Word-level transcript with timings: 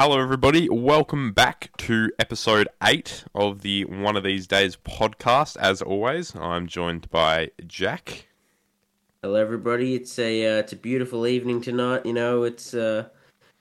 Hello, 0.00 0.16
everybody. 0.20 0.68
Welcome 0.68 1.32
back 1.32 1.70
to 1.78 2.12
episode 2.20 2.68
eight 2.84 3.24
of 3.34 3.62
the 3.62 3.84
One 3.86 4.16
of 4.16 4.22
These 4.22 4.46
Days 4.46 4.76
podcast. 4.76 5.56
As 5.56 5.82
always, 5.82 6.36
I'm 6.36 6.68
joined 6.68 7.10
by 7.10 7.50
Jack. 7.66 8.28
Hello, 9.24 9.34
everybody. 9.34 9.96
It's 9.96 10.16
a 10.20 10.46
uh, 10.46 10.58
it's 10.60 10.72
a 10.72 10.76
beautiful 10.76 11.26
evening 11.26 11.60
tonight. 11.60 12.06
You 12.06 12.12
know, 12.12 12.44
it's 12.44 12.74
uh, 12.74 13.08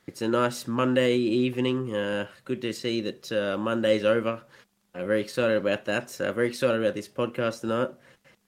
it's 0.06 0.22
a 0.22 0.28
nice 0.28 0.68
Monday 0.68 1.16
evening. 1.18 1.96
Uh, 1.96 2.28
good 2.46 2.62
to 2.62 2.72
see 2.72 3.02
that 3.02 3.32
uh, 3.32 3.58
Monday's 3.58 4.06
over. 4.06 4.40
I'm 4.94 5.08
very 5.08 5.22
excited 5.22 5.58
about 5.58 5.86
that. 5.86 6.22
Uh, 6.22 6.32
very 6.34 6.50
excited 6.50 6.80
about 6.80 6.94
this 6.94 7.08
podcast 7.08 7.62
tonight. 7.62 7.90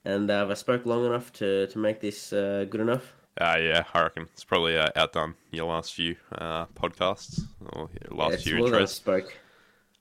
And 0.06 0.30
uh, 0.30 0.46
I 0.48 0.54
spoke 0.54 0.86
long 0.86 1.08
enough 1.08 1.34
to 1.34 1.66
to 1.66 1.80
make 1.80 2.02
this 2.02 2.34
uh, 2.34 2.68
good 2.70 2.82
enough? 2.82 3.16
Uh, 3.40 3.58
yeah, 3.62 3.84
I 3.94 4.02
reckon 4.04 4.24
it's 4.34 4.44
probably 4.44 4.78
uh, 4.78 4.90
outdone 4.96 5.36
your 5.52 5.66
last 5.66 5.94
few 5.94 6.16
uh, 6.34 6.66
podcasts 6.76 7.42
or 7.71 7.89
your 8.10 8.18
last 8.18 8.34
it's 8.36 8.44
few 8.44 8.58
more 8.58 8.70
than 8.70 8.82
I 8.82 8.84
intros. 8.84 8.89
spoke. 8.89 9.38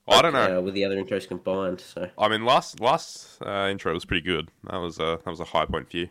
I 0.07 0.21
don't 0.23 0.33
know. 0.33 0.57
uh, 0.57 0.61
with 0.61 0.73
the 0.73 0.83
other 0.85 1.01
intros 1.01 1.27
combined. 1.27 1.79
So 1.79 2.09
I 2.17 2.27
mean, 2.27 2.43
last 2.43 2.79
last 2.81 3.41
uh, 3.41 3.67
intro 3.71 3.93
was 3.93 4.05
pretty 4.05 4.25
good. 4.25 4.49
That 4.69 4.77
was 4.77 4.99
uh, 4.99 5.17
that 5.23 5.29
was 5.29 5.39
a 5.39 5.45
high 5.45 5.65
point 5.65 5.89
for 5.89 5.97
you. 5.97 6.09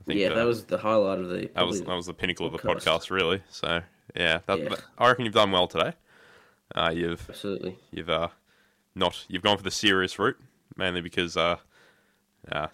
I 0.00 0.04
think 0.04 0.18
yeah, 0.18 0.28
uh, 0.30 0.34
that 0.34 0.46
was 0.46 0.64
the 0.64 0.78
highlight 0.78 1.18
of 1.20 1.28
the. 1.28 1.50
that 1.54 1.66
was 1.66 1.80
that 1.82 1.94
was 1.94 2.06
the 2.06 2.14
pinnacle 2.14 2.46
of 2.46 2.52
the 2.52 2.58
podcast. 2.58 2.84
podcast, 2.86 3.10
really. 3.10 3.42
So 3.50 3.82
yeah, 4.16 4.40
that, 4.46 4.58
Yeah. 4.58 4.68
that- 4.70 4.82
I 4.98 5.08
reckon 5.08 5.24
you've 5.26 5.34
done 5.34 5.52
well 5.52 5.68
today. 5.68 5.92
Uh, 6.74 6.90
you've 6.92 7.24
absolutely. 7.28 7.78
you've 7.92 8.08
uh, 8.10 8.28
not 8.96 9.26
you've 9.28 9.42
gone 9.42 9.58
for 9.58 9.62
the 9.62 9.70
serious 9.70 10.18
route 10.18 10.38
mainly 10.76 11.02
because 11.02 11.36
uh, 11.36 11.56
uh, 12.50 12.66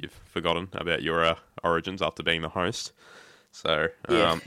you've 0.00 0.12
forgotten 0.24 0.68
about 0.74 1.02
your 1.02 1.24
uh, 1.24 1.34
origins 1.64 2.02
after 2.02 2.22
being 2.22 2.42
the 2.42 2.48
host. 2.48 2.92
So 3.50 3.88
um, 4.08 4.16
Yeah. 4.16 4.38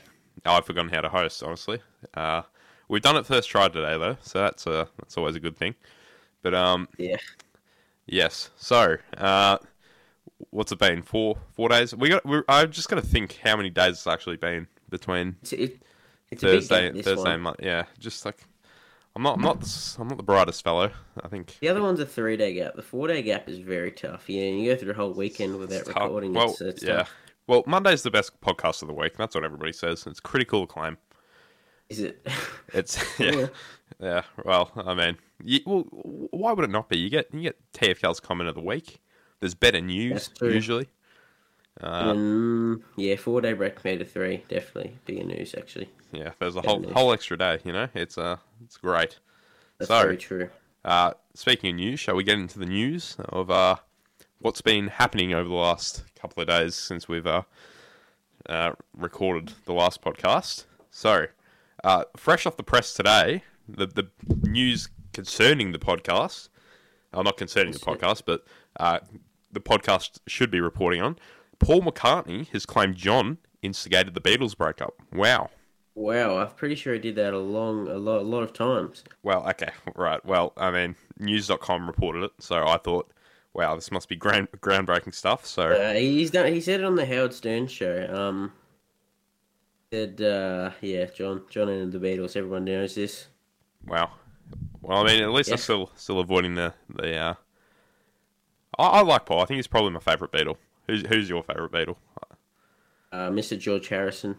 I've 0.46 0.66
forgotten 0.66 0.92
how 0.92 1.02
to 1.02 1.10
host. 1.10 1.42
Honestly, 1.44 1.82
uh, 2.14 2.44
we've 2.88 3.02
done 3.02 3.16
it 3.16 3.26
first 3.26 3.50
try 3.50 3.68
today 3.68 3.98
though, 3.98 4.18
so 4.22 4.40
that's 4.40 4.68
uh, 4.68 4.86
that's 4.98 5.18
always 5.18 5.36
a 5.36 5.40
good 5.40 5.58
thing. 5.58 5.76
But 6.42 6.54
um, 6.54 6.88
Yeah. 6.98 7.18
yes. 8.06 8.50
So 8.58 8.98
uh, 9.18 9.58
what's 10.52 10.72
it 10.72 10.80
been? 10.80 11.02
Four 11.02 11.38
four 11.54 11.70
days. 11.70 11.96
We 11.96 12.10
got. 12.10 12.24
I've 12.48 12.72
just 12.72 12.90
got 12.90 12.98
to 12.98 13.02
think 13.06 13.40
how 13.44 13.56
many 13.58 13.70
days 13.70 13.94
it's 13.94 14.08
actually 14.08 14.38
been 14.38 14.68
between 14.90 15.36
It's, 15.42 15.54
it, 15.54 15.82
it's 16.32 16.44
a 16.44 16.48
Thursday 16.48 16.92
this 16.92 17.06
Thursday 17.06 17.22
one. 17.24 17.32
and 17.34 17.44
Mon- 17.44 17.56
yeah. 17.60 17.86
Just 18.00 18.26
like 18.26 18.38
I'm 19.16 19.24
not 19.24 19.36
I'm 19.36 19.42
not 19.42 19.62
the, 19.62 19.96
I'm 20.00 20.08
not 20.10 20.18
the 20.18 20.24
brightest 20.24 20.64
fellow. 20.64 20.92
I 21.24 21.28
think 21.30 21.58
The 21.62 21.70
other 21.70 21.82
one's 21.82 22.00
a 22.00 22.06
three 22.06 22.36
day 22.36 22.54
gap. 22.54 22.76
The 22.76 22.82
four 22.82 23.08
day 23.08 23.22
gap 23.22 23.48
is 23.48 23.60
very 23.60 23.92
tough. 23.92 24.30
Yeah, 24.30 24.44
you 24.44 24.72
go 24.72 24.78
through 24.78 24.90
the 24.90 24.94
whole 24.94 25.14
weekend 25.14 25.58
without 25.58 25.82
It's 25.82 25.88
recording. 25.88 26.34
Well, 26.34 26.52
it's, 26.52 26.62
it's 26.62 26.84
yeah. 26.84 26.98
tough. 26.98 27.14
Well, 27.48 27.64
Monday's 27.68 28.04
the 28.04 28.12
best 28.12 28.40
podcast 28.42 28.82
of 28.82 28.88
the 28.88 28.94
week. 28.94 29.18
That's 29.18 29.36
what 29.36 29.44
everybody 29.44 29.72
says. 29.72 30.06
It's 30.08 30.20
critical 30.20 30.64
acclaim. 30.64 30.98
Is 31.90 32.00
it? 32.00 32.28
It's 32.74 32.98
yeah, 33.20 33.48
yeah. 34.00 34.24
Well, 34.44 34.72
I 34.76 34.94
mean, 34.96 35.18
you, 35.44 35.60
well, 35.66 35.86
why 36.32 36.52
would 36.52 36.66
it 36.66 36.72
not 36.72 36.90
be? 36.90 36.98
You 36.98 37.10
get 37.10 37.34
you 37.34 37.42
get 37.42 37.58
TFL's 37.74 38.20
comment 38.20 38.50
of 38.50 38.56
the 38.56 38.62
week. 38.62 39.00
There's 39.40 39.54
better 39.54 39.80
news 39.80 40.30
usually. 40.42 40.90
Uh, 41.82 42.14
Mm, 42.14 42.82
yeah, 42.96 43.16
four 43.18 43.42
day 43.42 43.54
break 43.54 43.84
made 43.84 44.02
a 44.02 44.06
three. 44.06 44.44
Definitely 44.48 44.98
bigger 45.06 45.24
news, 45.26 45.54
actually. 45.58 45.90
yeah, 46.12 46.32
there's 46.40 46.56
a 46.56 46.62
whole 46.62 46.80
news. 46.80 46.92
whole 46.94 47.12
extra 47.12 47.38
day. 47.38 47.60
You 47.66 47.74
know, 47.74 47.90
it's 47.94 48.18
uh, 48.18 48.38
it's 48.64 48.78
great. 48.78 49.20
That's 49.78 49.90
So- 49.90 50.02
very 50.02 50.18
true. 50.18 50.50
Uh, 50.86 51.14
speaking 51.34 51.72
of 51.72 51.76
news, 51.78 52.00
shall 52.00 52.16
we 52.16 52.24
get 52.24 52.38
into 52.38 52.60
the 52.60 52.66
news 52.68 53.18
of 53.30 53.50
uh, 53.50 53.78
what's 54.40 54.62
been 54.62 54.88
happening 54.88 55.34
over 55.34 55.50
the 55.50 55.56
last 55.56 56.04
couple 56.16 56.42
of 56.42 56.48
days 56.48 56.76
since 56.76 57.08
we've 57.08 57.26
uh, 57.26 57.42
uh, 58.48 58.74
recorded 58.96 59.54
the 59.66 59.74
last 59.74 60.02
podcast? 60.04 60.66
So, 60.92 61.26
uh, 61.84 62.04
fresh 62.16 62.46
off 62.46 62.56
the 62.56 62.64
press 62.64 62.94
today, 62.94 63.44
the 63.68 63.88
the 63.88 64.08
news 64.44 64.90
concerning 65.12 65.72
the 65.72 65.80
podcast, 65.80 66.50
uh, 67.14 67.22
not 67.24 67.36
concerning 67.38 67.74
the 67.74 67.80
podcast, 67.80 68.22
but 68.26 68.46
uh, 68.80 69.00
the 69.52 69.60
podcast 69.62 70.20
should 70.28 70.52
be 70.52 70.60
reporting 70.62 71.02
on. 71.02 71.18
Paul 71.60 71.82
McCartney 71.82 72.48
has 72.50 72.66
claimed 72.66 72.96
John 72.96 73.38
instigated 73.62 74.14
the 74.14 74.22
Beatles 74.22 74.56
breakup. 74.58 74.96
Wow. 75.12 75.50
Wow, 75.96 76.40
I'm 76.40 76.50
pretty 76.50 76.76
sure 76.76 76.94
he 76.94 77.00
did 77.00 77.16
that 77.16 77.34
a 77.34 77.40
long, 77.40 77.88
a 77.88 77.98
lot, 77.98 78.20
a 78.20 78.24
lot 78.24 78.44
of 78.44 78.52
times. 78.52 79.04
Well, 79.24 79.48
okay, 79.50 79.70
right. 79.96 80.24
Well, 80.26 80.52
I 80.58 80.70
mean, 80.70 80.96
news.com 81.20 81.88
reported 81.88 82.24
it, 82.24 82.32
so 82.40 82.68
I 82.68 82.78
thought, 82.78 83.12
wow, 83.54 83.76
this 83.76 83.92
must 83.92 84.10
be 84.10 84.18
ground 84.18 84.50
groundbreaking 84.60 85.14
stuff. 85.14 85.46
So, 85.46 85.72
Uh, 85.72 85.94
he's 85.94 86.32
done. 86.32 86.52
He 86.52 86.60
said 86.60 86.82
it 86.82 86.84
on 86.86 86.96
the 86.96 87.06
Howard 87.06 87.34
Stern 87.34 87.68
show. 87.68 88.08
Um, 88.14 88.52
said, 89.94 90.22
uh, 90.22 90.72
yeah, 90.82 91.06
John, 91.06 91.44
John 91.50 91.70
and 91.70 91.94
the 91.94 92.00
Beatles. 92.00 92.36
Everyone 92.36 92.66
knows 92.66 92.96
this. 92.96 93.28
wow. 93.88 94.12
Well, 94.82 95.00
I 95.00 95.08
mean, 95.08 95.24
at 95.24 95.32
least 95.32 95.50
Yeah. 95.50 95.56
I'm 95.56 95.60
still 95.60 95.92
still 95.96 96.20
avoiding 96.20 96.56
the 96.56 96.74
the. 96.90 97.16
Uh... 97.16 97.34
I, 98.78 98.84
I 98.84 99.02
like 99.02 99.26
Paul. 99.26 99.42
I 99.42 99.46
think 99.46 99.56
he's 99.56 99.68
probably 99.68 99.92
my 99.92 100.00
favourite 100.00 100.32
Beatle. 100.32 100.58
Who's 100.88 101.06
who's 101.08 101.30
your 101.30 101.44
favourite 101.44 101.72
Beatle? 101.72 101.98
Uh, 103.12 103.30
Mr. 103.30 103.58
George 103.58 103.88
Harrison. 103.88 104.36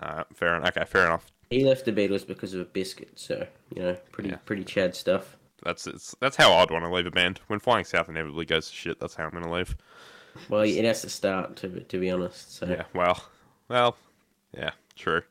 Uh, 0.00 0.24
fair 0.34 0.56
enough. 0.56 0.76
Okay, 0.76 0.84
fair 0.84 1.06
enough. 1.06 1.30
He 1.50 1.64
left 1.64 1.84
the 1.84 1.92
Beatles 1.92 2.26
because 2.26 2.54
of 2.54 2.60
a 2.60 2.64
biscuit. 2.64 3.10
So 3.14 3.46
you 3.74 3.82
know, 3.82 3.94
pretty, 4.12 4.30
Yeah. 4.30 4.36
pretty 4.44 4.64
Chad 4.64 4.94
stuff. 4.94 5.36
That's 5.62 5.86
it's, 5.86 6.14
that's 6.20 6.36
how 6.36 6.52
I'd 6.54 6.70
want 6.70 6.84
to 6.84 6.92
leave 6.92 7.06
a 7.06 7.10
band. 7.10 7.40
When 7.46 7.60
Flying 7.60 7.84
South 7.84 8.08
inevitably 8.08 8.44
goes 8.44 8.68
to 8.68 8.74
shit, 8.74 9.00
that's 9.00 9.14
how 9.14 9.24
I'm 9.24 9.30
going 9.30 9.44
to 9.44 9.50
leave. 9.52 9.76
Well, 10.50 10.62
it 10.62 10.84
has 10.84 11.00
to 11.02 11.08
start 11.08 11.56
to 11.56 11.80
to 11.80 11.98
be 12.00 12.10
honest. 12.10 12.54
So 12.56 12.66
Yeah. 12.66 12.84
Well. 12.94 13.22
Well. 13.68 13.96
Yeah. 14.56 14.70
True. 14.96 15.22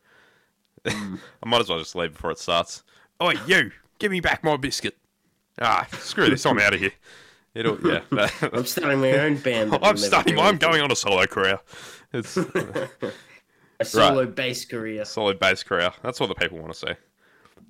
Hmm. 0.88 1.16
I 1.44 1.50
might 1.50 1.62
as 1.62 1.70
well 1.70 1.80
just 1.80 1.96
leave 1.96 2.14
before 2.14 2.32
it 2.32 2.40
starts. 2.40 2.84
Oh, 3.20 3.32
you! 3.48 3.72
Give 4.00 4.12
me 4.12 4.20
back 4.20 4.44
my 4.44 4.58
biscuit. 4.58 4.98
Ah, 5.62 5.88
screw 5.94 6.30
this. 6.30 6.46
I'm 6.46 6.60
out 6.60 6.74
of 6.74 6.80
here. 6.80 6.92
It'll. 7.56 7.78
Yeah. 7.86 8.30
I'm 8.54 8.66
starting 8.66 9.00
my 9.00 9.14
own 9.14 9.38
band. 9.38 9.78
I'm 9.82 9.98
starting. 9.98 10.38
I'm 10.38 10.58
going 10.58 10.82
on 10.82 10.92
a 10.92 10.96
solo 10.96 11.26
career. 11.26 11.60
It's 12.14 12.38
a 13.80 13.86
solo 13.86 14.26
bass 14.26 14.66
career. 14.66 15.06
solid 15.06 15.40
bass 15.40 15.64
career. 15.64 15.92
That's 16.04 16.20
what 16.20 16.28
the 16.28 16.36
people 16.36 16.60
want 16.60 16.74
to 16.74 16.80
see. 16.80 16.94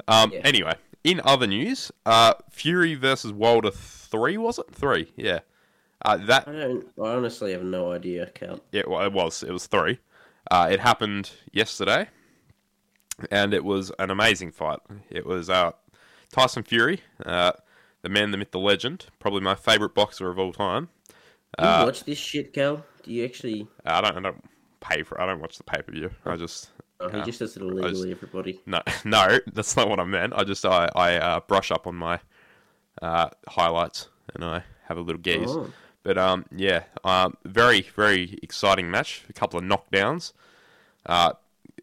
Um. 0.07 0.31
Yeah. 0.33 0.41
Anyway, 0.43 0.73
in 1.03 1.21
other 1.23 1.47
news, 1.47 1.91
uh, 2.05 2.33
Fury 2.49 2.95
versus 2.95 3.31
Wilder 3.31 3.71
three 3.71 4.37
was 4.37 4.59
it 4.59 4.65
three? 4.73 5.11
Yeah. 5.15 5.39
Uh, 6.03 6.17
that 6.17 6.47
I 6.47 6.51
don't. 6.51 6.87
I 7.01 7.13
honestly 7.15 7.51
have 7.51 7.63
no 7.63 7.91
idea, 7.91 8.29
Count. 8.31 8.61
Yeah, 8.71 8.83
well, 8.87 9.05
it 9.05 9.13
was. 9.13 9.43
It 9.43 9.51
was 9.51 9.67
three. 9.67 9.99
Uh, 10.51 10.67
it 10.71 10.79
happened 10.79 11.31
yesterday, 11.51 12.07
and 13.31 13.53
it 13.53 13.63
was 13.63 13.91
an 13.97 14.11
amazing 14.11 14.51
fight. 14.51 14.79
It 15.09 15.25
was 15.25 15.49
uh, 15.49 15.71
Tyson 16.31 16.63
Fury, 16.63 17.01
uh, 17.25 17.53
the 18.05 18.09
man, 18.09 18.29
the 18.29 18.37
myth, 18.37 18.51
the 18.51 18.59
legend, 18.59 19.07
probably 19.17 19.41
my 19.41 19.55
favorite 19.55 19.95
boxer 19.95 20.29
of 20.29 20.37
all 20.37 20.53
time. 20.53 20.89
Do 21.57 21.63
you 21.63 21.67
Uh, 21.67 21.85
watch 21.85 22.03
this 22.03 22.19
shit, 22.19 22.53
Cal? 22.53 22.85
Do 23.03 23.11
you 23.11 23.25
actually? 23.25 23.67
I 23.83 23.99
don't, 24.01 24.17
I 24.17 24.19
don't 24.19 24.43
pay 24.79 25.01
for. 25.01 25.19
I 25.19 25.25
don't 25.25 25.39
watch 25.39 25.57
the 25.57 25.63
pay 25.63 25.81
per 25.81 25.91
view. 25.91 26.11
I 26.25 26.35
just 26.35 26.69
Oh, 26.99 27.09
he 27.09 27.17
Yeah. 27.17 27.23
just 27.25 27.39
does 27.39 27.57
it 27.57 27.63
illegally. 27.63 27.91
just- 27.91 28.05
Everybody. 28.23 28.61
no, 28.67 28.81
no, 29.05 29.39
that's 29.51 29.75
not 29.75 29.89
what 29.89 29.99
I 29.99 30.03
meant. 30.05 30.33
I 30.35 30.43
just 30.43 30.63
I 30.65 30.87
I 30.95 31.15
uh, 31.15 31.39
brush 31.47 31.71
up 31.71 31.87
on 31.87 31.95
my 31.95 32.19
uh, 33.01 33.29
highlights 33.47 34.07
and 34.33 34.43
I 34.45 34.63
have 34.87 34.97
a 34.97 35.01
little 35.01 35.21
gaze. 35.21 35.49
Oh. 35.49 35.71
But 36.03 36.17
um, 36.19 36.45
yeah, 36.55 36.83
um, 37.03 37.35
very 37.43 37.81
very 37.81 38.37
exciting 38.43 38.91
match. 38.91 39.23
A 39.29 39.33
couple 39.33 39.57
of 39.59 39.65
knockdowns. 39.65 40.31
Uh, 41.07 41.33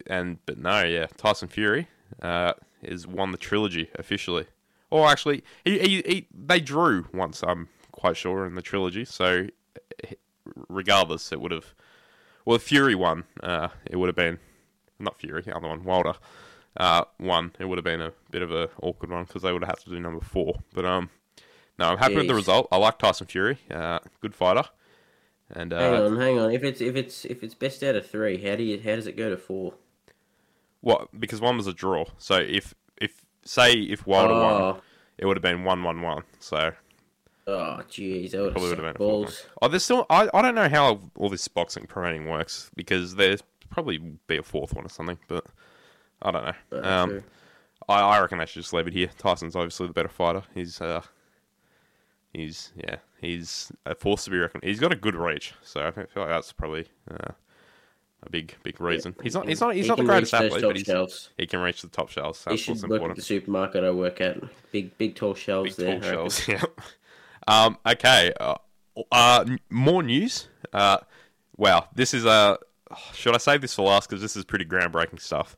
and 0.07 0.37
but 0.45 0.57
no, 0.57 0.83
yeah, 0.83 1.07
Tyson 1.17 1.47
Fury 1.49 1.87
uh 2.21 2.53
is 2.81 3.05
won 3.07 3.31
the 3.31 3.37
trilogy 3.37 3.89
officially. 3.95 4.45
Or 4.93 5.07
actually, 5.07 5.43
he, 5.65 5.79
he, 5.79 5.87
he 6.05 6.27
they 6.31 6.59
drew 6.59 7.07
once. 7.11 7.41
I'm 7.41 7.67
quite 7.91 8.15
sure 8.15 8.45
in 8.45 8.53
the 8.53 8.61
trilogy. 8.61 9.05
So 9.05 9.47
regardless, 10.69 11.31
it 11.31 11.41
would 11.41 11.51
have. 11.51 11.73
Well, 12.45 12.59
Fury 12.59 12.93
won, 12.93 13.23
uh, 13.41 13.69
it 13.89 13.95
would 13.95 14.05
have 14.05 14.15
been 14.15 14.37
not 14.99 15.19
Fury, 15.19 15.41
the 15.41 15.55
other 15.55 15.67
one, 15.67 15.83
Wilder. 15.83 16.13
Uh, 16.77 17.05
won. 17.19 17.53
It 17.57 17.65
would 17.65 17.79
have 17.79 17.85
been 17.85 18.01
a 18.01 18.13
bit 18.29 18.43
of 18.43 18.51
a 18.51 18.69
awkward 18.83 19.09
one 19.09 19.23
because 19.23 19.41
they 19.41 19.51
would 19.51 19.63
have 19.63 19.69
had 19.69 19.79
to 19.79 19.89
do 19.89 19.99
number 19.99 20.23
four. 20.23 20.59
But 20.75 20.85
um, 20.85 21.09
no, 21.79 21.89
I'm 21.89 21.97
happy 21.97 22.15
with 22.15 22.27
the 22.27 22.35
result. 22.35 22.67
I 22.71 22.77
like 22.77 22.99
Tyson 22.99 23.25
Fury. 23.25 23.57
Uh, 23.71 23.97
good 24.21 24.35
fighter. 24.35 24.65
And 25.49 25.71
Hang 25.71 25.95
uh, 25.95 26.05
on, 26.05 26.17
hang 26.19 26.37
on. 26.37 26.51
If 26.51 26.63
it's 26.63 26.81
if 26.81 26.95
it's 26.95 27.25
if 27.25 27.41
it's 27.41 27.55
best 27.55 27.81
out 27.81 27.95
of 27.95 28.07
three, 28.07 28.47
how 28.47 28.55
do 28.55 28.61
you 28.61 28.79
how 28.79 28.95
does 28.95 29.07
it 29.07 29.17
go 29.17 29.31
to 29.31 29.37
four? 29.37 29.73
what? 30.81 31.19
Because 31.19 31.41
one 31.41 31.57
was 31.57 31.65
a 31.65 31.73
draw. 31.73 32.05
So 32.19 32.35
if 32.35 32.75
say 33.45 33.73
if 33.73 34.05
Wilder 34.07 34.33
won, 34.33 34.61
Oh, 34.61 34.81
it 35.17 35.25
would 35.25 35.37
have 35.37 35.41
been 35.43 35.63
one 35.63 35.83
one 35.83 36.01
one. 36.01 36.23
So 36.39 36.71
oh, 37.47 37.79
jeez, 37.89 38.31
that 38.31 38.41
would 38.41 38.53
have 38.53 38.61
would 38.61 38.77
have 38.77 38.79
sucked 38.79 38.97
been 38.99 39.07
balls. 39.07 39.45
Oh, 39.61 39.67
there's 39.67 39.83
still. 39.83 40.05
I, 40.09 40.29
I 40.33 40.41
don't 40.41 40.55
know 40.55 40.69
how 40.69 40.99
all 41.17 41.29
this 41.29 41.47
boxing 41.47 41.85
promoting 41.85 42.27
works 42.27 42.71
because 42.75 43.15
there's 43.15 43.41
probably 43.69 43.97
be 44.27 44.37
a 44.37 44.43
fourth 44.43 44.73
one 44.73 44.85
or 44.85 44.89
something, 44.89 45.17
but 45.27 45.45
I 46.21 46.31
don't 46.31 46.45
know. 46.45 46.53
But 46.69 46.85
Um. 46.85 47.23
I, 47.89 47.99
I 47.99 48.21
reckon 48.21 48.37
they 48.37 48.45
should 48.45 48.61
just 48.61 48.71
leave 48.71 48.87
it 48.87 48.93
here. 48.93 49.09
Tyson's 49.17 49.57
obviously 49.57 49.87
the 49.87 49.93
better 49.93 50.07
fighter. 50.07 50.43
He's 50.53 50.79
uh, 50.79 51.01
he's 52.31 52.71
yeah, 52.77 52.97
he's 53.19 53.73
a 53.85 53.93
force 53.93 54.23
to 54.23 54.31
be 54.31 54.37
reckoned. 54.37 54.63
He's 54.63 54.79
got 54.79 54.93
a 54.93 54.95
good 54.95 55.15
reach, 55.15 55.53
so 55.61 55.81
I 55.85 55.91
feel 55.91 56.05
like 56.23 56.29
that's 56.29 56.53
probably 56.53 56.87
uh, 57.11 57.33
a 58.25 58.29
big 58.29 58.55
big 58.63 58.79
reason. 58.81 59.15
He's 59.21 59.33
not 59.33 59.47
he's 59.47 59.59
not 59.61 59.75
he's 59.75 59.85
He 59.85 59.89
not 59.89 59.97
the 59.97 60.03
greatest 60.03 60.33
athlete, 60.33 60.61
but 60.61 60.75
he's, 60.77 60.85
shelves. 60.85 61.29
he 61.37 61.45
can 61.45 61.59
reach 61.59 61.81
the 61.81 61.87
top 61.89 62.09
shelves. 62.09 62.43
He 62.43 62.49
That's 62.51 62.61
should 62.61 62.71
what's 62.81 62.87
work 62.87 63.09
at 63.11 63.15
the 63.15 63.21
supermarket 63.21 63.83
I 63.83 63.91
work 63.91 64.21
at. 64.21 64.37
Big, 64.71 64.97
big, 64.97 65.15
tall 65.15 65.33
shelves 65.35 65.75
Big 65.75 66.01
there. 66.01 66.13
tall 66.15 66.29
shelves. 66.29 66.47
Yeah. 66.47 66.63
Um, 67.47 67.77
okay. 67.85 68.31
Uh, 68.39 68.55
uh, 69.11 69.45
more 69.69 70.01
news. 70.03 70.47
Uh, 70.71 70.97
wow. 71.57 71.87
This 71.93 72.13
is 72.13 72.25
Uh, 72.25 72.55
should 73.13 73.35
I 73.35 73.37
save 73.39 73.61
this 73.61 73.73
for 73.73 73.85
last 73.85 74.07
because 74.09 74.21
this 74.21 74.35
is 74.35 74.45
pretty 74.45 74.65
groundbreaking 74.65 75.19
stuff. 75.19 75.57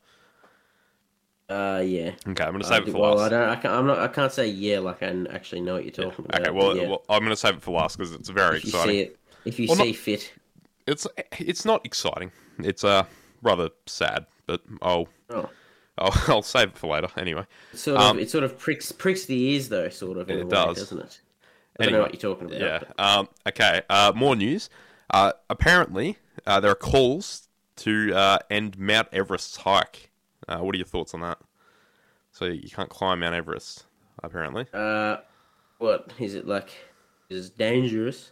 Uh, 1.48 1.84
yeah. 1.86 2.12
Okay, 2.28 2.44
I'm 2.44 2.54
gonna 2.54 2.66
I 2.66 2.70
save 2.70 2.88
it 2.88 2.92
for 2.92 3.00
well, 3.02 3.20
I 3.20 3.22
last. 3.24 3.30
don't. 3.32 3.50
I 3.50 3.56
can't, 3.56 3.74
I'm 3.76 3.86
not. 3.86 4.00
I 4.00 4.08
can't 4.08 4.32
say 4.32 4.48
yeah 4.48 4.80
like 4.80 5.04
I 5.04 5.14
actually 5.30 5.62
know 5.62 5.76
what 5.76 5.84
you're 5.84 5.92
talking 5.92 6.26
about. 6.26 6.42
Okay. 6.42 6.50
Well, 6.50 6.76
yeah. 6.76 6.88
well, 6.88 7.04
I'm 7.08 7.22
gonna 7.22 7.36
save 7.36 7.58
it 7.58 7.62
for 7.62 7.72
last 7.72 7.98
because 7.98 8.14
it's 8.14 8.30
very 8.30 8.58
if 8.58 8.64
you 8.64 8.70
exciting. 8.70 8.94
see 8.96 9.00
it, 9.02 9.20
if 9.46 9.60
you 9.60 9.68
Well, 9.68 9.78
see 9.78 9.88
not- 9.92 9.96
fit. 9.96 10.34
It's 10.88 11.08
it's 11.40 11.66
not 11.66 11.86
exciting. 11.86 12.32
It's 12.60 12.84
uh 12.84 13.06
rather 13.42 13.70
sad, 13.86 14.26
but 14.46 14.62
I'll 14.82 15.08
Oh, 15.30 15.50
I'll, 15.98 16.14
I'll 16.28 16.42
save 16.42 16.70
it 16.70 16.78
for 16.78 16.88
later 16.94 17.08
anyway. 17.18 17.46
it 17.74 17.78
sort 17.78 17.98
Um, 18.00 18.18
of. 18.18 18.24
It 18.24 18.30
sort 18.30 18.44
of 18.44 18.58
pricks 18.58 18.92
pricks 18.92 19.26
the 19.26 19.40
ears 19.54 19.70
though, 19.70 19.90
sort 19.90 20.18
of. 20.18 20.30
It 20.30 20.44
way, 20.46 20.50
does. 20.50 20.78
doesn't 20.78 21.00
it? 21.00 21.22
I 21.80 21.84
don't 21.86 21.94
know 21.94 22.02
what 22.02 22.14
you're 22.14 22.22
talking 22.34 22.48
about. 22.48 22.60
Yeah. 22.62 22.80
but- 22.96 23.00
Um, 23.04 23.30
okay. 23.48 23.82
Uh, 23.90 24.14
more 24.16 24.36
news. 24.36 24.70
Uh, 25.10 25.34
apparently, 25.50 26.18
uh, 26.48 26.60
there 26.60 26.72
are 26.72 26.76
calls 26.76 27.48
to 27.78 28.14
uh, 28.16 28.38
end 28.50 28.78
Mount 28.80 29.08
Everest's 29.12 29.58
hike. 29.58 30.10
Uh, 30.48 30.60
what 30.60 30.74
are 30.74 30.78
your 30.78 30.88
thoughts 30.88 31.14
on 31.14 31.22
that? 31.22 31.38
So 32.32 32.46
you 32.46 32.70
can't 32.70 32.90
climb 32.90 33.20
Mount 33.22 33.36
Everest, 33.36 33.86
apparently. 34.24 34.68
Uh, 34.74 35.18
what 35.80 36.12
is 36.20 36.36
it 36.36 36.48
like? 36.48 36.70
Is 37.30 37.48
it 37.48 37.58
dangerous? 37.58 38.32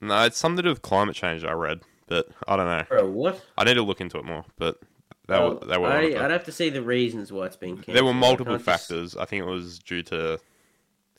No, 0.00 0.24
it's 0.24 0.36
something 0.38 0.56
to 0.58 0.62
do 0.62 0.68
with 0.70 0.82
climate 0.82 1.14
change. 1.16 1.44
I 1.44 1.52
read, 1.52 1.80
but 2.06 2.28
I 2.48 2.56
don't 2.56 2.66
know. 2.66 2.84
Bro, 2.88 3.10
what? 3.10 3.44
I 3.58 3.64
need 3.64 3.74
to 3.74 3.82
look 3.82 4.00
into 4.00 4.18
it 4.18 4.24
more. 4.24 4.44
But 4.58 4.78
they 5.26 5.34
Well, 5.38 5.54
were 5.58 5.66
they 5.66 5.78
were. 5.78 5.86
I, 5.88 6.24
I'd 6.24 6.30
have 6.30 6.44
to 6.44 6.52
see 6.52 6.68
the 6.70 6.82
reasons 6.82 7.32
why 7.32 7.46
it's 7.46 7.56
been 7.56 7.76
cancelled. 7.76 7.96
there 7.96 8.04
were 8.04 8.14
multiple 8.14 8.54
just- 8.54 8.64
factors. 8.64 9.16
I 9.16 9.24
think 9.24 9.42
it 9.42 9.48
was 9.48 9.78
due 9.78 10.02
to 10.04 10.38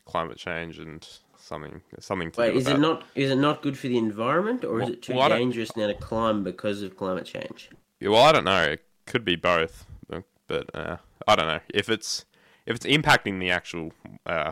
climate 0.06 0.38
change 0.38 0.78
and 0.80 1.08
something 1.38 1.82
something 2.00 2.32
to 2.32 2.40
Wait, 2.42 2.56
is 2.56 2.66
that. 2.66 2.76
it 2.76 2.80
not? 2.80 3.04
Is 3.16 3.32
it 3.32 3.36
not 3.38 3.62
good 3.62 3.78
for 3.78 3.88
the 3.88 3.98
environment, 3.98 4.64
or 4.64 4.82
is 4.82 4.90
it 4.90 5.02
too 5.02 5.16
well, 5.16 5.30
dangerous 5.30 5.76
now 5.76 5.88
to 5.88 5.94
climb 5.94 6.44
because 6.44 6.82
of 6.82 6.96
climate 6.98 7.26
change? 7.26 7.70
Yeah, 8.00 8.10
well, 8.10 8.24
I 8.24 8.32
don't 8.32 8.46
know. 8.46 8.62
It 8.64 8.84
could 9.06 9.24
be 9.26 9.36
both, 9.36 9.86
but- 10.08 10.24
but 10.48 10.70
uh, 10.76 10.98
I 11.28 11.36
don't 11.36 11.48
know 11.48 11.60
if 11.74 11.90
it's 11.90 12.26
if 12.68 12.76
it's 12.76 12.86
impacting 12.86 13.40
the 13.40 13.50
actual 13.50 13.92
uh, 14.28 14.52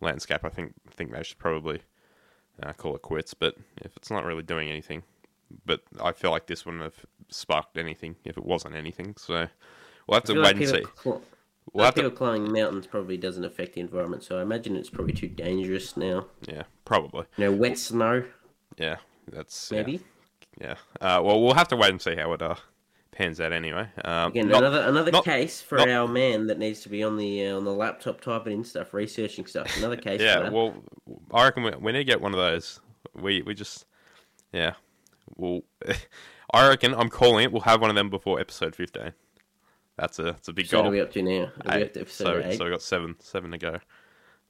landscape. 0.00 0.44
I 0.44 0.48
think 0.48 0.74
think 0.90 1.12
they 1.12 1.22
should 1.22 1.38
probably 1.38 1.82
uh, 2.62 2.72
call 2.72 2.96
it 2.96 3.02
quits. 3.02 3.34
But 3.34 3.56
if 3.82 3.96
it's 3.96 4.10
not 4.10 4.24
really 4.24 4.42
doing 4.42 4.68
anything, 4.68 5.02
but 5.64 5.80
I 6.00 6.12
feel 6.12 6.30
like 6.30 6.46
this 6.46 6.64
wouldn't 6.66 6.82
have 6.84 7.06
sparked 7.28 7.76
anything 7.78 8.16
if 8.24 8.36
it 8.36 8.44
wasn't 8.44 8.74
anything. 8.74 9.14
So 9.18 9.48
we'll 10.06 10.16
have 10.16 10.24
to 10.24 10.34
wait 10.34 10.42
like 10.42 10.56
and 10.56 10.68
see. 10.68 10.76
people, 10.78 10.90
cl- 11.02 11.22
We'll 11.72 11.84
like 11.84 11.94
have 11.96 12.04
to, 12.04 12.10
people 12.10 12.16
climbing 12.16 12.52
mountains 12.52 12.86
probably 12.86 13.16
doesn't 13.16 13.44
affect 13.44 13.74
the 13.74 13.80
environment, 13.80 14.22
so 14.22 14.38
I 14.38 14.42
imagine 14.42 14.76
it's 14.76 14.88
probably 14.90 15.12
too 15.14 15.26
dangerous 15.28 15.96
now. 15.96 16.26
yeah, 16.46 16.62
probably. 16.84 17.24
You 17.36 17.46
know, 17.46 17.52
wet 17.52 17.76
snow, 17.78 18.24
Yeah, 18.78 18.96
that's 19.30 19.70
yeah, 19.72 19.78
maybe. 19.82 20.00
Yeah. 20.60 20.74
Uh, 21.00 21.20
well, 21.24 21.42
we'll 21.42 21.54
have 21.54 21.68
to 21.68 21.76
wait 21.76 21.90
and 21.90 22.00
see 22.00 22.14
how 22.14 22.32
it 22.34 22.40
uh, 22.40 22.54
pans 23.10 23.40
out 23.40 23.52
anyway. 23.52 23.88
Um, 24.04 24.30
Again, 24.30 24.48
not- 24.48 24.62
another 24.62 24.82
another 24.88 25.10
not- 25.10 25.24
case 25.24 25.60
for 25.60 25.78
not- 25.78 25.88
our 25.88 26.06
man 26.06 26.46
that 26.46 26.58
needs 26.60 26.80
to 26.82 26.88
be 26.88 27.02
on 27.02 27.16
the 27.16 27.46
uh, 27.48 27.56
on 27.56 27.64
the 27.64 27.72
laptop 27.74 28.20
typing 28.20 28.52
in 28.52 28.64
stuff, 28.64 28.94
researching 28.94 29.44
stuff. 29.46 29.76
Another 29.76 29.96
case. 29.96 30.20
for 30.20 30.24
Yeah, 30.24 30.48
well, 30.50 30.72
I 31.32 31.44
reckon 31.46 31.64
we, 31.64 31.72
we 31.80 31.90
need 31.92 31.98
to 31.98 32.04
get 32.04 32.20
one 32.20 32.32
of 32.32 32.38
those. 32.38 32.78
We 33.14 33.42
we 33.42 33.54
just, 33.54 33.86
yeah, 34.52 34.74
well, 35.34 35.62
I 36.52 36.68
reckon 36.68 36.94
I'm 36.94 37.08
calling 37.08 37.44
it. 37.44 37.52
We'll 37.52 37.62
have 37.62 37.80
one 37.80 37.90
of 37.90 37.96
them 37.96 38.10
before 38.10 38.40
episode 38.40 38.74
fifteen. 38.74 39.12
That's 39.96 40.18
a 40.18 40.24
that's 40.24 40.48
a 40.48 40.52
big 40.52 40.66
so 40.66 40.78
what 40.78 40.82
goal. 40.84 40.90
are 40.90 40.94
we 40.94 41.00
up 41.00 41.12
to 41.12 41.22
now? 41.22 41.50
Are 41.66 41.78
we 41.78 41.84
up 41.84 41.92
to 41.94 42.00
Eight. 42.00 42.10
So 42.10 42.42
eight? 42.44 42.58
so 42.58 42.64
we 42.64 42.70
got 42.70 42.82
seven 42.82 43.16
seven 43.20 43.50
to 43.52 43.58
go 43.58 43.78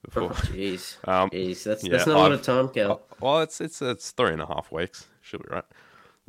before. 0.05 0.25
Oh, 0.25 0.29
jeez, 0.29 0.97
Um, 1.09 1.31
jeez, 1.31 1.63
that's 1.63 1.85
yeah, 1.85 1.93
that's 1.93 2.07
not 2.07 2.17
a 2.17 2.19
lot 2.19 2.33
of 2.33 2.43
time, 2.43 2.69
Cal. 2.69 3.03
well, 3.21 3.41
it's 3.41 3.61
it's 3.61 3.81
it's 3.81 4.11
three 4.11 4.33
and 4.33 4.43
a 4.43 4.47
half 4.47 4.71
weeks. 4.73 5.07
Should 5.23 5.43
be 5.43 5.49
right. 5.51 5.65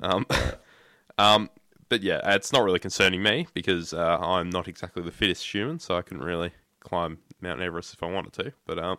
Um, 0.04 0.26
um, 1.18 1.50
but 1.90 2.04
yeah, 2.04 2.20
it's 2.36 2.52
not 2.54 2.64
really 2.64 2.80
concerning 2.80 3.24
me 3.24 3.48
because 3.54 3.94
uh, 3.94 4.18
I'm 4.20 4.50
not 4.50 4.68
exactly 4.68 5.04
the 5.04 5.12
fittest 5.12 5.52
human, 5.52 5.80
so 5.80 5.98
I 5.98 6.02
couldn't 6.02 6.24
really 6.24 6.52
climb 6.80 7.20
Mount 7.42 7.62
Everest 7.62 7.94
if 7.94 8.04
I 8.04 8.08
wanted 8.08 8.34
to. 8.34 8.54
But 8.66 8.80
um, 8.80 8.98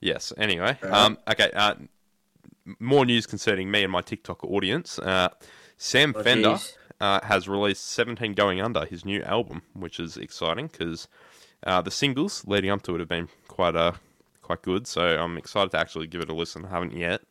yes. 0.00 0.32
Anyway, 0.36 0.78
um, 0.82 1.18
okay. 1.28 1.50
Uh, 1.54 1.74
more 2.78 3.04
news 3.04 3.26
concerning 3.26 3.70
me 3.70 3.82
and 3.82 3.92
my 3.92 4.00
TikTok 4.00 4.44
audience. 4.44 4.98
Uh, 4.98 5.28
Sam 5.76 6.14
Oh, 6.16 6.22
Fender 6.22 6.58
uh, 7.00 7.20
has 7.24 7.48
released 7.48 7.86
17 7.86 8.34
Going 8.34 8.60
Under, 8.60 8.84
his 8.84 9.04
new 9.04 9.22
album, 9.22 9.62
which 9.74 10.00
is 10.00 10.16
exciting 10.16 10.66
because 10.68 11.08
uh, 11.64 11.80
the 11.80 11.90
singles 11.90 12.44
leading 12.46 12.70
up 12.70 12.82
to 12.82 12.94
it 12.94 12.98
have 12.98 13.08
been 13.08 13.28
quite 13.48 13.76
uh, 13.76 13.92
quite 14.42 14.62
good. 14.62 14.86
So 14.86 15.02
I'm 15.02 15.36
excited 15.36 15.70
to 15.72 15.78
actually 15.78 16.06
give 16.06 16.20
it 16.20 16.28
a 16.30 16.34
listen. 16.34 16.64
I 16.64 16.70
haven't 16.70 16.96
yet. 16.96 17.22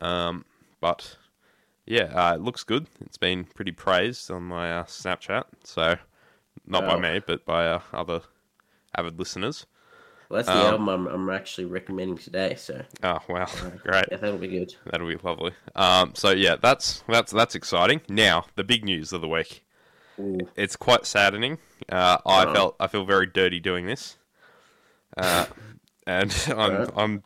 Um, 0.00 0.44
but 0.80 1.16
yeah, 1.86 2.04
uh, 2.14 2.34
it 2.34 2.40
looks 2.40 2.64
good. 2.64 2.86
It's 3.00 3.18
been 3.18 3.44
pretty 3.44 3.72
praised 3.72 4.30
on 4.30 4.44
my 4.44 4.72
uh, 4.80 4.84
Snapchat. 4.84 5.44
So 5.64 5.96
not 6.66 6.86
by 6.86 6.98
me, 6.98 7.20
but 7.26 7.44
by 7.44 7.66
uh, 7.66 7.80
other 7.92 8.20
avid 8.96 9.18
listeners. 9.18 9.66
Well, 10.32 10.38
that's 10.42 10.48
the 10.48 10.66
um, 10.66 10.88
album 10.88 10.88
I'm, 10.88 11.06
I'm 11.08 11.30
actually 11.30 11.66
recommending 11.66 12.16
today. 12.16 12.54
So 12.56 12.80
Oh 13.02 13.18
wow, 13.28 13.46
great! 13.82 14.06
yeah, 14.10 14.16
that'll 14.16 14.38
be 14.38 14.48
good. 14.48 14.74
That'll 14.86 15.06
be 15.06 15.16
lovely. 15.22 15.52
Um, 15.74 16.12
so 16.14 16.30
yeah, 16.30 16.56
that's 16.56 17.04
that's 17.06 17.30
that's 17.32 17.54
exciting. 17.54 18.00
Now 18.08 18.46
the 18.56 18.64
big 18.64 18.82
news 18.82 19.12
of 19.12 19.20
the 19.20 19.28
week. 19.28 19.62
Ooh. 20.18 20.48
It's 20.56 20.74
quite 20.74 21.04
saddening. 21.04 21.58
Uh, 21.86 22.16
I 22.24 22.46
Oh. 22.46 22.52
felt 22.54 22.76
I 22.80 22.86
feel 22.86 23.04
very 23.04 23.26
dirty 23.26 23.60
doing 23.60 23.84
this, 23.84 24.16
uh, 25.18 25.44
and 26.06 26.34
I'm 26.48 26.78
Right. 26.78 26.88
I'm 26.96 27.22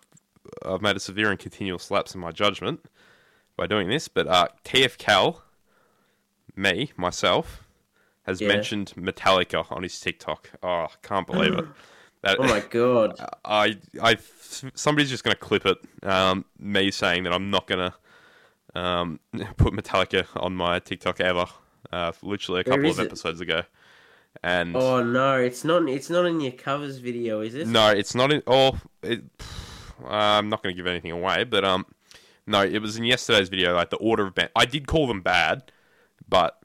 I've 0.64 0.82
made 0.82 0.97
a 0.97 1.00
severe 1.00 1.31
and 1.31 1.38
continual 1.38 1.81
lapse 1.91 2.12
in 2.12 2.20
my 2.20 2.32
judgment 2.32 2.87
by 3.56 3.69
doing 3.69 3.88
this. 3.88 4.08
But 4.08 4.26
uh, 4.26 4.49
TF 4.64 4.99
Cal, 4.99 5.44
me 6.56 6.91
myself, 6.97 7.69
has 8.25 8.41
Yeah. 8.41 8.49
mentioned 8.49 8.94
Metallica 8.97 9.70
on 9.70 9.85
his 9.85 10.00
TikTok. 10.00 10.50
Oh, 10.61 10.88
can't 11.03 11.29
believe 11.29 11.55
it. 11.55 11.64
That, 12.26 12.40
Oh 12.40 12.44
my 12.44 12.61
god! 12.61 13.14
I, 13.44 13.78
I, 14.02 14.17
somebody's 14.75 15.11
just 15.11 15.23
going 15.25 15.34
to 15.34 15.40
clip 15.40 15.64
it. 15.67 15.78
Um, 16.02 16.44
me 16.58 16.90
saying 16.90 17.25
that 17.25 17.32
I'm 17.32 17.50
not 17.50 17.67
going 17.67 17.90
to 17.90 18.78
um, 18.78 19.20
put 19.56 19.73
Metallica 19.73 20.26
on 20.37 20.55
my 20.56 20.78
TikTok 20.78 21.20
ever. 21.20 21.46
Uh, 21.93 22.12
literally 22.23 22.61
a 22.61 22.64
couple 22.64 22.90
of 22.90 22.99
it? 22.99 23.06
episodes 23.06 23.40
ago, 23.40 23.62
and 24.43 24.75
Oh 24.75 25.02
no, 25.02 25.37
it's 25.38 25.62
not. 25.64 25.88
It's 25.88 26.11
not 26.11 26.26
in 26.26 26.40
your 26.40 26.52
covers 26.52 26.99
video, 26.99 27.40
is 27.40 27.55
it? 27.55 27.67
no, 27.69 27.89
it's 27.91 28.15
not 28.15 28.32
in. 28.32 28.43
Oh, 28.46 28.79
it, 29.03 29.22
I'm 30.06 30.48
not 30.48 30.62
going 30.62 30.74
to 30.74 30.77
give 30.77 30.86
anything 30.86 31.12
away, 31.12 31.44
but 31.44 31.65
um, 31.65 31.86
no, 32.46 32.62
it 32.62 32.81
was 32.81 32.96
in 32.96 33.05
yesterday's 33.05 33.48
video. 33.48 33.74
Like 33.74 33.91
the 33.91 33.96
order 33.98 34.27
of 34.27 34.34
band, 34.34 34.50
I 34.56 34.65
did 34.67 34.86
call 34.89 35.06
them 35.06 35.22
bad, 35.22 35.70
but 36.29 36.58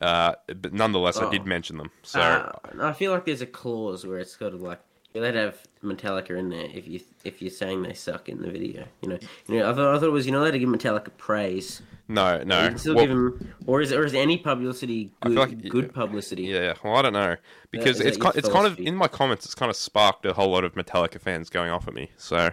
uh, 0.00 0.34
but 0.46 0.74
nonetheless, 0.74 1.16
I 1.16 1.24
Oh. 1.24 1.30
did 1.30 1.46
mention 1.46 1.78
them. 1.78 1.90
So 2.02 2.20
Uh, 2.20 2.52
I 2.82 2.92
feel 2.92 3.12
like 3.12 3.24
there's 3.24 3.40
a 3.40 3.46
clause 3.46 4.06
where 4.06 4.18
it's 4.18 4.36
sort 4.38 4.52
of 4.54 4.60
like 4.60 4.80
to 5.20 5.32
have 5.32 5.58
Metallica 5.84 6.30
in 6.38 6.48
there 6.48 6.68
if 6.72 6.86
you 6.88 7.00
if 7.24 7.40
you're 7.42 7.50
saying 7.50 7.82
they 7.82 7.92
suck 7.94 8.28
in 8.28 8.40
the 8.42 8.50
video. 8.50 8.84
You 9.02 9.08
know, 9.10 9.18
you 9.48 9.58
know. 9.58 9.70
I 9.70 9.74
thought, 9.74 9.94
I 9.94 9.98
thought 9.98 10.06
it 10.06 10.10
was 10.10 10.26
you 10.26 10.32
know 10.32 10.42
allowed 10.42 10.52
to 10.52 10.58
give 10.58 10.68
Metallica 10.68 11.08
praise. 11.16 11.82
no, 12.08 12.38
You 12.38 12.44
no. 12.44 12.68
can 12.68 12.78
still 12.78 12.94
Well, 12.94 13.04
give 13.06 13.10
them, 13.16 13.54
or 13.66 13.80
is 13.80 13.92
or 13.92 14.04
is 14.04 14.14
any 14.14 14.36
publicity 14.38 15.10
good? 15.22 15.34
like- 15.34 15.68
good 15.68 15.92
publicity. 15.94 16.44
Yeah, 16.44 16.74
well, 16.82 16.96
I 16.96 17.02
don't 17.02 17.12
know 17.12 17.36
because 17.70 17.98
that 17.98 18.06
it's 18.08 18.18
your 18.18 18.32
ki- 18.32 18.38
it's 18.38 18.48
kind 18.48 18.66
of 18.66 18.78
in 18.78 18.94
my 18.96 19.08
comments. 19.08 19.44
It's 19.44 19.54
kind 19.54 19.70
of 19.70 19.76
sparked 19.76 20.24
a 20.26 20.32
whole 20.32 20.50
lot 20.50 20.64
of 20.64 20.74
Metallica 20.74 21.20
fans 21.20 21.50
going 21.50 21.70
off 21.70 21.86
at 21.88 21.94
me. 21.94 22.10
So, 22.16 22.50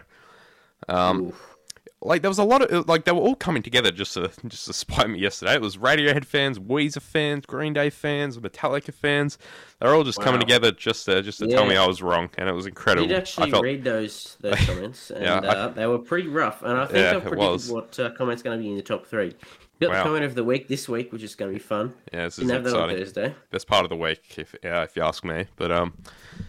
um, 0.89 1.27
Oof. 1.27 1.52
Like 2.05 2.21
there 2.21 2.29
was 2.29 2.37
a 2.39 2.43
lot 2.43 2.61
of 2.61 2.87
like 2.87 3.05
they 3.05 3.11
were 3.11 3.21
all 3.21 3.35
coming 3.35 3.63
together 3.63 3.89
just 3.91 4.13
to 4.15 4.29
just 4.47 4.65
to 4.67 4.73
spite 4.73 5.09
me 5.09 5.19
yesterday. 5.19 5.55
It 5.55 5.61
was 5.61 5.77
Radiohead 5.77 6.25
fans, 6.25 6.59
Weezer 6.59 7.01
fans, 7.01 7.45
Green 7.45 7.73
Day 7.73 7.89
fans, 7.89 8.37
Metallica 8.37 8.93
fans. 8.93 9.37
They're 9.79 9.93
all 9.95 10.03
just 10.03 10.21
coming 10.21 10.39
together 10.39 10.71
just 10.71 11.05
to 11.05 11.21
just 11.21 11.39
to 11.39 11.47
tell 11.47 11.65
me 11.65 11.75
I 11.75 11.85
was 11.87 12.01
wrong, 12.01 12.29
and 12.37 12.47
it 12.49 12.53
was 12.53 12.65
I 12.65 12.69
incredible. 12.69 13.07
did 13.07 13.15
I 13.15 13.17
actually 13.19 13.51
felt 13.51 13.63
read 13.63 13.83
those 13.83 14.37
those 14.41 14.55
comments, 14.65 15.11
and 15.11 15.23
Yeah, 15.23 15.39
I- 15.39 15.47
uh, 15.47 15.67
they 15.69 15.85
were 15.87 15.99
pretty 15.99 16.27
rough. 16.27 16.61
And 16.63 16.77
I 16.77 16.85
think 16.85 16.97
Yeah, 16.99 17.17
I 17.17 17.19
predicted 17.19 17.71
what 17.71 17.99
uh, 17.99 18.09
comment's 18.11 18.43
going 18.43 18.57
to 18.57 18.61
be 18.63 18.69
in 18.69 18.75
the 18.75 18.81
top 18.83 19.05
three. 19.05 19.33
Got 19.79 19.89
Wow. 19.89 19.97
the 19.97 20.03
comment 20.03 20.23
of 20.25 20.35
the 20.35 20.43
week 20.43 20.67
this 20.67 20.87
week, 20.87 21.11
which 21.11 21.23
is 21.23 21.35
going 21.35 21.51
to 21.51 21.57
be 21.57 21.61
fun. 21.63 21.93
yeah, 22.13 22.25
this 22.25 22.37
is 22.37 22.45
Didn't 22.47 22.53
have 22.53 22.63
that 22.65 22.79
on 22.79 22.89
exciting. 22.91 23.05
Thursday. 23.05 23.35
Best 23.51 23.67
part 23.67 23.83
of 23.83 23.89
the 23.89 23.95
week, 23.97 24.21
if 24.37 24.55
yeah, 24.63 24.83
if 24.83 24.95
you 24.95 25.01
ask 25.01 25.23
me. 25.25 25.45
But 25.57 25.71
um, 25.71 25.93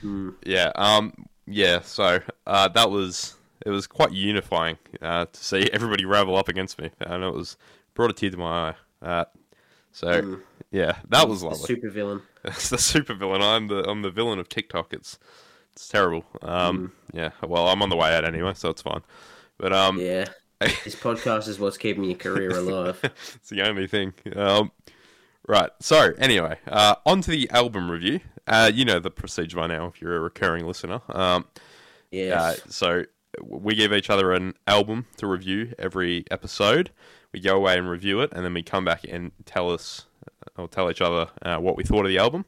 Hmm. 0.02 0.30
yeah, 0.44 0.70
um, 0.76 1.26
yeah. 1.46 1.80
So 1.80 2.20
uh, 2.46 2.68
that 2.68 2.90
was 2.90 3.34
it 3.64 3.70
was 3.70 3.86
quite 3.86 4.12
unifying 4.12 4.78
uh, 5.02 5.26
to 5.26 5.44
see 5.44 5.68
everybody 5.72 6.04
ravel 6.04 6.36
up 6.36 6.48
against 6.48 6.78
me, 6.80 6.90
and 7.00 7.22
it 7.24 7.32
was 7.34 7.56
brought 7.94 8.10
a 8.10 8.14
tear 8.14 8.30
to 8.30 8.36
my 8.36 8.70
eye. 8.70 8.74
Uh, 9.06 9.24
so 9.92 10.38
yeah, 10.70 10.96
that 11.08 11.28
was 11.28 11.40
Hmm. 11.40 11.46
The 11.46 11.50
lovely. 11.50 11.66
super 11.66 11.90
villain. 11.90 12.22
It's 12.44 12.68
the 12.68 12.78
super 12.78 13.14
villain. 13.14 13.40
I'm 13.42 13.68
the 13.68 13.88
I'm 13.88 14.02
the 14.02 14.10
villain 14.10 14.38
of 14.38 14.48
TikTok. 14.48 14.92
It's 14.92 15.18
it's 15.72 15.88
terrible. 15.88 16.24
Um, 16.42 16.92
yeah. 17.12 17.30
Well, 17.42 17.68
I'm 17.68 17.82
on 17.82 17.88
the 17.88 17.96
way 17.96 18.14
out 18.14 18.24
anyway, 18.24 18.52
so 18.54 18.68
it's 18.70 18.82
fine. 18.82 19.00
But 19.58 19.72
um. 19.72 19.98
Yeah, 19.98 20.26
this 20.60 20.94
podcast 20.94 21.48
is 21.48 21.58
what's 21.58 21.78
keeping 21.78 22.04
your 22.04 22.16
career 22.16 22.50
alive. 22.50 22.98
it's 23.02 23.48
the 23.50 23.62
only 23.62 23.86
thing. 23.86 24.12
Um, 24.36 24.72
Right. 25.46 25.70
So 25.80 26.12
anyway, 26.18 26.58
uh, 26.66 26.94
on 27.04 27.20
to 27.20 27.30
the 27.30 27.50
album 27.50 27.90
review. 27.90 28.20
Uh, 28.46 28.70
you 28.74 28.84
know 28.86 28.98
the 28.98 29.10
procedure 29.10 29.56
by 29.58 29.66
now 29.66 29.86
if 29.86 30.00
you're 30.00 30.16
a 30.16 30.20
recurring 30.20 30.66
listener. 30.66 31.00
Um, 31.08 31.44
Yes. 32.10 32.32
uh, 32.32 32.70
so 32.70 33.04
we 33.42 33.74
give 33.74 33.92
each 33.92 34.10
other 34.10 34.32
an 34.32 34.54
album 34.66 35.06
to 35.16 35.26
review 35.26 35.72
every 35.78 36.24
episode. 36.30 36.90
We 37.32 37.40
go 37.40 37.56
away 37.56 37.76
and 37.78 37.88
review 37.88 38.20
it, 38.20 38.32
and 38.32 38.44
then 38.44 38.54
we 38.54 38.62
come 38.62 38.84
back 38.84 39.04
and 39.08 39.32
tell 39.44 39.70
us 39.70 40.06
or 40.56 40.68
tell 40.68 40.90
each 40.90 41.00
other 41.00 41.28
uh, 41.42 41.58
what 41.58 41.76
we 41.76 41.84
thought 41.84 42.04
of 42.04 42.08
the 42.08 42.18
album. 42.18 42.44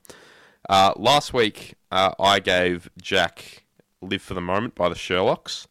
Uh, 0.68 0.92
last 0.96 1.32
week, 1.32 1.74
uh, 1.90 2.12
I 2.18 2.38
gave 2.40 2.88
Jack 3.00 3.64
"Live 4.00 4.22
for 4.22 4.34
the 4.34 4.40
Moment" 4.40 4.74
by 4.74 4.88
the 4.88 4.94
Sherlocks, 4.94 5.66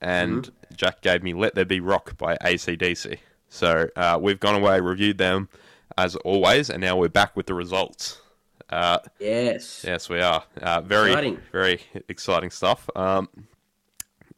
and 0.00 0.50
Jack 0.74 1.00
gave 1.00 1.22
me 1.22 1.32
"Let 1.34 1.54
There 1.54 1.64
Be 1.64 1.80
Rock" 1.80 2.16
by 2.18 2.36
ACDC. 2.36 3.18
So 3.48 3.88
uh, 3.96 4.18
we've 4.20 4.40
gone 4.40 4.54
away, 4.54 4.80
reviewed 4.80 5.18
them 5.18 5.48
as 5.96 6.16
always, 6.16 6.68
and 6.70 6.80
now 6.80 6.96
we're 6.96 7.08
back 7.08 7.36
with 7.36 7.46
the 7.46 7.54
results. 7.54 8.20
Uh, 8.68 8.98
yes. 9.20 9.84
Yes, 9.86 10.08
we 10.08 10.20
are. 10.20 10.42
Uh, 10.60 10.80
very, 10.80 11.10
Exciting. 11.10 11.40
very 11.52 11.80
exciting 12.08 12.50
stuff. 12.50 12.90
Um, 12.96 13.28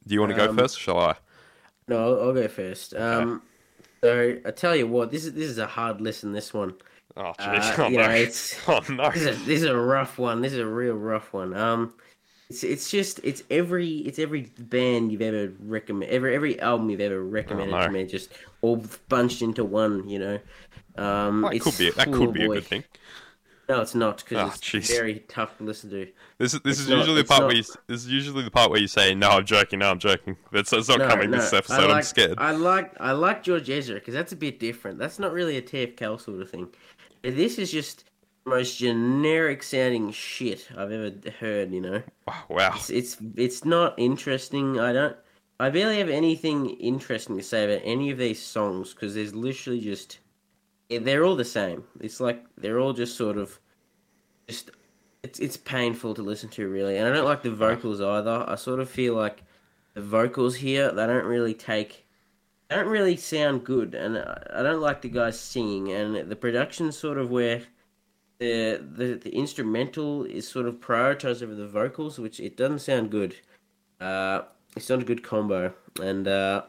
do 0.09 0.15
you 0.15 0.21
want 0.21 0.31
to 0.33 0.37
go 0.37 0.49
Um, 0.49 0.57
first? 0.57 0.77
Or 0.79 0.81
shall 0.81 0.99
I? 0.99 1.17
No, 1.87 1.97
I'll, 2.19 2.21
I'll 2.29 2.35
go 2.35 2.49
first. 2.49 2.95
Um, 2.95 3.43
so 4.03 4.37
I 4.45 4.51
tell 4.51 4.75
you 4.75 4.87
what, 4.87 5.11
this 5.11 5.25
is 5.25 5.35
this 5.35 5.49
is 5.49 5.59
a 5.59 5.67
hard 5.67 6.01
listen. 6.01 6.33
This 6.33 6.53
one. 6.53 6.75
Oh, 7.17 7.33
jeez. 7.39 7.79
Uh, 7.79 7.83
oh, 7.85 7.89
no. 7.89 7.97
know, 8.07 8.11
it's- 8.15 8.55
oh, 8.69 8.81
no. 8.89 9.11
This 9.11 9.23
is 9.23 9.27
a, 9.29 9.45
this 9.45 9.63
is 9.63 9.65
a 9.65 9.77
rough 9.77 10.19
one. 10.19 10.41
This 10.41 10.53
is 10.53 10.59
a 10.61 10.67
real 10.67 10.95
rough 10.95 11.33
one. 11.33 11.55
Um, 11.57 11.95
it's 12.51 12.65
it's 12.65 12.91
just 12.91 13.21
it's 13.25 13.43
every 13.51 13.99
it's 13.99 14.19
every 14.19 14.43
band 14.59 15.13
you've 15.13 15.21
ever 15.23 15.53
recommend 15.61 16.11
every 16.11 16.35
every 16.35 16.59
album 16.61 16.89
you've 16.91 17.01
ever 17.01 17.23
recommended 17.23 17.75
Oh, 17.75 17.79
no. 17.81 17.87
to 17.87 17.93
me 17.93 18.05
just 18.07 18.33
all 18.63 18.83
bunched 19.09 19.43
into 19.43 19.65
one. 19.65 20.09
You 20.09 20.19
know. 20.19 20.39
Um, 20.97 21.43
That 21.43 21.61
could 21.61 21.77
be 21.79 21.91
that 21.91 22.11
could 22.11 22.33
be 22.33 22.45
a 22.45 22.49
boy. 22.49 22.55
good 22.57 22.65
thing. 22.67 22.85
No, 23.69 23.83
it's 23.83 23.95
not 23.95 24.23
Oh, 24.23 24.25
because 24.29 24.39
ah, 24.51 24.55
it's 24.55 24.61
jeez. 24.89 24.97
very 24.97 25.19
tough 25.29 25.59
to 25.59 25.65
listen 25.65 25.91
to. 25.91 26.09
This 26.39 26.55
is 26.55 26.61
this 26.61 26.73
It's 26.79 26.81
is 26.81 26.89
not- 26.89 26.99
usually 26.99 27.23
the 27.23 27.29
part 27.29 27.41
not- 27.43 27.47
where 27.49 27.57
you, 27.57 27.63
this 27.87 28.01
is 28.05 28.09
usually 28.09 28.43
the 28.43 28.51
part 28.51 28.71
where 28.71 28.81
you 28.81 28.87
say 28.89 29.15
no, 29.15 29.29
I'm 29.31 29.45
joking, 29.45 29.81
no, 29.81 29.91
I'm 29.91 29.99
joking. 29.99 30.37
That's 30.53 30.73
it's 30.73 30.89
not 30.89 31.01
No, 31.01 31.09
coming 31.09 31.31
no, 31.31 31.39
this 31.39 31.53
episode. 31.53 31.85
I'm 31.85 31.91
like- 31.91 32.05
scared. 32.05 32.35
I 32.39 32.53
like 32.53 32.93
I 33.01 33.13
like 33.13 33.43
George 33.43 33.69
Ezra 33.69 33.97
because 33.97 34.15
that's 34.15 34.33
a 34.33 34.37
bit 34.37 34.59
different. 34.59 34.99
That's 34.99 35.19
not 35.19 35.33
really 35.33 35.59
a 35.59 35.63
TFL 35.63 36.19
sort 36.21 36.41
of 36.41 36.51
thing. 36.51 36.69
This 37.23 37.59
is 37.59 37.71
just 37.71 38.05
most 38.47 38.79
generic 38.79 39.63
sounding 39.63 40.11
shit 40.13 40.67
I've 40.75 40.91
ever 40.91 41.13
heard. 41.39 41.71
You 41.73 41.83
know. 41.83 42.03
Wow, 42.27 42.35
wow. 42.49 42.73
It's 42.77 42.89
it's 42.91 43.17
it's 43.37 43.65
not 43.67 43.95
interesting. 43.99 44.81
I 44.81 44.93
don't. 44.95 45.17
I 45.61 45.69
barely 45.71 45.99
have 45.99 46.09
anything 46.09 46.71
interesting 46.71 47.37
to 47.37 47.43
say 47.43 47.65
about 47.65 47.83
any 47.85 48.11
of 48.11 48.17
these 48.19 48.41
songs 48.41 48.95
because 48.95 49.15
there's 49.15 49.35
literally 49.35 49.81
just 49.81 50.21
they're 50.89 51.25
all 51.25 51.37
the 51.37 51.45
same. 51.45 51.85
It's 52.01 52.21
like 52.21 52.45
they're 52.57 52.81
all 52.81 52.93
just 52.93 53.17
sort 53.17 53.37
of 53.37 53.59
just 54.49 54.71
it's 55.23 55.39
it's 55.39 55.57
painful 55.57 56.15
to 56.15 56.23
listen 56.23 56.49
to 56.51 56.69
really, 56.69 56.97
and 56.97 57.07
I 57.07 57.13
don't 57.13 57.25
like 57.25 57.43
the 57.43 57.51
vocals 57.51 58.01
either. 58.01 58.45
I 58.49 58.55
sort 58.55 58.81
of 58.81 58.89
feel 58.89 59.15
like 59.15 59.43
the 59.95 60.01
vocals 60.01 60.57
here 60.57 60.91
they 60.91 61.07
don't 61.07 61.27
really 61.27 61.55
take. 61.55 62.07
They 62.69 62.77
don't 62.77 62.89
really 62.89 63.17
sound 63.17 63.65
good, 63.65 63.95
and 63.95 64.19
I 64.19 64.43
I 64.55 64.63
don't 64.63 64.81
like 64.81 65.03
the 65.03 65.09
guys 65.09 65.39
singing, 65.39 65.93
and 65.93 66.31
the 66.31 66.37
production's 66.37 66.97
sort 66.97 67.19
of 67.19 67.31
where 67.31 67.63
the 68.39 68.83
the 68.97 69.15
the 69.15 69.35
instrumental 69.35 70.25
is 70.25 70.49
sort 70.49 70.67
of 70.67 70.77
prioritized 70.77 71.43
over 71.43 71.55
the 71.55 71.69
vocals, 71.69 72.19
which 72.19 72.41
it 72.41 72.57
doesn't 72.57 72.81
sound 72.81 73.11
good. 73.11 73.35
Uh, 74.01 74.43
it's 74.77 74.89
not 74.89 75.01
a 75.01 75.05
good 75.05 75.23
combo, 75.23 75.75
and 76.01 76.29
uh, 76.29 76.63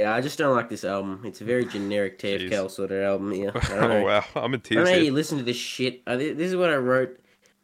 yeah, 0.00 0.14
I 0.14 0.22
just 0.22 0.38
don't 0.38 0.54
like 0.56 0.70
this 0.70 0.82
album. 0.82 1.20
It's 1.26 1.42
a 1.42 1.44
very 1.44 1.66
generic 1.66 2.18
TFL 2.18 2.48
Jeez. 2.48 2.70
sort 2.70 2.90
of 2.90 3.02
album. 3.02 3.34
Yeah, 3.34 3.50
I. 3.54 3.76
Oh 3.78 4.02
wow, 4.04 4.24
I'm 4.34 4.54
in 4.54 4.60
I 4.60 4.62
don't 4.62 4.62
tears 4.62 4.88
know 4.88 4.94
how 4.94 5.00
you 5.00 5.12
listen 5.12 5.36
to 5.38 5.44
this 5.44 5.58
shit. 5.58 6.00
I, 6.06 6.16
this 6.16 6.38
is 6.50 6.56
what 6.56 6.70
I 6.70 6.76
wrote. 6.76 7.18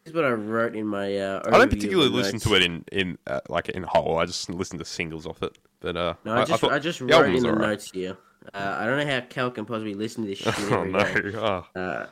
This 0.05 0.13
is 0.13 0.15
what 0.15 0.27
I 0.27 0.33
wrote 0.33 0.77
in 0.77 0.87
my. 0.87 1.17
Uh, 1.17 1.41
I 1.47 1.57
don't 1.59 1.71
particularly 1.71 2.11
listen 2.11 2.39
to 2.41 2.55
it 2.55 2.63
in 2.63 2.85
in 2.93 3.17
uh, 3.27 3.41
like 3.49 3.71
in 3.71 3.85
whole. 3.85 4.19
I 4.19 4.27
just 4.27 4.51
listen 4.51 4.79
to 4.79 4.85
singles 4.85 5.27
off 5.27 5.43
it. 5.43 5.57
But 5.81 5.97
uh, 5.97 6.15
No, 6.25 6.35
I 6.35 6.45
just 6.45 6.63
I, 6.63 6.69
thought 6.69 6.83
just 6.83 7.01
wrote 7.01 7.27
in 7.27 7.43
the 7.43 7.49
alright. 7.49 7.69
notes 7.71 7.91
here. 7.91 8.19
Uh, 8.53 8.77
I 8.79 8.85
don't 8.85 8.99
know 8.99 9.13
how 9.13 9.21
Cal 9.23 9.51
can 9.51 9.65
possibly 9.65 9.95
listen 9.95 10.23
to 10.25 10.29
this 10.29 10.39
shit 10.39 10.73
Oh 10.73 10.85
no! 10.85 10.99
Oh, 11.75 11.81
Uh, 11.81 12.07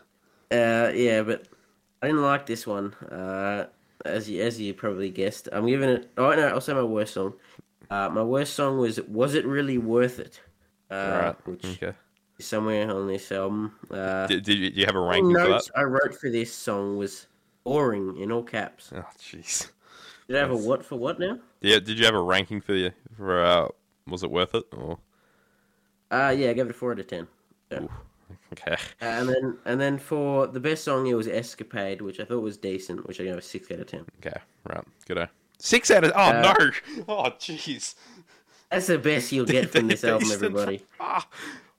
uh, 0.55 0.91
yeah, 0.95 1.23
but 1.23 1.49
I 2.03 2.07
didn't 2.07 2.23
like 2.23 2.47
this 2.47 2.67
one. 2.67 2.95
Uh, 2.95 3.67
as 4.07 4.29
you 4.29 4.43
as 4.43 4.59
you 4.61 4.73
probably 4.75 5.11
guessed, 5.11 5.49
I'm 5.53 5.67
giving 5.67 5.91
it. 5.91 6.11
Oh 6.17 6.35
no, 6.35 6.49
I'll 6.49 6.61
say 6.63 6.73
my 6.73 6.83
worst 6.83 7.15
song. 7.15 7.35
Uh, 7.91 8.09
my 8.09 8.23
worst 8.23 8.55
song 8.55 8.79
was 8.79 9.01
"Was 9.03 9.35
It 9.35 9.47
Really 9.47 9.79
Worth 9.79 10.19
It," 10.19 10.41
uh, 10.91 11.21
right. 11.23 11.47
which 11.47 11.65
Okay. 11.65 11.93
is 12.39 12.47
somewhere 12.47 12.91
on 12.91 13.07
this 13.07 13.31
album. 13.33 13.75
Uh, 13.91 14.27
Did, 14.27 14.45
did 14.45 14.59
you, 14.59 14.71
do 14.71 14.81
you 14.81 14.87
have 14.87 14.97
a 14.97 15.01
ranking 15.01 15.33
for 15.35 15.43
that? 15.43 15.49
notes 15.49 15.71
I 15.77 15.83
wrote 15.83 16.15
for 16.15 16.31
this 16.31 16.53
song 16.53 16.97
was 16.97 17.27
boring 17.65 18.17
in 18.19 18.31
all 18.33 18.43
caps. 18.43 18.91
Oh 18.95 19.05
jeez. 19.19 19.71
Did 20.29 20.37
I 20.37 20.41
have 20.41 20.51
a 20.51 20.57
what 20.57 20.85
for 20.85 20.97
what 20.99 21.19
now? 21.19 21.39
Yeah. 21.61 21.79
Did 21.79 21.99
you 21.99 22.05
have 22.07 22.15
a 22.15 22.23
ranking 22.23 22.61
for 22.61 22.75
you 22.75 22.91
for 23.17 23.45
uh, 23.45 23.69
was 24.07 24.23
it 24.23 24.31
worth 24.31 24.55
it 24.55 24.65
or 24.73 24.99
Uh, 26.11 26.35
yeah, 26.37 26.51
I 26.51 26.53
gave 26.55 26.67
it 26.67 26.71
a 26.71 26.75
four 26.75 26.93
out 26.93 26.99
of 27.01 27.07
ten. 27.07 27.27
okay? 27.73 28.77
Uh, 29.03 29.05
and 29.05 29.29
then 29.29 29.59
and 29.65 29.81
then 29.81 29.99
for 29.99 30.47
the 30.47 30.61
best 30.61 30.85
song, 30.85 31.07
it 31.07 31.15
was 31.15 31.27
"Escapade," 31.29 32.01
which 32.01 32.21
I 32.21 32.25
thought 32.25 32.41
was 32.41 32.57
decent, 32.57 33.07
which 33.07 33.21
I 33.21 33.25
gave 33.25 33.37
a 33.37 33.43
six 33.43 33.71
out 33.71 33.81
of 33.81 33.87
ten. 33.87 34.07
Okay. 34.25 34.39
Right. 34.65 34.85
Good. 35.07 35.29
Six 35.59 35.91
out 35.91 36.05
of 36.05 36.13
oh 36.15 36.21
Uh, 36.21 36.55
no! 36.59 37.05
Oh 37.09 37.31
jeez. 37.39 37.95
That's 38.71 38.87
the 38.89 38.99
best 38.99 39.31
you'll 39.33 39.47
get 39.47 39.71
from 39.71 39.87
this 39.89 40.03
album, 40.05 40.31
everybody. 40.33 40.85
Ah, 40.99 41.27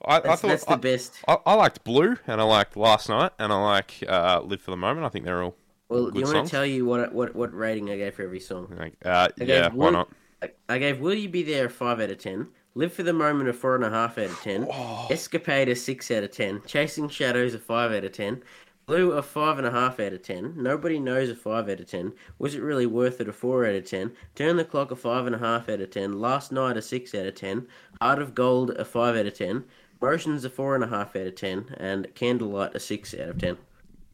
I, 0.04 0.18
I 0.18 0.20
That's, 0.22 0.42
thought 0.42 0.48
that's 0.48 0.66
the 0.66 0.72
I, 0.74 0.78
best. 0.78 1.14
I, 1.28 1.38
I 1.46 1.54
liked 1.56 1.84
Blue 1.84 2.16
and 2.28 2.40
I 2.40 2.44
liked 2.44 2.78
Last 2.78 3.10
Night 3.10 3.32
and 3.40 3.52
I 3.52 3.62
like 3.62 4.04
uh, 4.08 4.42
Live 4.44 4.62
for 4.62 4.72
the 4.72 4.78
Moment. 4.78 5.06
I 5.06 5.10
think 5.10 5.26
they're 5.26 5.44
all 5.44 5.56
Well, 5.90 6.06
do 6.06 6.12
good 6.12 6.20
you 6.20 6.26
want 6.26 6.36
songs. 6.38 6.50
to 6.50 6.56
tell 6.56 6.66
you 6.66 6.86
what 6.86 7.14
what 7.14 7.36
what 7.36 7.54
rating 7.54 7.90
I 7.90 7.98
gave 7.98 8.16
for 8.16 8.24
every 8.24 8.40
song? 8.40 8.74
like 8.80 8.94
uh, 9.04 9.30
I 9.40 9.44
yeah. 9.44 9.70
Why 9.74 9.90
not? 9.90 10.10
I, 10.42 10.52
I 10.70 10.78
gave 10.78 11.00
"Will 11.00 11.14
You 11.14 11.28
Be 11.30 11.44
There" 11.44 11.66
a 11.66 11.70
five 11.70 12.00
out 12.00 12.12
of 12.12 12.18
ten. 12.20 12.48
"Live 12.76 12.94
for 12.94 13.04
the 13.04 13.14
Moment" 13.14 13.50
a 13.50 13.54
four 13.54 13.76
and 13.76 13.84
a 13.84 13.90
half 13.90 14.18
out 14.18 14.26
of 14.30 14.40
ten. 14.42 14.68
Oh. 14.72 15.08
"Escapade" 15.10 15.70
a 15.70 15.76
six 15.76 16.10
out 16.12 16.24
of 16.24 16.32
ten. 16.32 16.62
"Chasing 16.68 17.10
Shadows" 17.10 17.54
a 17.54 17.60
five 17.60 17.92
out 17.92 18.04
of 18.04 18.12
ten. 18.12 18.44
Blue 18.86 19.14
a 19.14 19.22
five 19.24 19.58
and 19.58 19.66
a 19.66 19.72
half 19.72 20.00
out 20.00 20.14
of 20.14 20.22
ten. 20.22 20.54
Nobody 20.56 21.00
knows 21.00 21.30
a 21.30 21.36
five 21.36 21.68
out 21.70 21.80
of 21.80 21.88
ten. 21.90 22.14
Was 22.38 22.54
it 22.54 22.62
really 22.62 22.86
worth 22.86 23.20
it? 23.20 23.28
A 23.28 23.34
four 23.34 23.66
out 23.66 23.74
of 23.74 23.84
ten. 23.86 24.12
Turn 24.36 24.58
the 24.58 24.66
clock 24.66 24.92
a 24.92 24.96
five 24.96 25.26
and 25.26 25.34
a 25.36 25.40
half 25.40 25.68
out 25.70 25.82
of 25.82 25.90
ten. 25.90 26.20
Last 26.20 26.52
night 26.52 26.78
a 26.78 26.82
six 26.84 27.16
out 27.16 27.26
of 27.26 27.34
ten. 27.36 27.68
Heart 28.00 28.20
of 28.22 28.36
Gold 28.36 28.72
a 28.72 28.86
five 28.86 29.16
out 29.16 29.26
of 29.26 29.34
ten. 29.34 29.64
Motions 30.02 30.46
a 30.46 30.50
four 30.52 30.76
and 30.76 30.84
a 30.84 30.88
half 30.88 31.16
out 31.16 31.26
of 31.26 31.34
ten. 31.36 31.74
And 31.78 32.14
Candlelight 32.14 32.76
a 32.76 32.80
six 32.80 33.14
out 33.16 33.30
of 33.30 33.38
ten. 33.40 33.58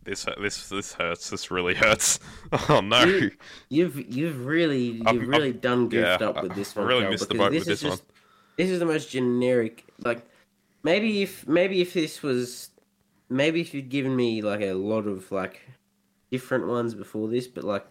This 0.04 0.26
uh, 0.28 0.34
this 0.42 0.70
this 0.70 0.94
hurts. 0.94 1.30
This 1.30 1.52
really 1.52 1.76
hurts. 1.76 2.20
Oh 2.70 2.80
no! 2.82 3.04
You- 3.04 3.32
You've 3.70 4.10
you've 4.16 4.46
really 4.46 4.80
you've 4.80 5.08
I've- 5.08 5.20
really 5.26 5.50
I've- 5.50 5.60
done 5.60 5.90
goofed 5.90 6.22
yeah, 6.22 6.28
up 6.28 6.42
with 6.42 6.54
I- 6.54 6.56
this 6.56 6.76
I 6.76 6.80
one. 6.80 6.88
really 6.90 7.02
Cal, 7.04 7.12
missed 7.12 7.30
the 7.30 7.36
boat 7.36 7.52
with 7.52 7.62
is 7.62 7.68
this 7.68 7.82
just, 7.82 8.04
This 8.58 8.70
is 8.70 8.80
the 8.80 8.86
most 8.86 9.10
generic. 9.12 9.86
Like 10.04 10.26
maybe 10.84 11.22
if 11.22 11.48
maybe 11.48 11.82
if 11.82 11.94
this 11.94 12.24
was 12.24 12.71
maybe 13.32 13.62
if 13.62 13.74
you'd 13.74 13.90
given 13.90 14.16
me 14.16 14.42
like 14.42 14.62
a 14.62 14.74
lot 14.74 15.08
of 15.08 15.32
like 15.32 15.62
different 16.32 16.68
ones 16.68 16.94
before 16.94 17.28
this, 17.28 17.48
but 17.48 17.64
like 17.64 17.86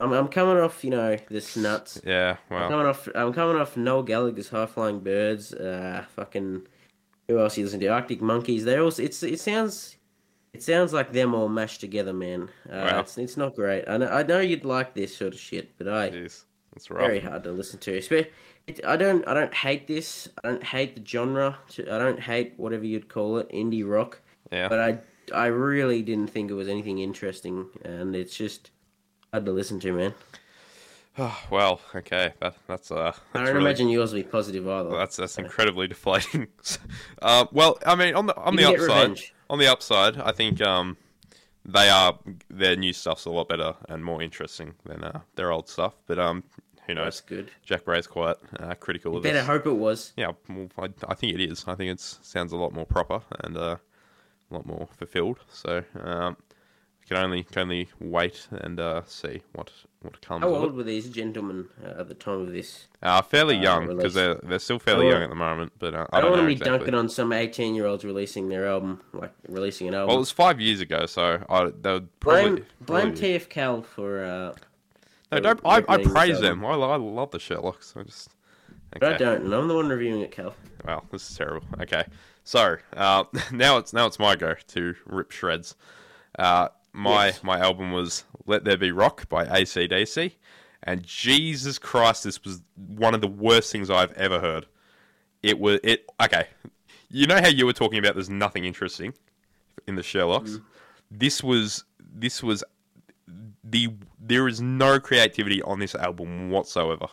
I'm 0.00 0.12
I'm 0.12 0.28
coming 0.28 0.56
off 0.62 0.82
you 0.84 0.90
know 0.90 1.16
the 1.28 1.40
snuts. 1.40 2.00
yeah. 2.04 2.36
I'm 2.50 2.68
coming 2.70 2.86
off 2.86 3.08
I'm 3.14 3.32
coming 3.32 3.56
off 3.60 3.76
Noel 3.76 4.02
Gallagher's 4.02 4.48
High 4.48 4.66
Flying 4.66 5.00
Birds. 5.00 5.52
Uh, 5.52 6.04
fucking 6.16 6.66
who 7.28 7.38
else 7.38 7.56
you 7.56 7.64
listen 7.64 7.80
to? 7.80 7.86
Arctic 7.88 8.20
Monkeys. 8.22 8.64
They 8.64 8.78
also 8.78 9.02
it's 9.02 9.22
it 9.22 9.40
sounds. 9.40 9.96
It 10.52 10.62
sounds 10.62 10.92
like 10.92 11.12
them 11.12 11.34
all 11.34 11.48
mashed 11.48 11.80
together, 11.80 12.12
man. 12.12 12.48
Uh, 12.70 12.88
Wow. 12.92 13.00
it's, 13.00 13.18
it's 13.18 13.36
not 13.36 13.56
great. 13.56 13.88
I 13.88 13.96
know, 13.96 14.06
I 14.06 14.22
know 14.22 14.38
you'd 14.38 14.64
like 14.64 14.94
this 14.94 15.16
sort 15.16 15.34
of 15.34 15.40
shit, 15.40 15.76
but 15.78 15.88
I 15.88 16.10
Jeez, 16.10 16.44
that's 16.72 16.88
rough. 16.92 17.00
very 17.00 17.18
hard 17.18 17.42
to 17.42 17.50
listen 17.50 17.80
to. 17.80 17.98
Espe- 17.98 18.28
It, 18.68 18.78
I 18.86 18.96
don't 18.96 19.26
I 19.26 19.34
don't 19.34 19.52
hate 19.52 19.88
this. 19.88 20.28
I 20.44 20.48
don't 20.48 20.62
hate 20.62 20.94
the 20.94 21.04
genre. 21.04 21.58
I 21.80 21.98
don't 21.98 22.20
hate 22.20 22.52
whatever 22.56 22.84
you'd 22.86 23.08
call 23.08 23.38
it, 23.38 23.48
indie 23.50 23.82
rock. 23.88 24.20
Yeah. 24.50 24.68
But 24.68 24.80
I 24.80 24.98
I 25.34 25.46
really 25.46 26.02
didn't 26.02 26.28
think 26.28 26.50
it 26.50 26.54
was 26.54 26.68
anything 26.68 26.98
interesting, 26.98 27.66
and 27.84 28.14
it's 28.14 28.36
just 28.36 28.70
hard 29.32 29.44
to 29.46 29.52
listen 29.52 29.80
to, 29.80 29.92
man. 29.92 30.14
Oh, 31.18 31.38
well, 31.50 31.80
okay. 31.94 32.32
That 32.40 32.56
that's 32.66 32.90
uh. 32.90 33.12
That's 33.12 33.20
I 33.34 33.38
don't 33.38 33.48
really, 33.54 33.60
imagine 33.66 33.88
yours 33.88 34.12
will 34.12 34.20
be 34.20 34.28
positive 34.28 34.68
either. 34.68 34.90
That's 34.90 35.16
that's 35.16 35.38
incredibly 35.38 35.86
deflating. 35.88 36.48
uh, 37.22 37.46
well, 37.52 37.78
I 37.86 37.94
mean, 37.94 38.14
on 38.14 38.26
the 38.26 38.36
on 38.36 38.54
You 38.54 38.60
the 38.60 38.66
upside, 38.74 38.80
revenge. 38.88 39.34
on 39.50 39.58
the 39.58 39.66
upside, 39.66 40.18
I 40.18 40.32
think 40.32 40.60
um, 40.60 40.96
they 41.64 41.88
are 41.88 42.18
their 42.50 42.76
new 42.76 42.92
stuff's 42.92 43.24
a 43.24 43.30
lot 43.30 43.48
better 43.48 43.74
and 43.88 44.04
more 44.04 44.22
interesting 44.22 44.74
than 44.84 45.04
uh, 45.04 45.20
their 45.36 45.52
old 45.52 45.68
stuff. 45.68 45.94
But 46.06 46.18
um, 46.18 46.44
who 46.86 46.94
That's 46.94 47.20
knows? 47.20 47.20
good. 47.22 47.50
Jack 47.64 47.84
Bray's 47.84 48.06
quite 48.06 48.36
uh, 48.60 48.74
critical 48.74 49.16
of 49.16 49.22
Better 49.22 49.38
this. 49.38 49.46
hope 49.46 49.66
it 49.66 49.72
was. 49.72 50.12
Yeah, 50.16 50.32
well, 50.48 50.68
I, 50.78 50.88
I 51.08 51.14
think 51.14 51.34
it 51.34 51.40
is. 51.40 51.64
I 51.66 51.74
think 51.74 51.90
it 51.92 52.00
sounds 52.00 52.52
a 52.52 52.56
lot 52.56 52.72
more 52.74 52.84
proper 52.84 53.22
and 53.42 53.56
uh, 53.56 53.76
a 54.54 54.58
lot 54.58 54.66
more 54.66 54.88
fulfilled. 54.96 55.38
So 55.52 55.82
um, 56.02 56.36
can 57.06 57.18
only 57.18 57.44
can 57.44 57.62
only 57.62 57.88
wait 58.00 58.48
and 58.50 58.80
uh, 58.80 59.02
see 59.06 59.42
what 59.52 59.70
what 60.00 60.20
comes. 60.22 60.42
How 60.42 60.48
old 60.48 60.74
were 60.74 60.82
these 60.82 61.08
gentlemen 61.10 61.66
uh, 61.84 62.00
at 62.00 62.08
the 62.08 62.14
time 62.14 62.40
of 62.40 62.52
this? 62.52 62.88
Uh, 63.02 63.20
fairly 63.22 63.58
uh, 63.58 63.62
young 63.62 63.96
because 63.96 64.14
they're 64.14 64.36
they're 64.36 64.58
still 64.58 64.78
fairly 64.78 65.08
young 65.08 65.22
at 65.22 65.28
the 65.28 65.34
moment. 65.34 65.72
But 65.78 65.94
uh, 65.94 66.06
I 66.12 66.18
I 66.18 66.20
don't, 66.20 66.30
don't, 66.30 66.38
want 66.38 66.42
to 66.42 66.46
be 66.46 66.52
exactly. 66.52 66.78
dunking 66.78 66.94
on 66.94 67.08
some 67.08 67.32
eighteen-year-olds 67.32 68.04
releasing 68.04 68.48
their 68.48 68.66
album, 68.66 69.00
like 69.12 69.32
releasing 69.48 69.88
an 69.88 69.94
album. 69.94 70.08
Well, 70.08 70.16
it 70.16 70.20
was 70.20 70.30
five 70.30 70.60
years 70.60 70.80
ago, 70.80 71.06
so 71.06 71.44
I 71.48 71.64
they 71.64 71.92
would 71.92 72.20
blame 72.20 72.56
probably 72.56 72.64
blame 72.80 73.12
probably- 73.12 73.38
TF 73.38 73.48
Cal 73.48 73.82
for. 73.82 74.24
Uh, 74.24 74.52
No, 75.32 75.40
don't. 75.40 75.60
I, 75.64 75.84
I 75.88 76.02
praise 76.02 76.40
them. 76.40 76.64
I, 76.64 76.70
I 76.70 76.96
love 76.96 77.30
the 77.32 77.38
Sherlocks. 77.38 77.96
I 77.96 78.04
just. 78.04 78.30
But 78.98 79.14
I 79.14 79.16
don't, 79.16 79.44
and 79.44 79.52
I'm 79.52 79.66
the 79.66 79.74
one 79.74 79.88
reviewing 79.88 80.20
it, 80.20 80.30
Cal. 80.30 80.54
Well, 80.86 81.04
this 81.10 81.28
is 81.28 81.36
terrible. 81.36 81.66
Okay, 81.82 82.04
so 82.44 82.76
uh, 82.96 83.24
now 83.52 83.78
it's 83.78 83.92
now 83.92 84.06
it's 84.06 84.18
my 84.18 84.36
go 84.36 84.54
to 84.68 84.94
rip 85.06 85.30
shreds. 85.32 85.74
Uh, 86.38 86.68
my 86.92 87.26
Yes. 87.26 87.42
my 87.42 87.58
album 87.58 87.90
was 87.92 88.24
"Let 88.46 88.64
There 88.64 88.76
Be 88.76 88.92
Rock" 88.92 89.28
by 89.28 89.44
ACDC, 89.46 90.32
and 90.84 91.02
Jesus 91.02 91.78
Christ, 91.78 92.24
this 92.24 92.42
was 92.44 92.62
one 92.76 93.14
of 93.14 93.20
the 93.20 93.26
worst 93.28 93.72
things 93.72 93.90
I've 93.90 94.12
ever 94.12 94.38
heard. 94.40 94.66
It 95.42 95.58
was 95.58 95.80
it. 95.82 96.06
Okay, 96.22 96.46
you 97.10 97.26
know 97.26 97.40
how 97.40 97.48
you 97.48 97.66
were 97.66 97.72
talking 97.72 97.98
about 97.98 98.14
there's 98.14 98.30
nothing 98.30 98.64
interesting 98.64 99.14
in 99.86 99.96
the 99.96 100.02
Sherlocks. 100.02 100.60
This 101.10 101.42
was 101.42 101.84
this 101.98 102.42
was 102.42 102.62
the 103.64 103.88
there 104.20 104.46
is 104.48 104.60
no 104.60 105.00
creativity 105.00 105.62
on 105.62 105.78
this 105.80 105.94
album 105.94 106.50
whatsoever. 106.50 107.06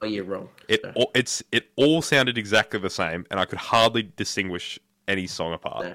Oh, 0.00 0.06
you're 0.06 0.24
wrong. 0.24 0.48
It 0.68 0.84
all, 0.94 1.10
it's 1.14 1.42
it 1.50 1.70
all 1.76 2.02
sounded 2.02 2.38
exactly 2.38 2.78
the 2.78 2.90
same, 2.90 3.26
and 3.30 3.40
I 3.40 3.44
could 3.44 3.58
hardly 3.58 4.10
distinguish 4.16 4.78
any 5.06 5.26
song 5.26 5.52
apart. 5.52 5.86
No. 5.86 5.94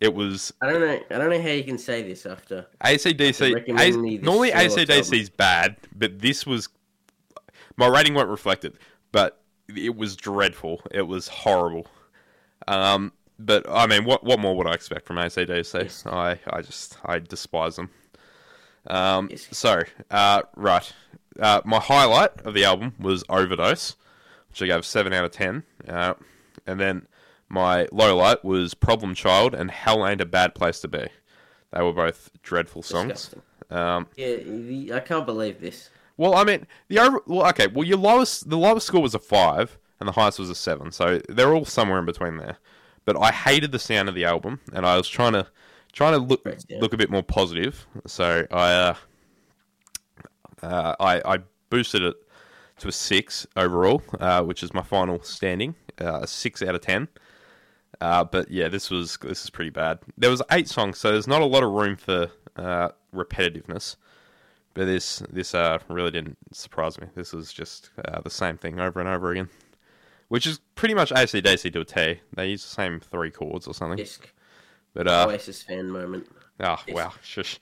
It 0.00 0.14
was 0.14 0.52
I 0.60 0.70
don't 0.70 0.80
know. 0.80 1.00
I 1.10 1.18
don't 1.18 1.30
know 1.30 1.42
how 1.42 1.48
you 1.48 1.64
can 1.64 1.78
say 1.78 2.02
this 2.02 2.24
after. 2.26 2.66
ACDC. 2.84 3.96
me 4.00 4.16
this 4.16 4.24
normally 4.24 4.50
ACDC 4.52 5.20
is 5.20 5.30
bad, 5.30 5.76
but 5.94 6.20
this 6.20 6.46
was 6.46 6.68
my 7.76 7.88
rating 7.88 8.14
won't 8.14 8.28
reflect 8.28 8.64
it, 8.64 8.76
but 9.12 9.40
it 9.74 9.96
was 9.96 10.14
dreadful. 10.14 10.82
It 10.90 11.02
was 11.02 11.28
horrible. 11.28 11.86
Um, 12.66 13.12
but 13.38 13.68
I 13.68 13.86
mean, 13.86 14.04
what 14.04 14.22
what 14.24 14.38
more 14.38 14.56
would 14.56 14.66
I 14.66 14.74
expect 14.74 15.06
from 15.06 15.16
ACDC? 15.16 15.82
Yes. 15.82 16.04
I 16.06 16.38
I 16.48 16.60
just 16.62 16.98
I 17.04 17.18
despise 17.18 17.76
them. 17.76 17.90
Um, 18.86 19.28
Yes. 19.30 19.48
so 19.52 19.80
uh, 20.10 20.42
right, 20.56 20.92
uh, 21.38 21.60
my 21.64 21.78
highlight 21.78 22.40
of 22.42 22.54
the 22.54 22.64
album 22.64 22.94
was 22.98 23.24
Overdose, 23.28 23.96
which 24.50 24.62
I 24.62 24.66
gave 24.66 24.84
seven 24.84 25.12
out 25.12 25.24
of 25.24 25.30
ten, 25.30 25.62
uh, 25.88 26.14
and 26.66 26.78
then 26.80 27.06
my 27.48 27.88
low 27.92 28.16
light 28.16 28.44
was 28.44 28.74
Problem 28.74 29.14
Child 29.14 29.54
and 29.54 29.70
Hell 29.70 30.06
Ain't 30.06 30.20
a 30.20 30.26
Bad 30.26 30.54
Place 30.54 30.80
to 30.80 30.88
Be. 30.88 31.08
They 31.72 31.82
were 31.82 31.92
both 31.92 32.30
dreadful 32.42 32.82
songs. 32.82 33.34
Um, 33.70 34.06
Yeah, 34.16 34.96
I 34.96 35.00
can't 35.00 35.26
believe 35.26 35.60
this. 35.60 35.90
well, 36.16 36.34
I 36.34 36.44
mean, 36.44 36.66
the 36.88 36.98
over 36.98 37.20
well, 37.26 37.46
okay. 37.48 37.66
Well, 37.66 37.84
your 37.84 37.98
lowest, 37.98 38.48
the 38.48 38.56
lowest 38.56 38.86
score 38.86 39.02
was 39.02 39.14
a 39.14 39.18
five, 39.18 39.78
and 40.00 40.08
the 40.08 40.12
highest 40.12 40.38
was 40.38 40.50
a 40.50 40.54
seven. 40.54 40.90
So 40.92 41.20
they're 41.28 41.54
all 41.54 41.64
somewhere 41.64 41.98
in 41.98 42.06
between 42.06 42.36
there. 42.38 42.56
But 43.04 43.16
I 43.16 43.30
hated 43.32 43.72
the 43.72 43.78
sound 43.78 44.08
of 44.08 44.14
the 44.14 44.24
album, 44.24 44.60
and 44.72 44.84
I 44.86 44.96
was 44.96 45.08
trying 45.08 45.32
to 45.32 45.46
trying 45.92 46.12
to 46.12 46.18
look 46.18 46.46
look 46.80 46.92
a 46.92 46.96
bit 46.96 47.10
more 47.10 47.22
positive. 47.22 47.86
So 48.06 48.46
I 48.50 48.72
uh, 48.72 48.94
uh, 50.62 50.94
I, 51.00 51.20
I 51.24 51.38
boosted 51.70 52.02
it 52.02 52.16
to 52.78 52.88
a 52.88 52.92
six 52.92 53.46
overall, 53.56 54.02
uh, 54.20 54.42
which 54.42 54.62
is 54.62 54.72
my 54.72 54.82
final 54.82 55.22
standing, 55.22 55.74
uh, 56.00 56.20
a 56.22 56.26
six 56.26 56.62
out 56.62 56.74
of 56.74 56.80
ten. 56.80 57.08
Uh, 58.00 58.24
but 58.24 58.50
yeah, 58.50 58.68
this 58.68 58.90
was 58.90 59.18
this 59.22 59.42
is 59.44 59.50
pretty 59.50 59.70
bad. 59.70 59.98
There 60.16 60.30
was 60.30 60.42
eight 60.52 60.68
songs, 60.68 60.98
so 60.98 61.10
there's 61.10 61.26
not 61.26 61.42
a 61.42 61.46
lot 61.46 61.62
of 61.62 61.72
room 61.72 61.96
for 61.96 62.30
uh, 62.56 62.90
repetitiveness. 63.14 63.96
But 64.74 64.84
this 64.84 65.22
this 65.30 65.54
uh, 65.54 65.78
really 65.88 66.12
didn't 66.12 66.38
surprise 66.52 67.00
me. 67.00 67.08
This 67.14 67.32
was 67.32 67.52
just 67.52 67.90
uh, 68.04 68.20
the 68.20 68.30
same 68.30 68.56
thing 68.56 68.78
over 68.78 69.00
and 69.00 69.08
over 69.08 69.32
again, 69.32 69.48
which 70.28 70.46
is 70.46 70.60
pretty 70.76 70.94
much 70.94 71.10
ACDC 71.10 71.72
to 71.72 71.80
a 71.80 71.84
T. 71.84 72.20
They 72.36 72.48
use 72.50 72.62
the 72.62 72.70
same 72.70 73.00
three 73.00 73.30
chords 73.30 73.66
or 73.66 73.74
something. 73.74 73.96
Disc. 73.96 74.30
But 74.94 75.08
uh, 75.08 75.26
Oasis 75.28 75.62
fan 75.62 75.90
moment. 75.90 76.28
oh 76.60 76.76
wow, 76.88 77.12
shush. 77.22 77.58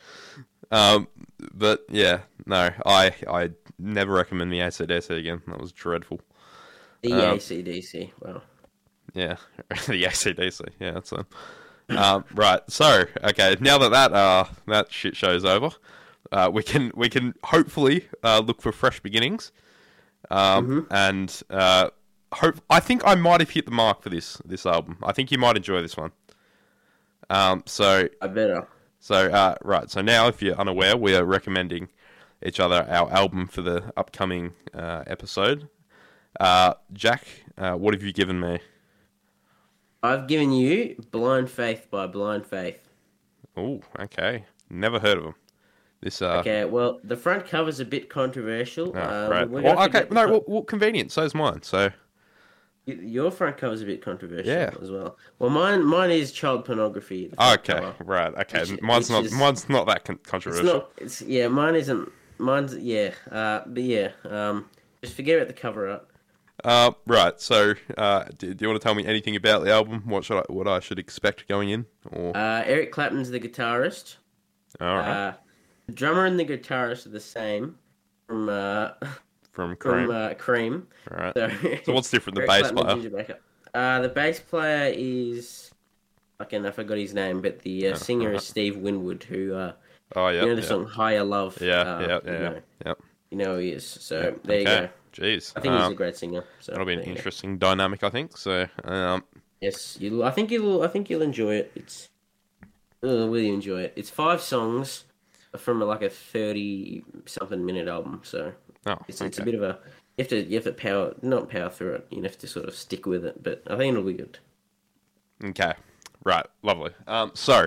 Um, 0.70 1.08
but 1.54 1.84
yeah, 1.90 2.20
no, 2.46 2.70
I 2.84 3.14
I 3.28 3.50
never 3.78 4.12
recommend 4.12 4.52
the 4.52 4.58
ACDC 4.58 5.10
again. 5.18 5.42
That 5.46 5.60
was 5.60 5.72
dreadful. 5.72 6.20
The 7.02 7.12
Um, 7.12 7.38
ACDC. 7.38 8.12
Wow. 8.20 8.42
Yeah, 9.14 9.36
the 9.68 10.04
ACDC. 10.04 10.60
Yeah, 10.80 10.92
that's 10.92 11.12
um, 11.90 12.24
right. 12.34 12.60
So, 12.68 13.04
okay, 13.24 13.56
now 13.60 13.78
that 13.78 13.90
that 13.90 14.12
uh 14.12 14.44
that 14.66 14.92
shit 14.92 15.16
show's 15.16 15.44
over, 15.44 15.70
uh, 16.32 16.50
we 16.52 16.62
can 16.62 16.90
we 16.94 17.08
can 17.08 17.34
hopefully 17.44 18.08
uh, 18.22 18.40
look 18.40 18.60
for 18.60 18.72
fresh 18.72 19.00
beginnings. 19.00 19.52
Um, 20.30 20.86
and 20.90 21.42
uh, 21.50 21.90
hope 22.32 22.60
I 22.68 22.80
think 22.80 23.02
I 23.04 23.14
might 23.14 23.40
have 23.40 23.50
hit 23.50 23.64
the 23.66 23.70
mark 23.72 24.02
for 24.02 24.10
this 24.10 24.38
this 24.44 24.66
album. 24.66 24.98
I 25.02 25.12
think 25.12 25.30
you 25.30 25.38
might 25.38 25.56
enjoy 25.56 25.82
this 25.82 25.96
one. 25.96 26.12
Um, 27.30 27.62
so 27.66 28.08
I 28.20 28.26
better. 28.28 28.66
So 29.06 29.30
uh, 29.30 29.54
right. 29.62 29.88
So 29.88 30.02
now, 30.02 30.26
if 30.26 30.42
you're 30.42 30.56
unaware, 30.56 30.96
we 30.96 31.14
are 31.14 31.24
recommending 31.24 31.90
each 32.44 32.58
other 32.58 32.84
our 32.88 33.08
album 33.12 33.46
for 33.46 33.62
the 33.62 33.92
upcoming 33.96 34.54
uh, 34.74 35.04
episode. 35.06 35.68
Uh, 36.40 36.74
Jack, 36.92 37.24
uh, 37.56 37.74
what 37.74 37.94
have 37.94 38.02
you 38.02 38.12
given 38.12 38.40
me? 38.40 38.58
I've 40.02 40.26
given 40.26 40.50
you 40.50 40.96
Blind 41.12 41.48
Faith 41.48 41.86
by 41.88 42.08
Blind 42.08 42.46
Faith. 42.46 42.80
Oh, 43.56 43.80
okay. 44.00 44.44
Never 44.70 44.98
heard 44.98 45.18
of 45.18 45.22
them. 45.22 45.34
This 46.00 46.20
uh, 46.20 46.38
Okay, 46.38 46.64
well, 46.64 46.98
the 47.04 47.16
front 47.16 47.46
cover's 47.46 47.78
a 47.78 47.84
bit 47.84 48.10
controversial. 48.10 48.92
oh, 48.92 48.98
uh, 48.98 49.28
right. 49.30 49.48
Well, 49.48 49.62
gonna 49.62 49.80
have 49.82 49.92
to 49.92 49.98
okay. 50.00 50.08
No, 50.12 50.26
well, 50.26 50.44
well, 50.48 50.62
convenient. 50.62 51.12
So's 51.12 51.32
mine. 51.32 51.62
So 51.62 51.90
your 52.86 53.30
front 53.30 53.56
cover's 53.58 53.82
a 53.82 53.84
bit 53.84 54.00
controversial 54.00 54.46
Yeah. 54.52 54.70
as 54.80 54.90
well. 54.90 55.18
Well, 55.38 55.50
mine 55.50 55.84
mine 55.84 56.10
is 56.10 56.32
child 56.32 56.64
pornography. 56.64 57.32
okay, 57.38 57.72
cover. 57.74 57.94
right. 58.04 58.32
Okay, 58.34 58.60
Which- 58.60 58.80
mine's 58.80 59.08
which 59.10 59.16
not 59.16 59.24
is- 59.26 59.32
mine's 59.32 59.68
not 59.68 59.86
that 59.88 60.04
con- 60.04 60.16
It's 60.20 60.30
controversial. 60.30 60.64
not. 60.64 60.92
It's 60.98 61.20
yeah. 61.22 61.48
Mine 61.48 61.74
isn't. 61.74 62.10
Mine's 62.38 62.76
yeah. 62.76 63.10
Uh, 63.30 63.62
but 63.66 63.82
yeah. 63.82 64.10
Um, 64.24 64.66
just 65.02 65.14
forget 65.16 65.36
about 65.38 65.48
the 65.48 65.54
cover 65.54 65.88
art. 65.88 66.06
Uh, 66.64 66.92
right. 67.06 67.38
So, 67.40 67.74
uh, 67.98 68.24
do, 68.38 68.54
do 68.54 68.64
you 68.64 68.68
want 68.68 68.80
to 68.80 68.84
tell 68.84 68.94
me 68.94 69.04
anything 69.04 69.36
about 69.36 69.64
the 69.64 69.70
album? 69.72 70.02
What 70.06 70.24
should 70.24 70.38
I 70.38 70.44
what 70.52 70.66
I 70.68 70.80
should 70.80 70.98
expect 70.98 71.48
going 71.48 71.68
in? 71.70 71.86
Or 72.10 72.36
Uh, 72.36 72.62
Eric 72.64 72.92
Clapton's 72.92 73.30
the 73.30 73.40
guitarist. 73.40 74.16
all 74.80 74.96
right, 74.96 75.08
Uh, 75.28 75.32
the 75.86 75.92
drummer 75.92 76.24
and 76.24 76.38
the 76.40 76.44
guitarist 76.44 77.04
are 77.06 77.10
the 77.10 77.20
same 77.20 77.78
from 78.26 78.48
uh, 79.58 79.68
from 79.68 79.76
from 79.80 80.08
Cream. 80.08 80.10
uh, 80.10 80.34
Cream. 80.34 80.88
all 81.10 81.16
right. 81.18 81.36
So, 81.36 81.48
So 81.84 81.92
what's 81.92 82.10
different? 82.10 82.36
The 82.36 82.42
bass 82.46 82.72
player. 82.72 83.38
Uh, 83.74 84.00
the 84.00 84.08
bass 84.08 84.40
player 84.40 84.92
is. 84.96 85.70
Fucking, 86.38 86.66
I 86.66 86.70
forgot 86.70 86.98
his 86.98 87.14
name, 87.14 87.40
but 87.40 87.60
the 87.60 87.88
uh, 87.88 87.94
singer 87.94 88.28
alright. 88.28 88.42
is 88.42 88.46
Steve 88.46 88.76
Winwood, 88.76 89.24
who 89.24 89.54
uh, 89.54 89.72
Oh 90.14 90.28
yeah, 90.28 90.42
you 90.42 90.46
know 90.48 90.54
the 90.54 90.62
yeah. 90.62 90.68
song 90.68 90.86
"Higher 90.86 91.24
Love." 91.24 91.58
Yeah, 91.60 91.80
uh, 91.80 92.00
yeah, 92.00 92.20
you 92.24 92.32
yeah, 92.32 92.38
know, 92.38 92.60
yeah. 92.86 92.94
you 93.30 93.38
know 93.38 93.54
who 93.54 93.60
he 93.60 93.70
is. 93.70 93.86
So 93.86 94.38
there 94.44 94.58
you 94.60 94.64
go. 94.66 94.88
Jeez. 95.12 95.52
I 95.56 95.60
think 95.60 95.74
he's 95.74 95.82
Um, 95.84 95.92
a 95.92 95.94
great 95.94 96.16
singer. 96.16 96.44
So 96.60 96.72
that'll 96.72 96.86
be 96.86 96.92
an 96.92 96.98
you 97.00 97.06
go. 97.06 97.10
interesting 97.12 97.58
dynamic, 97.58 98.04
I 98.04 98.10
think. 98.10 98.36
So, 98.36 98.66
um, 98.84 99.24
Yes, 99.60 99.96
you. 100.00 100.22
I 100.22 100.30
think 100.30 100.50
you'll. 100.50 100.82
I 100.82 100.88
think 100.88 101.08
you'll 101.10 101.22
enjoy 101.22 101.54
it. 101.56 101.72
It's. 101.74 102.08
Uh, 103.02 103.26
will 103.26 103.38
you 103.38 103.54
enjoy 103.54 103.82
it? 103.82 103.92
It's 103.96 104.10
five 104.10 104.40
songs 104.42 105.04
from 105.56 105.80
like 105.80 106.02
a 106.02 106.10
thirty 106.10 107.04
something 107.24 107.64
minute 107.64 107.88
album. 107.88 108.20
So 108.24 108.52
oh, 108.86 108.98
it's 109.08 109.20
it's 109.20 109.38
a 109.38 109.44
bit 109.44 109.54
of 109.54 109.62
a. 109.62 109.78
You 110.16 110.22
have 110.22 110.28
to 110.28 110.42
you 110.44 110.54
have 110.54 110.64
to 110.64 110.72
power 110.72 111.14
not 111.22 111.48
power 111.50 111.68
through 111.68 111.94
it. 111.94 112.06
You 112.10 112.22
have 112.22 112.38
to 112.38 112.46
sort 112.46 112.66
of 112.66 112.74
stick 112.74 113.06
with 113.06 113.24
it. 113.24 113.42
But 113.42 113.62
I 113.66 113.76
think 113.76 113.92
it'll 113.92 114.04
be 114.06 114.14
good. 114.14 114.38
Okay, 115.44 115.74
right, 116.24 116.46
lovely. 116.62 116.92
Um, 117.06 117.32
so, 117.34 117.66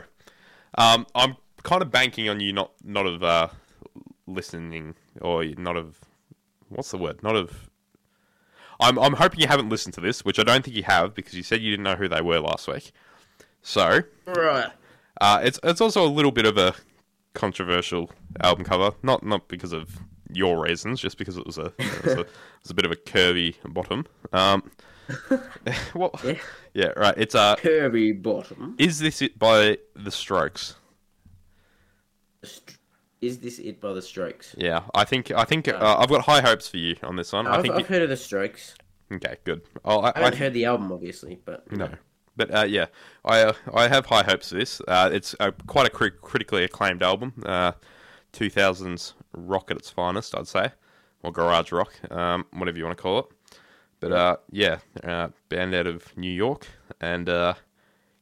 um, 0.77 1.05
I'm 1.13 1.35
kind 1.63 1.81
of 1.81 1.91
banking 1.91 2.27
on 2.29 2.39
you 2.39 2.53
not 2.53 2.71
not 2.83 3.05
of 3.05 3.21
uh, 3.23 3.47
listening 4.25 4.95
or 5.21 5.43
not 5.45 5.77
of 5.77 5.99
what's 6.69 6.91
the 6.91 6.97
word? 6.97 7.21
Not 7.21 7.35
of. 7.35 7.69
I'm 8.79 8.97
I'm 8.97 9.13
hoping 9.13 9.41
you 9.41 9.47
haven't 9.47 9.69
listened 9.69 9.93
to 9.95 10.01
this, 10.01 10.23
which 10.23 10.39
I 10.39 10.43
don't 10.43 10.63
think 10.63 10.75
you 10.75 10.83
have 10.83 11.13
because 11.13 11.33
you 11.33 11.43
said 11.43 11.61
you 11.61 11.69
didn't 11.71 11.83
know 11.83 11.95
who 11.95 12.07
they 12.07 12.21
were 12.21 12.39
last 12.39 12.67
week. 12.67 12.91
So, 13.61 14.01
Right. 14.25 14.71
uh, 15.19 15.41
it's 15.43 15.59
it's 15.63 15.81
also 15.81 16.05
a 16.05 16.07
little 16.07 16.31
bit 16.31 16.45
of 16.45 16.57
a 16.57 16.73
controversial 17.33 18.09
album 18.41 18.63
cover, 18.63 18.91
not 19.03 19.23
not 19.23 19.47
because 19.49 19.73
of 19.73 19.99
your 20.31 20.61
reasons, 20.63 20.99
just 21.01 21.17
because 21.17 21.37
it 21.37 21.45
was 21.45 21.57
a 21.57 21.73
it 21.79 22.03
was 22.03 22.13
a, 22.13 22.19
it 22.21 22.27
was 22.63 22.71
a 22.71 22.73
bit 22.73 22.85
of 22.85 22.91
a 22.91 22.95
curvy 22.95 23.55
bottom. 23.67 24.05
Um, 24.33 24.71
well, 25.95 26.11
Yeah. 26.23 26.35
yeah, 26.73 26.87
right. 26.95 27.15
It's 27.17 27.33
uh, 27.35 27.55
curvy 27.55 28.21
Bottom. 28.21 28.75
is 28.77 28.99
this 28.99 29.21
it 29.21 29.39
by 29.39 29.77
the 29.95 30.11
Strokes? 30.11 30.75
Is 33.21 33.39
this 33.39 33.59
it 33.59 33.81
by 33.81 33.91
the 33.93 34.01
Strokes? 34.01 34.55
Yeah, 34.57 34.81
I 34.95 35.03
think 35.03 35.29
I 35.31 35.43
think 35.43 35.67
uh, 35.67 35.97
I've 35.99 36.07
got 36.09 36.21
high 36.21 36.39
hopes 36.41 36.69
for 36.69 36.77
you 36.77 36.95
on 37.03 37.15
this 37.17 37.33
one. 37.33 37.47
I 37.47 37.55
I've, 37.55 37.61
think 37.61 37.73
I've 37.73 37.79
you- 37.81 37.85
heard 37.87 38.03
of 38.03 38.09
the 38.09 38.15
Strokes. 38.17 38.75
okay, 39.11 39.35
good. 39.43 39.61
Oh, 39.83 39.99
I, 39.99 40.09
I 40.15 40.19
haven't 40.19 40.33
I, 40.35 40.37
heard 40.37 40.53
the 40.53 40.65
album, 40.65 40.91
obviously, 40.91 41.39
but 41.43 41.69
no, 41.71 41.89
But 42.37 42.53
uh, 42.55 42.63
yeah, 42.63 42.85
I 43.25 43.41
uh, 43.41 43.53
I 43.73 43.89
have 43.89 44.05
high 44.05 44.23
hopes 44.23 44.49
for 44.49 44.55
this. 44.55 44.79
Uh, 44.87 45.09
it's 45.11 45.35
uh, 45.41 45.51
quite 45.67 45.85
a 45.87 45.89
cri- 45.89 46.11
critically 46.21 46.63
acclaimed 46.63 47.03
album. 47.03 47.33
Uh, 47.45 47.73
2000s 48.31 49.13
rock 49.33 49.71
at 49.71 49.77
its 49.77 49.89
finest, 49.89 50.35
I'd 50.35 50.47
say, 50.47 50.71
or 51.23 51.31
garage 51.31 51.71
rock, 51.71 51.93
um, 52.11 52.45
whatever 52.51 52.77
you 52.77 52.85
want 52.85 52.97
to 52.97 53.01
call 53.01 53.19
it. 53.19 53.25
But 53.99 54.11
uh, 54.11 54.37
yeah, 54.51 54.77
uh, 55.03 55.29
band 55.49 55.75
out 55.75 55.87
of 55.87 56.15
New 56.17 56.31
York 56.31 56.67
and 57.01 57.27
uh, 57.27 57.55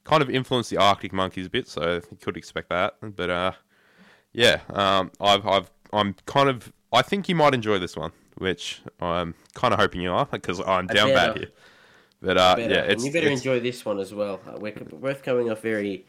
kind 0.04 0.24
of 0.24 0.30
influenced 0.30 0.70
the 0.70 0.78
Arctic 0.78 1.14
Monkeys 1.14 1.46
a 1.46 1.50
bit, 1.50 1.68
so 1.68 2.02
you 2.10 2.18
could 2.22 2.38
expect 2.38 2.70
that. 2.70 2.96
But 3.02 3.30
uh, 3.30 3.52
yeah, 4.34 4.62
um, 4.74 5.12
I've 5.22 5.46
I've 5.46 5.72
I'm 5.94 6.16
kind 6.26 6.50
of 6.50 6.74
I 6.92 7.02
think 7.02 7.30
you 7.30 7.36
might 7.36 7.54
enjoy 7.54 7.78
this 7.78 7.96
one, 7.96 8.12
which 8.38 8.82
I'm 9.00 9.36
kind 9.54 9.74
of 9.74 9.80
hoping 9.80 10.02
you 10.02 10.12
are 10.12 10.26
because 10.26 10.60
I'm 10.66 10.88
down 10.88 11.10
bad 11.10 11.38
here. 11.38 11.50
But 12.22 12.38
uh, 12.38 12.56
yeah, 12.58 12.66
and 12.66 12.92
it's, 12.94 13.06
you 13.06 13.12
better 13.12 13.30
enjoy 13.30 13.60
this 13.60 13.86
one 13.86 14.00
as 14.00 14.14
well. 14.14 14.40
Uh, 14.48 14.58
we're 14.60 14.74
both 14.74 15.22
coming 15.22 15.52
off 15.52 15.62
very 15.62 16.08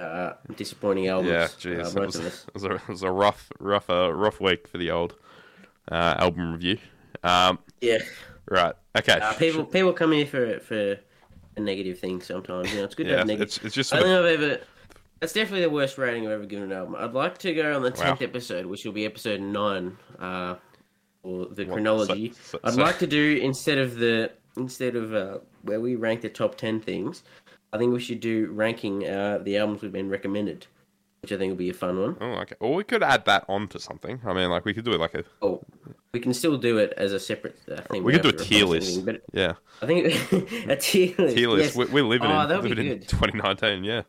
uh, 0.00 0.34
disappointing 0.56 1.08
albums. 1.08 1.30
Yeah, 1.64 1.70
uh, 1.72 1.74
it 1.88 1.94
was, 1.94 2.16
it 2.16 2.46
was 2.54 2.64
a 2.64 2.74
it 2.74 2.88
was 2.88 3.02
a 3.02 3.10
rough 3.10 3.50
rough 3.58 3.88
uh, 3.90 4.12
rough 4.12 4.40
week 4.40 4.66
for 4.68 4.78
the 4.78 4.90
old 4.90 5.14
uh, 5.90 6.14
album 6.18 6.52
review. 6.52 6.78
Um, 7.22 7.58
Yeah, 7.80 7.98
right, 8.48 8.74
okay, 8.98 9.18
uh, 9.20 9.34
people 9.34 9.64
people 9.64 9.92
come 9.92 10.12
here 10.12 10.26
for 10.26 10.58
for 10.60 10.96
a 11.56 11.60
negative 11.60 11.98
thing 11.98 12.20
sometimes. 12.22 12.70
You 12.72 12.78
know, 12.78 12.84
it's 12.84 12.94
good 12.94 13.04
to 13.04 13.10
yeah, 13.12 13.18
have 13.18 13.26
negative. 13.26 13.46
it's 13.48 13.58
it's 13.58 13.74
just 13.74 13.92
I 13.92 13.98
sort 13.98 14.08
don't 14.08 14.18
of, 14.24 14.24
think 14.26 14.38
I've 14.40 14.50
ever. 14.58 14.64
That's 15.20 15.34
definitely 15.34 15.62
the 15.62 15.70
worst 15.70 15.98
rating 15.98 16.24
I've 16.26 16.32
ever 16.32 16.46
given 16.46 16.72
an 16.72 16.78
album. 16.78 16.96
I'd 16.98 17.12
like 17.12 17.36
to 17.38 17.52
go 17.52 17.74
on 17.76 17.82
the 17.82 17.90
Wow. 17.90 17.96
tenth 17.96 18.22
episode, 18.22 18.64
which 18.64 18.86
will 18.86 18.92
be 18.92 19.04
episode 19.04 19.38
nine, 19.42 19.98
uh, 20.18 20.54
or 21.22 21.44
the 21.44 21.64
What- 21.64 21.74
chronology. 21.74 22.32
so- 22.32 22.40
so- 22.52 22.60
I'd 22.64 22.72
so- 22.74 22.80
like 22.80 22.98
to 23.00 23.06
do 23.06 23.38
instead 23.42 23.76
of 23.76 23.96
the 23.96 24.30
instead 24.56 24.96
of 24.96 25.12
uh, 25.14 25.38
where 25.62 25.78
we 25.80 25.94
rank 25.96 26.22
the 26.22 26.30
top 26.30 26.56
ten 26.56 26.80
things. 26.80 27.22
I 27.72 27.78
think 27.78 27.92
we 27.92 28.00
should 28.00 28.20
do 28.20 28.50
ranking 28.52 29.06
uh, 29.08 29.38
the 29.38 29.56
albums 29.58 29.82
we've 29.82 29.92
been 29.92 30.08
recommended, 30.10 30.66
which 31.22 31.32
I 31.32 31.36
think 31.38 31.50
will 31.50 31.56
be 31.58 31.70
a 31.70 31.74
fun 31.74 32.00
one. 32.00 32.16
oh 32.20 32.32
okay. 32.42 32.56
Or 32.60 32.74
we 32.74 32.84
could 32.84 33.02
add 33.02 33.24
that 33.26 33.44
on 33.48 33.68
to 33.68 33.78
something. 33.78 34.20
I 34.24 34.32
mean, 34.32 34.50
like 34.50 34.64
we 34.64 34.74
could 34.74 34.84
do 34.84 34.92
it 34.92 35.00
like 35.00 35.14
a 35.14 35.24
Oh, 35.40 35.62
we 36.12 36.18
can 36.20 36.34
still 36.34 36.56
do 36.58 36.78
it 36.78 36.92
as 36.96 37.12
a 37.12 37.20
separate 37.20 37.56
uh, 37.70 37.80
thing. 37.82 38.02
we 38.02 38.12
could 38.12 38.22
do 38.22 38.28
a 38.30 38.32
tier 38.32 38.64
list. 38.66 38.96
anything, 38.96 39.18
Yeah, 39.32 39.52
I 39.80 39.86
think 39.86 40.06
a 40.68 40.76
tier 40.76 41.14
list. 41.18 41.36
tier 41.36 41.48
list. 41.48 41.76
yes. 41.76 41.76
We, 41.76 41.84
we're 42.02 42.04
living 42.04 42.28
Oh, 42.30 42.40
in 42.40 42.62
living 42.68 42.86
in 42.86 43.00
2019. 43.00 43.84
Yeah, 43.84 44.02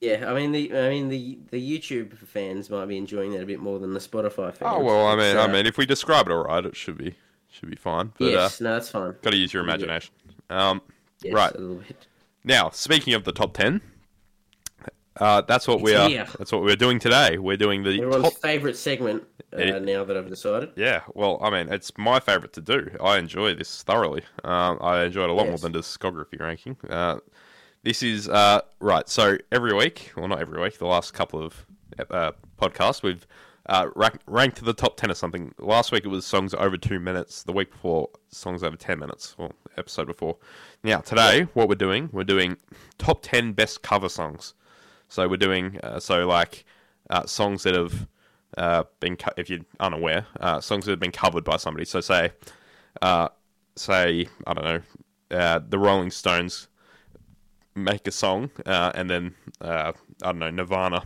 Yeah, 0.00 0.30
I 0.30 0.34
mean 0.34 0.52
the 0.52 0.72
I 0.78 0.88
mean 0.90 1.08
the 1.08 1.38
the 1.50 1.60
YouTube 1.78 2.16
fans 2.16 2.70
might 2.70 2.86
be 2.86 2.96
enjoying 2.98 3.32
that 3.32 3.42
a 3.42 3.46
bit 3.46 3.58
more 3.58 3.80
than 3.80 3.92
the 3.94 4.00
Spotify 4.00 4.54
fans. 4.54 4.72
Oh 4.76 4.84
well, 4.84 5.06
I 5.08 5.16
mean, 5.16 5.24
It's, 5.24 5.36
I 5.38 5.44
uh, 5.44 5.48
mean, 5.48 5.66
if 5.66 5.76
we 5.76 5.86
describe 5.86 6.26
it 6.28 6.32
all 6.32 6.44
right, 6.44 6.64
it 6.64 6.76
should 6.76 6.98
be 6.98 7.16
should 7.50 7.68
be 7.70 7.76
fine. 7.76 8.12
But 8.18 8.26
yes, 8.30 8.60
uh, 8.60 8.64
no, 8.64 8.72
that's 8.74 8.88
fine. 8.90 9.14
got 9.22 9.30
to 9.30 9.36
use 9.36 9.52
your 9.52 9.64
imagination. 9.64 10.14
Um, 10.50 10.80
Yes, 11.24 11.34
right. 11.34 11.52
A 12.44 12.48
little 12.48 12.58
bit. 12.60 12.64
now, 12.64 12.70
speaking 12.70 13.14
of 13.14 13.24
the 13.24 13.32
top 13.32 13.54
ten, 13.54 13.80
uh, 15.20 15.42
that's 15.42 15.68
what 15.68 15.74
It's 15.74 15.82
we 15.84 15.94
are. 15.94 16.08
here. 16.08 16.26
That's 16.38 16.52
what 16.52 16.62
we're 16.62 16.76
doing 16.76 16.98
today. 16.98 17.38
We're 17.38 17.56
doing 17.58 17.82
the 17.82 17.90
Everyone's 17.94 18.22
top 18.24 18.34
favorite 18.42 18.76
segment. 18.76 19.24
Uh, 19.52 19.58
It- 19.58 19.82
now 19.82 20.04
that 20.04 20.16
I've 20.16 20.30
decided. 20.30 20.70
Yeah, 20.76 21.02
well, 21.14 21.38
I 21.42 21.50
mean, 21.50 21.70
it's 21.72 21.92
my 21.98 22.18
favourite 22.18 22.54
to 22.54 22.60
do. 22.62 22.90
I 23.02 23.18
enjoy 23.18 23.54
this 23.54 23.82
thoroughly. 23.82 24.22
Um, 24.44 24.78
I 24.80 25.04
enjoy 25.04 25.24
it 25.24 25.30
a 25.30 25.34
lot 25.34 25.48
more 25.48 25.58
than 25.58 25.72
discography 25.74 26.40
ranking. 26.40 26.76
Uh, 26.88 27.18
this 27.82 28.02
is 28.02 28.28
uh, 28.28 28.62
right. 28.80 29.06
So 29.08 29.36
every 29.50 29.74
week, 29.74 30.12
well, 30.16 30.28
not 30.28 30.40
every 30.40 30.60
week, 30.60 30.78
the 30.78 30.86
last 30.86 31.12
couple 31.12 31.42
of 31.42 31.66
uh, 32.10 32.32
podcasts, 32.60 33.02
we've 33.02 33.26
uh, 33.66 33.88
rank, 33.94 34.18
ranked 34.26 34.64
the 34.64 34.72
top 34.72 34.96
ten 34.96 35.10
or 35.10 35.14
something. 35.14 35.52
Last 35.58 35.92
week 35.92 36.04
it 36.06 36.08
was 36.08 36.24
songs 36.24 36.54
over 36.54 36.78
two 36.78 36.98
minutes. 36.98 37.42
The 37.42 37.52
week 37.52 37.70
before, 37.72 38.08
songs 38.30 38.62
over 38.62 38.76
ten 38.76 38.98
minutes. 38.98 39.36
Well, 39.36 39.52
episode 39.76 40.06
before. 40.06 40.36
Now 40.82 40.98
today, 40.98 41.42
what 41.54 41.68
we're 41.68 41.74
doing, 41.74 42.08
we're 42.12 42.24
doing 42.24 42.56
top 42.98 43.22
ten 43.22 43.52
best 43.52 43.82
cover 43.82 44.08
songs. 44.08 44.54
So 45.08 45.28
we're 45.28 45.36
doing 45.36 45.78
uh, 45.82 46.00
so 46.00 46.26
like 46.26 46.64
uh, 47.10 47.26
songs 47.26 47.62
that 47.64 47.74
have 47.74 48.06
uh, 48.56 48.84
been 49.00 49.16
co- 49.16 49.32
if 49.36 49.50
you're 49.50 49.60
unaware, 49.80 50.26
uh, 50.40 50.60
songs 50.60 50.86
that 50.86 50.92
have 50.92 51.00
been 51.00 51.12
covered 51.12 51.44
by 51.44 51.56
somebody. 51.56 51.84
So 51.84 52.00
say, 52.00 52.32
uh, 53.00 53.28
say 53.76 54.28
I 54.46 54.54
don't 54.54 54.64
know, 54.64 54.80
uh, 55.36 55.60
the 55.68 55.78
Rolling 55.78 56.10
Stones 56.10 56.68
make 57.74 58.06
a 58.06 58.10
song, 58.10 58.50
uh, 58.66 58.92
and 58.94 59.08
then 59.08 59.34
uh, 59.60 59.92
I 60.22 60.26
don't 60.26 60.38
know, 60.38 60.50
Nirvana 60.50 61.02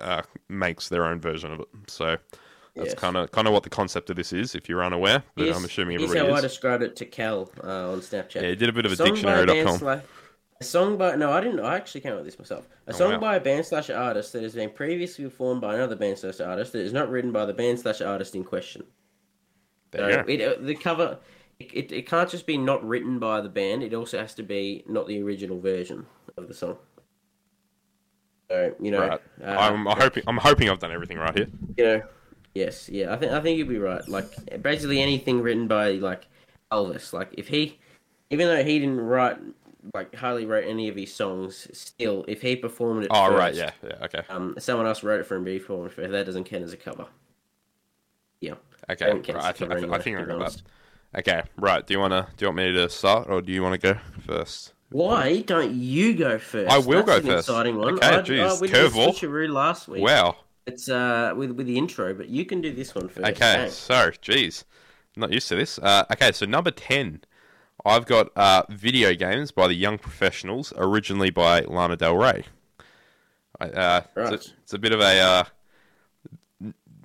uh, 0.00 0.22
makes 0.48 0.88
their 0.88 1.04
own 1.04 1.20
version 1.20 1.52
of 1.52 1.60
it. 1.60 1.68
So 1.86 2.16
that's 2.74 2.94
kind 2.94 3.16
of 3.16 3.30
kind 3.32 3.46
of 3.46 3.52
what 3.52 3.62
the 3.62 3.70
concept 3.70 4.10
of 4.10 4.16
this 4.16 4.32
is. 4.32 4.54
If 4.54 4.68
you're 4.68 4.82
unaware, 4.84 5.22
but 5.34 5.44
Here's- 5.44 5.56
I'm 5.58 5.64
assuming 5.64 5.96
everybody 5.96 6.18
here's 6.18 6.28
how 6.30 6.34
I 6.34 6.38
is. 6.38 6.42
described 6.42 6.82
it 6.82 6.96
to 6.96 7.04
Cal 7.06 7.50
uh, 7.62 7.92
on 7.92 8.00
Snapchat. 8.00 8.36
Yeah, 8.42 8.48
he 8.48 8.56
did 8.56 8.68
a 8.68 8.72
bit 8.72 8.86
of 8.86 8.92
a 8.92 8.96
Song 8.96 9.08
a 9.08 9.10
dictionary.com. 9.10 9.78
sla- 9.78 10.02
A 10.60 10.64
song 10.64 10.96
by 10.96 11.16
no, 11.16 11.30
I 11.32 11.40
didn't. 11.40 11.60
I 11.60 11.76
actually 11.76 12.00
came 12.02 12.12
up 12.12 12.18
with 12.18 12.26
this 12.26 12.38
myself. 12.38 12.66
A 12.86 12.92
song 12.94 13.10
Oh, 13.10 13.14
wow. 13.14 13.20
by 13.20 13.36
a 13.36 13.40
band 13.40 13.66
slash 13.66 13.90
artist 13.90 14.32
that 14.32 14.42
has 14.42 14.54
been 14.54 14.70
previously 14.70 15.24
performed 15.24 15.60
by 15.60 15.74
another 15.74 15.96
band 15.96 16.18
slash 16.18 16.40
artist 16.40 16.72
that 16.72 16.80
is 16.82 16.92
not 16.92 17.10
written 17.10 17.32
by 17.32 17.44
the 17.44 17.52
band 17.52 17.80
slash 17.80 18.00
artist 18.00 18.34
in 18.34 18.44
question. 18.44 18.84
There 19.90 20.08
you 20.08 20.14
So 20.16 20.22
go. 20.22 20.32
it, 20.32 20.40
uh, 20.40 20.60
the 20.64 20.74
cover, 20.74 21.18
it, 21.58 21.70
it, 21.74 21.92
it 21.92 22.06
can't 22.08 22.30
just 22.30 22.46
be 22.46 22.56
not 22.56 22.82
written 22.86 23.18
by 23.18 23.40
the 23.42 23.48
band. 23.50 23.82
It 23.82 23.92
also 23.92 24.18
has 24.18 24.34
to 24.36 24.42
be 24.42 24.84
not 24.88 25.06
the 25.06 25.20
original 25.22 25.60
version 25.60 26.06
of 26.38 26.48
the 26.48 26.54
song. 26.54 26.78
So 28.50 28.74
you 28.80 28.90
know, 28.90 29.00
Right. 29.00 29.20
uh, 29.42 29.46
I'm 29.46 29.84
hoping 29.86 30.22
I'm 30.26 30.36
hoping 30.38 30.68
I've 30.70 30.78
done 30.78 30.92
everything 30.92 31.18
right 31.18 31.34
here. 31.36 31.46
you 31.76 31.84
know, 31.84 32.02
yes, 32.54 32.88
yeah. 32.88 33.12
I 33.12 33.16
think 33.16 33.32
I 33.32 33.40
think 33.40 33.58
you'd 33.58 33.68
be 33.68 33.78
right. 33.78 34.06
Like 34.08 34.62
basically 34.62 35.00
anything 35.00 35.40
written 35.40 35.68
by 35.68 35.92
like 35.92 36.26
Elvis. 36.70 37.12
Like 37.12 37.34
if 37.36 37.48
he, 37.48 37.78
even 38.30 38.46
though 38.48 38.62
he 38.62 38.78
didn't 38.78 39.00
write, 39.00 39.38
like 39.94 40.14
hardly 40.14 40.46
wrote 40.46 40.66
any 40.66 40.88
of 40.88 40.96
his 40.96 41.14
songs, 41.14 41.68
still 41.72 42.24
if 42.28 42.42
he 42.42 42.56
performed 42.56 43.04
it, 43.04 43.08
Oh 43.10 43.28
first, 43.28 43.38
right, 43.38 43.54
yeah, 43.54 43.70
yeah, 43.82 44.04
okay, 44.04 44.22
Um, 44.28 44.54
someone 44.58 44.86
else 44.86 45.02
wrote 45.02 45.20
it 45.20 45.26
for 45.26 45.36
him, 45.36 45.44
but 45.44 45.52
he 45.52 45.58
performed 45.58 45.90
it 45.90 45.94
first. 45.94 46.10
That 46.10 46.26
doesn't 46.26 46.44
count 46.44 46.64
as 46.64 46.72
a 46.72 46.76
cover. 46.76 47.06
Yeah. 48.40 48.54
okay. 48.90 49.04
Right, 49.04 49.10
I, 49.10 49.10
if 49.10 49.12
think, 49.12 49.28
it's 49.28 49.44
I, 49.44 49.52
think, 49.52 49.72
I 49.92 49.98
think 49.98 50.18
I 50.18 50.22
got 50.24 50.30
honest. 50.36 50.62
that. 51.12 51.28
Okay, 51.28 51.42
right. 51.58 51.86
Do 51.86 51.94
you 51.94 52.00
wanna 52.00 52.28
do 52.36 52.44
you 52.44 52.48
want 52.48 52.56
me 52.56 52.72
to 52.72 52.88
start 52.88 53.28
or 53.28 53.42
do 53.42 53.52
you 53.52 53.62
want 53.62 53.80
to 53.80 53.94
go 53.94 54.00
first? 54.26 54.72
Why 54.90 55.40
don't 55.40 55.72
you 55.72 56.14
go 56.14 56.38
first? 56.38 56.70
I 56.70 56.78
will 56.78 57.02
That's 57.02 57.06
go 57.06 57.16
an 57.16 57.22
first. 57.22 57.48
Exciting 57.48 57.76
one. 57.76 57.94
Okay, 57.94 58.06
I, 58.06 58.20
we 58.60 58.68
did 58.68 58.92
curveball. 58.92 59.50
last 59.50 59.88
week. 59.88 60.02
Wow. 60.02 60.36
It's 60.66 60.88
uh 60.88 61.34
with 61.36 61.50
with 61.52 61.66
the 61.66 61.76
intro, 61.78 62.14
but 62.14 62.28
you 62.28 62.44
can 62.44 62.60
do 62.60 62.72
this 62.72 62.94
one 62.94 63.08
first. 63.08 63.26
Okay, 63.26 63.68
so 63.70 64.10
geez, 64.20 64.64
not 65.16 65.32
used 65.32 65.48
to 65.48 65.56
this. 65.56 65.78
Uh, 65.78 66.04
okay, 66.12 66.32
so 66.32 66.46
number 66.46 66.70
ten, 66.70 67.22
I've 67.84 68.06
got 68.06 68.30
uh, 68.36 68.62
video 68.70 69.14
games 69.14 69.50
by 69.50 69.66
the 69.66 69.74
Young 69.74 69.98
Professionals, 69.98 70.72
originally 70.76 71.30
by 71.30 71.62
Lana 71.62 71.96
Del 71.96 72.16
Rey. 72.16 72.44
I, 73.60 73.64
uh, 73.66 74.02
Right. 74.14 74.32
it's, 74.32 74.48
a, 74.48 74.52
it's 74.62 74.72
a 74.72 74.78
bit 74.78 74.92
of 74.92 75.00
a 75.00 75.20
uh, 75.20 75.44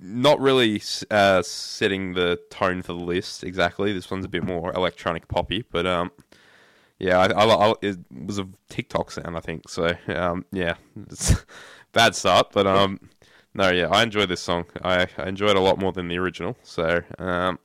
not 0.00 0.40
really 0.40 0.80
uh, 1.10 1.42
setting 1.42 2.14
the 2.14 2.38
tone 2.50 2.82
for 2.82 2.92
the 2.92 3.04
list 3.04 3.42
exactly. 3.42 3.92
This 3.92 4.10
one's 4.10 4.24
a 4.24 4.28
bit 4.28 4.44
more 4.44 4.72
electronic 4.72 5.26
poppy, 5.28 5.64
but 5.70 5.86
um, 5.86 6.12
yeah, 6.98 7.18
I, 7.18 7.26
I, 7.26 7.70
I, 7.70 7.74
it 7.82 7.98
was 8.10 8.38
a 8.38 8.48
TikTok 8.68 9.10
sound, 9.10 9.36
I 9.36 9.40
think. 9.40 9.68
So 9.68 9.94
um, 10.08 10.44
yeah, 10.52 10.74
it's 11.10 11.44
bad 11.92 12.14
start, 12.14 12.50
but 12.52 12.66
um, 12.66 13.00
no, 13.58 13.70
yeah, 13.70 13.88
I 13.88 14.02
enjoy 14.02 14.26
this 14.26 14.40
song. 14.40 14.64
I, 14.82 15.06
I 15.18 15.28
enjoy 15.28 15.48
it 15.48 15.56
a 15.56 15.60
lot 15.60 15.78
more 15.78 15.92
than 15.92 16.08
the 16.08 16.16
original. 16.18 16.56
So 16.62 17.02
um, 17.18 17.58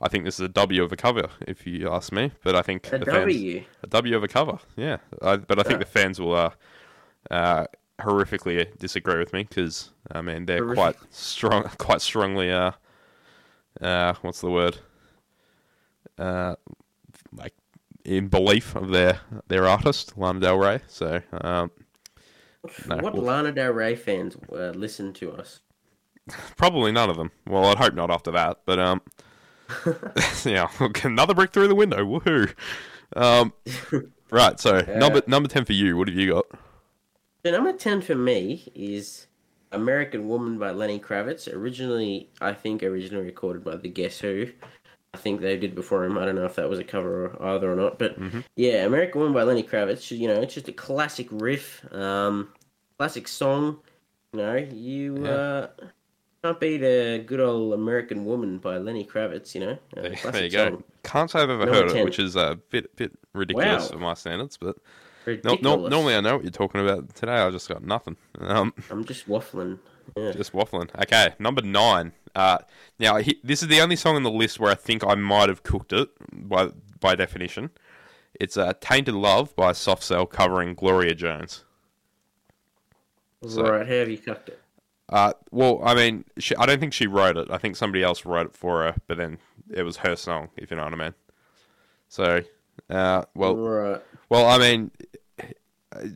I 0.00 0.08
think 0.08 0.24
this 0.24 0.34
is 0.34 0.40
a 0.40 0.48
W 0.48 0.82
of 0.82 0.92
a 0.92 0.96
cover, 0.96 1.28
if 1.46 1.66
you 1.66 1.90
ask 1.90 2.12
me. 2.12 2.30
But 2.44 2.54
I 2.54 2.62
think 2.62 2.86
A 2.92 2.98
the 2.98 3.04
fans, 3.06 3.34
W. 3.34 3.64
a 3.82 3.86
W 3.88 4.16
of 4.16 4.22
a 4.24 4.28
cover, 4.28 4.58
yeah. 4.76 4.98
I, 5.22 5.36
but 5.36 5.58
I 5.58 5.62
think 5.62 5.74
Yeah. 5.80 5.84
the 5.86 5.98
fans 5.98 6.20
will 6.20 6.34
uh, 6.34 6.50
uh, 7.30 7.64
horrifically 8.00 8.76
disagree 8.78 9.18
with 9.18 9.32
me 9.32 9.42
because 9.44 9.90
I 10.12 10.20
mean 10.22 10.46
they're 10.46 10.58
Horrific. 10.58 10.76
quite 10.76 10.96
strong, 11.14 11.62
quite 11.78 12.00
strongly. 12.02 12.50
Uh, 12.52 12.72
uh, 13.80 14.14
what's 14.22 14.40
the 14.40 14.50
word? 14.50 14.78
Uh, 16.18 16.54
like 17.32 17.54
in 18.04 18.28
belief 18.28 18.74
of 18.76 18.90
their 18.90 19.20
their 19.48 19.66
artist, 19.66 20.16
Lana 20.16 20.40
Del 20.40 20.56
Rey. 20.58 20.80
So 20.86 21.20
um, 21.40 21.70
No, 22.86 22.96
what 22.96 23.14
well- 23.14 23.22
Lana 23.22 23.52
Del 23.52 23.72
Rey 23.72 23.94
fans 23.96 24.36
uh, 24.52 24.70
listen 24.70 25.12
to 25.14 25.32
us? 25.32 25.60
probably 26.56 26.92
none 26.92 27.10
of 27.10 27.16
them. 27.16 27.30
Well, 27.46 27.66
I'd 27.66 27.78
hope 27.78 27.94
not 27.94 28.10
after 28.10 28.30
that. 28.32 28.60
But 28.64 28.78
um, 28.78 29.02
yeah, 30.44 30.68
another 31.04 31.34
brick 31.34 31.52
through 31.52 31.68
the 31.68 31.74
window. 31.74 32.04
Woohoo! 32.04 32.52
Um, 33.14 33.52
right. 34.30 34.58
So 34.58 34.80
number 34.80 35.22
number 35.26 35.48
ten 35.48 35.64
for 35.64 35.72
you. 35.72 35.96
What 35.96 36.08
have 36.08 36.16
you 36.16 36.32
got? 36.32 36.46
So 37.44 37.52
number 37.52 37.72
ten 37.72 38.00
for 38.00 38.14
me 38.14 38.70
is 38.74 39.26
"American 39.72 40.28
Woman" 40.28 40.58
by 40.58 40.70
Lenny 40.70 40.98
Kravitz. 40.98 41.52
Originally, 41.52 42.30
I 42.40 42.52
think 42.52 42.82
originally 42.82 43.24
recorded 43.24 43.64
by 43.64 43.76
the 43.76 43.88
Guess 43.88 44.20
Who. 44.20 44.48
I 45.16 45.20
think 45.22 45.40
they 45.40 45.56
did 45.56 45.74
before 45.74 46.04
him. 46.04 46.18
I 46.18 46.24
don't 46.24 46.34
know 46.34 46.44
if 46.44 46.56
that 46.56 46.68
was 46.68 46.78
a 46.78 46.84
cover 46.84 47.34
either 47.42 47.72
or 47.72 47.76
not. 47.76 47.98
But 47.98 48.20
Mm-hmm. 48.20 48.40
yeah, 48.56 48.84
"American 48.84 49.20
Woman" 49.20 49.34
by 49.34 49.42
Lenny 49.44 49.62
Kravitz. 49.62 50.10
You 50.16 50.28
know, 50.28 50.40
it's 50.40 50.54
just 50.54 50.68
a 50.68 50.72
classic 50.72 51.28
riff, 51.30 51.84
um, 51.92 52.48
classic 52.98 53.26
song. 53.28 53.78
You 54.32 54.38
know, 54.40 54.54
you 54.56 55.24
Yeah. 55.24 55.30
uh, 55.30 55.68
can't 56.44 56.60
beat 56.60 56.82
a 56.82 57.18
good 57.18 57.40
old 57.40 57.72
"American 57.74 58.24
Woman" 58.24 58.58
by 58.58 58.76
Lenny 58.78 59.04
Kravitz. 59.04 59.54
You 59.54 59.60
know, 59.62 59.78
There, 59.94 60.42
you 60.44 60.50
go. 60.50 60.68
song. 60.70 60.84
Can't 61.02 61.30
say 61.30 61.40
I've 61.40 61.50
ever 61.50 61.66
heard 61.66 61.90
of 61.90 61.96
it, 61.96 62.04
which 62.04 62.18
is 62.18 62.36
a 62.36 62.58
bit 62.70 62.94
bit 62.96 63.12
ridiculous 63.32 63.84
Wow. 63.84 63.88
for 63.88 63.98
my 63.98 64.14
standards. 64.14 64.56
But 64.58 64.76
No, 65.44 65.58
no, 65.60 65.88
normally 65.88 66.14
I 66.14 66.20
know 66.20 66.34
what 66.36 66.44
you're 66.44 66.50
talking 66.52 66.80
about. 66.80 67.14
Today 67.14 67.32
I 67.38 67.50
just 67.50 67.68
got 67.68 67.82
nothing. 67.82 68.16
Um, 68.40 68.72
I'm 68.90 69.04
just 69.04 69.28
waffling. 69.28 69.78
Yeah. 70.16 70.30
just 70.32 70.52
waffling. 70.52 70.88
Okay, 71.02 71.34
number 71.40 71.62
nine. 71.62 72.12
Uh, 72.36 72.58
now 72.98 73.16
he, 73.16 73.40
this 73.42 73.62
is 73.62 73.68
the 73.68 73.80
only 73.80 73.96
song 73.96 74.14
on 74.14 74.22
the 74.22 74.30
list 74.30 74.60
where 74.60 74.70
I 74.70 74.74
think 74.74 75.02
I 75.02 75.14
might 75.14 75.48
have 75.48 75.62
cooked 75.62 75.92
it 75.92 76.10
by 76.30 76.68
by 77.00 77.16
definition. 77.16 77.70
It's 78.38 78.58
uh, 78.58 78.74
"Tainted 78.78 79.14
Love" 79.14 79.56
by 79.56 79.72
Soft 79.72 80.02
Cell 80.02 80.26
covering 80.26 80.74
Gloria 80.74 81.14
Jones. 81.14 81.64
so- 83.44 83.62
right, 83.62 83.86
how 83.86 83.94
have 83.94 84.10
you 84.10 84.18
cooked 84.18 84.50
it? 84.50 84.60
Uh, 85.08 85.32
well, 85.52 85.80
I 85.84 85.94
mean, 85.94 86.24
she, 86.36 86.54
I 86.56 86.66
don't 86.66 86.80
think 86.80 86.92
she 86.92 87.06
wrote 87.06 87.36
it. 87.36 87.48
I 87.50 87.58
think 87.58 87.76
somebody 87.76 88.02
else 88.02 88.24
wrote 88.24 88.46
it 88.46 88.54
for 88.56 88.82
her, 88.82 88.96
but 89.06 89.16
then 89.16 89.38
it 89.70 89.84
was 89.84 89.98
her 89.98 90.16
song, 90.16 90.48
if 90.56 90.70
you 90.70 90.76
know 90.76 90.82
what 90.82 90.92
I 90.92 90.96
mean. 90.96 91.14
So, 92.08 92.42
uh, 92.90 93.22
well, 93.34 93.56
right. 93.56 94.02
well, 94.28 94.46
I 94.46 94.58
mean, 94.58 94.90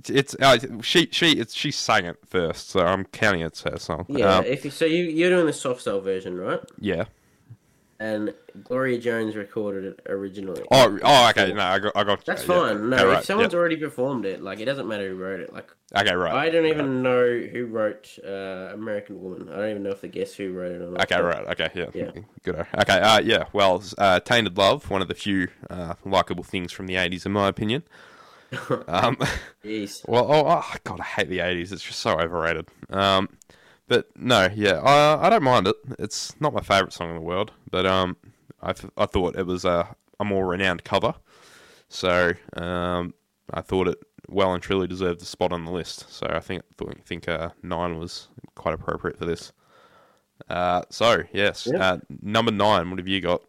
it's, 0.09 0.35
uh, 0.41 0.59
she 0.83 1.09
she 1.11 1.33
it's 1.33 1.55
she 1.55 1.71
sang 1.71 2.05
it 2.07 2.19
first, 2.27 2.71
so 2.71 2.81
I'm 2.81 3.05
counting 3.07 3.43
it's 3.43 3.63
her 3.63 3.79
song. 3.79 4.07
Yeah, 4.09 4.39
Um, 4.39 4.45
if 4.45 4.65
you, 4.65 4.71
so 4.71 4.85
you 4.85 5.05
you're 5.05 5.31
doing 5.31 5.47
the 5.47 5.53
soft 5.53 5.83
cell 5.83 6.01
version, 6.01 6.39
right? 6.39 6.61
yeah. 6.79 7.05
And 7.99 8.33
Gloria 8.65 8.99
Jones 8.99 9.37
recorded 9.37 9.85
it 9.85 10.01
originally. 10.09 10.63
Oh, 10.71 10.99
oh, 11.03 11.29
okay. 11.31 11.53
No, 11.53 11.61
I 11.63 11.79
got, 11.79 11.93
I 11.95 12.03
got. 12.05 12.25
That's 12.25 12.47
yeah. 12.49 12.69
fine. 12.69 12.89
No, 12.89 12.97
Okay, 12.97 13.19
if 13.19 13.25
someone's 13.27 13.53
yeah. 13.53 13.59
already 13.59 13.77
performed 13.77 14.25
it, 14.25 14.43
like 14.43 14.59
it 14.59 14.65
doesn't 14.65 14.89
matter 14.89 15.07
who 15.11 15.17
wrote 15.17 15.41
it. 15.41 15.53
Like 15.53 15.71
okay, 15.95 16.15
right. 16.15 16.33
I 16.33 16.49
don't 16.49 16.63
right. 16.63 16.73
even 16.73 17.03
know 17.03 17.41
who 17.41 17.67
wrote 17.67 18.19
uh, 18.27 18.71
American 18.73 19.21
Woman. 19.23 19.51
I 19.53 19.57
don't 19.57 19.71
even 19.71 19.83
know 19.83 19.91
if 19.91 20.01
they 20.01 20.09
guess 20.09 20.33
who 20.33 20.51
wrote 20.55 20.73
it 20.73 20.81
or 20.81 20.91
not. 20.93 21.03
Okay, 21.13 21.21
right. 21.21 21.47
Okay, 21.49 21.69
yeah. 21.75 21.87
Yeah. 21.93 22.11
Good. 22.43 22.67
Okay, 22.79 22.99
uh, 23.01 23.21
yeah. 23.21 23.45
Well, 23.53 23.83
uh, 23.99 24.21
Tainted 24.21 24.57
Love, 24.57 24.89
one 24.89 25.03
of 25.03 25.09
the 25.09 25.15
few 25.15 25.49
uh, 25.69 25.95
likable 26.07 26.43
things 26.45 26.73
from 26.73 26.87
the 26.87 26.95
80s, 26.95 27.27
in 27.27 27.33
my 27.33 27.49
opinion. 27.49 27.83
Um, 28.89 29.17
Jeez. 29.65 30.07
well, 30.09 30.27
oh, 30.31 30.45
oh, 30.47 30.75
God, 30.85 31.01
I 31.01 31.05
hate 31.05 31.29
the 31.29 31.39
80s. 31.39 31.73
It's 31.73 31.83
just 31.83 32.01
so 32.01 32.19
overrated. 32.19 32.67
Um, 32.91 33.29
but 33.89 34.09
no, 34.17 34.49
yeah, 34.55 34.73
uh, 34.79 35.19
I 35.21 35.31
don't 35.31 35.43
mind 35.43 35.67
it. 35.69 35.77
It's 35.99 36.39
not 36.41 36.53
my 36.55 36.61
favourite 36.61 36.93
song 36.93 37.11
in 37.11 37.15
the 37.17 37.21
world, 37.23 37.53
but 37.71 37.87
um, 37.87 38.17
I, 38.63 38.73
th- 38.73 38.93
I 38.97 39.07
thought 39.07 39.37
it 39.37 39.47
was 39.47 39.65
a, 39.65 39.95
a 40.19 40.25
more 40.25 40.47
renowned 40.47 40.85
cover. 40.85 41.15
So 41.89 42.33
um, 42.55 43.15
I 43.53 43.61
thought 43.63 43.89
it 43.89 43.99
well 44.29 44.53
and 44.55 44.63
truly 44.63 44.87
deserved 44.87 45.21
the 45.21 45.27
spot 45.27 45.53
on 45.53 45.65
the 45.65 45.73
list. 45.73 46.07
So 46.09 46.27
I 46.29 46.39
think 46.41 46.63
think 47.05 47.29
uh, 47.29 47.51
nine 47.65 47.99
was 47.99 48.29
quite 48.55 48.75
appropriate 48.75 49.19
for 49.19 49.25
this. 49.25 49.53
Uh, 50.49 50.83
so 50.91 51.23
yes, 51.33 51.69
Yeah. 51.71 51.79
uh, 51.95 51.99
number 52.23 52.53
nine. 52.53 52.91
What 52.91 52.99
have 53.01 53.09
you 53.09 53.21
got? 53.21 53.43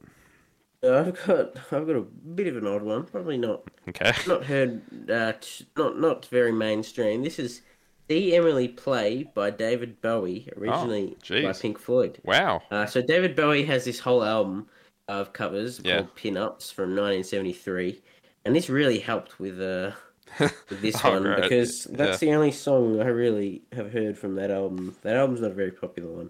I've 0.83 1.25
got 1.25 1.57
I've 1.71 1.85
got 1.87 1.95
a 1.95 2.01
bit 2.01 2.47
of 2.47 2.57
an 2.57 2.67
odd 2.67 2.81
one. 2.81 3.03
Probably 3.05 3.37
not 3.37 3.61
Okay. 3.89 4.11
not 4.27 4.43
heard 4.45 4.81
uh, 5.09 5.33
t- 5.39 5.65
not 5.77 5.99
not 5.99 6.25
very 6.27 6.51
mainstream. 6.51 7.23
This 7.23 7.37
is 7.39 7.61
"See 8.09 8.35
Emily 8.35 8.67
Play" 8.67 9.23
by 9.35 9.51
David 9.51 10.01
Bowie, 10.01 10.49
originally 10.57 11.15
by. 11.29 11.53
Pink 11.53 11.77
Floyd. 11.77 12.19
Wow. 12.23 12.61
Uh, 12.71 12.85
so 12.85 13.01
David 13.01 13.35
Bowie 13.35 13.63
has 13.65 13.85
this 13.85 13.99
whole 13.99 14.23
album 14.23 14.67
of 15.07 15.33
covers 15.33 15.81
Yeah. 15.83 15.97
called 15.97 16.15
Pin-Ups 16.15 16.71
from 16.71 16.95
1973, 16.95 18.01
and 18.45 18.55
this 18.55 18.69
really 18.69 18.99
helped 18.99 19.39
with 19.39 19.61
uh 19.61 19.91
with 20.39 20.81
this 20.81 20.95
Oh, 21.03 21.11
one 21.11 21.23
great. 21.23 21.41
because 21.43 21.83
that's 21.91 22.17
the 22.19 22.33
only 22.33 22.51
song 22.51 23.01
I 23.01 23.05
really 23.07 23.61
have 23.73 23.91
heard 23.93 24.17
from 24.17 24.33
that 24.35 24.49
album. 24.49 24.95
That 25.03 25.15
album's 25.17 25.41
not 25.41 25.51
a 25.51 25.53
very 25.53 25.71
popular 25.71 26.09
one. 26.11 26.29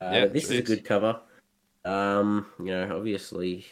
Uh, 0.00 0.10
Yeah, 0.12 0.20
but 0.26 0.32
this 0.34 0.44
is 0.50 0.58
a 0.58 0.62
good 0.62 0.84
cover. 0.84 1.18
Um, 1.84 2.46
you 2.58 2.66
know, 2.66 2.94
obviously, 2.94 3.64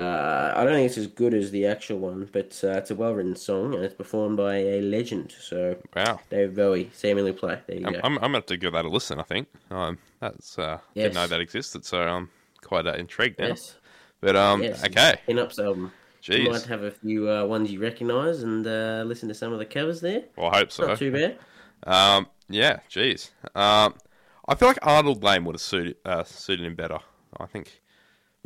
uh, 0.00 0.52
I 0.54 0.64
don't 0.64 0.74
think 0.74 0.86
it's 0.86 0.98
as 0.98 1.08
good 1.08 1.34
as 1.34 1.50
the 1.50 1.66
actual 1.66 1.98
one, 1.98 2.28
but 2.32 2.60
uh, 2.62 2.68
it's 2.72 2.90
a 2.90 2.94
well-written 2.94 3.34
song 3.34 3.74
and 3.74 3.82
it's 3.82 3.94
performed 3.94 4.36
by 4.36 4.56
a 4.56 4.80
legend. 4.80 5.34
So 5.40 5.76
Wow. 5.96 6.20
David 6.30 6.54
Bowie, 6.54 6.90
Emily 7.02 7.32
play. 7.32 7.58
There 7.66 7.76
you 7.78 7.86
I'm, 7.86 7.92
go. 7.94 8.00
I'm, 8.04 8.12
I'm 8.14 8.18
going 8.18 8.32
to 8.32 8.36
have 8.38 8.46
to 8.46 8.56
give 8.56 8.72
that 8.74 8.84
a 8.84 8.88
listen, 8.88 9.18
I 9.18 9.24
think. 9.24 9.48
Um, 9.70 9.98
that's 10.20 10.58
uh, 10.58 10.78
Didn't 10.94 11.14
know 11.14 11.26
that 11.26 11.40
existed, 11.40 11.84
so 11.84 12.00
I'm 12.00 12.30
quite 12.62 12.86
uh, 12.86 12.92
intrigued 12.92 13.40
now. 13.40 13.48
yes, 13.48 13.74
But, 14.20 14.36
um, 14.36 14.62
yes. 14.62 14.84
okay. 14.84 15.16
Pin-Ups 15.26 15.58
album. 15.58 15.92
You 16.22 16.50
might 16.50 16.62
have 16.64 16.82
a 16.82 16.90
few 16.90 17.30
uh, 17.30 17.44
ones 17.46 17.70
you 17.72 17.80
recognise 17.80 18.42
and 18.42 18.66
uh, 18.66 19.02
listen 19.06 19.28
to 19.28 19.34
some 19.34 19.52
of 19.52 19.58
the 19.58 19.64
covers 19.64 20.00
there. 20.00 20.24
Well, 20.36 20.50
I 20.50 20.58
hope 20.58 20.72
so. 20.72 20.86
Not 20.86 20.98
too 20.98 21.10
bad. 21.10 21.38
Um, 21.86 22.26
yeah, 22.48 22.80
jeez. 22.90 23.30
Um, 23.54 23.94
I 24.46 24.54
feel 24.54 24.68
like 24.68 24.78
Arnold 24.82 25.22
Layne 25.24 25.44
would 25.44 25.54
have 25.54 25.60
suited, 25.60 25.96
uh, 26.04 26.24
suited 26.24 26.66
him 26.66 26.74
better. 26.74 26.98
I 27.38 27.46
think. 27.46 27.80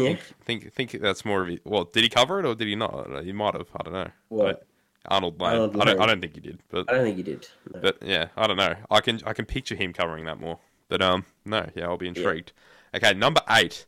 Yeah. 0.05 0.17
Think 0.45 0.73
think 0.73 0.93
that's 0.93 1.25
more 1.25 1.43
of 1.43 1.51
a 1.51 1.59
well. 1.65 1.85
Did 1.85 2.03
he 2.05 2.09
cover 2.09 2.39
it 2.41 2.47
or 2.47 2.55
did 2.55 2.69
he 2.69 2.75
not? 2.77 3.23
He 3.25 3.33
might 3.33 3.55
have. 3.55 3.69
I 3.77 3.83
don't 3.85 3.93
know. 3.95 4.11
What? 4.29 4.45
But 4.45 4.67
Arnold 5.13 5.41
Layne. 5.41 5.51
Arnold 5.53 5.81
I 5.81 5.85
don't. 5.85 6.01
I 6.01 6.07
don't 6.07 6.21
think 6.21 6.35
he 6.35 6.41
did. 6.41 6.61
But 6.71 6.89
I 6.89 6.95
don't 6.95 7.05
think 7.05 7.17
he 7.17 7.23
did. 7.23 7.49
No. 7.75 7.81
but 7.81 7.99
yeah, 8.03 8.29
I 8.37 8.47
don't 8.47 8.57
know. 8.57 8.75
I 8.91 9.01
can 9.01 9.21
I 9.27 9.33
can 9.33 9.45
picture 9.47 9.75
him 9.75 9.93
covering 9.93 10.25
that 10.27 10.39
more. 10.41 10.59
But 10.89 11.03
um, 11.03 11.25
no, 11.45 11.69
yeah, 11.75 11.85
I'll 11.87 11.97
be 11.97 12.09
intrigued. 12.09 12.53
Okay, 12.95 13.15
number 13.15 13.41
eight. 13.51 13.87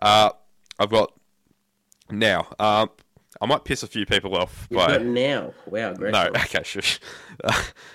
Uh, 0.00 0.30
I've 0.78 0.90
got 0.90 1.12
now. 2.10 2.46
Um, 2.58 2.90
I 3.40 3.46
might 3.46 3.64
piss 3.64 3.82
a 3.82 3.86
few 3.86 4.04
people 4.06 4.36
off 4.36 4.68
You've 4.70 4.78
by 4.78 4.86
got 4.98 5.02
now. 5.04 5.54
Wow, 5.66 5.94
great. 5.94 6.12
no. 6.12 6.28
Okay, 6.36 6.62
shush. 6.62 7.00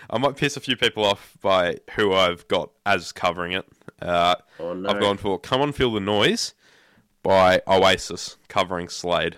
I 0.10 0.17
might 0.17 0.36
piss 0.36 0.58
a 0.58 0.60
few 0.60 0.75
people 0.75 1.06
off 1.06 1.38
by 1.41 1.77
who 1.95 2.13
I've 2.13 2.47
got 2.47 2.71
as 2.86 3.12
covering 3.12 3.53
it. 3.53 3.65
Uh, 4.01 4.36
Oh, 4.60 4.73
no. 4.73 4.89
I've 4.89 4.99
gone 4.99 5.17
for 5.17 5.39
"Come 5.39 5.62
On 5.62 5.71
Feel 5.71 5.93
the 5.93 5.99
Noise" 5.99 6.53
by 7.27 7.61
Oasis 7.67 8.37
covering 8.47 8.87
Slade. 8.87 9.35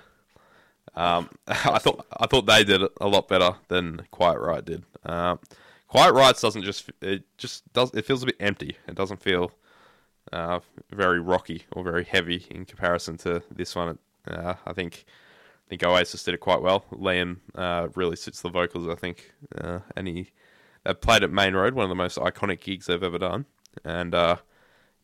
Um, 0.93 1.27
I 1.47 1.79
thought 1.79 2.05
I 2.15 2.27
thought 2.27 2.45
they 2.45 2.63
did 2.63 2.83
it 2.83 2.91
a 3.01 3.07
lot 3.07 3.27
better 3.27 3.55
than 3.67 4.05
Quiet 4.11 4.37
Riot 4.37 4.65
did. 4.65 4.83
Um, 5.03 5.39
Quiet 5.87 6.13
Riot 6.13 6.39
doesn't 6.39 6.61
just 6.61 6.91
it 7.01 7.23
just 7.39 7.73
does 7.73 7.91
it 7.95 8.05
feels 8.05 8.21
a 8.21 8.27
bit 8.27 8.35
empty. 8.39 8.77
It 8.87 8.93
doesn't 8.93 9.23
feel 9.23 9.51
uh, 10.31 10.59
very 10.91 11.19
rocky 11.19 11.63
or 11.71 11.83
very 11.83 12.03
heavy 12.03 12.45
in 12.51 12.65
comparison 12.65 13.17
to 13.17 13.41
this 13.49 13.75
one. 13.75 13.97
Uh, 14.29 14.53
I 14.67 14.73
think 14.73 15.05
I 15.65 15.69
think 15.69 15.83
Oasis 15.83 16.23
did 16.23 16.35
it 16.35 16.41
quite 16.41 16.61
well. 16.61 16.85
Liam 16.91 17.37
uh, 17.55 17.87
really 17.95 18.17
suits 18.17 18.41
the 18.41 18.49
vocals, 18.49 18.87
I 18.87 18.93
think, 18.93 19.33
uh, 19.59 19.79
and 19.95 20.07
he 20.07 20.29
played 21.01 21.23
at 21.23 21.31
Maine 21.31 21.55
Road, 21.55 21.73
one 21.73 21.85
of 21.85 21.89
the 21.89 21.95
most 21.95 22.19
iconic 22.19 22.61
gigs 22.61 22.85
they've 22.85 23.01
ever 23.01 23.17
done, 23.17 23.45
and 23.83 24.13
uh, 24.13 24.35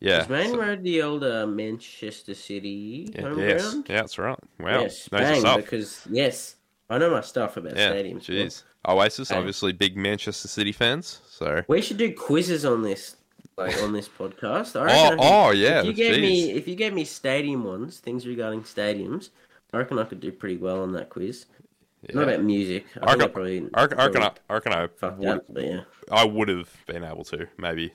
yeah, 0.00 0.22
Is 0.22 0.28
Maine 0.28 0.50
so- 0.50 0.58
Road 0.60 0.82
the 0.82 1.02
old 1.02 1.24
uh, 1.24 1.46
Manchester 1.46 2.34
City 2.34 3.10
yeah, 3.14 3.22
home 3.22 3.38
yes, 3.38 3.62
ground? 3.62 3.86
yeah, 3.88 3.96
that's 3.96 4.18
right. 4.18 4.38
Wow, 4.60 4.88
bang, 5.10 5.40
stuff. 5.40 5.56
because 5.56 6.06
yes, 6.10 6.56
I 6.90 6.98
know 6.98 7.10
my 7.10 7.20
stuff 7.20 7.56
about 7.56 7.76
Yeah, 7.76 7.92
stadiums. 7.92 8.22
jeez. 8.24 8.62
Oasis, 8.88 9.30
Bang. 9.30 9.38
obviously 9.38 9.72
big 9.72 9.96
Manchester 9.96 10.46
City 10.48 10.70
fans. 10.72 11.20
So 11.28 11.62
We 11.66 11.82
should 11.82 11.96
do 11.96 12.14
quizzes 12.14 12.64
on 12.64 12.82
this, 12.82 13.16
like 13.56 13.82
on 13.82 13.92
this 13.92 14.08
podcast. 14.08 14.76
I 14.76 14.80
oh, 14.80 14.84
reckon 14.84 15.20
I 15.20 15.46
oh 15.46 15.50
yeah, 15.50 15.80
If 15.80 15.86
you 15.86 15.92
gave 15.92 16.14
jeez. 16.14 16.20
me, 16.20 16.50
if 16.52 16.68
you 16.68 16.76
gave 16.76 16.92
me 16.92 17.04
stadium 17.04 17.64
ones, 17.64 17.98
things 17.98 18.26
regarding 18.26 18.62
stadiums, 18.62 19.30
I 19.72 19.78
reckon 19.78 19.98
I 19.98 20.04
could 20.04 20.20
do 20.20 20.30
pretty 20.30 20.56
well 20.58 20.82
on 20.82 20.92
that 20.92 21.08
quiz. 21.08 21.46
Not 22.14 22.24
about 22.24 22.42
music. 22.44 22.86
I, 23.02 23.14
I 23.14 23.16
think 23.16 23.22
I 23.22 23.24
reckon, 23.24 23.32
probably, 23.32 23.68
I 23.74 23.82
reckon, 23.82 23.98
I 23.98 24.06
reckon, 24.06 24.22
I, 24.22 24.26
I, 24.48 24.54
reckon 24.54 24.72
I, 24.72 24.86
fucked 24.86 25.18
would, 25.18 25.28
up, 25.28 25.44
but 25.48 25.64
yeah. 25.64 25.80
I 26.12 26.24
would 26.24 26.48
have 26.48 26.72
been 26.86 27.02
able 27.02 27.24
to 27.24 27.48
maybe 27.58 27.92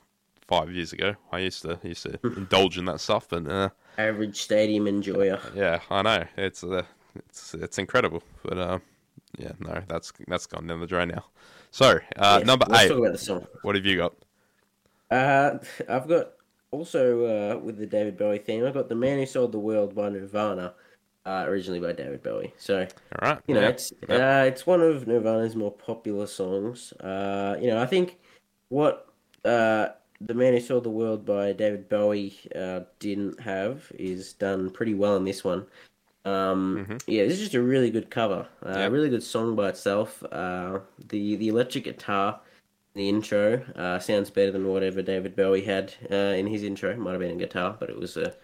five 0.52 0.70
years 0.70 0.92
ago. 0.92 1.16
I 1.32 1.40
used 1.40 1.62
to 1.62 1.80
used 1.84 2.04
to 2.04 2.20
indulge 2.36 2.78
in 2.78 2.86
that 2.86 3.00
stuff, 3.00 3.28
but 3.30 3.48
uh, 3.48 3.70
Average 3.98 4.38
stadium 4.42 4.86
enjoyer. 4.88 5.40
yeah, 5.56 5.80
I 5.90 6.02
know 6.02 6.24
it's 6.38 6.62
uh, 6.64 6.84
it's 7.16 7.54
it's 7.54 7.78
incredible. 7.78 8.22
But 8.44 8.58
uh, 8.58 8.80
yeah, 9.38 9.54
no, 9.60 9.82
that's 9.88 10.12
that's 10.28 10.48
gone 10.48 10.68
down 10.68 10.82
the 10.82 10.88
drain 10.88 11.08
now. 11.08 11.26
So 11.72 12.00
uh, 12.18 12.38
Yes, 12.40 12.46
number 12.46 12.66
eight, 12.76 12.90
talk 12.90 12.98
about 13.00 13.14
the 13.14 13.18
song. 13.18 13.48
what 13.62 13.76
have 13.76 13.86
you 13.86 13.96
got? 13.98 14.14
Uh, 15.10 15.60
I've 15.90 16.08
got 16.08 16.32
also 16.72 17.02
uh, 17.26 17.58
with 17.60 17.78
the 17.78 17.86
David 17.86 18.18
Bowie 18.18 18.40
theme. 18.40 18.66
I've 18.66 18.74
got 18.74 18.90
"The 18.90 18.96
Man 18.96 19.20
Who 19.20 19.26
Sold 19.26 19.54
the 19.54 19.60
World" 19.60 19.96
by 19.96 20.10
Nirvana, 20.10 20.74
uh, 21.26 21.46
originally 21.48 21.80
by 21.80 21.94
David 21.94 22.22
Bowie. 22.24 22.54
So 22.58 22.80
All 23.22 23.30
right, 23.30 23.40
you 23.48 23.56
know, 23.56 23.62
yeah, 23.62 23.70
it's 23.70 23.94
yeah. 24.10 24.42
uh, 24.42 24.44
it's 24.46 24.68
one 24.68 24.82
of 24.82 25.08
Nirvana's 25.08 25.56
more 25.56 25.72
popular 25.72 26.28
songs. 26.28 26.92
Uh, 26.94 27.56
you 27.62 27.68
know, 27.68 27.82
I 27.82 27.86
think 27.86 28.18
what 28.70 29.08
uh, 29.46 29.88
"The 30.26 30.34
Man 30.34 30.54
Who 30.54 30.60
Sold 30.60 30.84
the 30.84 30.90
World" 30.90 31.26
by 31.26 31.54
David 31.54 31.90
Bowie 31.90 32.38
uh, 32.56 32.82
didn't 33.00 33.40
have 33.40 33.92
is 33.98 34.34
done 34.34 34.70
pretty 34.70 34.94
well 34.94 35.16
in 35.18 35.26
this 35.26 35.44
one. 35.44 35.66
Um, 36.24 36.86
Mhm. 36.88 37.02
Yeah, 37.08 37.24
this 37.24 37.34
is 37.34 37.40
just 37.40 37.56
a 37.56 37.62
really 37.62 37.90
good 37.90 38.10
cover. 38.12 38.48
Uh. 38.64 38.70
A 38.80 38.90
really 38.92 39.10
good 39.10 39.24
song 39.24 39.56
by 39.56 39.70
itself. 39.70 40.24
Uh, 40.32 40.80
the 41.10 41.36
the 41.38 41.48
electric 41.48 41.86
guitar, 41.86 42.40
the 42.94 43.10
intro 43.10 43.64
uh, 43.76 43.98
sounds 44.00 44.30
better 44.30 44.52
than 44.52 44.68
whatever 44.68 45.02
David 45.02 45.36
Bowie 45.36 45.64
had 45.64 45.94
uh, 46.12 46.16
in 46.38 46.46
his 46.48 46.62
intro. 46.64 46.96
Might 46.96 47.12
have 47.14 47.20
been 47.22 47.32
a 47.32 47.46
guitar, 47.46 47.76
but 47.80 47.90
it 47.90 47.98
was 47.98 48.18
a 48.18 48.36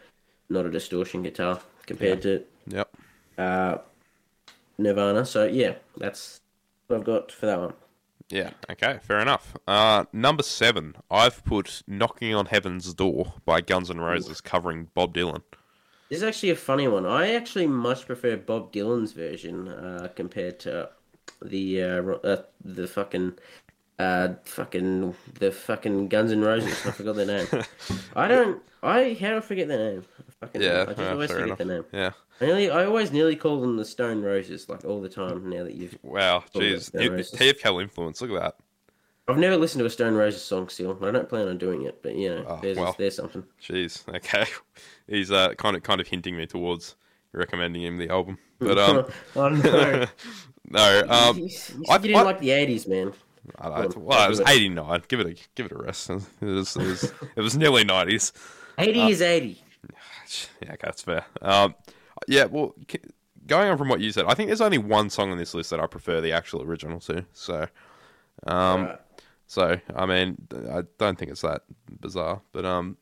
not 0.50 0.66
a 0.66 0.72
distortion 0.72 1.22
guitar 1.22 1.60
compared 1.86 2.22
to 2.24 2.44
Yep. 2.68 2.90
uh, 3.38 3.78
Nirvana. 4.80 5.26
So 5.26 5.46
yeah, 5.46 5.76
that's 5.98 6.40
what 6.88 6.98
I've 6.98 7.06
got 7.06 7.32
for 7.32 7.46
that 7.46 7.60
one. 7.60 7.74
Yeah, 8.30 8.52
okay, 8.70 9.00
fair 9.02 9.20
enough. 9.20 9.56
Uh, 9.68 10.04
number 10.12 10.44
seven, 10.44 10.96
I've 11.10 11.44
put 11.46 11.82
"Knocking 11.88 12.36
on 12.36 12.48
Heaven's 12.48 12.94
Door" 12.94 13.34
by 13.46 13.62
Guns 13.62 13.90
N' 13.90 14.02
Roses, 14.02 14.42
covering 14.42 14.90
Bob 14.94 15.13
Dylan. 15.13 15.44
This 16.10 16.18
is 16.18 16.24
actually 16.24 16.50
a 16.50 16.56
funny 16.56 16.88
one. 16.88 17.06
I 17.06 17.34
actually 17.34 17.68
much 17.68 18.06
prefer 18.06 18.36
Bob 18.36 18.74
Dylan's 18.74 19.13
version 19.13 19.70
uh, 19.70 20.10
compared 20.16 20.60
to 20.62 20.90
the 21.42 21.82
uh, 21.82 22.04
uh, 22.04 22.42
the 22.63 22.88
fucking 22.88 23.38
uh 24.00 24.30
fucking 24.44 25.16
the 25.40 25.52
fucking 25.52 26.10
Guns 26.10 26.32
N' 26.34 26.42
Roses. 26.42 26.86
I 26.86 26.92
forgot 26.92 27.16
their 27.16 27.26
name. 27.26 27.48
I 28.16 28.28
don't. 28.28 28.62
I 28.84 29.18
how 29.20 29.30
do 29.30 29.38
I 29.38 29.42
forget 29.42 29.70
their 29.70 29.94
name? 29.94 30.06
I 30.41 30.45
fucking, 30.45 30.62
Yeah, 30.62 30.82
I 30.82 30.86
just 30.93 31.00
uh, 31.00 31.12
always 31.12 31.32
forget 31.32 31.45
enough. 31.45 31.58
their 31.58 31.67
name. 31.67 31.86
Yeah. 31.91 32.12
I 32.41 32.45
nearly, 32.45 32.69
I 32.69 32.86
always 32.86 33.12
nearly 33.12 33.36
call 33.36 33.60
them 33.62 33.78
the 33.78 33.86
Stone 33.86 34.21
Roses, 34.21 34.69
like 34.69 34.86
all 34.86 35.02
the 35.02 35.10
time. 35.10 35.50
Now 35.50 35.63
that 35.63 35.73
you've, 35.73 35.97
Wow. 36.04 36.43
Jeez. 36.54 36.91
yeah, 36.93 37.00
TFL 37.10 37.82
influence. 37.82 38.21
Look 38.21 38.32
at 38.32 38.39
that. 38.41 38.56
I've 39.30 39.38
never 39.39 39.58
listened 39.58 39.80
to 39.80 39.86
a 39.86 39.89
Stone 39.89 40.13
Roses 40.15 40.41
song 40.43 40.69
still. 40.69 40.97
I 41.04 41.12
don't 41.12 41.28
plan 41.28 41.47
on 41.47 41.58
doing 41.58 41.84
it, 41.84 42.02
but 42.02 42.15
you 42.15 42.30
know, 42.30 42.45
Oh, 42.47 42.60
there's 42.62 42.78
well. 42.78 42.95
there's 42.97 43.15
something. 43.15 43.43
Jeez. 43.62 44.08
Okay. 44.15 44.45
He's 45.08 45.32
uh, 45.32 45.54
kind 45.56 45.76
of 45.76 45.84
kind 45.84 46.00
of 46.00 46.08
hinting 46.08 46.38
me 46.38 46.45
towards 46.45 46.95
recommending 47.34 47.82
him 47.84 47.97
the 47.97 48.10
album. 48.10 48.38
But 48.60 48.78
um, 48.80 49.06
oh 49.36 49.50
no, 49.50 50.06
no. 50.69 51.04
Um, 51.10 51.38
you, 51.38 51.43
you 51.43 51.50
said 51.50 51.76
I- 51.89 51.95
you 51.97 52.00
didn't 52.02 52.15
I- 52.17 52.21
like 52.23 52.39
the 52.39 52.50
'80s, 52.50 52.88
man. 52.88 53.13
I 53.60 53.86
well, 53.95 54.26
it 54.26 54.30
was 54.30 54.41
eighty 54.41 54.67
nine. 54.69 55.04
Give 55.08 55.19
it 55.19 55.28
a 55.28 55.36
give 55.56 55.65
it 55.67 55.71
a 55.73 55.78
rest. 55.78 56.10
It 56.10 56.15
was 56.41 56.76
it 56.76 56.82
was, 56.84 57.04
it 57.36 57.41
was 57.41 57.56
nearly 57.58 57.84
nineties. 57.84 58.34
80 58.80 59.00
Uh, 59.02 59.08
is 59.10 59.21
80. 59.21 59.62
Yeah, 60.62 60.70
okay, 60.74 60.78
that's 60.84 61.02
fair. 61.02 61.26
Um, 61.42 61.76
yeah. 62.28 62.46
Well, 62.46 62.76
going 63.46 63.70
on 63.70 63.78
from 63.78 63.90
what 63.90 64.00
you 64.02 64.12
said, 64.12 64.26
I 64.26 64.34
think 64.34 64.48
there's 64.48 64.62
only 64.62 64.78
one 64.78 65.10
song 65.10 65.32
on 65.32 65.38
this 65.38 65.54
list 65.54 65.70
that 65.70 65.80
I 65.80 65.88
prefer 65.88 66.20
the 66.22 66.32
actual 66.34 66.62
original 66.63 67.00
to. 67.02 67.26
So, 67.34 67.68
um, 68.46 68.86
Right. 68.86 69.00
so 69.48 69.80
I 69.96 70.06
mean, 70.06 70.38
I 70.72 70.82
don't 70.98 71.18
think 71.18 71.32
it's 71.32 71.42
that 71.42 71.62
bizarre, 72.02 72.42
but 72.52 72.66
um, 72.66 72.98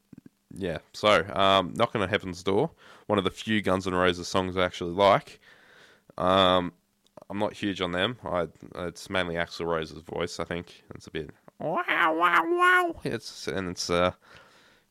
yeah. 0.53 0.77
So, 0.93 1.25
um, 1.33 1.73
knocking 1.75 2.01
on 2.01 2.09
heaven's 2.09 2.43
door, 2.43 2.71
one 3.07 3.17
of 3.17 3.23
the 3.25 3.31
few 3.31 3.61
Guns 3.61 3.87
N' 3.87 3.95
Roses 3.95 4.27
songs 4.27 4.57
I 4.57 4.63
actually 4.65 4.93
like. 4.93 5.39
Um, 6.17 6.71
I'm 7.29 7.39
not 7.39 7.53
huge 7.53 7.81
on 7.81 7.91
them. 7.91 8.17
I 8.23 8.47
it's 8.75 9.09
mainly 9.09 9.35
Axl 9.35 9.65
Rose's 9.65 10.01
voice. 10.01 10.39
I 10.39 10.43
think 10.43 10.83
it's 10.93 11.07
a 11.07 11.11
bit 11.11 11.31
wow 11.59 11.83
wow 12.15 12.43
wow. 12.45 12.95
It's 13.03 13.47
and 13.47 13.69
it's 13.69 13.89
uh, 13.89 14.11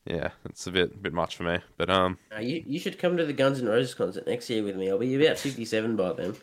yeah, 0.05 0.29
it's 0.45 0.67
a 0.67 0.71
bit 0.71 1.01
bit 1.01 1.13
much 1.13 1.35
for 1.35 1.43
me. 1.43 1.59
But 1.77 1.89
um, 1.89 2.17
Uh, 2.35 2.39
you, 2.39 2.63
you 2.65 2.79
should 2.79 2.99
come 2.99 3.17
to 3.17 3.25
the 3.25 3.33
Guns 3.33 3.59
N' 3.59 3.67
Roses 3.67 3.93
concert 3.93 4.27
next 4.27 4.49
year 4.49 4.63
with 4.63 4.75
me. 4.75 4.89
I'll 4.89 4.97
be 4.99 5.15
about 5.23 5.37
57 5.37 5.95
by 5.95 6.13
then. 6.13 6.35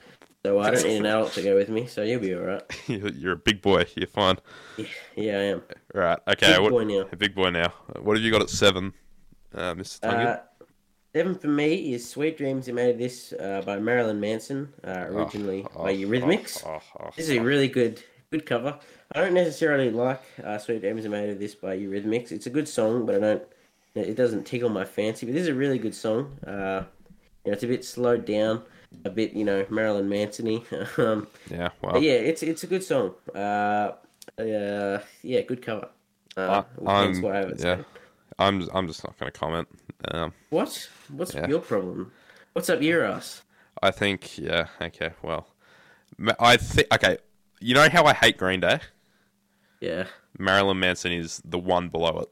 So 0.44 0.59
I 0.59 0.72
don't 0.72 0.83
need 0.85 0.96
an 0.96 1.07
adult 1.07 1.33
to 1.35 1.42
go 1.42 1.55
with 1.55 1.68
me, 1.68 1.87
so 1.87 2.03
you'll 2.03 2.20
be 2.20 2.35
alright. 2.35 2.62
you're 2.88 3.11
you're 3.11 3.33
a 3.35 3.37
big 3.37 3.62
boy. 3.62 3.87
You're 3.94 4.09
fine. 4.09 4.38
Yeah, 4.77 4.87
yeah, 5.14 5.38
I 5.38 5.42
am. 5.42 5.62
Right. 5.94 6.18
Okay. 6.27 6.53
Big 6.55 6.61
what, 6.61 6.70
boy 6.70 6.85
now. 6.85 7.07
A 7.12 7.16
big 7.16 7.35
boy 7.35 7.51
now. 7.51 7.72
What 8.01 8.16
have 8.16 8.25
you 8.25 8.33
got 8.33 8.42
at 8.42 8.51
seven, 8.51 8.92
uh, 9.55 9.75
Mr. 9.75 10.01
Tungan? 10.01 10.27
Uh, 10.27 10.40
seven 11.14 11.37
for 11.37 11.46
me 11.46 11.92
is 11.94 12.09
Sweet 12.09 12.37
Dreams 12.38 12.68
Are 12.68 12.75
Made 12.75 12.90
of 12.90 12.98
This 12.98 13.33
uh, 13.35 13.62
by 13.64 13.79
Marilyn 13.79 14.18
Manson, 14.18 14.72
uh, 14.83 15.05
originally 15.11 15.64
Oh, 15.77 15.85
by 15.85 15.94
Eurythmics. 15.94 16.66
oh, 16.66 16.81
oh, 16.98 17.11
This 17.16 17.29
is 17.29 17.37
a 17.37 17.40
really 17.40 17.68
good 17.68 18.03
good 18.33 18.44
cover. 18.44 18.81
I 19.14 19.20
don't 19.20 19.35
necessarily 19.35 19.90
like 19.90 20.22
uh, 20.42 20.59
Sweet 20.59 20.81
Dreams 20.81 21.05
Are 21.05 21.11
Made 21.11 21.31
of 21.31 21.38
This 21.38 21.55
by 21.55 21.77
Eurythmics. 21.77 22.33
It's 22.33 22.46
a 22.46 22.51
good 22.51 22.68
song, 22.68 23.05
but 23.07 23.16
I 23.16 23.18
don't. 23.18 23.42
It 23.94 24.16
doesn't 24.16 24.44
tickle 24.44 24.70
my 24.70 24.85
fancy. 24.87 25.27
But 25.27 25.35
this 25.35 25.42
is 25.42 25.48
a 25.48 25.55
really 25.55 25.79
good 25.79 25.94
song. 25.94 26.38
Uh, 26.46 26.85
you 27.44 27.51
know, 27.51 27.53
it's 27.53 27.62
a 27.62 27.66
bit 27.66 27.85
slowed 27.85 28.25
down, 28.25 28.62
a 29.05 29.11
bit 29.11 29.35
you 29.35 29.44
know 29.44 29.66
Marilyn 29.68 30.09
Manson-y. 30.09 30.62
um, 30.96 31.27
Yeah. 31.51 31.68
Well. 31.83 31.92
but 31.92 32.03
yeah, 32.03 32.12
it's 32.12 32.42
it's 32.42 32.62
a 32.64 32.66
good 32.66 32.83
song. 32.83 33.14
Uh, 33.35 33.92
uh, 34.38 35.01
yeah, 35.22 35.40
good 35.42 35.61
cover. 35.61 35.88
Uh, 36.37 36.62
I'm, 36.87 37.20
why 37.20 37.33
I 37.33 37.37
have 37.38 37.51
it. 37.51 37.59
yeah. 37.59 37.77
so. 37.77 37.85
I'm 38.38 38.66
I'm 38.72 38.87
just 38.88 39.05
not 39.05 39.18
going 39.18 39.31
to 39.31 39.38
comment. 39.38 39.68
Um, 40.11 40.33
What? 40.48 40.88
What's 41.11 41.35
Yeah. 41.35 41.46
your 41.48 41.61
problem? 41.61 42.12
What's 42.55 42.70
up 42.70 42.81
your 42.81 43.05
ass? 43.05 43.42
I 43.83 43.90
think 43.90 44.38
yeah. 44.38 44.68
Okay. 44.81 45.11
Well, 45.22 45.48
I 46.40 46.57
think 46.57 46.88
okay. 46.94 47.18
You 47.61 47.75
know 47.75 47.88
how 47.90 48.05
I 48.07 48.14
hate 48.14 48.38
Green 48.38 48.61
Day? 48.61 48.81
Yeah. 49.83 50.07
Marilyn 50.38 50.79
Manson 50.81 51.12
is 51.12 51.42
the 51.45 51.59
one 51.59 51.88
below 51.88 52.21
it. 52.21 52.29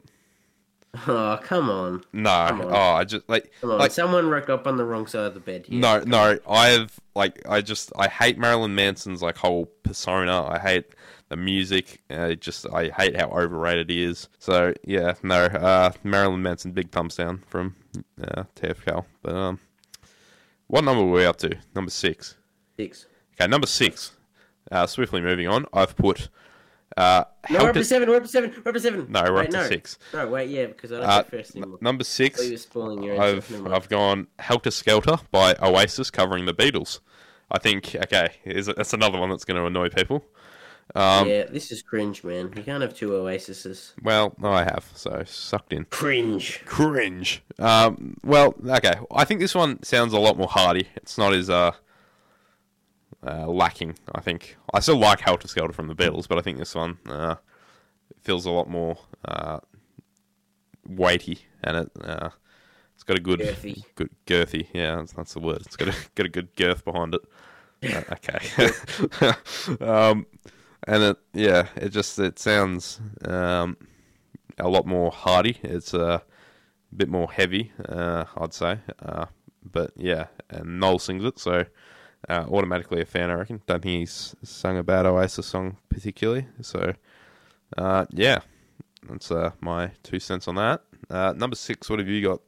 Oh, 1.06 1.38
come 1.42 1.68
on. 1.70 2.02
No. 2.12 2.46
Come 2.48 2.60
on. 2.62 2.72
Oh, 2.72 2.94
I 2.96 3.04
just 3.04 3.28
like 3.28 3.52
Come 3.60 3.70
on. 3.72 3.78
like 3.78 3.92
Someone 3.92 4.28
rocked 4.28 4.50
up 4.50 4.66
on 4.66 4.76
the 4.76 4.84
wrong 4.84 5.06
side 5.06 5.26
of 5.26 5.34
the 5.34 5.40
bed 5.40 5.66
here. 5.66 5.78
No, 5.80 6.00
no, 6.04 6.38
I've 6.48 6.98
like 7.14 7.40
I 7.48 7.60
just 7.60 7.92
I 7.96 8.08
hate 8.08 8.38
Marilyn 8.38 8.74
Manson's 8.74 9.22
like 9.22 9.36
whole 9.36 9.66
persona. 9.84 10.46
I 10.46 10.58
hate 10.58 10.86
the 11.28 11.36
music. 11.36 12.00
I 12.10 12.34
just 12.34 12.66
I 12.72 12.88
hate 12.88 13.16
how 13.16 13.28
overrated 13.30 13.88
he 13.90 14.02
is. 14.02 14.28
So 14.38 14.74
yeah, 14.84 15.14
no, 15.22 15.44
uh, 15.44 15.92
Marilyn 16.02 16.42
Manson, 16.42 16.72
big 16.72 16.90
thumbs 16.90 17.16
down 17.16 17.42
from 17.46 17.76
uh, 18.22 18.44
TFL. 18.56 19.04
But 19.22 19.34
um, 19.34 19.60
what 20.66 20.82
number 20.82 21.04
were 21.04 21.12
we 21.12 21.24
up 21.24 21.36
to? 21.38 21.56
Number 21.74 21.90
six. 21.90 22.36
Six. 22.76 23.06
Okay, 23.34 23.48
number 23.48 23.66
six. 23.68 24.12
Uh, 24.72 24.86
swiftly 24.88 25.20
moving 25.20 25.46
on. 25.46 25.66
I've 25.72 25.96
put 25.96 26.28
uh, 26.96 27.24
No, 27.50 27.62
we're 27.62 27.68
up 27.70 27.74
to 27.74 27.84
seven. 27.84 28.08
We're 28.08 28.16
up 28.16 28.22
to 28.24 28.28
seven. 28.28 28.52
We're 28.64 28.70
up 28.70 28.74
to 28.74 28.80
seven. 28.80 29.06
No, 29.10 29.22
we're 29.24 29.34
wait, 29.34 29.44
up 29.46 29.50
to 29.50 29.56
no. 29.58 29.68
six. 29.68 29.98
No, 30.12 30.28
wait, 30.28 30.50
yeah, 30.50 30.66
because 30.66 30.92
I 30.92 30.96
don't 31.00 31.08
Uh, 31.08 31.22
first 31.22 31.56
anymore. 31.56 31.78
number 31.80 32.04
six. 32.04 32.40
Spoiling 32.62 33.02
your 33.02 33.20
I've. 33.20 33.66
I've 33.68 33.88
gone 33.88 34.26
Helter 34.38 34.70
Skelter 34.70 35.18
by 35.30 35.54
Oasis 35.62 36.10
covering 36.10 36.46
the 36.46 36.54
Beatles. 36.54 37.00
I 37.50 37.58
think 37.58 37.94
okay, 37.96 38.28
is 38.44 38.66
that's 38.66 38.92
another 38.92 39.18
one 39.18 39.30
that's 39.30 39.44
going 39.44 39.56
to 39.60 39.66
annoy 39.66 39.88
people. 39.88 40.24
Um, 40.94 41.28
yeah, 41.28 41.44
this 41.44 41.70
is 41.70 41.82
cringe, 41.82 42.24
man. 42.24 42.52
You 42.56 42.64
can't 42.64 42.82
have 42.82 42.94
two 42.94 43.10
Oasises. 43.10 43.92
Well, 44.02 44.34
no, 44.38 44.50
I 44.50 44.64
have 44.64 44.90
so 44.94 45.22
sucked 45.24 45.72
in. 45.72 45.84
Cringe. 45.84 46.62
Cringe. 46.64 47.42
Um, 47.60 48.16
well, 48.24 48.54
okay. 48.68 48.94
I 49.14 49.24
think 49.24 49.38
this 49.40 49.54
one 49.54 49.82
sounds 49.84 50.12
a 50.12 50.18
lot 50.18 50.36
more 50.36 50.48
hearty. 50.48 50.88
It's 50.96 51.16
not 51.16 51.32
as 51.32 51.48
uh, 51.48 51.72
uh, 53.26 53.46
lacking. 53.46 53.96
I 54.14 54.20
think 54.20 54.56
I 54.72 54.80
still 54.80 54.98
like 54.98 55.20
Helter 55.20 55.48
Skelter 55.48 55.72
from 55.72 55.88
the 55.88 55.94
Beatles, 55.94 56.28
but 56.28 56.38
I 56.38 56.42
think 56.42 56.58
this 56.58 56.74
one 56.74 56.98
uh, 57.06 57.36
feels 58.22 58.46
a 58.46 58.50
lot 58.50 58.68
more 58.68 58.98
uh, 59.24 59.60
weighty, 60.86 61.46
and 61.62 61.76
it 61.76 61.90
uh, 62.02 62.30
it's 62.94 63.04
got 63.04 63.16
a 63.18 63.20
good, 63.20 63.40
Girthy. 63.40 63.84
good 63.94 64.10
girthy. 64.26 64.66
Yeah, 64.72 64.96
that's, 64.96 65.12
that's 65.12 65.32
the 65.34 65.40
word. 65.40 65.62
It's 65.62 65.76
got 65.76 65.88
a 65.88 65.94
got 66.14 66.26
a 66.26 66.30
good 66.30 66.54
girth 66.56 66.84
behind 66.84 67.14
it. 67.14 67.22
Uh, 67.82 68.02
okay. 68.12 69.34
um, 69.84 70.26
and 70.86 71.02
it, 71.02 71.16
yeah, 71.32 71.68
it 71.76 71.90
just 71.90 72.18
it 72.18 72.38
sounds 72.38 73.00
um, 73.24 73.76
a 74.58 74.68
lot 74.68 74.86
more 74.86 75.10
hearty. 75.10 75.58
It's 75.62 75.94
uh, 75.94 76.20
a 76.92 76.94
bit 76.94 77.08
more 77.08 77.30
heavy, 77.30 77.72
uh, 77.88 78.24
I'd 78.36 78.54
say. 78.54 78.78
Uh, 79.00 79.26
but 79.62 79.92
yeah, 79.96 80.26
and 80.48 80.80
Noel 80.80 80.98
sings 80.98 81.24
it, 81.24 81.38
so 81.38 81.64
uh, 82.28 82.44
automatically 82.50 83.00
a 83.00 83.04
fan, 83.04 83.30
I 83.30 83.34
reckon. 83.34 83.62
Don't 83.66 83.82
think 83.82 84.00
he's 84.00 84.34
sung 84.42 84.78
a 84.78 84.82
bad 84.82 85.06
Oasis 85.06 85.46
song 85.46 85.76
particularly. 85.88 86.46
So 86.60 86.94
uh, 87.78 88.06
yeah, 88.10 88.40
that's 89.08 89.30
uh, 89.30 89.50
my 89.60 89.92
two 90.02 90.20
cents 90.20 90.48
on 90.48 90.56
that. 90.56 90.82
Uh, 91.08 91.32
number 91.36 91.56
six, 91.56 91.88
what 91.88 91.98
have 91.98 92.08
you 92.08 92.22
got? 92.22 92.40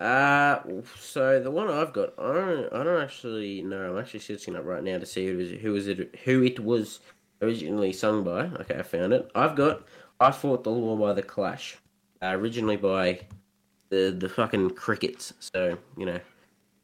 Uh, 0.00 0.60
so 0.98 1.40
the 1.40 1.50
one 1.50 1.70
I've 1.70 1.92
got, 1.92 2.12
I 2.18 2.32
don't, 2.32 2.72
I 2.72 2.82
don't 2.82 3.02
actually 3.02 3.62
know. 3.62 3.92
I'm 3.92 3.98
actually 3.98 4.20
searching 4.20 4.56
up 4.56 4.64
right 4.64 4.82
now 4.82 4.98
to 4.98 5.06
see 5.06 5.26
who 5.26 5.36
was, 5.36 5.50
who 5.50 5.72
was 5.72 5.88
it, 5.88 6.16
who 6.24 6.42
it 6.42 6.60
was 6.60 7.00
originally 7.40 7.92
sung 7.92 8.24
by. 8.24 8.46
Okay, 8.60 8.76
I 8.78 8.82
found 8.82 9.12
it. 9.12 9.30
I've 9.34 9.54
got 9.56 9.86
"I 10.20 10.30
Fought 10.30 10.64
the 10.64 10.70
Law" 10.70 10.96
by 10.96 11.12
the 11.12 11.22
Clash, 11.22 11.78
uh, 12.22 12.32
originally 12.34 12.76
by 12.76 13.20
the 13.88 14.14
the 14.18 14.28
fucking 14.28 14.70
Crickets. 14.70 15.32
So 15.38 15.78
you 15.96 16.06
know, 16.06 16.20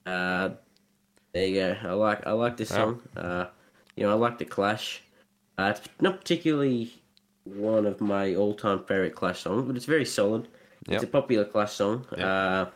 uh, 0.06 0.50
there 1.32 1.46
you 1.46 1.54
go. 1.60 1.76
I 1.82 1.92
like 1.92 2.26
I 2.26 2.32
like 2.32 2.56
this 2.56 2.70
Yeah. 2.70 2.76
song. 2.76 3.02
Uh, 3.16 3.46
you 3.96 4.04
know, 4.04 4.10
I 4.10 4.14
like 4.14 4.38
the 4.38 4.44
Clash. 4.44 5.02
Uh, 5.58 5.72
it's 5.76 5.88
not 6.00 6.18
particularly 6.18 6.92
one 7.44 7.86
of 7.86 8.00
my 8.00 8.34
all 8.34 8.54
time 8.54 8.84
favorite 8.84 9.14
Clash 9.14 9.40
songs, 9.40 9.64
but 9.66 9.76
it's 9.76 9.84
very 9.86 10.04
solid. 10.04 10.48
Yep. 10.86 10.94
It's 10.94 11.04
a 11.04 11.06
popular 11.06 11.44
Clash 11.44 11.72
song. 11.72 12.06
Yep. 12.16 12.26
Uh, 12.26 12.66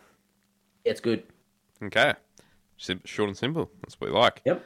it's 0.85 1.01
good. 1.01 1.23
Okay, 1.83 2.15
Sim- 2.77 3.01
short 3.05 3.29
and 3.29 3.37
simple. 3.37 3.71
That's 3.83 4.01
what 4.01 4.11
we 4.11 4.17
like. 4.17 4.43
Yep. 4.45 4.65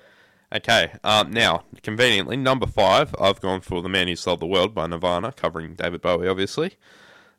Okay, 0.57 0.93
um, 1.05 1.31
now, 1.31 1.65
conveniently, 1.83 2.37
number 2.37 2.67
five, 2.67 3.15
I've 3.21 3.41
gone 3.41 3.61
for 3.61 3.83
The 3.83 3.89
Man 3.89 4.09
Who 4.09 4.17
Sold 4.17 4.41
the 4.41 4.47
World 4.47 4.75
by 4.75 4.87
Nirvana, 4.87 5.33
covering 5.33 5.75
David 5.75 6.01
Bowie, 6.01 6.27
obviously. 6.27 6.77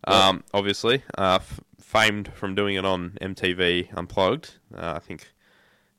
Um, 0.05 0.43
obviously, 0.53 1.03
uh, 1.17 1.39
f- 1.41 1.59
famed 1.79 2.31
from 2.33 2.53
doing 2.55 2.75
it 2.75 2.85
on 2.85 3.17
MTV 3.19 3.89
Unplugged. 3.93 4.55
Uh, 4.73 4.93
I 4.95 4.99
think 4.99 5.33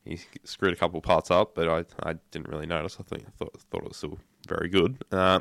he 0.05 0.19
screwed 0.45 0.73
a 0.73 0.77
couple 0.77 1.01
parts 1.01 1.31
up, 1.31 1.55
but 1.55 1.69
I, 1.69 2.09
I 2.09 2.15
didn't 2.31 2.49
really 2.49 2.67
notice. 2.67 2.97
I 2.99 3.03
think 3.03 3.25
I 3.27 3.31
thought, 3.39 3.61
thought 3.71 3.83
it 3.83 3.89
was 3.89 3.97
still 3.97 4.19
very 4.49 4.69
good. 4.69 5.05
Uh, 5.13 5.41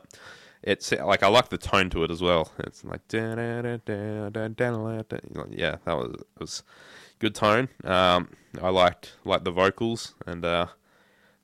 it's 0.61 0.91
like 0.91 1.23
I 1.23 1.27
like 1.27 1.49
the 1.49 1.57
tone 1.57 1.89
to 1.91 2.03
it 2.03 2.11
as 2.11 2.21
well. 2.21 2.51
It's 2.59 2.83
like 2.83 3.07
da 3.07 3.35
da 3.35 3.61
da. 3.61 3.77
Yeah, 5.49 5.77
that 5.85 5.97
was 5.97 6.15
it 6.15 6.39
was 6.39 6.63
good 7.19 7.35
tone. 7.35 7.69
Um, 7.83 8.29
I 8.61 8.69
liked 8.69 9.13
like 9.23 9.43
the 9.45 9.51
vocals 9.51 10.15
and 10.25 10.43
uh, 10.43 10.67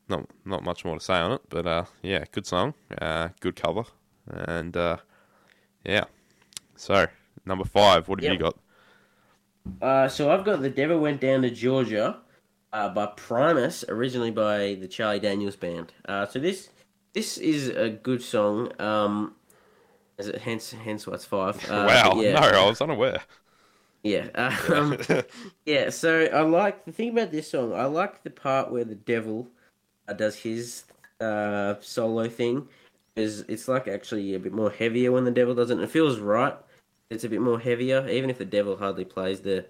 not 0.09 0.27
not 0.43 0.63
much 0.63 0.83
more 0.83 0.97
to 0.97 1.03
say 1.03 1.15
on 1.15 1.31
it, 1.33 1.41
but 1.49 1.65
uh, 1.65 1.85
yeah, 2.01 2.25
good 2.31 2.45
song, 2.45 2.73
uh, 3.01 3.29
good 3.39 3.55
cover, 3.55 3.83
and 4.27 4.75
uh, 4.75 4.97
yeah. 5.85 6.05
So 6.75 7.07
number 7.45 7.63
five, 7.63 8.09
what 8.09 8.21
have 8.21 8.33
you 8.33 8.39
got? 8.39 8.57
Uh, 9.81 10.07
so 10.09 10.29
I've 10.29 10.43
got 10.43 10.61
"The 10.61 10.69
Devil 10.69 10.99
Went 10.99 11.21
Down 11.21 11.41
to 11.43 11.49
Georgia" 11.49 12.19
uh, 12.75 12.89
by 12.89 13.05
Primus, 13.05 13.85
originally 13.87 14.31
by 14.31 14.77
the 14.79 14.87
Charlie 14.87 15.19
Daniels 15.19 15.55
Band. 15.55 15.93
Uh, 16.03 16.25
so 16.25 16.39
this 16.39 16.69
this 17.13 17.37
is 17.37 17.69
a 17.69 17.89
good 17.89 18.21
song. 18.21 18.69
Um, 18.81 19.35
as 20.19 20.27
it, 20.27 20.41
hence 20.41 20.71
hence 20.71 21.07
what's 21.07 21.23
five. 21.23 21.55
Uh, 21.69 21.85
wow, 21.87 22.21
yeah. 22.21 22.33
no, 22.33 22.39
I 22.39 22.65
was 22.65 22.81
unaware. 22.81 23.21
Yeah. 24.03 24.27
Um, 24.69 24.97
yeah, 25.65 25.89
so 25.89 26.25
I 26.25 26.41
like 26.41 26.83
the 26.83 26.91
thing 26.91 27.09
about 27.09 27.31
this 27.31 27.49
song, 27.49 27.73
I 27.73 27.85
like 27.85 28.23
the 28.23 28.29
part 28.29 28.71
where 28.71 28.83
the 28.83 28.95
devil 28.95 29.47
uh, 30.07 30.13
does 30.13 30.35
his 30.35 30.83
uh, 31.21 31.75
solo 31.79 32.27
thing. 32.27 32.67
Is 33.15 33.45
it's 33.47 33.69
like 33.69 33.87
actually 33.87 34.35
a 34.35 34.39
bit 34.39 34.51
more 34.51 34.69
heavier 34.69 35.13
when 35.13 35.23
the 35.23 35.31
devil 35.31 35.55
does 35.55 35.69
it. 35.69 35.75
And 35.75 35.83
it 35.83 35.89
feels 35.89 36.19
right. 36.19 36.55
It's 37.09 37.23
a 37.23 37.29
bit 37.29 37.39
more 37.39 37.59
heavier, 37.59 38.05
even 38.09 38.29
if 38.29 38.37
the 38.37 38.45
devil 38.45 38.75
hardly 38.75 39.05
plays 39.05 39.39
the 39.39 39.65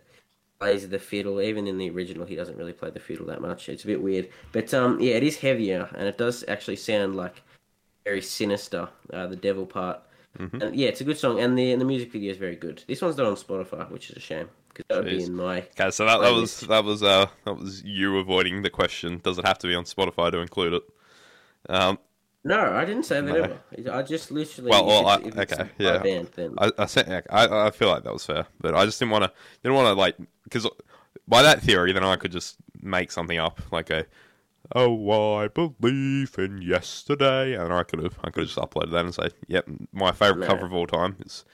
plays 0.60 0.88
the 0.88 1.00
fiddle. 1.00 1.42
Even 1.42 1.68
in 1.68 1.78
the 1.78 1.90
original, 1.90 2.26
he 2.26 2.36
doesn't 2.36 2.58
really 2.58 2.74
play 2.74 2.90
the 2.90 3.00
fiddle 3.00 3.26
that 3.28 3.42
much. 3.42 3.70
It's 3.70 3.84
a 3.84 3.88
bit 3.88 4.02
weird, 4.02 4.30
but 4.52 4.74
um, 4.74 5.00
yeah, 5.00 5.16
it 5.16 5.24
is 5.24 5.38
heavier, 5.38 5.90
and 5.96 6.08
it 6.08 6.18
does 6.18 6.44
actually 6.48 6.78
sound 6.78 7.16
like 7.16 7.42
very 8.04 8.22
sinister. 8.22 8.88
Uh, 9.12 9.28
the 9.28 9.36
devil 9.36 9.66
part. 9.66 10.02
Mm-hmm. 10.40 10.62
And 10.62 10.76
yeah, 10.76 10.90
it's 10.90 11.02
a 11.02 11.06
good 11.06 11.18
song, 11.18 11.40
and 11.40 11.58
the 11.58 11.72
and 11.72 11.82
the 11.82 11.86
music 11.86 12.12
video 12.12 12.32
is 12.32 12.38
very 12.38 12.56
good. 12.56 12.84
This 12.88 13.02
one's 13.02 13.18
not 13.18 13.28
on 13.28 13.36
Spotify, 13.36 13.90
which 13.90 14.10
is 14.10 14.18
a 14.18 14.20
shame 14.20 14.50
because 14.70 14.86
that 14.90 15.04
would 15.04 15.18
be 15.18 15.24
in 15.24 15.34
my. 15.34 15.60
Okay, 15.80 15.92
so 15.92 16.06
that, 16.06 16.20
that 16.20 16.34
was 16.34 16.60
that 16.62 16.84
was 16.84 17.04
uh 17.04 17.28
that 17.46 17.54
was 17.54 17.84
you 17.84 18.18
avoiding 18.18 18.62
the 18.62 18.70
question. 18.70 19.22
Does 19.24 19.38
it 19.38 19.46
have 19.46 19.60
to 19.60 19.68
be 19.68 19.76
on 19.76 19.86
Spotify 19.86 20.32
to 20.32 20.40
include 20.40 20.74
it? 20.74 20.84
Um, 21.70 21.98
No, 22.48 22.74
I 22.74 22.86
didn't 22.86 23.04
say 23.04 23.22
that 23.22 23.26
No. 23.26 23.58
ever. 23.82 23.92
I 23.98 24.04
just 24.04 24.30
literally. 24.32 24.70
Well, 24.70 24.86
well, 24.86 25.08
I- 25.08 25.16
okay, 25.42 25.68
yeah. 25.80 25.98
Band, 25.98 26.30
then 26.36 26.54
I 26.60 26.72
I, 26.78 26.86
said, 26.86 27.24
I 27.30 27.66
I 27.68 27.72
feel 27.72 27.90
like 27.90 28.04
that 28.04 28.14
was 28.14 28.26
fair, 28.26 28.46
but 28.62 28.76
I 28.76 28.86
just 28.86 29.00
didn't 29.00 29.12
want 29.12 29.24
to 29.26 29.32
didn't 29.64 29.76
want 29.76 29.88
to 29.88 29.94
like 29.94 30.16
because 30.44 30.68
by 31.28 31.42
that 31.42 31.62
theory, 31.62 31.92
then 31.92 32.04
I 32.04 32.16
could 32.18 32.32
just 32.32 32.58
make 32.82 33.12
something 33.12 33.40
up 33.40 33.60
like 33.72 33.90
a 33.90 34.06
oh 34.76 35.36
I 35.38 35.48
believe 35.48 36.36
in 36.38 36.62
yesterday, 36.62 37.56
and 37.56 37.74
I 37.74 37.82
could 37.84 38.04
have 38.04 38.20
I 38.24 38.30
could 38.30 38.42
have 38.48 38.50
just 38.54 38.60
uploaded 38.60 38.92
that 38.92 39.06
and 39.06 39.14
say 39.16 39.30
yep, 39.48 39.66
my 39.92 40.12
favorite 40.12 40.42
No. 40.42 40.48
cover 40.48 40.68
of 40.68 40.74
all 40.74 40.86
time 40.88 41.16
is 41.26 41.46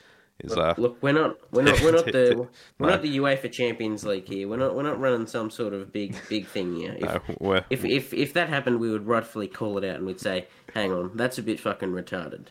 is 0.44 0.56
uh 0.58 0.74
look, 0.78 0.98
we're 1.02 1.12
not, 1.14 1.38
we're 1.52 1.62
not, 1.64 1.82
we're 1.82 1.92
not 1.92 2.06
the, 2.18 2.48
we're 2.80 2.88
No. 2.88 2.94
not 2.94 3.02
the 3.02 3.18
UEFA 3.18 3.52
Champions 3.52 4.04
League 4.06 4.28
here. 4.28 4.48
We're 4.48 4.58
not, 4.58 4.76
we're 4.76 4.84
not 4.84 5.00
running 5.00 5.28
some 5.28 5.50
sort 5.50 5.74
of 5.74 5.92
big, 5.92 6.16
big 6.30 6.46
thing 6.48 6.76
here. 6.76 6.96
If, 7.00 7.40
no, 7.42 7.54
if, 7.70 7.86
if, 7.86 8.14
if 8.14 8.34
that 8.34 8.50
happened, 8.50 8.80
we 8.80 8.90
would 8.92 9.06
rightfully 9.08 9.48
call 9.48 9.78
it 9.78 9.84
out 9.84 9.96
and 9.98 10.06
we'd 10.06 10.20
say, 10.20 10.48
"Hang 10.74 10.92
on, 10.92 11.12
that's 11.16 11.38
a 11.38 11.44
bit 11.44 11.60
fucking 11.60 11.90
retarded." 11.92 12.48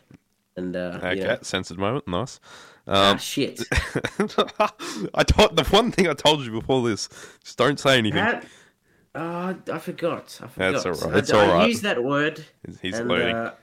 And 0.57 0.75
uh, 0.75 0.99
okay, 1.03 1.17
you 1.17 1.23
know, 1.23 1.37
censored 1.41 1.77
moment, 1.79 2.07
nice. 2.07 2.39
ah, 2.87 3.11
Um, 3.11 3.17
shit. 3.17 3.61
I 5.13 5.23
told 5.23 5.55
the 5.55 5.63
one 5.69 5.91
thing 5.91 6.07
I 6.07 6.13
told 6.13 6.45
you 6.45 6.51
before 6.51 6.87
this. 6.87 7.07
Just 7.43 7.57
don't 7.57 7.79
say 7.79 7.97
anything. 7.97 8.23
That, 8.23 8.45
uh, 9.15 9.53
I 9.71 9.77
forgot. 9.79 10.39
I 10.43 10.47
forgot. 10.47 10.83
That's 10.83 10.85
all 10.85 10.91
right, 11.09 11.15
I, 11.15 11.19
it's 11.19 11.31
I 11.33 11.45
all 11.47 11.53
right. 11.59 11.67
used 11.67 11.83
that 11.83 12.03
word. 12.03 12.45
He's- 12.81 12.97
and, 12.99 13.07
learning. 13.09 13.35
Uh, 13.35 13.53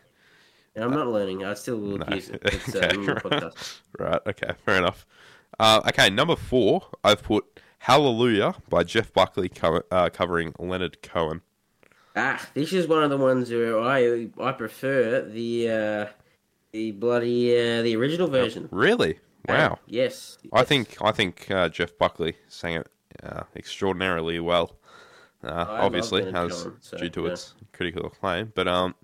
I'm 0.76 0.90
not 0.92 1.08
learning. 1.08 1.44
I 1.44 1.54
still 1.54 1.78
will 1.78 1.98
No. 1.98 2.06
use 2.14 2.28
it. 2.28 2.40
It's, 2.44 2.74
uh, 2.74 2.78
Okay, 2.94 3.12
podcast. 3.14 3.80
Right. 3.98 4.20
Okay. 4.26 4.52
Fair 4.64 4.76
enough. 4.76 5.06
Uh, 5.58 5.80
okay. 5.88 6.10
Number 6.10 6.36
four, 6.36 6.82
I've 7.02 7.22
put 7.22 7.44
"Hallelujah" 7.78 8.54
by 8.68 8.84
Jeff 8.84 9.12
Buckley 9.12 9.48
co- 9.48 9.82
uh, 9.90 10.08
covering 10.10 10.52
Leonard 10.58 11.02
Cohen. 11.02 11.42
Ah, 12.16 12.44
this 12.54 12.72
is 12.72 12.86
one 12.86 13.02
of 13.02 13.10
the 13.10 13.16
ones 13.16 13.50
where 13.50 13.80
I 13.80 14.28
I 14.40 14.52
prefer 14.52 15.22
the 15.22 15.70
uh, 15.70 16.06
the 16.72 16.92
bloody 16.92 17.52
uh, 17.56 17.82
the 17.82 17.96
original 17.96 18.28
version. 18.28 18.68
Really? 18.70 19.18
Wow. 19.48 19.78
Yes. 19.86 20.38
I 20.52 20.58
yes. 20.60 20.68
think 20.68 20.96
I 21.00 21.12
think 21.12 21.50
uh, 21.50 21.68
Jeff 21.68 21.96
Buckley 21.98 22.36
sang 22.48 22.74
it 22.74 22.88
uh, 23.22 23.42
extraordinarily 23.56 24.40
well. 24.40 24.76
Uh, 25.42 25.64
obviously, 25.68 26.24
as 26.24 26.32
Cohen, 26.62 26.76
so, 26.80 26.98
due 26.98 27.08
to 27.10 27.22
yeah. 27.24 27.30
its 27.32 27.54
critical 27.72 28.06
acclaim, 28.06 28.52
but 28.56 28.66
um, 28.66 28.94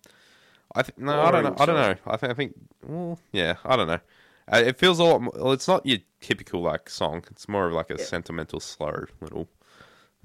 I 0.74 0.82
think 0.82 0.98
no, 0.98 1.20
I 1.20 1.30
don't 1.30 1.44
know. 1.44 1.54
I 1.58 1.66
don't 1.66 1.76
know. 1.76 1.94
I 2.06 2.16
think 2.16 2.30
I 2.32 2.34
think 2.34 2.54
well, 2.86 3.18
yeah, 3.32 3.54
I 3.64 3.76
don't 3.76 3.86
know. 3.88 4.00
Uh, 4.52 4.62
it 4.64 4.78
feels 4.78 4.98
a 4.98 5.04
lot. 5.04 5.22
More, 5.22 5.32
well, 5.36 5.52
it's 5.52 5.68
not 5.68 5.86
your 5.86 5.98
typical 6.20 6.60
like 6.62 6.90
song. 6.90 7.24
It's 7.30 7.48
more 7.48 7.66
of 7.66 7.72
like 7.72 7.90
a 7.90 7.98
Yeah. 7.98 8.04
sentimental, 8.04 8.60
slow 8.60 9.04
little. 9.20 9.48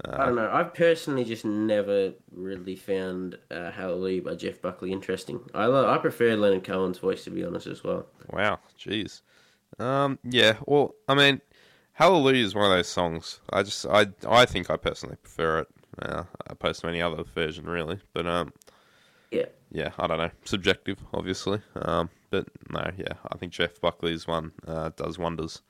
I 0.02 0.26
don't 0.26 0.36
know. 0.36 0.50
I've 0.50 0.72
personally 0.72 1.24
just 1.24 1.44
never 1.44 2.14
really 2.32 2.74
found 2.74 3.36
uh, 3.50 3.70
Hallelujah 3.70 4.22
by 4.22 4.34
Jeff 4.34 4.62
Buckley 4.62 4.92
interesting. 4.92 5.40
I 5.54 5.66
lo- 5.66 5.90
I 5.92 5.98
prefer 5.98 6.36
Leonard 6.36 6.64
Cohen's 6.64 6.98
voice 6.98 7.24
to 7.24 7.30
be 7.30 7.44
honest 7.44 7.66
as 7.66 7.84
well. 7.84 8.06
Wow, 8.32 8.60
jeez. 8.78 9.20
Um, 9.78 10.18
yeah. 10.24 10.56
Well, 10.66 10.94
I 11.08 11.14
mean, 11.14 11.40
Hallelujah 11.92 12.44
is 12.44 12.54
one 12.54 12.70
of 12.70 12.76
those 12.76 12.88
songs. 12.88 13.40
I 13.52 13.62
just, 13.62 13.86
I, 13.86 14.06
I 14.26 14.46
think 14.46 14.70
I 14.70 14.76
personally 14.76 15.16
prefer 15.16 15.60
it, 15.60 15.68
uh, 16.00 16.24
opposed 16.46 16.80
to 16.80 16.88
any 16.88 17.02
other 17.02 17.22
version, 17.24 17.66
really. 17.66 17.98
But 18.14 18.26
um, 18.26 18.52
Yeah. 19.30 19.46
yeah, 19.70 19.90
I 19.98 20.06
don't 20.06 20.18
know. 20.18 20.30
Subjective, 20.44 20.98
obviously. 21.14 21.60
Um, 21.76 22.10
but 22.30 22.46
no, 22.70 22.90
yeah, 22.96 23.14
I 23.32 23.36
think 23.38 23.52
Jeff 23.52 23.80
Buckley's 23.80 24.26
one 24.26 24.52
uh, 24.66 24.90
does 24.96 25.18
wonders. 25.18 25.62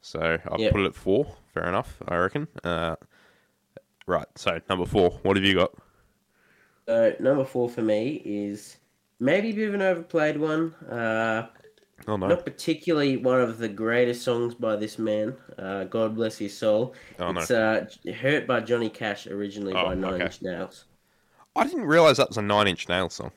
So 0.00 0.38
I'll 0.46 0.60
Yeah. 0.60 0.70
put 0.72 0.80
it 0.82 0.86
at 0.86 0.94
four. 0.94 1.36
Fair 1.52 1.66
enough, 1.68 1.96
I 2.08 2.16
reckon. 2.16 2.48
Uh, 2.64 2.96
right. 4.06 4.26
So 4.36 4.60
number 4.68 4.86
four. 4.86 5.10
What 5.22 5.36
have 5.36 5.44
you 5.44 5.54
got? 5.54 5.72
So 6.86 7.14
number 7.20 7.44
four 7.44 7.68
for 7.68 7.82
me 7.82 8.22
is 8.24 8.76
maybe 9.18 9.50
a 9.50 9.54
bit 9.54 9.68
of 9.68 9.74
an 9.74 9.82
overplayed 9.82 10.36
one. 10.38 10.74
Uh, 10.90 11.48
Oh 12.08 12.16
no. 12.16 12.28
Not 12.28 12.46
particularly 12.46 13.18
one 13.18 13.42
of 13.42 13.58
the 13.58 13.68
greatest 13.68 14.22
songs 14.22 14.54
by 14.54 14.74
this 14.76 14.98
man. 14.98 15.36
Uh, 15.58 15.84
God 15.84 16.14
bless 16.14 16.38
his 16.38 16.56
soul. 16.56 16.94
Oh, 17.18 17.30
no. 17.30 17.40
it's 17.42 17.50
uh, 17.50 17.86
"Hurt" 18.22 18.46
by 18.46 18.60
Johnny 18.60 18.88
Cash, 18.88 19.26
originally 19.26 19.74
Oh, 19.74 19.84
by 19.84 19.94
Nine 19.94 20.14
okay. 20.14 20.24
Inch 20.24 20.40
Nails. 20.40 20.86
I 21.60 21.64
didn't 21.64 21.84
realize 21.84 22.16
that 22.16 22.28
was 22.28 22.36
a 22.38 22.42
Nine 22.42 22.66
Inch 22.68 22.88
Nails 22.88 23.14
song. 23.14 23.30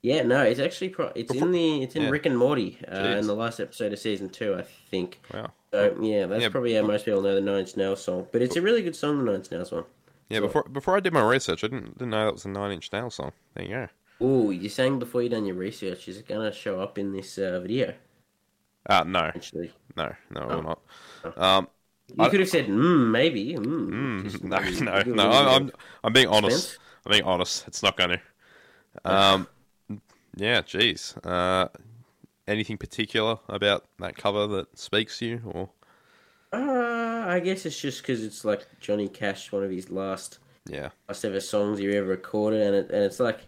Yeah, 0.00 0.22
no, 0.22 0.42
it's 0.42 0.58
actually 0.60 0.88
pro- 0.90 1.12
it's 1.14 1.32
in 1.32 1.52
the 1.52 1.82
it's 1.82 1.94
in 1.96 2.02
Yeah. 2.02 2.10
Rick 2.10 2.26
and 2.26 2.36
Morty 2.36 2.78
uh, 2.90 2.96
in 3.20 3.26
the 3.26 3.34
last 3.34 3.60
episode 3.60 3.92
of 3.92 3.98
season 3.98 4.28
two, 4.30 4.54
I 4.54 4.62
think. 4.62 5.20
Wow. 5.32 5.52
So 5.72 5.96
yeah, 6.00 6.26
that's 6.26 6.42
Yeah, 6.42 6.48
probably 6.48 6.74
how 6.74 6.82
most 6.82 7.04
people 7.04 7.22
know 7.22 7.34
the 7.34 7.40
Nine 7.40 7.60
Inch 7.60 7.76
Nails 7.76 8.02
song. 8.02 8.26
But 8.32 8.42
it's 8.42 8.56
a 8.56 8.62
really 8.62 8.82
good 8.82 8.96
song, 8.96 9.18
the 9.18 9.24
Nine 9.24 9.36
Inch 9.36 9.50
Nails 9.50 9.70
one. 9.72 9.84
Yeah, 10.28 10.38
So- 10.38 10.46
before 10.46 10.62
before 10.64 10.96
I 10.96 11.00
did 11.00 11.12
my 11.12 11.22
research, 11.22 11.62
I 11.64 11.68
didn't 11.68 11.98
didn't 11.98 12.10
know 12.10 12.24
that 12.24 12.32
was 12.32 12.44
a 12.44 12.48
Nine 12.48 12.72
Inch 12.72 12.92
Nails 12.92 13.14
song. 13.16 13.32
There 13.54 13.64
you 13.64 13.70
go. 14.20 14.26
Ooh, 14.26 14.50
you 14.52 14.68
sang 14.68 14.98
before 15.00 15.22
you 15.22 15.28
done 15.28 15.44
your 15.46 15.56
research. 15.56 16.08
Is 16.08 16.18
it 16.18 16.28
gonna 16.28 16.52
show 16.52 16.80
up 16.80 16.96
in 16.98 17.12
this 17.12 17.38
uh, 17.38 17.58
video? 17.60 17.94
Uh 18.88 19.04
no, 19.04 19.20
Actually, 19.20 19.72
no, 19.96 20.12
no, 20.30 20.40
Oh. 20.40 20.56
will 20.56 20.62
not. 20.62 21.38
Um, 21.38 21.68
you 22.08 22.24
I- 22.24 22.28
could 22.28 22.40
have 22.40 22.48
said, 22.48 22.66
mm, 22.66 23.10
maybe. 23.10 23.54
Mm, 23.54 24.24
mm, 24.24 24.42
no, 24.84 25.02
no, 25.02 25.14
no. 25.14 25.30
I'm, 25.30 25.48
I'm 25.64 25.72
I'm 26.04 26.12
being 26.12 26.26
honest. 26.26 26.78
I'm 27.06 27.12
being 27.12 27.24
honest. 27.24 27.66
It's 27.66 27.82
not 27.82 27.96
going 27.96 28.10
to. 28.10 28.20
Um, 29.04 29.48
yeah, 30.36 30.62
jeez. 30.62 31.16
Uh, 31.26 31.68
anything 32.46 32.78
particular 32.78 33.38
about 33.48 33.84
that 33.98 34.16
cover 34.16 34.46
that 34.48 34.78
speaks 34.78 35.18
to 35.18 35.26
you, 35.26 35.40
or 35.44 35.70
Uh, 36.52 37.24
I 37.26 37.40
guess 37.40 37.64
it's 37.64 37.80
just 37.80 38.02
because 38.02 38.22
it's 38.22 38.44
like 38.44 38.66
Johnny 38.80 39.08
Cash, 39.08 39.52
one 39.52 39.64
of 39.64 39.70
his 39.70 39.90
last 39.90 40.38
yeah, 40.66 40.90
last 41.08 41.24
ever 41.24 41.40
songs 41.40 41.78
he 41.78 41.96
ever 41.96 42.06
recorded, 42.06 42.60
and 42.62 42.76
it 42.76 42.90
and 42.90 43.02
it's 43.04 43.18
like 43.20 43.40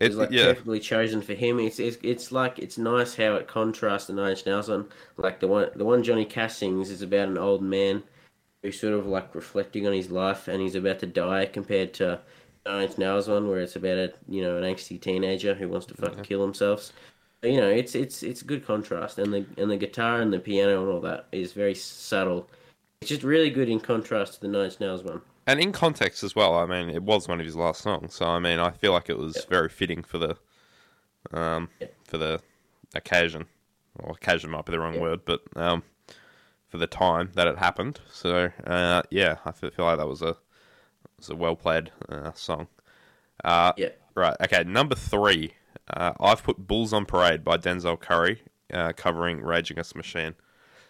it, 0.00 0.06
it's 0.06 0.16
like 0.16 0.30
yeah, 0.30 0.46
perfectly 0.46 0.80
chosen 0.80 1.22
for 1.22 1.34
him. 1.34 1.60
It's, 1.60 1.78
it's 1.78 1.98
it's 2.02 2.32
like 2.32 2.58
it's 2.58 2.78
nice 2.78 3.14
how 3.14 3.34
it 3.36 3.46
contrasts 3.48 4.06
the 4.08 4.12
Nine 4.14 4.30
Inch 4.30 4.46
Nails 4.46 4.68
one. 4.68 4.88
Like 5.16 5.40
the 5.40 5.48
one 5.48 5.70
the 5.76 5.84
one 5.84 6.02
Johnny 6.02 6.24
Cash 6.24 6.56
sings 6.56 6.90
is 6.90 7.02
about 7.02 7.28
an 7.28 7.38
old 7.38 7.62
man 7.62 8.02
who's 8.62 8.80
sort 8.80 8.94
of 8.94 9.06
like 9.06 9.34
reflecting 9.34 9.86
on 9.86 9.92
his 9.92 10.10
life 10.10 10.48
and 10.48 10.60
he's 10.60 10.74
about 10.74 10.98
to 11.00 11.06
die, 11.06 11.46
compared 11.46 11.94
to 11.94 12.20
Inch 12.66 12.98
Nails 12.98 13.28
one 13.28 13.48
where 13.48 13.60
it's 13.60 13.76
about 13.76 13.98
a 13.98 14.12
you 14.28 14.42
know 14.42 14.56
an 14.56 14.64
angsty 14.64 15.00
teenager 15.00 15.54
who 15.54 15.68
wants 15.68 15.86
to 15.86 15.94
fucking 15.94 16.22
kill 16.24 16.40
themselves. 16.40 16.92
You 17.42 17.60
know, 17.60 17.68
it's 17.68 17.94
it's 17.94 18.22
it's 18.22 18.42
a 18.42 18.44
good 18.44 18.64
contrast, 18.66 19.18
and 19.18 19.32
the 19.32 19.44
and 19.58 19.70
the 19.70 19.76
guitar 19.76 20.20
and 20.20 20.32
the 20.32 20.38
piano 20.38 20.82
and 20.82 20.92
all 20.92 21.00
that 21.00 21.26
is 21.32 21.52
very 21.52 21.74
subtle. 21.74 22.48
It's 23.00 23.08
just 23.08 23.24
really 23.24 23.50
good 23.50 23.68
in 23.68 23.80
contrast 23.80 24.34
to 24.34 24.40
the 24.42 24.48
Nine 24.48 24.66
Inch 24.66 24.78
Nails 24.80 25.02
one. 25.02 25.20
and 25.48 25.58
in 25.60 25.72
context 25.72 26.22
as 26.22 26.36
well. 26.36 26.54
I 26.54 26.66
mean, 26.66 26.88
it 26.88 27.02
was 27.02 27.26
one 27.26 27.40
of 27.40 27.46
his 27.46 27.56
last 27.56 27.82
songs, 27.82 28.14
so 28.14 28.26
I 28.26 28.38
mean, 28.38 28.60
I 28.60 28.70
feel 28.70 28.92
like 28.92 29.10
it 29.10 29.18
was 29.18 29.36
Yeah. 29.36 29.42
very 29.50 29.68
fitting 29.68 30.04
for 30.04 30.18
the, 30.18 30.36
um, 31.32 31.68
Yeah. 31.80 31.88
for 32.04 32.16
the 32.18 32.40
occasion. 32.94 33.46
Well, 33.98 34.12
occasion 34.14 34.50
might 34.50 34.64
be 34.66 34.70
the 34.72 34.78
wrong 34.78 35.00
word, 35.00 35.24
but 35.24 35.42
um, 35.56 35.82
for 36.68 36.78
the 36.78 36.86
time 36.86 37.32
that 37.34 37.48
it 37.48 37.58
happened. 37.58 37.98
So 38.12 38.50
uh, 38.64 39.02
yeah, 39.10 39.38
I 39.44 39.50
feel 39.50 39.70
like 39.78 39.98
that 39.98 40.06
was 40.08 40.22
a 40.22 40.36
was 41.22 41.30
a 41.30 41.36
well 41.36 41.56
played 41.56 41.90
uh, 42.08 42.32
song. 42.34 42.68
Uh, 43.44 43.72
Yeah. 43.76 43.90
Right. 44.14 44.36
Okay. 44.42 44.64
Number 44.64 44.94
three. 44.94 45.52
Uh, 45.88 46.12
I've 46.20 46.42
put 46.42 46.58
"Bulls 46.66 46.92
on 46.92 47.06
Parade" 47.06 47.42
by 47.42 47.56
Denzel 47.56 47.98
Curry, 47.98 48.42
uh, 48.72 48.92
covering 48.96 49.40
Rage 49.40 49.70
Against 49.70 49.92
the 49.94 49.98
Machine. 49.98 50.34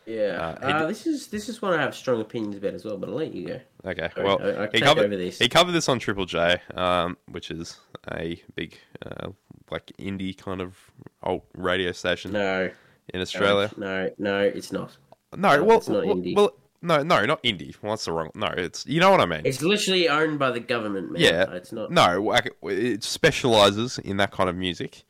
Yeah, 0.05 0.57
Uh, 0.61 0.67
uh, 0.67 0.81
d- 0.83 0.87
this 0.89 1.07
is 1.07 1.29
this 1.29 1.49
is 1.49 1.63
one 1.63 1.73
I 1.73 1.81
have 1.81 1.95
strong 1.95 2.21
opinions 2.21 2.57
about 2.57 2.75
as 2.75 2.85
well. 2.85 2.99
But 2.99 3.09
I'll 3.09 3.15
let 3.15 3.33
you 3.33 3.47
go. 3.47 3.61
Okay. 3.85 4.11
Well, 4.17 4.39
I- 4.43 4.65
I 4.65 4.69
he 4.73 4.81
covered 4.81 5.05
over 5.07 5.17
this. 5.17 5.39
he 5.39 5.49
covered 5.49 5.73
this 5.73 5.89
on 5.89 5.99
Triple 6.01 6.27
J, 6.27 6.61
um, 6.75 7.17
which 7.31 7.51
is 7.51 7.79
a 8.13 8.43
big 8.57 8.77
uh, 9.07 9.29
like 9.71 9.93
indie 9.99 10.37
kind 10.37 10.61
of 10.61 10.77
old 11.23 11.43
radio 11.55 11.93
station 11.93 12.33
No, 12.33 12.69
in 13.15 13.21
Australia. 13.21 13.71
No, 13.77 14.11
no, 14.19 14.41
it's 14.41 14.73
not. 14.73 14.97
No, 15.37 15.57
No, 15.57 15.65
well, 15.65 15.79
it's 15.79 15.89
not 15.89 16.05
well, 16.05 16.17
indie. 16.17 16.37
well, 16.37 16.55
no, 16.83 17.03
no, 17.03 17.25
not 17.25 17.43
indie. 17.43 17.75
Well, 17.81 17.93
that's 17.93 18.05
the 18.05 18.13
wrong. 18.13 18.31
No, 18.35 18.49
it's 18.49 18.85
you 18.87 19.01
know 19.01 19.11
what 19.11 19.21
I 19.21 19.27
mean. 19.27 19.43
It's 19.45 19.63
literally 19.63 20.09
owned 20.09 20.39
by 20.39 20.51
the 20.51 20.61
government, 20.61 21.13
man. 21.13 21.23
Yeah. 21.23 21.51
It's 21.53 21.73
not. 21.73 21.91
no, 21.91 22.35
it 22.65 23.05
specializes 23.05 23.99
in 23.99 24.17
that 24.19 24.33
kind 24.33 24.51
of 24.51 24.57
music. 24.57 25.05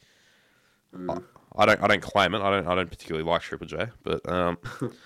Mm. 0.95 1.25
I 1.57 1.66
don't. 1.66 1.83
I 1.83 1.87
don't 1.87 2.03
claim 2.03 2.35
it. 2.35 2.43
I 2.43 2.51
don't. 2.51 2.66
I 2.66 2.75
don't 2.75 2.91
particularly 2.91 3.29
like 3.29 3.43
Triple 3.43 3.66
J, 3.66 3.87
but 4.03 4.27
um, 4.31 4.59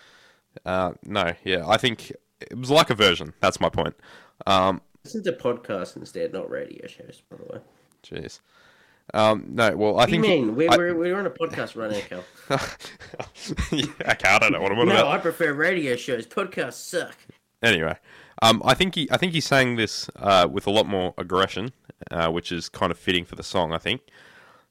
uh, 0.65 0.93
no, 1.05 1.33
yeah, 1.45 1.65
I 1.67 1.77
think 1.77 2.13
it 2.41 2.59
was 2.59 2.71
like 2.71 2.91
a 2.91 2.95
version. 2.95 3.33
That's 3.41 3.61
my 3.61 3.69
point. 3.69 3.95
Um, 4.47 4.81
Listen 5.05 5.23
to 5.25 5.33
podcasts 5.33 5.97
instead, 5.97 6.33
not 6.33 6.51
radio 6.51 6.87
shows, 6.89 7.23
by 7.31 7.37
the 7.37 7.45
way. 7.45 7.61
jeez. 8.03 8.41
Um, 9.15 9.45
no, 9.51 9.77
well, 9.77 9.93
I 9.95 10.01
What 10.01 10.09
do 10.11 10.15
you 10.17 10.21
mean? 10.21 10.55
We're, 10.57 10.71
I- 10.71 10.77
we're, 10.77 10.95
we're 10.95 11.19
on 11.19 11.27
a 11.27 11.31
podcast 11.31 11.77
right 11.77 11.91
now, 11.91 12.01
Cal. 12.01 12.25
yeah, 13.73 13.85
okay, 14.13 14.29
I 14.29 14.39
don't 14.39 14.53
know 14.53 14.61
what 14.61 14.73
I'm 14.73 14.79
on 14.79 14.89
No, 14.89 14.95
about. 14.95 15.07
I 15.09 15.19
prefer 15.19 15.53
radio 15.53 15.97
shows. 15.97 16.27
Podcasts 16.27 16.75
suck. 16.75 17.17
Anyway, 17.63 17.97
um, 18.43 18.61
I 18.65 18.75
think 18.75 18.95
he, 18.95 19.09
I 19.11 19.17
think 19.17 19.33
he's 19.33 19.47
saying 19.47 19.77
this 19.77 20.11
uh, 20.17 20.49
with 20.51 20.67
a 20.67 20.71
lot 20.71 20.87
more 20.87 21.15
aggression, 21.19 21.73
uh, 22.11 22.31
which 22.31 22.53
is 22.53 22.69
kind 22.69 22.91
of 22.93 22.99
fitting 22.99 23.25
for 23.25 23.35
the 23.37 23.43
song. 23.43 23.73
I 23.73 23.79
think, 23.79 24.03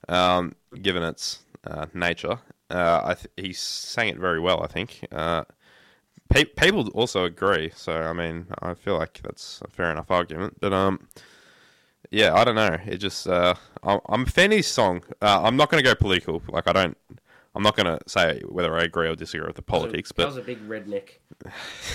um, 0.10 0.54
given 0.82 1.02
its 1.02 1.40
uh, 1.66 1.88
nature, 1.94 2.40
uh, 2.70 3.02
I 3.04 3.14
th- 3.16 3.28
he 3.38 3.54
sang 3.54 4.10
it 4.10 4.18
very 4.18 4.40
well. 4.40 4.62
I 4.64 4.68
think. 4.68 5.06
Uh, 5.12 5.46
pe- 6.30 6.46
people 6.46 6.88
also 6.90 7.24
agree, 7.26 7.72
so 7.76 7.94
I 7.94 8.14
mean, 8.14 8.48
I 8.62 8.74
feel 8.76 8.98
like 8.98 9.22
that's 9.24 9.62
a 9.64 9.70
fair 9.70 9.90
enough 9.92 10.12
argument. 10.12 10.58
But 10.60 10.72
um, 10.74 11.08
yeah, 12.16 12.34
I 12.34 12.46
don't 12.46 12.56
know. 12.56 12.78
It 12.86 12.98
just 12.98 13.28
uh, 13.28 13.56
I'm, 13.84 14.00
I'm 14.08 14.22
a 14.24 14.26
fan 14.26 14.52
of 14.52 14.58
his 14.58 14.68
song. 14.68 15.04
Uh, 15.22 15.42
I'm 15.44 15.58
not 15.58 15.70
going 15.70 15.84
to 15.84 15.88
go 15.88 15.94
political. 15.96 16.42
Like 16.48 16.68
I 16.68 16.74
don't. 16.74 16.98
I'm 17.54 17.64
not 17.64 17.78
going 17.78 17.86
to 17.86 18.00
say 18.08 18.42
whether 18.50 18.76
I 18.76 18.84
agree 18.84 19.08
or 19.08 19.16
disagree 19.16 19.48
with 19.48 19.56
the 19.56 19.62
politics, 19.62 20.12
but 20.12 20.28
was 20.28 20.36
a 20.36 20.42
big 20.42 20.60
redneck, 20.68 21.10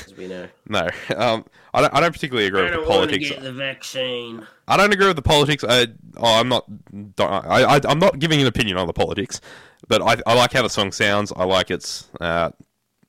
as 0.07 0.17
we 0.17 0.27
know. 0.27 0.49
no, 0.69 0.89
um, 1.17 1.45
I 1.75 1.81
don't. 1.81 1.95
I 1.95 2.01
don't 2.01 2.13
particularly 2.13 2.47
agree 2.49 2.61
I 2.61 2.65
with 2.65 2.73
the 2.73 2.77
don't 2.79 2.89
want 2.89 3.11
to 3.11 3.17
politics. 3.17 3.31
get 3.31 3.43
the 3.43 3.53
vaccine. 3.53 4.47
I 4.69 4.77
don't 4.77 4.93
agree 4.93 5.07
with 5.07 5.17
the 5.17 5.23
politics. 5.23 5.65
I, 5.67 5.87
oh, 6.19 6.41
I'm 6.41 6.49
not. 6.49 6.67
Don't, 7.17 7.31
I, 7.31 7.77
I, 7.77 7.81
I'm 7.89 7.99
not 7.99 8.19
giving 8.19 8.41
an 8.43 8.47
opinion 8.47 8.77
on 8.77 8.87
the 8.87 8.93
politics, 8.93 9.41
but 9.89 10.03
I, 10.03 10.17
I 10.27 10.35
like 10.35 10.53
how 10.53 10.63
the 10.63 10.71
song 10.71 10.93
sounds. 10.93 11.33
I 11.35 11.45
like 11.45 11.71
its 11.71 12.09
uh, 12.21 12.51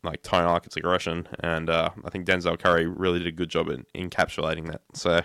like 0.04 0.22
tone. 0.24 0.46
I 0.46 0.52
like 0.52 0.66
its 0.66 0.78
aggression, 0.78 1.28
and 1.42 1.70
uh, 1.70 1.90
I 2.06 2.10
think 2.10 2.26
Denzel 2.26 2.58
Curry 2.58 2.86
really 2.86 3.20
did 3.20 3.28
a 3.28 3.32
good 3.34 3.50
job 3.50 3.70
in 3.70 3.86
encapsulating 3.96 4.70
that. 4.72 4.82
So, 4.94 5.22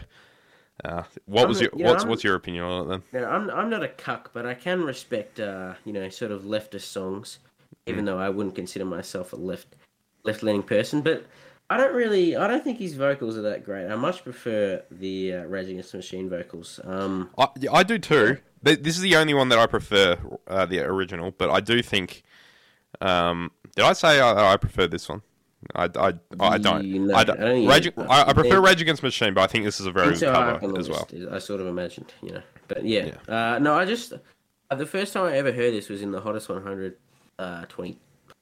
uh, 0.87 1.03
what 1.27 1.43
I'm 1.43 1.49
was 1.49 1.61
your 1.61 1.71
yeah, 1.77 1.87
what's 1.87 2.03
I'm- 2.05 2.09
what's 2.11 2.25
your 2.25 2.35
opinion 2.37 2.65
on 2.65 2.85
it 2.85 2.89
then? 3.13 3.23
Now, 3.23 3.31
I'm 3.31 3.51
I'm 3.51 3.69
not 3.71 3.83
a 3.83 3.89
cuck, 3.89 4.31
but 4.33 4.47
I 4.47 4.55
can 4.55 4.83
respect 4.85 5.41
uh, 5.41 5.75
you 5.85 5.93
know 5.93 6.09
sort 6.09 6.31
of 6.33 6.43
leftist 6.43 6.83
songs, 6.83 7.39
even 7.87 8.05
Mm. 8.05 8.07
though 8.07 8.19
I 8.19 8.29
wouldn't 8.31 8.55
consider 8.55 8.85
myself 8.85 9.33
a 9.33 9.37
left 9.37 9.69
left 10.25 10.43
leaning 10.43 10.63
person. 10.63 11.03
But 11.03 11.27
I 11.69 11.77
don't 11.77 11.95
really 11.95 12.37
I 12.37 12.47
don't 12.47 12.63
think 12.63 12.79
his 12.79 12.95
vocals 12.95 13.37
are 13.37 13.43
that 13.43 13.65
great. 13.65 13.91
I 13.91 13.97
much 13.97 14.23
prefer 14.23 14.83
the 14.91 15.33
uh, 15.35 15.43
Rage 15.45 15.69
Against 15.69 15.93
the 15.93 15.99
Machine 15.99 16.29
vocals. 16.31 16.79
Um, 16.85 17.31
I, 17.39 17.49
yeah, 17.59 17.73
I 17.73 17.83
do 17.83 17.99
too. 17.99 18.39
Th- 18.65 18.81
This 18.81 18.97
is 18.97 19.03
the 19.03 19.17
only 19.17 19.35
one 19.35 19.49
that 19.51 19.59
I 19.59 19.67
prefer, 19.67 20.17
uh, 20.49 20.67
the 20.67 20.81
original. 20.81 21.33
But 21.37 21.51
I 21.51 21.61
do 21.61 21.83
think. 21.83 22.23
Um, 23.01 23.51
did 23.75 23.85
I 23.85 23.93
say 23.93 24.21
I, 24.21 24.53
I 24.55 24.57
prefer 24.57 24.87
this 24.87 25.09
one? 25.09 25.23
I, 25.75 25.85
I, 25.85 26.13
I 26.41 26.59
don't. 26.59 26.85
Know, 26.85 27.15
I, 27.15 27.25
don't. 27.25 27.41
I 27.41 27.45
don't 27.47 27.67
Rage, 27.67 27.93
I, 27.99 28.25
I 28.29 28.33
prefer 28.33 28.61
Rage 28.61 28.81
Against 28.81 29.03
Machine, 29.03 29.35
but 29.35 29.41
I 29.43 29.47
think 29.47 29.65
this 29.65 29.81
is 29.81 29.87
a 29.87 29.91
very 29.93 30.09
good 30.09 30.19
so 30.19 30.33
cover 30.33 30.79
as 30.79 30.89
well. 30.89 31.09
I 31.31 31.39
sort 31.39 31.61
of 31.61 31.67
imagined, 31.67 32.13
you 32.23 32.33
know. 32.33 32.43
But 32.69 32.85
yeah, 32.85 33.13
Uh, 33.29 33.59
no, 33.61 33.75
I 33.75 33.85
just 33.85 34.13
uh, 34.13 34.75
the 34.75 34.87
first 34.87 35.13
time 35.13 35.25
I 35.25 35.37
ever 35.37 35.53
heard 35.53 35.73
this 35.73 35.89
was 35.89 36.03
in 36.03 36.11
the 36.13 36.21
hottest 36.21 36.49
100, 36.49 36.97
uh, 37.39 37.65
20, 37.67 37.93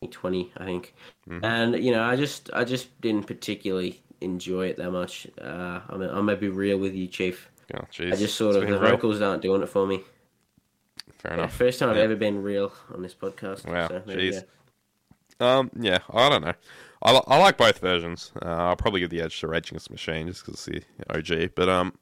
2020, 0.03 0.53
I 0.59 0.65
think, 0.65 0.95
Mm-hmm. 1.29 1.45
and 1.45 1.83
you 1.85 1.93
know, 1.93 2.03
I 2.03 2.17
just 2.17 2.51
I 2.53 2.65
just 2.65 3.01
didn't 3.01 3.27
particularly 3.27 4.03
enjoy 4.21 4.67
it 4.67 4.77
that 4.79 4.91
much. 4.91 5.27
Uh, 5.41 5.81
I'm 5.89 6.03
I'm 6.03 6.27
gonna 6.27 6.37
be 6.37 6.49
real 6.49 6.79
with 6.79 6.95
you, 6.95 7.07
Chief. 7.07 7.49
Oh. 7.75 7.79
I 8.01 8.11
just 8.17 8.35
sort 8.35 8.57
It's 8.57 8.65
of 8.65 8.69
the 8.69 8.79
real. 8.79 8.91
vocals 8.91 9.23
aren't 9.23 9.41
doing 9.41 9.63
it 9.63 9.69
for 9.71 9.87
me. 9.87 10.03
Fair 11.19 11.33
Yeah, 11.33 11.39
enough. 11.39 11.55
first 11.55 11.79
time 11.79 11.89
I've 11.91 11.97
ever 11.97 12.17
been 12.17 12.43
real 12.43 12.73
on 12.93 13.01
this 13.03 13.15
podcast. 13.15 13.67
Wow, 13.67 13.89
so 13.89 14.01
jeez. 14.01 14.45
Um, 15.41 15.71
yeah, 15.81 15.99
I 16.13 16.29
don't 16.29 16.43
know. 16.45 16.53
I, 17.05 17.21
I 17.27 17.39
like 17.39 17.57
both 17.59 17.79
versions. 17.79 18.33
Uh, 18.43 18.49
I'll 18.49 18.77
probably 18.77 19.01
give 19.01 19.11
the 19.11 19.21
edge 19.21 19.39
to 19.41 19.49
Rage 19.49 19.69
Against 19.71 19.89
the 19.89 19.93
Machine 19.95 20.27
just 20.27 20.45
because 20.45 20.67
it's 20.69 20.85
the 21.07 21.17
OG. 21.45 21.51
But 21.55 21.69
um, 21.69 21.99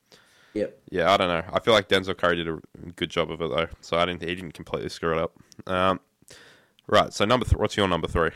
Yep. 0.55 0.79
yeah, 0.91 1.13
I 1.13 1.17
don't 1.17 1.29
know. 1.29 1.43
I 1.53 1.61
feel 1.61 1.75
like 1.75 1.89
Denzel 1.89 2.17
Curry 2.17 2.37
did 2.37 2.49
a 2.49 2.59
good 2.97 3.11
job 3.11 3.31
of 3.31 3.41
it 3.41 3.49
though, 3.51 3.69
so 3.81 3.97
I 3.97 4.05
didn't. 4.05 4.21
He 4.23 4.35
didn't 4.35 4.53
completely 4.53 4.91
screw 4.91 5.13
it 5.13 5.19
up. 5.19 5.33
Um, 5.67 6.01
right. 6.87 7.13
So 7.13 7.25
number, 7.25 7.45
th- 7.47 7.57
what's 7.59 7.77
your 7.77 7.89
number 7.89 8.07
three? 8.07 8.31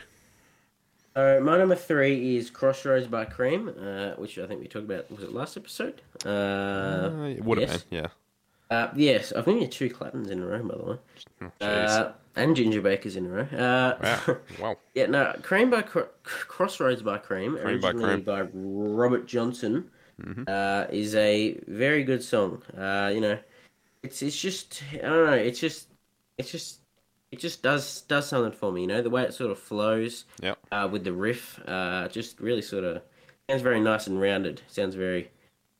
Uh, 1.15 1.39
my 1.41 1.57
number 1.57 1.75
three 1.75 2.35
is 2.37 2.49
Crossroads 2.51 3.07
by 3.07 3.25
Cream, 3.25 3.69
uh, 3.69 4.11
which 4.17 4.37
I 4.37 4.45
think 4.45 4.61
we 4.61 4.67
talked 4.67 4.85
about. 4.85 5.09
Was 5.11 5.23
it 5.23 5.31
last 5.33 5.57
episode? 5.57 6.01
Uh, 6.25 6.29
Uh, 6.29 7.23
it 7.29 7.43
would 7.43 7.57
have 7.59 7.69
yes. 7.69 7.83
been. 7.83 8.03
Yeah. 8.03 8.07
Uh, 8.69 8.89
yes, 8.95 9.31
I've 9.31 9.45
given 9.45 9.61
you 9.61 9.67
two 9.67 9.89
Claptons 9.89 10.29
in 10.29 10.41
a 10.43 10.45
row, 10.45 10.61
by 10.61 10.75
the 10.75 10.83
way. 10.83 10.97
Oh. 11.61 11.65
Uh, 11.65 12.11
and 12.37 12.55
Ginger 12.55 12.81
Bakers 12.81 13.15
in 13.15 13.25
a 13.25 13.29
row. 13.29 13.41
Uh, 13.57 13.97
wow. 14.27 14.37
Wow. 14.61 14.77
yeah, 14.93 15.05
no, 15.07 15.35
Cream 15.41 15.69
by 15.69 15.81
Cro- 15.81 16.09
Crossroads 16.23 17.01
by 17.01 17.17
Cream, 17.17 17.57
Cream 17.57 17.81
by 17.81 17.89
originally 17.89 18.21
by, 18.21 18.41
Robert 18.53 19.27
Johnson, 19.27 19.89
uh, 20.47 20.85
is 20.89 21.15
a 21.15 21.59
very 21.67 22.03
good 22.03 22.23
song. 22.23 22.63
Uh, 22.77 23.11
you 23.13 23.21
know, 23.21 23.37
it's 24.03 24.21
it's 24.21 24.39
just 24.39 24.81
I 24.93 24.97
don't 25.07 25.25
know, 25.25 25.33
it's 25.33 25.59
just 25.59 25.89
it's 26.37 26.51
just 26.51 26.79
it 27.31 27.39
just 27.39 27.61
does 27.61 28.01
does 28.01 28.27
something 28.27 28.51
for 28.57 28.71
me. 28.71 28.81
You 28.81 28.87
know, 28.87 29.01
the 29.01 29.09
way 29.09 29.23
it 29.23 29.33
sort 29.33 29.51
of 29.51 29.59
flows 29.59 30.25
Yep. 30.41 30.57
uh, 30.71 30.87
with 30.91 31.03
the 31.03 31.13
riff, 31.13 31.59
uh, 31.67 32.07
just 32.07 32.39
really 32.39 32.61
sort 32.61 32.83
of 32.83 33.01
sounds 33.49 33.61
very 33.61 33.79
nice 33.81 34.07
and 34.07 34.19
rounded. 34.21 34.61
Sounds 34.67 34.95
very 34.95 35.29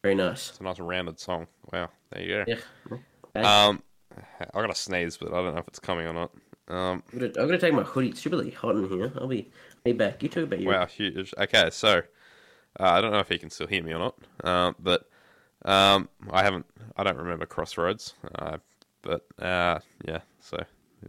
very 0.03 0.15
nice. 0.15 0.49
It's 0.49 0.59
a 0.59 0.63
nice 0.63 0.79
rounded 0.79 1.19
song. 1.19 1.47
Wow. 1.73 1.89
There 2.11 2.21
you 2.21 2.27
go. 2.29 2.43
Yeah. 2.47 2.97
Okay. 3.35 3.47
Um, 3.47 3.81
I 4.39 4.61
got 4.61 4.69
a 4.69 4.75
sneeze, 4.75 5.17
but 5.17 5.29
I 5.33 5.41
don't 5.41 5.53
know 5.53 5.59
if 5.61 5.67
it's 5.67 5.79
coming 5.79 6.05
or 6.05 6.13
not. 6.13 6.31
Um, 6.69 7.03
I'm, 7.13 7.19
gonna, 7.19 7.31
I'm 7.39 7.47
gonna 7.47 7.57
take 7.57 7.73
my 7.73 7.83
hoodie. 7.83 8.09
It's 8.09 8.25
really 8.25 8.51
hot 8.51 8.75
in 8.75 8.89
here. 8.89 9.11
I'll 9.17 9.27
be 9.27 9.49
be 9.83 9.93
back. 9.93 10.21
You 10.21 10.29
talk 10.29 10.43
about 10.43 10.59
your 10.59 10.73
Wow, 10.73 10.85
huge. 10.85 11.33
Okay, 11.37 11.69
so 11.71 11.99
uh, 12.79 12.83
I 12.83 13.01
don't 13.01 13.11
know 13.11 13.19
if 13.19 13.29
he 13.29 13.37
can 13.37 13.49
still 13.49 13.67
hear 13.67 13.83
me 13.83 13.93
or 13.93 13.99
not, 13.99 14.15
um, 14.43 14.75
but 14.79 15.09
um, 15.65 16.09
I 16.29 16.43
haven't. 16.43 16.65
I 16.95 17.03
don't 17.03 17.17
remember 17.17 17.45
Crossroads, 17.45 18.15
uh, 18.35 18.57
but 19.01 19.25
uh, 19.39 19.79
yeah. 20.05 20.19
So 20.41 20.57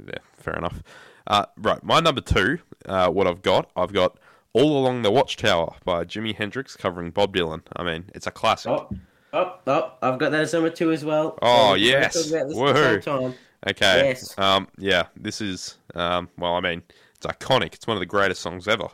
yeah, 0.06 0.18
fair 0.36 0.54
enough. 0.54 0.82
Uh, 1.26 1.46
right, 1.56 1.82
my 1.82 2.00
number 2.00 2.20
two. 2.20 2.58
Uh, 2.86 3.10
what 3.10 3.26
I've 3.26 3.42
got, 3.42 3.70
I've 3.76 3.92
got 3.92 4.18
"All 4.52 4.78
Along 4.78 5.02
the 5.02 5.10
Watchtower" 5.10 5.74
by 5.84 6.04
Jimi 6.04 6.34
Hendrix 6.34 6.76
covering 6.76 7.10
Bob 7.10 7.34
Dylan. 7.34 7.62
I 7.74 7.82
mean, 7.82 8.04
it's 8.14 8.26
a 8.26 8.30
classic. 8.30 8.70
Oh, 8.70 8.88
oh, 9.32 9.58
oh! 9.66 9.92
I've 10.02 10.18
got 10.18 10.30
that 10.30 10.42
as 10.42 10.52
number 10.52 10.70
two 10.70 10.92
as 10.92 11.04
well. 11.04 11.36
Oh, 11.42 11.74
yes. 11.74 12.30
Woohoo. 12.32 13.34
The 13.62 13.68
whole 13.68 13.74
time. 13.74 14.00
Okay. 14.00 14.08
Yes. 14.08 14.36
Um, 14.36 14.68
yeah, 14.78 15.04
this 15.16 15.40
is 15.40 15.78
um, 15.94 16.28
well, 16.38 16.54
I 16.54 16.60
mean, 16.60 16.82
it's 17.16 17.26
iconic. 17.26 17.74
It's 17.74 17.86
one 17.86 17.96
of 17.96 18.00
the 18.00 18.06
greatest 18.06 18.40
songs 18.42 18.68
ever. 18.68 18.88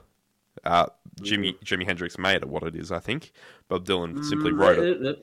Uh, 0.65 0.87
Jimmy 1.23 1.55
Jimi 1.65 1.87
Hendrix 1.87 2.19
made 2.19 2.37
it 2.37 2.49
what 2.49 2.65
it 2.65 2.77
is. 2.77 2.93
I 2.93 3.01
think 3.01 3.33
Bob 3.69 3.87
Dylan 3.87 4.23
simply 4.25 4.53
Mm, 4.53 4.59
wrote 4.59 4.79
it. 4.81 4.89
uh, 5.05 5.09
uh, 5.11 5.15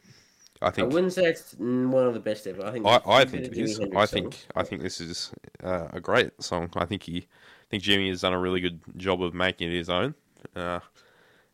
I 0.62 0.72
I 0.80 0.84
wouldn't 0.86 1.14
say 1.14 1.26
it's 1.26 1.56
mm, 1.56 1.90
one 1.90 2.08
of 2.08 2.14
the 2.14 2.20
best 2.20 2.48
ever. 2.48 2.64
I 2.66 2.72
think. 2.72 2.86
I, 2.86 3.02
I 3.06 3.26
think 3.26 3.48
it 3.48 3.58
is. 3.58 3.80
Hendrix 3.80 3.96
I 3.96 4.06
think. 4.06 4.46
I 4.56 4.64
think 4.64 4.82
this 4.82 5.00
is 5.02 5.32
uh, 5.64 5.88
a 5.94 6.00
great 6.00 6.42
song. 6.42 6.70
I 6.76 6.86
think 6.86 7.04
he, 7.04 7.18
I 7.18 7.66
think 7.70 7.84
Jimi 7.84 8.10
has 8.10 8.22
done 8.22 8.34
a 8.34 8.40
really 8.40 8.60
good 8.62 8.80
job 8.98 9.22
of 9.24 9.34
making 9.34 9.72
it 9.72 9.76
his 9.76 9.90
own. 9.90 10.16
Uh, 10.56 10.80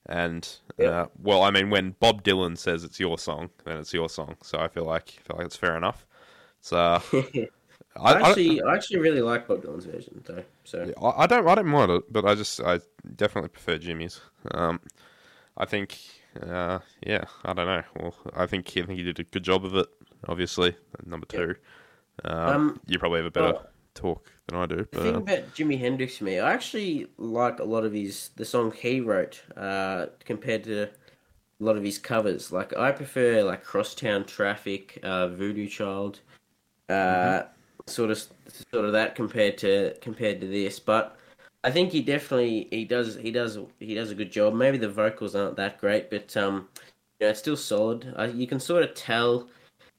and 0.07 0.47
Yep. 0.77 0.93
uh, 0.93 1.07
well, 1.21 1.43
I 1.43 1.51
mean, 1.51 1.69
when 1.69 1.91
Bob 1.99 2.23
Dylan 2.23 2.57
says 2.57 2.83
it's 2.83 2.99
your 2.99 3.17
song, 3.17 3.49
then 3.65 3.77
it's 3.79 3.93
your 3.93 4.09
song. 4.09 4.38
So 4.43 4.59
I 4.59 4.67
feel 4.69 4.85
like 4.85 5.15
I 5.19 5.23
feel 5.27 5.38
like 5.38 5.47
it's 5.47 5.55
fair 5.57 5.77
enough. 5.77 6.05
So 6.61 7.01
I, 7.99 8.13
I 8.13 8.19
I- 8.21 8.29
actually, 8.29 8.61
I 8.61 8.73
actually 8.75 8.99
really 8.99 9.21
like 9.21 9.47
Bob 9.47 9.63
Dylan's 9.63 9.85
version, 9.85 10.21
though. 10.25 10.43
So 10.63 10.91
I, 11.01 11.23
I 11.23 11.27
don't 11.27 11.47
I 11.47 11.55
don't 11.55 11.67
mind 11.67 11.91
it, 11.91 12.11
but 12.11 12.25
I 12.25 12.35
just 12.35 12.61
I 12.61 12.79
definitely 13.15 13.49
prefer 13.49 13.77
Jimi's. 13.77 14.21
Um, 14.51 14.79
I 15.57 15.65
think 15.65 15.99
uh, 16.41 16.79
yeah, 17.05 17.25
I 17.45 17.53
don't 17.53 17.67
know. 17.67 17.83
Well, 17.99 18.15
I 18.35 18.45
think 18.45 18.69
I 18.77 18.81
think 18.85 18.97
he 18.99 19.03
did 19.03 19.19
a 19.19 19.23
good 19.23 19.43
job 19.43 19.65
of 19.65 19.75
it. 19.75 19.87
Obviously, 20.27 20.75
number 21.05 21.25
two. 21.27 21.55
Um, 22.25 22.55
Um, 22.55 22.81
you 22.87 22.99
probably 22.99 23.19
have 23.19 23.27
a 23.27 23.31
better 23.31 23.53
well, 23.53 23.69
talk 23.93 24.25
than 24.47 24.59
I 24.59 24.65
do, 24.65 24.87
The 24.91 24.97
but 24.97 25.01
thing 25.01 25.15
uh, 25.15 25.19
about 25.19 25.53
Jimi 25.53 25.79
Hendrix 25.79 26.17
for 26.17 26.23
me, 26.25 26.39
I 26.39 26.53
actually 26.53 27.07
like 27.17 27.59
a 27.59 27.63
lot 27.63 27.83
of 27.85 27.93
his 27.93 28.29
the 28.35 28.45
song 28.45 28.71
he 28.71 29.01
wrote 29.01 29.43
uh, 29.55 30.07
compared 30.25 30.63
to 30.65 30.83
a 30.83 30.89
lot 31.59 31.77
of 31.77 31.83
his 31.83 31.97
covers. 31.97 32.51
Like 32.51 32.75
I 32.77 32.91
prefer 32.91 33.43
like 33.43 33.63
Crosstown 33.63 34.25
Traffic, 34.25 34.99
uh, 35.03 35.27
Voodoo 35.29 35.67
Child, 35.67 36.21
uh, 36.89 36.93
Mm-hmm. 36.93 37.57
Sort 37.88 38.11
of 38.11 38.17
sort 38.71 38.85
of 38.85 38.91
that 38.91 39.15
compared 39.15 39.57
to 39.59 39.95
compared 40.01 40.41
to 40.41 40.47
this. 40.47 40.79
But 40.79 41.17
I 41.63 41.71
think 41.71 41.91
he 41.91 42.01
definitely 42.01 42.67
he 42.71 42.85
does 42.85 43.15
he 43.15 43.31
does 43.31 43.57
he 43.79 43.95
does 43.95 44.11
a 44.11 44.15
good 44.15 44.31
job. 44.31 44.53
Maybe 44.53 44.77
the 44.77 44.89
vocals 44.89 45.35
aren't 45.35 45.55
that 45.57 45.79
great, 45.79 46.09
but 46.09 46.35
um, 46.38 46.67
you 47.19 47.25
know, 47.25 47.31
it's 47.31 47.39
still 47.39 47.57
solid. 47.57 48.13
Uh, 48.17 48.29
you 48.33 48.47
can 48.47 48.59
sort 48.59 48.83
of 48.83 48.93
tell 48.93 49.47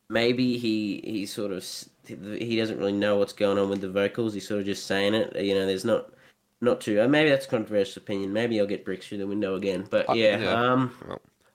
maybe 0.09 0.57
he 0.57 1.03
he 1.05 1.26
sort 1.26 1.53
of 1.53 1.66
he 2.07 2.57
doesn't 2.57 2.78
really 2.78 2.93
know 2.93 3.16
what's 3.16 3.32
going 3.32 3.59
on 3.59 3.68
with 3.68 3.80
the 3.80 3.91
vocals. 3.91 4.34
He's 4.34 4.47
sort 4.47 4.61
of 4.61 4.66
just 4.66 4.86
saying 4.86 5.14
it. 5.14 5.36
You 5.36 5.55
know, 5.55 5.66
there's 5.66 5.84
not 5.84 6.11
not 6.61 6.80
too. 6.80 7.01
Uh, 7.01 7.09
maybe 7.09 7.30
that's 7.30 7.47
a 7.47 7.51
controversial 7.51 8.03
opinion. 8.03 8.32
Maybe 8.32 8.61
I'll 8.61 8.66
get 8.66 8.84
bricks 8.84 9.07
through 9.07 9.18
the 9.18 9.26
window 9.26 9.57
again. 9.57 9.86
But 9.89 10.14
yeah, 10.16 10.39
yeah. 10.39 10.53
um, 10.53 10.93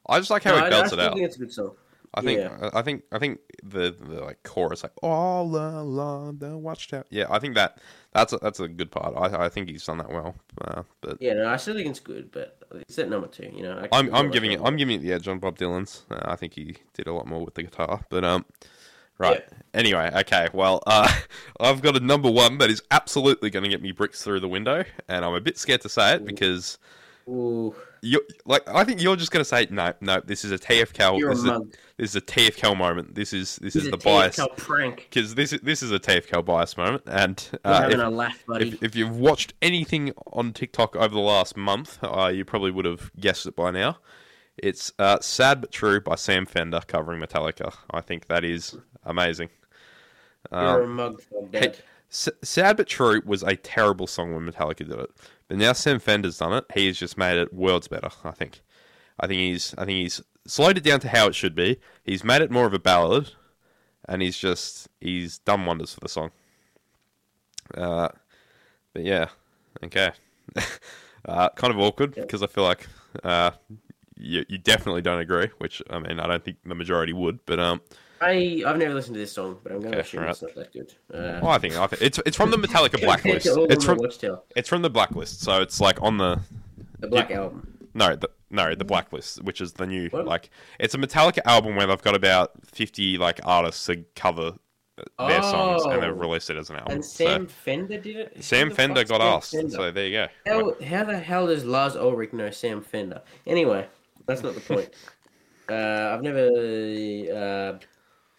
I 0.07 0.19
just 0.19 0.29
like 0.29 0.43
how 0.43 0.51
no, 0.51 0.57
he 0.57 0.63
I, 0.63 0.79
I 0.79 0.85
it 0.85 0.99
out. 0.99 1.13
think 1.13 1.25
it's 1.25 1.35
a 1.35 1.39
good 1.39 1.51
song. 1.51 1.71
I 2.15 2.21
think 2.21 2.39
Yeah. 2.39 2.69
I 2.73 2.81
think 2.81 3.03
I 3.11 3.19
think 3.19 3.39
the, 3.63 3.95
the 3.99 4.21
like 4.21 4.43
chorus 4.43 4.83
like 4.83 4.91
all 5.01 5.55
along 5.55 6.37
the 6.37 6.57
watchtower. 6.57 7.05
Yeah, 7.09 7.25
I 7.29 7.39
think 7.39 7.55
that 7.55 7.79
that's 8.13 8.33
a, 8.33 8.37
that's 8.37 8.59
a 8.59 8.67
good 8.67 8.91
part. 8.91 9.15
I 9.15 9.45
I 9.45 9.49
think 9.49 9.69
he's 9.69 9.85
done 9.85 9.97
that 9.97 10.11
well. 10.11 10.35
Uh, 10.61 10.83
but 11.01 11.17
Yeah, 11.19 11.33
no, 11.33 11.47
I 11.47 11.57
still 11.57 11.73
think 11.73 11.87
it's 11.87 11.99
good, 11.99 12.31
but 12.31 12.59
it's 12.73 12.99
at 12.99 13.09
number 13.09 13.27
two. 13.27 13.51
You 13.53 13.63
know, 13.63 13.87
I 13.91 13.97
I'm 13.97 14.13
I'm 14.13 14.31
giving 14.31 14.51
it 14.51 14.61
I'm 14.63 14.77
giving 14.77 14.97
it 14.97 15.01
the 15.01 15.13
edge 15.13 15.27
on 15.27 15.39
Bob 15.39 15.57
Dylan's. 15.57 16.03
Uh, 16.11 16.21
I 16.23 16.35
think 16.35 16.53
he 16.53 16.75
did 16.93 17.07
a 17.07 17.13
lot 17.13 17.27
more 17.27 17.43
with 17.43 17.55
the 17.55 17.63
guitar. 17.63 18.05
But 18.09 18.23
um, 18.23 18.45
right. 19.17 19.43
Anyway, 19.73 20.11
okay. 20.17 20.49
Well, 20.53 20.83
uh, 20.85 21.11
I've 21.59 21.81
got 21.81 21.97
a 21.97 21.99
number 21.99 22.29
one 22.29 22.59
that 22.59 22.69
is 22.69 22.83
absolutely 22.91 23.49
going 23.49 23.63
to 23.63 23.69
get 23.69 23.81
me 23.81 23.91
bricks 23.91 24.23
through 24.23 24.41
the 24.41 24.47
window, 24.47 24.83
and 25.07 25.25
I'm 25.25 25.33
a 25.33 25.41
bit 25.41 25.57
scared 25.57 25.81
to 25.81 25.89
say 25.89 26.15
it 26.15 26.25
because 26.25 26.77
Ooh, 27.27 27.73
you 28.01 28.21
like 28.45 28.67
I 28.67 28.83
think 28.83 29.01
you're 29.01 29.15
just 29.15 29.31
going 29.31 29.41
to 29.41 29.45
say 29.47 29.67
no, 29.69 29.93
no. 30.01 30.19
This 30.19 30.43
is 30.43 30.51
a 30.51 30.57
TFCal. 30.59 31.17
you're 31.19 31.31
a 31.31 31.33
This 31.33 31.43
is 31.43 31.49
a, 31.49 31.53
mug. 31.59 31.73
this 31.97 32.09
is 32.09 32.15
a 32.17 32.21
TFCal 32.21 32.75
moment. 32.77 33.15
This 33.15 33.31
is 33.31 33.55
this 33.57 33.75
is 33.77 33.87
a 33.87 33.91
the 33.91 33.97
bias. 33.97 34.35
TFL 34.37 34.57
prank. 34.57 35.07
because 35.09 35.35
this 35.35 35.53
is 35.53 35.61
this 35.61 35.81
is 35.81 35.91
a 35.91 35.99
TFCal 35.99 36.43
bias 36.43 36.75
moment, 36.75 37.03
and 37.07 37.49
uh, 37.63 37.81
having 37.81 37.99
if, 37.99 38.05
a 38.05 38.09
laugh, 38.09 38.43
buddy. 38.45 38.69
if, 38.69 38.83
if 38.83 38.95
you've 38.95 39.15
watched 39.17 39.53
anything 39.61 40.11
on 40.27 40.51
TikTok 40.51 40.95
over 40.97 41.13
the 41.13 41.19
last 41.21 41.55
month, 41.55 41.97
uh, 42.03 42.27
you 42.27 42.43
probably 42.43 42.71
would 42.71 42.85
have 42.85 43.11
guessed 43.19 43.45
it 43.45 43.55
by 43.55 43.71
now. 43.71 43.99
It's 44.57 44.91
uh, 44.99 45.19
"Sad 45.21 45.61
but 45.61 45.71
True" 45.71 46.01
by 46.01 46.15
Sam 46.15 46.45
Fender 46.45 46.81
covering 46.85 47.21
Metallica. 47.21 47.73
I 47.89 48.01
think 48.01 48.27
that 48.27 48.43
is 48.43 48.75
amazing. 49.05 49.49
you're 50.51 50.81
a 50.81 50.83
Um, 50.83 50.95
mug, 50.95 51.21
Bob 51.31 51.55
hey, 51.55 51.73
S- 52.11 52.29
"Sad 52.43 52.77
but 52.77 52.87
True" 52.87 53.21
was 53.25 53.43
a 53.43 53.55
terrible 53.55 54.07
song 54.07 54.35
when 54.35 54.45
Metallica 54.51 54.77
did 54.87 54.91
it, 54.91 55.09
but 55.47 55.57
now 55.57 55.73
Sam 55.73 55.99
Fender's 55.99 56.37
done 56.37 56.53
it. 56.53 56.65
He's 56.73 56.97
just 56.97 57.17
made 57.17 57.37
it 57.37 57.53
worlds 57.53 57.87
better. 57.87 58.09
I 58.23 58.31
think. 58.31 58.61
I 59.19 59.27
think 59.27 59.39
he's 59.39 59.73
I 59.77 59.85
think 59.85 59.97
he's 59.97 60.21
slowed 60.47 60.77
it 60.77 60.83
down 60.83 60.99
to 61.01 61.09
how 61.09 61.27
it 61.27 61.35
should 61.35 61.55
be. 61.55 61.79
He's 62.03 62.23
made 62.23 62.41
it 62.41 62.51
more 62.51 62.65
of 62.65 62.73
a 62.73 62.79
ballad, 62.79 63.31
and 64.07 64.21
he's 64.21 64.37
just 64.37 64.89
he's 64.99 65.39
done 65.39 65.65
wonders 65.65 65.93
for 65.93 65.99
the 65.99 66.09
song. 66.09 66.31
Uh, 67.75 68.09
but 68.93 69.03
yeah, 69.03 69.27
okay. 69.83 70.11
uh, 71.25 71.49
kind 71.49 71.73
of 71.73 71.79
awkward 71.79 72.15
Yeah. 72.15 72.23
because 72.23 72.43
I 72.43 72.47
feel 72.47 72.63
like 72.63 72.87
uh, 73.23 73.51
you 74.17 74.43
you 74.49 74.57
definitely 74.57 75.01
don't 75.01 75.19
agree. 75.19 75.49
Which 75.59 75.81
I 75.89 75.99
mean, 75.99 76.19
I 76.19 76.27
don't 76.27 76.43
think 76.43 76.57
the 76.65 76.75
majority 76.75 77.13
would. 77.13 77.45
But 77.45 77.59
um, 77.59 77.81
I 78.23 78.63
I've 78.65 78.77
never 78.77 78.93
listened 78.93 79.15
to 79.15 79.19
this 79.19 79.31
song, 79.31 79.59
but 79.63 79.71
I'm 79.71 79.79
going 79.79 79.91
to 79.91 79.97
Okay, 79.99 80.07
assume 80.07 80.19
alright. 80.21 80.33
it's 80.33 80.41
not 80.41 80.55
that 80.55 80.73
good. 80.73 80.93
Uh, 81.13 81.39
well, 81.41 81.51
I 81.51 81.57
think 81.57 81.75
I 81.77 81.87
think 81.87 82.01
it's 82.01 82.19
it's 82.25 82.37
from 82.37 82.51
the 82.51 82.57
Metallica 82.57 82.99
blacklist. 83.07 83.45
It's 83.47 83.83
from 83.85 83.97
the 83.97 84.41
it's 84.55 84.69
from 84.69 84.81
the 84.81 84.89
blacklist, 84.89 85.41
so 85.41 85.61
it's 85.61 85.79
like 85.81 86.01
on 86.01 86.17
the 86.17 86.39
the 86.99 87.07
Black 87.07 87.31
Album. 87.31 87.67
no 87.93 88.15
the 88.15 88.29
no 88.49 88.75
the 88.75 88.85
blacklist, 88.85 89.43
which 89.43 89.61
is 89.61 89.73
the 89.73 89.85
new 89.85 90.07
What? 90.09 90.25
like 90.25 90.49
it's 90.79 90.93
a 90.93 90.97
Metallica 90.97 91.39
album 91.45 91.75
where 91.75 91.85
they've 91.87 92.01
got 92.01 92.15
about 92.15 92.51
fifty 92.65 93.17
like 93.17 93.39
artists 93.43 93.85
to 93.87 94.03
cover 94.15 94.53
their 95.17 95.41
songs 95.41 95.83
and 95.85 96.03
they've 96.03 96.11
Oh. 96.11 96.13
released 96.13 96.49
it 96.51 96.57
as 96.57 96.69
an 96.69 96.75
album. 96.77 96.93
And 96.93 97.03
So- 97.05 97.25
Sam 97.25 97.47
Fender 97.47 97.97
did 97.97 98.15
it. 98.15 98.43
Sam 98.43 98.69
Fender 98.69 99.03
got 99.03 99.21
Sam 99.21 99.33
asked, 99.33 99.51
Fender? 99.51 99.75
so 99.75 99.91
there 99.91 100.05
you 100.07 100.11
go. 100.11 100.27
How, 100.45 100.85
how 100.85 101.03
the 101.03 101.17
hell 101.17 101.47
does 101.47 101.65
Lars 101.65 101.95
Ulrich 101.95 102.31
know 102.31 102.51
Sam 102.51 102.81
Fender? 102.83 103.21
Anyway, 103.47 103.87
that's 104.27 104.43
not 104.43 104.53
the 104.53 104.61
point. 104.61 104.89
uh, 105.69 106.13
I've 106.13 106.21
never, 106.21 106.45
uh, 107.33 107.79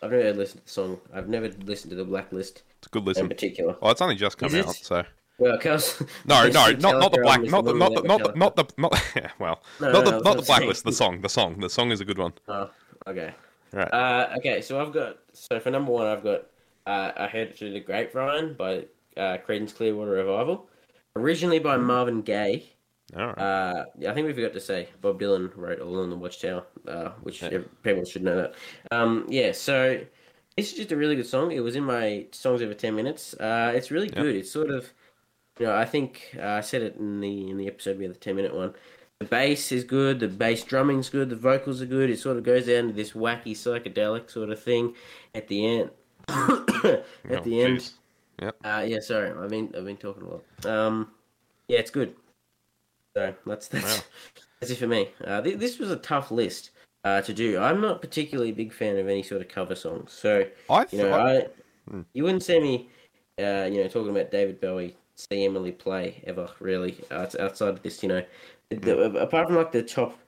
I've 0.05 0.11
never 0.11 0.35
listened 0.35 0.61
to 0.61 0.65
the 0.67 0.71
song. 0.71 1.01
I've 1.15 1.29
never 1.29 1.49
listened 1.65 1.91
to 1.91 1.97
the 1.97 2.05
Blacklist 2.05 2.63
It's 2.79 2.87
a 2.87 2.91
good 2.91 3.17
in 3.17 3.29
particular. 3.29 3.77
Well, 3.81 3.91
it's 3.91 4.03
only 4.03 4.17
just 4.17 4.37
come 4.37 4.55
out, 4.55 4.75
so 4.75 5.03
Well, 5.39 5.59
cause 5.59 6.03
no, 6.27 6.47
no, 6.49 6.71
not 6.79 6.81
not 6.81 7.13
the 7.13 7.21
black, 7.23 7.43
not 7.43 7.65
the 7.65 7.73
not 7.73 7.95
the 7.95 8.03
not 8.03 8.23
the 8.23 8.33
not 8.37 8.57
the 8.57 8.67
not 8.77 9.03
yeah, 9.17 9.31
well, 9.39 9.63
No, 9.81 9.93
not 9.93 10.05
no, 10.05 10.11
the 10.11 10.17
was 10.17 10.25
not 10.25 10.37
the 10.37 10.43
blacklist. 10.43 10.85
The 10.85 10.93
song, 10.93 11.23
the 11.23 11.29
song, 11.31 11.59
the 11.59 11.71
song 11.71 11.91
is 11.91 12.03
a 12.03 12.05
good 12.05 12.19
one. 12.19 12.35
Oh, 12.49 12.71
okay. 13.07 13.35
Right. 13.73 13.93
Uh, 13.93 14.35
okay, 14.37 14.61
so 14.61 14.81
I've 14.81 14.93
got 14.93 15.19
so 15.33 15.59
for 15.59 15.71
number 15.71 15.91
one, 15.91 16.07
I've 16.07 16.23
got 16.23 16.43
uh, 16.87 17.13
I 17.17 17.27
heard 17.27 17.49
it 17.49 17.59
through 17.59 17.73
the 17.73 17.81
grapevine 17.81 18.55
by 18.55 18.85
uh, 19.17 19.39
Creedence 19.47 19.75
Clearwater 19.75 20.11
Revival, 20.11 20.69
originally 21.17 21.61
by 21.61 21.79
Marvin 21.79 22.21
Gaye. 22.21 22.74
All 23.17 23.27
right. 23.27 23.39
Uh, 23.39 23.85
I 24.09 24.15
think 24.15 24.27
we 24.27 24.33
forgot 24.33 24.53
to 24.55 24.61
say 24.61 24.89
Bob 25.01 25.21
Dylan 25.21 25.53
wrote 25.57 25.81
"All 25.81 26.01
on 26.01 26.11
the 26.11 26.17
Watchtower," 26.17 26.65
uh, 26.89 27.11
which 27.23 27.43
Yeah. 27.43 27.61
people 27.83 28.05
should 28.05 28.23
know 28.25 28.37
that. 28.37 28.55
Um, 28.91 29.27
yeah, 29.29 29.53
so 29.53 30.01
this 30.57 30.73
is 30.73 30.79
just 30.79 30.93
a 30.93 30.97
really 30.97 31.15
good 31.17 31.27
song. 31.27 31.53
It 31.53 31.61
was 31.61 31.77
in 31.77 31.85
my 31.85 32.27
songs 32.33 32.63
over 32.63 32.75
ten 32.75 32.95
minutes. 32.97 33.35
Uh, 33.35 33.73
it's 33.75 33.91
really 33.91 34.09
Yeah. 34.09 34.23
good. 34.23 34.35
It's 34.37 34.51
sort 34.51 34.71
of, 34.71 34.93
you 35.59 35.67
know, 35.67 35.77
I 35.77 35.85
think 35.85 36.35
uh, 36.39 36.47
I 36.47 36.61
said 36.61 36.83
it 36.83 36.97
in 36.97 37.21
the 37.21 37.51
in 37.51 37.57
the 37.59 37.67
episode 37.69 37.99
we 37.99 38.05
had 38.05 38.15
the 38.15 38.19
ten 38.19 38.37
minute 38.37 38.55
one. 38.55 38.75
The 39.21 39.27
bass 39.27 39.71
is 39.71 39.85
good. 39.85 40.19
The 40.19 40.27
bass 40.29 40.65
drumming's 40.65 41.09
good. 41.09 41.29
The 41.29 41.37
vocals 41.37 41.81
are 41.81 41.87
good. 41.87 42.11
It 42.11 42.19
sort 42.19 42.37
of 42.37 42.43
goes 42.43 42.67
down 42.67 42.89
to 42.89 42.93
this 42.93 43.13
wacky 43.13 43.53
psychedelic 43.53 44.29
sort 44.31 44.51
of 44.51 44.61
thing 44.61 44.95
at 45.35 45.47
the 45.47 45.67
end. 45.67 45.91
at 46.29 47.05
Oh, 47.31 47.41
the 47.45 47.63
end. 47.63 47.91
Yep. 48.41 48.57
uh, 48.65 48.85
yeah, 48.89 49.01
sorry, 49.01 49.31
I've 49.31 49.51
been 49.51 49.73
I've 49.77 49.85
been 49.85 49.97
talking 49.99 50.25
a 50.25 50.31
lot. 50.31 50.67
Um, 50.67 51.11
yeah, 51.69 51.79
it's 51.79 51.91
good. 51.93 52.15
So 53.17 53.35
that's 53.47 53.69
that's 53.69 53.99
Wow. 53.99 54.03
that's 54.61 54.73
it 54.73 54.79
for 54.79 54.87
me. 54.89 55.11
Uh, 55.25 55.41
th- 55.41 55.59
this 55.59 55.79
was 55.79 55.91
a 55.91 55.97
tough 55.97 56.31
list 56.31 56.71
uh, 57.05 57.21
to 57.23 57.33
do. 57.33 57.59
I'm 57.59 57.81
not 57.81 58.01
particularly 58.01 58.51
a 58.51 58.55
big 58.55 58.73
fan 58.73 58.97
of 58.99 59.09
any 59.09 59.23
sort 59.23 59.41
of 59.41 59.49
cover 59.49 59.75
songs, 59.75 60.13
so 60.13 60.45
I 60.69 60.87
you 60.91 60.99
know, 60.99 61.15
I 61.15 61.47
Hmm. 61.89 62.01
you 62.15 62.25
wouldn't 62.25 62.43
see 62.43 62.59
me, 62.61 62.89
uh, 63.39 63.69
you 63.71 63.83
know, 63.83 63.89
talking 63.89 64.11
about 64.11 64.31
David 64.31 64.61
Bowie, 64.61 64.97
see 65.17 65.45
Emily 65.45 65.71
play 65.73 66.23
ever 66.27 66.49
really 66.61 66.97
uh, 67.11 67.27
outside 67.39 67.69
of 67.69 67.83
this. 67.83 68.03
You 68.03 68.09
know, 68.09 68.25
The- 68.71 69.11
Hmm. 69.11 69.17
apart 69.17 69.49
from 69.49 69.57
like 69.57 69.71
the 69.73 69.83
top 69.83 70.19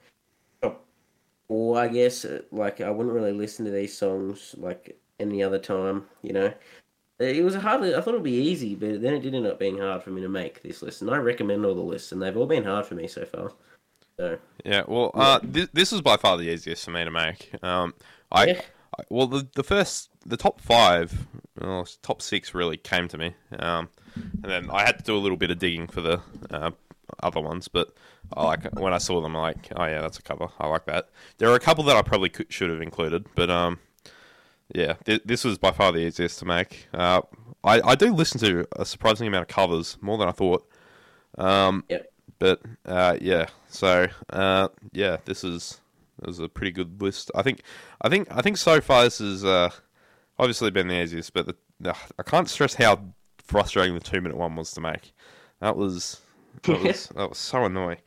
four, 1.49 1.79
I 1.79 1.89
guess. 1.89 2.25
uh, 2.25 2.43
Like 2.53 2.81
I 2.81 2.91
wouldn't 2.91 3.15
really 3.15 3.33
listen 3.33 3.65
to 3.65 3.71
these 3.71 3.97
songs 3.97 4.55
like 4.59 4.99
any 5.19 5.43
other 5.43 5.59
time. 5.59 6.07
You 6.23 6.33
know, 6.35 6.55
it 7.19 7.45
was 7.45 7.55
hardly. 7.55 7.95
I 7.95 8.01
thought 8.01 8.15
it'd 8.15 8.23
be 8.23 8.33
easy, 8.33 8.75
but 8.75 9.01
then 9.01 9.15
it 9.15 9.21
did 9.21 9.35
end 9.35 9.47
up 9.47 9.59
being 9.59 9.79
hard 9.79 10.03
for 10.03 10.11
me 10.11 10.21
to 10.23 10.29
make 10.29 10.63
this 10.63 10.83
list. 10.83 11.03
And 11.03 11.11
I 11.11 11.17
recommend 11.17 11.65
all 11.65 11.75
the 11.75 11.81
lists, 11.81 12.13
and 12.13 12.21
they've 12.21 12.37
all 12.37 12.47
been 12.47 12.65
hard 12.65 12.87
for 12.87 12.95
me 12.95 13.09
so 13.09 13.25
far. 13.25 13.53
So 14.19 14.39
Yeah, 14.65 14.83
well, 14.87 15.11
uh, 15.15 15.41
this, 15.43 15.69
this 15.73 15.93
was 15.93 16.03
by 16.03 16.17
far 16.17 16.37
the 16.37 16.51
easiest 16.51 16.85
for 16.85 16.91
me 16.91 17.05
to 17.05 17.11
make. 17.11 17.53
Um, 17.63 17.95
I, 18.31 18.47
Yeah. 18.47 18.61
I 18.99 19.03
well, 19.09 19.27
the 19.27 19.47
the 19.55 19.65
first, 19.65 20.11
the 20.25 20.37
top 20.37 20.61
five, 20.61 21.27
well, 21.61 21.87
top 22.03 22.23
six 22.23 22.55
really 22.55 22.77
came 22.77 23.09
to 23.09 23.19
me, 23.19 23.35
um, 23.59 23.89
and 24.15 24.45
then 24.45 24.71
I 24.71 24.85
had 24.85 24.99
to 24.99 25.05
do 25.05 25.17
a 25.17 25.19
little 25.19 25.37
bit 25.37 25.51
of 25.51 25.59
digging 25.59 25.87
for 25.87 26.01
the 26.01 26.21
uh, 26.51 26.71
other 27.23 27.41
ones. 27.41 27.69
But 27.69 27.95
I 28.33 28.45
like 28.45 28.79
when 28.79 28.93
I 28.93 28.99
saw 28.99 29.21
them, 29.21 29.37
I'm 29.37 29.43
like, 29.43 29.73
oh 29.77 29.85
yeah, 29.85 30.01
that's 30.01 30.19
a 30.19 30.23
cover. 30.23 30.49
I 30.59 30.69
like 30.69 30.87
that. 30.87 31.11
There 31.39 31.51
are 31.51 31.55
a 31.55 31.61
couple 31.61 31.85
that 31.85 31.97
I 31.97 32.03
probably 32.03 32.29
could, 32.29 32.53
should 32.53 32.71
have 32.71 32.81
included, 32.81 33.27
but 33.35 33.51
um, 33.51 33.79
yeah, 34.75 34.95
th- 35.05 35.23
this 35.25 35.45
was 35.45 35.59
by 35.59 35.71
far 35.73 35.93
the 35.93 35.99
easiest 36.01 36.39
to 36.41 36.45
make. 36.45 36.89
Uh, 36.93 37.23
I 37.65 37.81
I 37.83 37.95
do 37.95 38.13
listen 38.13 38.41
to 38.41 38.67
a 38.77 38.85
surprising 38.85 39.27
amount 39.27 39.43
of 39.43 39.49
covers, 39.49 39.97
more 40.01 40.19
than 40.19 40.29
I 40.29 40.33
thought. 40.33 40.69
Um, 41.39 41.85
Yep. 41.89 42.13
but 42.39 42.61
uh, 42.85 43.17
yeah, 43.21 43.47
so 43.69 44.07
uh, 44.31 44.69
yeah, 44.93 45.19
this 45.25 45.45
is 45.45 45.81
this 46.23 46.35
is 46.37 46.41
a 46.41 46.49
pretty 46.49 46.73
good 46.73 47.01
list. 47.03 47.31
I 47.35 47.43
think, 47.43 47.61
I 48.01 48.09
think, 48.09 48.29
I 48.31 48.41
think 48.41 48.57
so 48.57 48.81
far 48.81 49.05
this 49.05 49.21
is 49.21 49.45
uh, 49.45 49.71
obviously 50.39 50.71
been 50.71 50.89
the 50.89 51.03
easiest, 51.03 51.35
but 51.35 51.47
the, 51.47 51.57
the, 51.79 51.95
I 52.19 52.23
can't 52.23 52.49
stress 52.49 52.75
how 52.75 53.01
frustrating 53.39 53.95
the 53.95 54.01
two 54.01 54.21
minute 54.23 54.37
one 54.37 54.57
was 54.57 54.71
to 54.73 54.81
make. 54.81 55.13
That 55.61 55.77
was 55.77 56.21
that 56.63 56.81
was 56.83 57.07
that 57.09 57.29
was 57.29 57.39
so 57.39 57.65
annoying. 57.65 57.99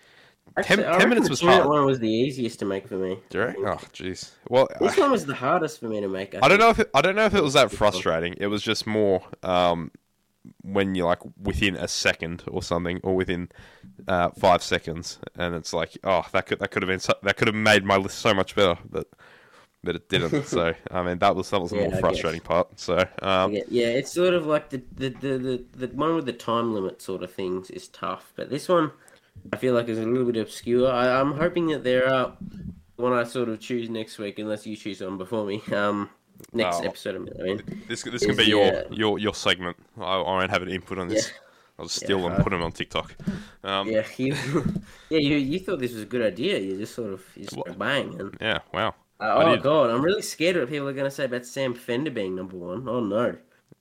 Ten- 0.62 0.84
Actually, 0.84 0.88
I 0.88 0.98
10 0.98 1.10
minutes 1.10 1.30
was 1.30 1.42
hard. 1.42 1.70
one 1.70 1.86
was 1.86 2.00
the 2.00 2.10
easiest 2.10 2.60
to 2.60 2.66
make 2.66 2.88
for 2.88 2.98
me. 2.98 3.20
Direct? 3.30 3.60
Oh, 3.64 3.78
jeez. 3.94 4.32
Well, 4.50 4.68
This 4.80 4.98
I, 4.98 4.98
one 4.98 5.12
was 5.12 5.26
the 5.28 5.36
hardest 5.36 5.80
for 5.80 5.88
me 5.88 6.02
to 6.02 6.08
make. 6.08 6.34
I 6.42 6.48
don't 6.48 6.60
know 6.60 6.70
if 6.70 6.80
it, 6.80 6.90
I 6.94 7.02
don't 7.02 7.16
know 7.16 7.26
if 7.26 7.34
it 7.34 7.44
was 7.44 7.54
that 7.54 7.72
frustrating. 7.72 8.34
It 8.38 8.48
was 8.48 8.62
just 8.64 8.88
more 8.88 9.22
um, 9.44 9.92
when 10.64 10.96
you're 10.96 11.08
like 11.08 11.20
within 11.42 11.76
a 11.76 11.88
second 11.88 12.44
or 12.48 12.64
something, 12.64 13.00
or 13.04 13.16
within 13.16 13.50
uh, 14.08 14.32
five 14.32 14.64
seconds, 14.64 15.20
and 15.36 15.56
it's 15.56 15.74
like, 15.74 15.98
oh, 16.04 16.26
that 16.34 16.48
could 16.48 16.60
that 16.60 16.72
could 16.72 16.84
have 16.84 16.90
been 16.90 17.00
so, 17.00 17.14
that 17.24 17.38
could 17.38 17.48
have 17.48 17.56
made 17.56 17.86
my 17.86 17.98
list 17.98 18.20
so 18.20 18.34
much 18.34 18.56
better, 18.56 18.78
but 18.90 19.08
but 19.84 19.96
it 19.96 20.10
didn't. 20.10 20.44
so 20.46 20.74
I 20.92 21.04
mean, 21.04 21.20
that 21.20 21.36
was 21.36 21.50
that 21.52 21.62
was 21.62 21.72
the 21.72 21.76
Yeah, 21.76 21.78
more 21.78 21.94
I 21.94 22.02
frustrating 22.02 22.42
part. 22.42 22.80
So 22.80 23.06
um, 23.22 23.52
Yeah, 23.52 23.64
yeah, 23.70 23.88
it's 23.88 24.12
sort 24.12 24.34
of 24.34 24.46
like 24.46 24.70
the 24.70 24.82
the, 24.96 25.10
the, 25.10 25.38
the 25.38 25.88
the 25.88 25.96
one 25.96 26.16
with 26.16 26.26
the 26.26 26.34
time 26.34 26.74
limit 26.74 27.02
sort 27.02 27.24
of 27.24 27.32
things 27.34 27.70
is 27.70 27.88
tough, 27.88 28.34
but 28.36 28.50
this 28.50 28.68
one 28.68 28.92
I 29.54 29.58
feel 29.58 29.74
like 29.74 29.88
is 29.90 29.98
a 30.00 30.06
little 30.06 30.32
bit 30.32 30.42
obscure. 30.42 30.92
I, 30.92 31.20
I'm 31.20 31.34
hoping 31.34 31.68
that 31.68 31.84
there 31.84 32.08
are 32.14 32.38
when 32.98 33.14
I 33.14 33.24
sort 33.24 33.50
of 33.50 33.60
choose 33.60 33.90
next 33.90 34.18
week, 34.18 34.40
unless 34.40 34.66
you 34.68 34.76
choose 34.76 35.02
one 35.02 35.18
before 35.18 35.46
me. 35.46 35.62
Um, 35.74 36.10
next 36.54 36.82
Oh. 36.82 36.84
episode, 36.84 37.16
I 37.40 37.44
mean. 37.44 37.64
this 37.88 38.04
this 38.04 38.26
can 38.26 38.36
be 38.36 38.46
your 38.46 38.74
uh, 38.78 38.84
your 38.90 39.20
your 39.20 39.34
segment. 39.34 39.78
I, 39.98 40.04
I 40.04 40.18
won't 40.22 40.52
have 40.52 40.62
an 40.62 40.70
input 40.70 41.00
on 41.00 41.08
this. 41.10 41.34
I'll 41.78 41.88
steal 41.90 42.20
Yeah, 42.20 42.30
them, 42.30 42.36
put 42.36 42.50
them 42.52 42.62
on 42.62 42.72
TikTok. 42.72 43.16
Um, 43.64 43.88
Yeah, 43.88 44.06
you, 44.18 44.36
yeah, 45.10 45.20
you 45.20 45.38
you 45.38 45.60
thought 45.60 45.80
this 45.80 45.94
was 45.94 46.04
a 46.04 46.06
good 46.06 46.22
idea. 46.22 46.60
You 46.60 46.78
just 46.78 46.96
sort 46.96 47.14
of 47.14 47.24
you 47.36 47.46
just 47.46 47.78
bang 47.78 48.20
and 48.20 48.38
yeah, 48.42 48.60
wow. 48.74 48.96
uh, 49.20 49.34
oh 49.38 49.56
did. 49.56 49.64
god, 49.64 49.90
I'm 49.90 50.04
really 50.04 50.22
scared 50.22 50.56
of 50.56 50.64
what 50.64 50.70
people 50.70 50.88
are 50.88 50.94
going 50.94 51.06
to 51.10 51.12
say 51.12 51.26
about 51.26 51.46
Sam 51.46 51.74
Fender 51.74 52.12
being 52.12 52.36
number 52.36 52.58
one. 52.58 52.88
Oh 52.88 53.00
no, 53.02 53.26
Yeah. 53.28 53.36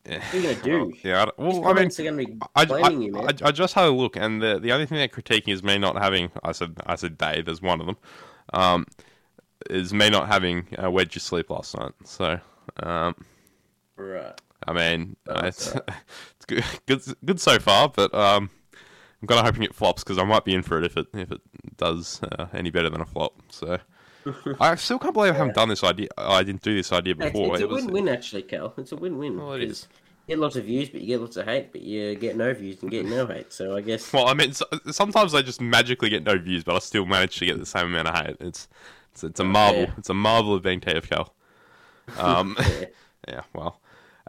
What 0.09 0.35
are 0.35 0.37
you 0.37 0.43
gonna 0.43 0.63
do? 0.63 0.95
Yeah, 1.03 1.25
I, 1.25 1.31
well, 1.37 1.67
I 1.67 1.73
mean, 1.75 1.91
gonna 1.97 2.17
be 2.17 2.39
I, 2.55 2.63
I, 2.63 2.89
you, 2.91 3.13
man. 3.13 3.25
I, 3.43 3.49
I 3.49 3.51
just 3.53 3.75
had 3.75 3.85
a 3.85 3.91
look, 3.91 4.17
and 4.17 4.41
the 4.41 4.59
the 4.59 4.73
only 4.73 4.87
thing 4.87 4.99
they're 4.99 5.09
critiquing 5.09 5.53
is 5.53 5.63
me 5.63 5.79
not 5.79 5.97
having. 5.97 6.31
I 6.43 6.53
said 6.53 6.77
I 6.87 6.97
said 6.97 7.19
they. 7.19 7.43
There's 7.43 7.63
one 7.63 7.81
of 7.81 7.87
them. 7.87 7.97
Um, 8.53 8.87
is 9.71 9.93
me 9.93 10.11
not 10.11 10.29
having 10.29 10.67
uh, 10.83 10.91
wedge 10.91 11.15
your 11.15 11.21
sleep 11.21 11.51
last 11.51 11.77
night. 11.77 11.93
So, 12.05 12.39
um, 12.83 13.15
right. 13.97 14.41
I 14.67 14.73
mean, 14.73 15.17
uh, 15.29 15.43
it's, 15.45 15.75
it's 16.37 16.47
good, 16.47 16.65
good, 16.87 17.03
good 17.25 17.41
so 17.41 17.59
far, 17.59 17.89
but 17.89 18.13
um, 18.15 18.51
I'm 19.21 19.29
kind 19.29 19.41
of 19.41 19.47
hoping 19.47 19.63
it 19.63 19.75
flops 19.75 20.03
because 20.03 20.19
I 20.19 20.25
might 20.25 20.45
be 20.45 20.55
in 20.55 20.63
for 20.63 20.79
it 20.79 20.85
if 20.85 20.97
it 20.97 21.07
if 21.15 21.31
it 21.31 21.41
does 21.77 22.21
uh, 22.23 22.47
any 22.53 22.71
better 22.71 22.91
than 22.91 23.01
a 23.01 23.07
flop. 23.07 23.35
So 23.51 23.79
I 24.61 24.75
still 24.77 24.99
can't 24.99 25.15
believe 25.15 25.35
I 25.35 25.37
haven't 25.39 25.55
done 25.55 25.69
this 25.69 25.85
idea. 25.85 26.09
I 26.17 26.43
didn't 26.43 26.63
do 26.63 26.75
this 26.75 26.93
idea 26.93 27.15
before. 27.15 27.55
it's 27.55 27.63
a 27.63 27.65
It 27.65 27.71
was- 27.71 27.85
win-win, 27.85 28.09
actually, 28.09 28.43
Cal. 28.43 28.75
It's 28.77 28.93
a 28.93 28.97
win-win. 28.97 29.39
Well, 29.39 29.53
it 29.55 29.63
is. 29.63 29.89
You 30.27 30.35
get 30.37 30.41
lots 30.41 30.57
of 30.57 30.65
views, 30.67 30.91
but 30.91 31.01
you 31.01 31.07
get 31.07 31.21
lots 31.21 31.37
of 31.39 31.47
hate, 31.47 31.73
but 31.73 31.81
you 31.81 32.15
get 32.15 32.37
no 32.37 32.53
views 32.53 32.83
and 32.83 32.91
get 32.91 33.07
no 33.07 33.27
hate. 33.35 33.51
So 33.53 33.77
I 33.77 33.81
guess 33.81 34.13
Well, 34.13 34.27
I 34.29 34.35
mean, 34.35 34.53
so, 34.53 34.67
sometimes 34.91 35.35
I 35.35 35.41
just 35.43 35.61
magically 35.61 36.11
get 36.11 36.23
no 36.25 36.37
views, 36.37 36.65
but 36.65 36.75
I 36.75 36.81
still 36.81 37.07
manage 37.07 37.39
to 37.39 37.47
get 37.47 37.59
the 37.59 37.65
same 37.67 37.87
amount 37.87 38.09
of 38.09 38.15
hate. 38.27 38.37
It's 38.41 38.69
it's, 39.13 39.25
it's 39.25 39.41
a 39.41 39.45
marvel. 39.45 39.83
yeah. 39.83 39.93
It's 39.97 40.11
a 40.11 40.15
marvel 40.15 40.55
of 40.55 40.63
being 40.63 40.81
TFL. 40.81 41.31
Um, 42.19 42.57
yeah. 42.59 42.85
yeah. 43.29 43.41
Well, 43.55 43.81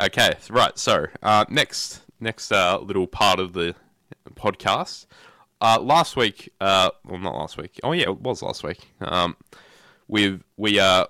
okay. 0.01 0.33
Right. 0.49 0.77
So 0.77 1.05
uh, 1.23 1.45
next 1.49 2.01
next 2.19 2.51
uh, 2.51 2.77
little 2.81 3.07
part 3.07 3.39
of 3.39 3.53
the 3.53 3.73
podcast. 4.35 5.05
Uh, 5.61 5.79
last 5.81 6.15
week, 6.15 6.49
uh, 6.61 6.89
well, 7.05 7.19
not 7.19 7.35
last 7.35 7.57
week. 7.57 7.79
Oh 7.83 7.91
yeah, 7.93 8.03
it 8.03 8.19
was 8.19 8.41
last 8.41 8.63
week. 8.63 8.79
Um, 9.01 9.35
we 10.09 10.41
we 10.57 10.79
uh 10.79 11.05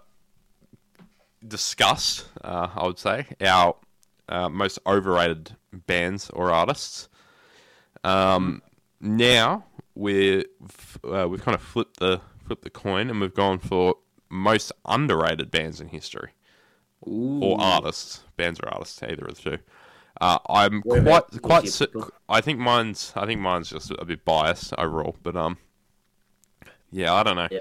discussed, 1.48 2.28
uh, 2.44 2.68
I 2.76 2.86
would 2.86 3.00
say, 3.00 3.26
our 3.42 3.76
uh, 4.28 4.50
most 4.50 4.78
overrated 4.86 5.56
bands 5.74 6.30
or 6.32 6.52
artists. 6.52 7.10
Um, 8.04 8.62
now 9.02 9.66
we're 9.96 10.44
uh, 11.04 11.28
we've 11.28 11.44
kind 11.44 11.56
of 11.56 11.62
flipped 11.62 12.00
the 12.00 12.22
flipped 12.46 12.64
the 12.64 12.70
coin 12.70 13.10
and 13.10 13.20
we've 13.20 13.34
gone 13.34 13.58
for 13.58 13.96
most 14.30 14.72
underrated 14.86 15.50
bands 15.50 15.82
in 15.82 15.88
history 15.88 16.32
Ooh. 17.08 17.40
or 17.42 17.60
artists, 17.60 18.24
bands 18.38 18.60
or 18.60 18.70
artists, 18.70 19.02
either 19.02 19.26
of 19.26 19.36
the 19.36 19.52
two. 19.52 19.58
Uh, 20.20 20.38
I'm 20.50 20.82
quite 20.82 21.42
quite. 21.42 21.82
I 22.28 22.42
think 22.42 22.60
mine's 22.60 23.14
I 23.16 23.26
think 23.26 23.40
mine's 23.40 23.70
just 23.70 23.92
a 23.92 24.06
bit 24.06 24.26
biased 24.26 24.74
overall, 24.78 25.16
but 25.24 25.36
um, 25.38 25.58
yeah, 26.92 27.14
I 27.14 27.24
don't 27.24 27.38
know. 27.38 27.48
Yeah. 27.50 27.60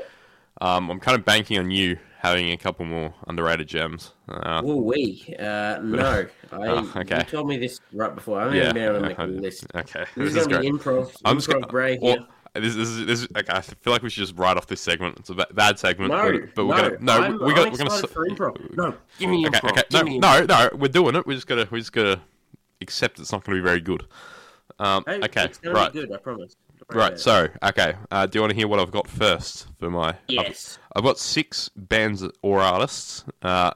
Um, 0.61 0.91
I'm 0.91 1.01
kind 1.01 1.17
of 1.19 1.25
banking 1.25 1.59
on 1.59 1.71
you 1.71 1.99
having 2.19 2.51
a 2.51 2.57
couple 2.57 2.85
more 2.85 3.15
underrated 3.29 3.69
gems. 3.69 4.13
Uh, 4.29 4.61
Well, 4.65 4.81
we 4.81 5.35
uh, 5.39 5.79
no. 5.83 6.27
I 6.51 6.57
Oh, 6.67 6.93
okay. 6.97 7.19
you 7.19 7.25
told 7.25 7.47
me 7.49 7.59
this 7.59 7.81
right 7.93 8.15
before. 8.15 8.41
I 8.41 8.45
haven't 8.45 8.57
yeah. 8.57 8.63
even 8.65 8.75
been 8.75 8.85
able 8.85 9.01
to 9.01 9.09
make 9.09 9.19
a 9.19 9.25
list. 9.25 9.67
Okay, 9.75 10.05
This, 10.17 10.35
this, 10.35 10.35
is 10.35 10.37
is 10.37 10.47
gonna 10.49 10.61
be 10.63 10.71
improv. 10.71 11.15
I'm 11.25 11.37
improv 11.37 11.39
just 11.39 11.49
gonna. 11.49 11.67
break 11.69 12.01
well, 12.03 12.15
here. 12.17 12.27
this, 12.55 12.75
this 12.75 12.89
is 12.89 13.07
this. 13.07 13.21
Is, 13.23 13.29
okay, 13.37 13.53
I 13.53 13.61
feel 13.61 13.93
like 13.93 14.03
we 14.03 14.11
should 14.11 14.23
just 14.27 14.37
write 14.37 14.57
off 14.57 14.67
this 14.67 14.81
segment. 14.81 15.17
It's 15.21 15.31
a 15.31 15.35
bad 15.35 15.79
segment. 15.79 16.11
No, 16.11 16.33
but, 16.33 16.55
but 16.57 16.67
we're 16.67 16.77
no, 16.77 16.83
gonna 16.91 16.99
no. 17.01 17.13
I'm, 17.13 17.45
we 17.45 17.55
got. 17.55 17.67
I'm 17.67 17.73
We're 17.73 17.79
gonna. 17.79 18.07
for 18.09 18.27
improv. 18.29 18.77
No, 18.77 18.95
give 19.19 19.31
me 19.31 19.47
Okay, 19.47 19.59
improv. 19.61 19.71
okay. 19.71 19.83
No, 19.93 20.03
me 20.03 20.19
no, 20.19 20.45
no. 20.45 20.71
We're 20.75 20.89
doing 20.89 21.15
it. 21.15 21.25
We're 21.27 21.35
just 21.35 21.47
gonna. 21.47 21.69
We're 21.71 21.79
just 21.79 21.93
gonna 21.93 22.21
accept 22.81 23.21
it's 23.21 23.31
not 23.31 23.45
gonna 23.45 23.59
be 23.59 23.63
very 23.63 23.81
good. 23.81 24.05
Um, 24.81 25.05
Hey, 25.07 25.21
okay, 25.23 25.45
it's 25.45 25.59
gonna 25.59 25.75
right, 25.75 25.93
Be 25.93 26.01
good, 26.01 26.13
I 26.13 26.17
promise. 26.19 26.57
Right. 26.93 27.18
So, 27.20 27.49
okay. 27.62 27.95
Uh, 28.11 28.26
do 28.26 28.39
you 28.39 28.43
want 28.43 28.51
to 28.53 28.57
hear 28.57 28.66
what 28.68 28.80
I've 28.80 28.91
got 28.91 29.09
first 29.09 29.66
for 29.78 29.91
my? 29.91 30.09
I've- 30.09 30.18
yes. 30.28 30.78
I've 30.97 31.05
got 31.05 31.18
six 31.18 31.68
bands 31.76 32.24
or 32.43 32.61
artists. 32.61 33.24
Uh, 33.43 33.72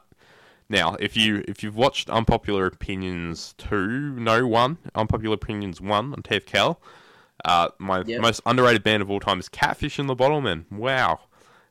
now, 0.69 0.95
if 0.99 1.17
you 1.17 1.45
if 1.47 1.63
you've 1.63 1.77
watched 1.77 2.09
Unpopular 2.09 2.67
Opinions 2.67 3.55
two, 3.59 4.15
no 4.19 4.47
one, 4.47 4.79
Unpopular 4.95 5.35
Opinions 5.35 5.81
one 5.81 6.13
on 6.15 6.23
TFCal, 6.23 6.79
uh, 7.45 7.69
my 7.79 8.03
Yep. 8.07 8.21
most 8.23 8.41
underrated 8.47 8.83
band 8.83 9.03
of 9.03 9.11
all 9.11 9.21
time 9.21 9.39
is 9.39 9.49
Catfish 9.49 9.99
and 9.99 10.09
the 10.09 10.17
Bottlemen. 10.17 10.65
Wow. 10.73 11.21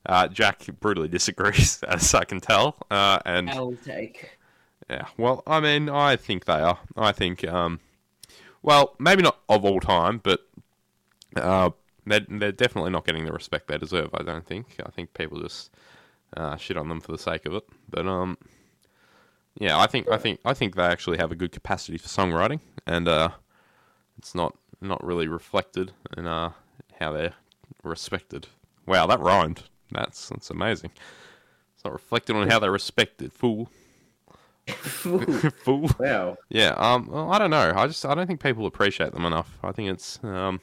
Uh, 0.06 0.28
Jack 0.28 0.66
brutally 0.80 1.08
disagrees, 1.08 1.82
as 1.88 2.14
I 2.14 2.24
can 2.24 2.40
tell. 2.40 2.78
Uh, 2.92 3.20
and 3.26 3.50
I'll 3.50 3.76
take. 3.84 4.38
yeah, 4.90 5.06
well, 5.18 5.42
I 5.48 5.60
mean, 5.60 5.90
I 5.90 6.16
think 6.16 6.46
they 6.46 6.54
are. 6.60 6.80
I 6.96 7.12
think, 7.12 7.44
um, 7.48 7.80
well, 8.62 8.96
maybe 9.00 9.22
not 9.24 9.40
of 9.50 9.66
all 9.66 9.80
time, 9.80 10.20
but 10.24 10.42
uh, 11.36 11.72
they're, 12.06 12.26
they're 12.28 12.52
definitely 12.52 12.92
not 12.92 13.06
getting 13.06 13.26
the 13.26 13.32
respect 13.32 13.68
they 13.68 13.78
deserve. 13.78 14.10
I 14.14 14.24
don't 14.24 14.46
think. 14.46 14.78
I 14.86 14.90
think 14.90 15.14
people 15.14 15.40
just 15.40 15.72
uh, 16.36 16.56
shit 16.58 16.78
on 16.78 16.90
them 16.90 17.02
for 17.02 17.12
the 17.12 17.18
sake 17.18 17.46
of 17.46 17.54
it. 17.54 17.64
But 17.90 18.08
um, 18.08 18.38
yeah, 19.56 19.80
I 19.80 19.88
think 19.88 20.10
I 20.10 20.18
think 20.18 20.40
I 20.46 20.54
think 20.54 20.76
they 20.76 20.84
actually 20.84 21.18
have 21.18 21.32
a 21.32 21.36
good 21.36 21.52
capacity 21.52 21.98
for 21.98 22.08
songwriting, 22.08 22.60
and 22.86 23.08
uh, 23.08 23.30
it's 24.18 24.34
not 24.34 24.56
not 24.80 25.04
really 25.04 25.28
reflected 25.28 25.92
in 26.18 26.28
uh, 26.28 26.52
how 27.00 27.12
they're 27.12 27.34
respected. 27.84 28.48
Wow, 28.86 29.08
that 29.08 29.20
rhymed. 29.20 29.64
That's 29.92 30.30
that's 30.30 30.50
amazing. 30.50 30.92
It's 31.76 31.84
not 31.84 31.94
reflected 31.94 32.36
on 32.36 32.50
how 32.50 32.60
they're 32.60 32.72
respected. 32.72 33.34
Fool. 33.34 33.70
Fool. 34.68 35.90
wow. 36.00 36.38
Yeah. 36.50 36.76
Um. 36.78 37.08
Well, 37.12 37.32
I 37.32 37.38
don't 37.38 37.50
know. 37.52 37.74
I 37.76 37.88
just 37.88 38.06
I 38.06 38.16
don't 38.16 38.28
think 38.28 38.42
people 38.42 38.66
appreciate 38.66 39.12
them 39.14 39.26
enough. 39.26 39.58
I 39.64 39.72
think 39.72 39.90
it's 39.90 40.20
um. 40.24 40.62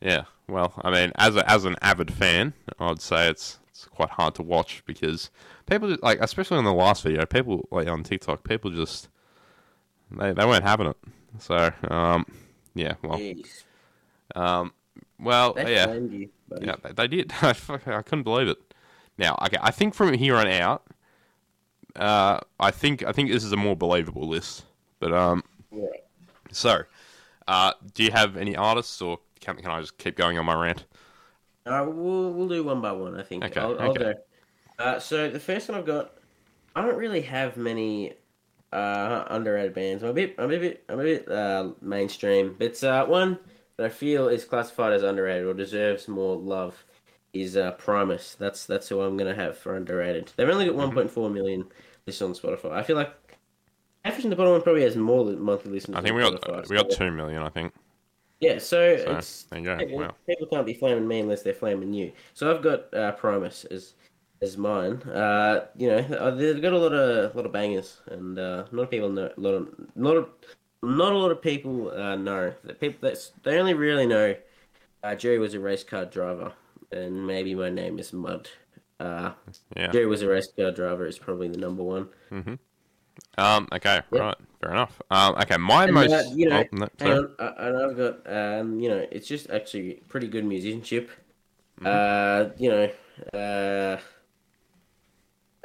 Yeah. 0.00 0.24
Well, 0.48 0.72
I 0.82 0.90
mean, 0.90 1.12
as 1.16 1.36
a, 1.36 1.48
as 1.50 1.64
an 1.64 1.76
avid 1.82 2.12
fan, 2.12 2.54
I'd 2.78 3.00
say 3.00 3.28
it's 3.28 3.58
it's 3.70 3.86
quite 3.86 4.10
hard 4.10 4.34
to 4.36 4.42
watch 4.42 4.82
because 4.86 5.30
people 5.66 5.88
just, 5.88 6.02
like, 6.02 6.18
especially 6.20 6.58
on 6.58 6.64
the 6.64 6.72
last 6.72 7.02
video, 7.02 7.24
people 7.26 7.68
like 7.70 7.86
on 7.88 8.02
TikTok, 8.02 8.42
people 8.44 8.70
just 8.70 9.08
they 10.10 10.32
they 10.32 10.44
weren't 10.44 10.64
having 10.64 10.88
it. 10.88 10.96
So 11.38 11.70
um. 11.88 12.26
Yeah. 12.74 12.94
Well. 13.02 13.18
Jeez. 13.18 13.64
Um. 14.34 14.72
Well. 15.18 15.52
They 15.54 15.74
yeah. 15.74 15.98
Yeah, 16.60 16.74
they, 16.82 16.92
they 16.92 17.08
did. 17.08 17.32
I 17.42 17.54
I 17.86 18.02
couldn't 18.02 18.24
believe 18.24 18.48
it. 18.48 18.58
Now, 19.18 19.36
okay, 19.44 19.58
I 19.60 19.70
think 19.70 19.94
from 19.94 20.14
here 20.14 20.34
on 20.36 20.46
out, 20.48 20.82
uh, 21.94 22.40
I 22.58 22.70
think 22.70 23.04
I 23.04 23.12
think 23.12 23.30
this 23.30 23.44
is 23.44 23.52
a 23.52 23.56
more 23.56 23.76
believable 23.76 24.26
list. 24.26 24.64
But 24.98 25.12
um, 25.12 25.44
Yeah. 25.70 25.86
so, 26.50 26.82
uh, 27.46 27.72
do 27.94 28.02
you 28.02 28.10
have 28.12 28.36
any 28.36 28.56
artists, 28.56 29.00
or 29.02 29.18
can 29.40 29.56
can 29.56 29.70
I 29.70 29.80
just 29.80 29.98
keep 29.98 30.16
going 30.16 30.38
on 30.38 30.44
my 30.46 30.54
rant? 30.54 30.84
Uh, 31.66 31.84
we'll 31.88 32.32
we'll 32.32 32.48
do 32.48 32.64
one 32.64 32.80
by 32.80 32.92
one. 32.92 33.18
I 33.18 33.22
think. 33.22 33.44
Okay, 33.44 33.60
I'll, 33.60 33.78
I'll 33.80 33.90
okay. 33.90 34.00
go. 34.00 34.14
Uh, 34.78 34.98
so 34.98 35.28
the 35.28 35.40
first 35.40 35.68
one 35.68 35.78
I've 35.78 35.86
got, 35.86 36.14
I 36.74 36.80
don't 36.82 36.96
really 36.96 37.20
have 37.22 37.56
many 37.58 38.14
uh, 38.72 39.24
underrated 39.28 39.74
bands. 39.74 40.02
I'm 40.02 40.08
a 40.10 40.14
bit, 40.14 40.34
I'm 40.38 40.50
a 40.50 40.58
bit, 40.58 40.84
I'm 40.88 40.98
a 41.00 41.02
bit 41.02 41.28
uh, 41.30 41.70
mainstream. 41.82 42.56
But 42.58 42.82
uh, 42.82 43.04
one 43.06 43.38
that 43.76 43.86
I 43.86 43.88
feel 43.90 44.28
is 44.28 44.44
classified 44.44 44.92
as 44.94 45.02
underrated 45.02 45.46
or 45.46 45.52
deserves 45.54 46.08
more 46.08 46.36
love 46.36 46.82
is 47.34 47.56
uh, 47.56 47.72
Primus. 47.72 48.36
That's 48.38 48.64
that's 48.66 48.88
who 48.88 49.00
I'm 49.02 49.16
gonna 49.18 49.34
have 49.34 49.58
for 49.58 49.76
underrated. 49.76 50.32
They've 50.36 50.48
only 50.48 50.66
got 50.66 50.74
Mm-hmm. 50.76 50.98
1.4 51.20 51.32
million 51.32 51.66
listeners 52.06 52.42
on 52.44 52.50
Spotify. 52.50 52.72
I 52.72 52.82
feel 52.82 52.96
like 52.96 53.14
Average 54.02 54.24
in 54.24 54.30
the 54.30 54.36
bottom 54.36 54.52
one 54.52 54.62
probably 54.62 54.82
has 54.82 54.96
more 54.96 55.26
monthly 55.26 55.72
listeners. 55.72 55.98
I 55.98 56.00
think 56.00 56.16
we 56.16 56.22
got 56.22 56.40
Spotify, 56.40 56.68
we 56.70 56.76
got 56.76 56.90
so- 56.90 56.98
two 56.98 57.10
million. 57.10 57.42
I 57.42 57.50
think. 57.50 57.74
Yeah, 58.40 58.58
so, 58.58 58.96
So 58.96 59.16
it's 59.16 59.42
there 59.44 59.58
you 59.60 59.64
go. 59.66 59.76
people, 59.76 59.98
Wow. 59.98 60.14
people 60.26 60.46
can't 60.46 60.66
be 60.66 60.74
flaming 60.74 61.06
me 61.06 61.20
unless 61.20 61.42
they're 61.42 61.52
flaming 61.54 61.92
you. 61.92 62.12
So 62.34 62.54
I've 62.54 62.62
got 62.62 62.92
uh, 62.94 63.12
Primus 63.12 63.64
as 63.66 63.94
as 64.42 64.56
mine. 64.56 65.02
Uh, 65.02 65.66
you 65.76 65.88
know, 65.88 65.98
uh, 65.98 66.30
they've 66.30 66.60
got 66.62 66.72
a 66.72 66.78
lot 66.78 66.92
of 66.94 67.34
lot 67.34 67.44
of 67.46 67.52
bangers, 67.52 68.00
and 68.06 68.38
uh, 68.38 68.64
not 68.72 68.84
a 68.84 68.86
people 68.86 69.10
know. 69.10 69.30
A 69.36 69.40
lot 69.40 69.54
of 69.54 69.68
not 69.94 70.16
a, 70.16 70.26
not 70.82 71.12
a 71.12 71.18
lot 71.18 71.30
of 71.30 71.42
people 71.42 71.90
uh, 71.90 72.16
know 72.16 72.54
that 72.64 72.80
people 72.80 72.98
that's 73.02 73.32
they 73.42 73.58
only 73.58 73.74
really 73.74 74.06
know. 74.06 74.34
Uh, 75.02 75.14
Jerry 75.14 75.38
was 75.38 75.54
a 75.54 75.60
race 75.60 75.84
car 75.84 76.06
driver, 76.06 76.52
and 76.92 77.26
maybe 77.26 77.54
my 77.54 77.68
name 77.70 77.98
is 77.98 78.12
Mud. 78.12 78.48
Uh, 78.98 79.32
Yeah. 79.76 79.90
Jerry 79.90 80.06
was 80.06 80.22
a 80.22 80.28
race 80.28 80.48
car 80.58 80.70
driver 80.72 81.06
is 81.06 81.18
probably 81.18 81.48
the 81.48 81.58
number 81.58 81.82
one. 81.82 82.08
Um. 83.38 83.68
Okay. 83.72 84.00
Yeah. 84.12 84.18
Right. 84.20 84.36
Fair 84.60 84.70
enough. 84.72 85.00
Um. 85.10 85.34
Okay. 85.36 85.56
My 85.56 85.84
And, 85.84 85.94
most. 85.94 86.12
uh, 86.12 86.22
you 86.34 86.48
know, 86.48 86.62
oh, 86.72 86.76
no, 86.76 86.88
on, 87.00 87.34
uh, 87.38 87.52
and 87.58 87.76
I've 87.76 87.96
got, 87.96 88.32
um, 88.60 88.80
you 88.80 88.88
know, 88.90 89.06
it's 89.10 89.26
just 89.26 89.48
actually 89.50 90.02
pretty 90.08 90.28
good 90.28 90.44
musicianship. 90.44 91.10
Mm-hmm. 91.80 91.86
Uh, 91.86 92.54
you 92.58 92.70
know, 92.70 93.98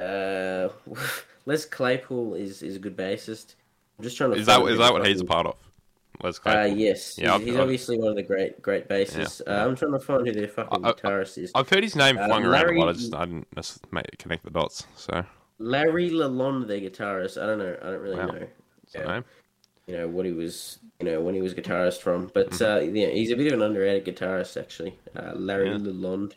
uh, 0.00 0.02
uh, 0.02 0.68
Les 1.46 1.64
Claypool 1.66 2.34
is 2.34 2.62
is 2.62 2.76
a 2.76 2.78
good 2.78 2.96
bassist. 2.96 3.54
I'm 3.98 4.04
just 4.04 4.16
trying 4.16 4.32
to. 4.32 4.36
Is 4.38 4.46
that 4.46 4.62
is 4.66 4.78
that 4.78 4.92
what 4.92 5.06
he's 5.06 5.20
a 5.20 5.24
part 5.24 5.46
of? 5.46 5.56
Les 6.22 6.38
Claypool. 6.38 6.62
Uh, 6.62 6.66
yes, 6.74 7.18
Yeah, 7.18 7.36
he's, 7.38 7.48
he's 7.48 7.56
obviously 7.56 7.98
one 7.98 8.08
of 8.08 8.16
the 8.16 8.22
great 8.22 8.62
great 8.62 8.88
bassists. 8.88 9.42
Yeah. 9.46 9.62
Uh, 9.62 9.66
I'm 9.66 9.76
trying 9.76 9.92
to 9.92 9.98
find 9.98 10.26
who 10.26 10.32
their 10.32 10.48
fucking 10.48 10.84
I- 10.84 10.88
I- 10.88 10.92
guitarist 10.92 11.36
is. 11.38 11.52
I've 11.54 11.68
heard 11.68 11.82
his 11.82 11.94
name 11.94 12.16
Uh, 12.18 12.26
flung 12.26 12.44
around 12.44 12.70
a 12.74 12.78
lot. 12.80 12.88
I 12.88 12.92
just 12.94 13.12
I 13.14 13.24
didn't 13.26 13.46
connect 14.18 14.44
the 14.44 14.50
dots. 14.50 14.86
So 14.96 15.24
Larry 15.58 16.10
Lalonde, 16.10 16.66
their 16.66 16.80
guitarist. 16.80 17.40
I 17.42 17.46
don't 17.46 17.58
know. 17.58 17.76
I 17.82 17.86
don't 17.90 18.00
really 18.02 18.16
Wow. 18.18 18.26
know. 18.26 18.46
Yeah. 18.94 19.04
name? 19.06 19.24
you 19.88 19.96
know 19.96 20.08
what 20.08 20.26
he 20.26 20.32
was 20.32 20.78
you 21.00 21.06
know 21.06 21.20
when 21.20 21.34
he 21.34 21.40
was 21.40 21.54
guitarist 21.54 22.00
from 22.00 22.28
but 22.34 22.50
Mm-hmm. 22.50 22.64
uh 22.64 22.92
yeah 22.92 23.08
he's 23.08 23.30
a 23.30 23.36
bit 23.36 23.46
of 23.48 23.52
an 23.60 23.62
underrated 23.62 24.16
guitarist 24.16 24.60
actually 24.60 24.98
uh 25.14 25.32
larry 25.34 25.68
Yeah. 25.70 25.76
lalonde 25.78 26.32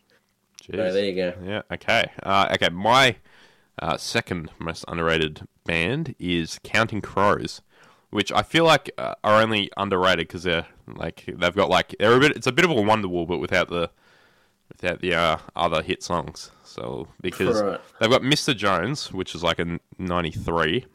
Jeez. 0.63 0.75
so 0.75 0.93
there 0.93 1.05
you 1.05 1.15
go 1.15 1.33
Yeah. 1.43 1.61
Okay. 1.71 2.05
Uh, 2.21 2.47
okay. 2.53 2.69
My 2.69 3.15
uh, 3.81 3.97
second 3.97 4.49
most 4.59 4.83
underrated 4.87 5.47
band 5.63 6.13
is 6.19 6.59
Counting 6.63 7.01
Crows. 7.01 7.61
which 8.11 8.31
I 8.31 8.41
feel 8.43 8.65
like 8.65 8.91
uh, 8.97 9.15
are 9.23 9.41
only 9.41 9.71
underrated 9.77 10.27
because 10.27 10.43
they're 10.43 10.65
like 10.87 11.23
they've 11.27 11.55
got 11.55 11.69
like 11.69 11.95
they're 11.99 12.17
a 12.17 12.19
bit. 12.19 12.35
It's 12.35 12.47
a 12.47 12.51
bit 12.51 12.65
of 12.65 12.71
a 12.71 12.75
Wonderwall, 12.75 13.27
but 13.27 13.37
without 13.39 13.69
the 13.69 13.89
without 14.81 15.01
the 15.01 15.13
uh, 15.13 15.37
other 15.55 15.81
hit 15.81 16.03
songs. 16.03 16.51
So 16.63 17.07
because 17.21 17.61
Right. 17.61 17.79
they've 17.99 18.09
got 18.09 18.21
Mr. 18.21 18.55
Jones, 18.55 19.11
which 19.11 19.35
is 19.35 19.43
like 19.43 19.59
a 19.59 19.79
'93, 19.97 20.85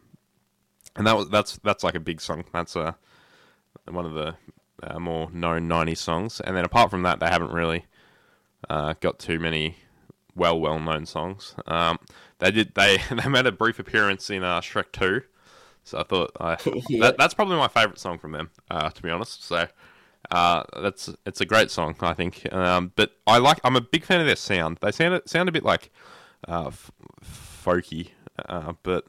and 0.96 1.06
that 1.06 1.16
was 1.16 1.28
that's 1.28 1.58
that's 1.62 1.84
like 1.84 1.94
a 1.94 2.00
big 2.00 2.20
song. 2.20 2.44
That's 2.52 2.76
uh, 2.76 2.92
one 3.88 4.06
of 4.06 4.14
the 4.14 4.36
uh, 4.82 4.98
more 4.98 5.30
known 5.30 5.68
'90s 5.68 5.98
songs. 5.98 6.40
And 6.40 6.56
then 6.56 6.64
apart 6.64 6.90
from 6.90 7.02
that, 7.02 7.20
they 7.20 7.26
haven't 7.28 7.52
really 7.52 7.86
uh, 8.68 8.94
got 9.00 9.18
too 9.18 9.38
many 9.38 9.76
well 10.34 10.58
well 10.58 10.78
known 10.78 11.06
songs. 11.06 11.54
Um, 11.66 11.98
they 12.38 12.50
did 12.50 12.74
they 12.74 12.98
they 13.10 13.28
made 13.28 13.46
a 13.46 13.52
brief 13.52 13.78
appearance 13.78 14.30
in 14.30 14.42
uh, 14.44 14.60
Shrek 14.60 14.92
Two, 14.92 15.22
so 15.82 15.98
I 15.98 16.02
thought 16.04 16.32
I, 16.40 16.56
Yeah. 16.88 17.00
that, 17.06 17.18
that's 17.18 17.34
probably 17.34 17.56
my 17.56 17.68
favorite 17.68 17.98
song 17.98 18.18
from 18.18 18.32
them, 18.32 18.50
uh, 18.70 18.90
to 18.90 19.02
be 19.02 19.10
honest. 19.10 19.44
So. 19.44 19.66
Uh, 20.30 20.62
that's 20.82 21.10
it's 21.26 21.40
a 21.40 21.44
great 21.46 21.70
song, 21.70 21.94
I 22.00 22.14
think. 22.14 22.52
Um, 22.52 22.92
but 22.96 23.12
I 23.26 23.38
like. 23.38 23.60
I'm 23.64 23.76
a 23.76 23.80
big 23.80 24.04
fan 24.04 24.20
of 24.20 24.26
their 24.26 24.36
sound. 24.36 24.78
They 24.80 24.90
sound 24.92 25.20
sound 25.26 25.48
a 25.48 25.52
bit 25.52 25.64
like 25.64 25.90
uh, 26.48 26.68
f- 26.68 26.90
folky, 27.22 28.10
uh, 28.48 28.72
but 28.82 29.04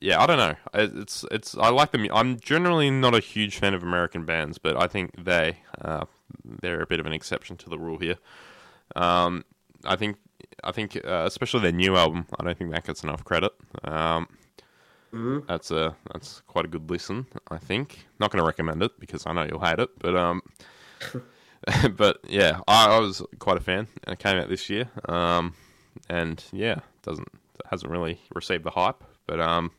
yeah, 0.00 0.22
I 0.22 0.26
don't 0.26 0.38
know. 0.38 0.54
It- 0.74 0.96
It's 0.96 1.24
it's. 1.30 1.56
I 1.56 1.70
like 1.70 1.92
them. 1.92 2.06
I'm 2.12 2.38
generally 2.40 2.90
not 2.90 3.14
a 3.14 3.20
huge 3.20 3.58
fan 3.58 3.74
of 3.74 3.82
American 3.82 4.24
bands, 4.24 4.58
but 4.58 4.76
I 4.76 4.86
think 4.86 5.24
they 5.24 5.58
uh, 5.80 6.04
they're 6.44 6.82
a 6.82 6.86
bit 6.86 7.00
of 7.00 7.06
an 7.06 7.12
exception 7.12 7.56
to 7.58 7.70
the 7.70 7.78
rule 7.78 7.98
here. 7.98 8.16
Um, 8.96 9.44
I 9.84 9.96
think 9.96 10.16
I 10.62 10.72
think 10.72 10.96
uh, 11.04 11.24
especially 11.26 11.60
their 11.60 11.72
new 11.72 11.96
album. 11.96 12.26
I 12.38 12.44
don't 12.44 12.56
think 12.58 12.70
that 12.72 12.84
gets 12.84 13.02
enough 13.02 13.24
credit. 13.24 13.52
Um, 13.84 14.28
Mhm. 15.12 15.46
That's 15.46 15.70
a 15.70 15.96
that's 16.12 16.42
quite 16.46 16.64
a 16.64 16.68
good 16.68 16.88
listen. 16.90 17.26
I 17.50 17.58
think. 17.58 18.06
Not 18.18 18.30
going 18.30 18.42
to 18.42 18.46
recommend 18.46 18.82
it 18.82 18.92
because 19.00 19.26
I 19.26 19.32
know 19.32 19.44
you'll 19.44 19.60
hate 19.60 19.78
it, 19.78 19.90
but 19.98 20.16
um. 20.16 20.42
but 21.96 22.18
yeah, 22.26 22.60
I, 22.66 22.96
I 22.96 22.98
was 23.00 23.22
quite 23.38 23.56
a 23.56 23.60
fan. 23.60 23.86
and 24.04 24.14
It 24.14 24.18
came 24.18 24.38
out 24.38 24.48
this 24.48 24.70
year, 24.70 24.88
um, 25.08 25.54
and 26.08 26.42
yeah, 26.52 26.80
doesn't 27.02 27.28
hasn't 27.70 27.92
really 27.92 28.20
received 28.34 28.64
the 28.64 28.70
hype, 28.70 29.04
but 29.26 29.40
um, 29.40 29.70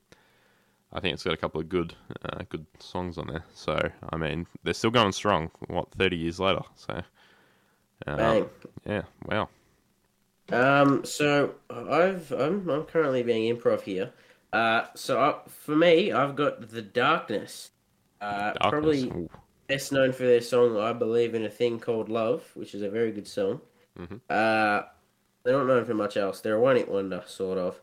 I 0.93 0.99
think 0.99 1.13
it's 1.13 1.23
got 1.23 1.33
a 1.33 1.37
couple 1.37 1.59
of 1.59 1.69
good 1.69 1.95
uh, 2.23 2.43
good 2.49 2.65
songs 2.79 3.17
on 3.17 3.27
there. 3.27 3.45
So 3.53 3.79
I 4.11 4.17
mean, 4.17 4.45
they're 4.63 4.73
still 4.75 4.91
going 4.91 5.11
strong. 5.11 5.49
What 5.67 5.91
thirty 5.91 6.17
years 6.17 6.39
later? 6.39 6.61
So 6.75 7.01
Bang. 8.05 8.49
yeah, 8.85 9.03
wow. 9.25 9.49
Um, 10.51 11.05
so 11.05 11.55
I've 11.69 12.31
I'm 12.31 12.69
I'm 12.69 12.83
currently 12.83 13.23
being 13.23 13.55
improv 13.55 13.81
here. 13.81 14.11
Uh, 14.53 14.85
so 14.95 15.19
I, 15.19 15.49
for 15.49 15.75
me, 15.75 16.11
I've 16.11 16.35
got 16.35 16.69
the 16.69 16.81
Darkness. 16.81 17.71
Uh, 18.19 18.53
Darkness. 18.53 18.69
probably 18.69 19.03
Ooh. 19.09 19.29
best 19.67 19.91
known 19.91 20.11
for 20.11 20.23
their 20.23 20.41
song 20.41 20.77
"I 20.77 20.93
Believe 20.93 21.33
in 21.35 21.45
a 21.45 21.49
Thing 21.49 21.79
Called 21.79 22.09
Love," 22.09 22.43
which 22.55 22.75
is 22.75 22.81
a 22.81 22.89
very 22.89 23.11
good 23.11 23.27
song. 23.27 23.61
Mhm. 23.97 24.19
Uh, 24.29 24.83
they're 25.43 25.57
not 25.57 25.67
known 25.67 25.85
for 25.85 25.93
much 25.93 26.17
else. 26.17 26.41
They're 26.41 26.55
a 26.55 26.61
one-hit 26.61 26.87
wonder, 26.89 27.23
sort 27.25 27.57
of. 27.57 27.81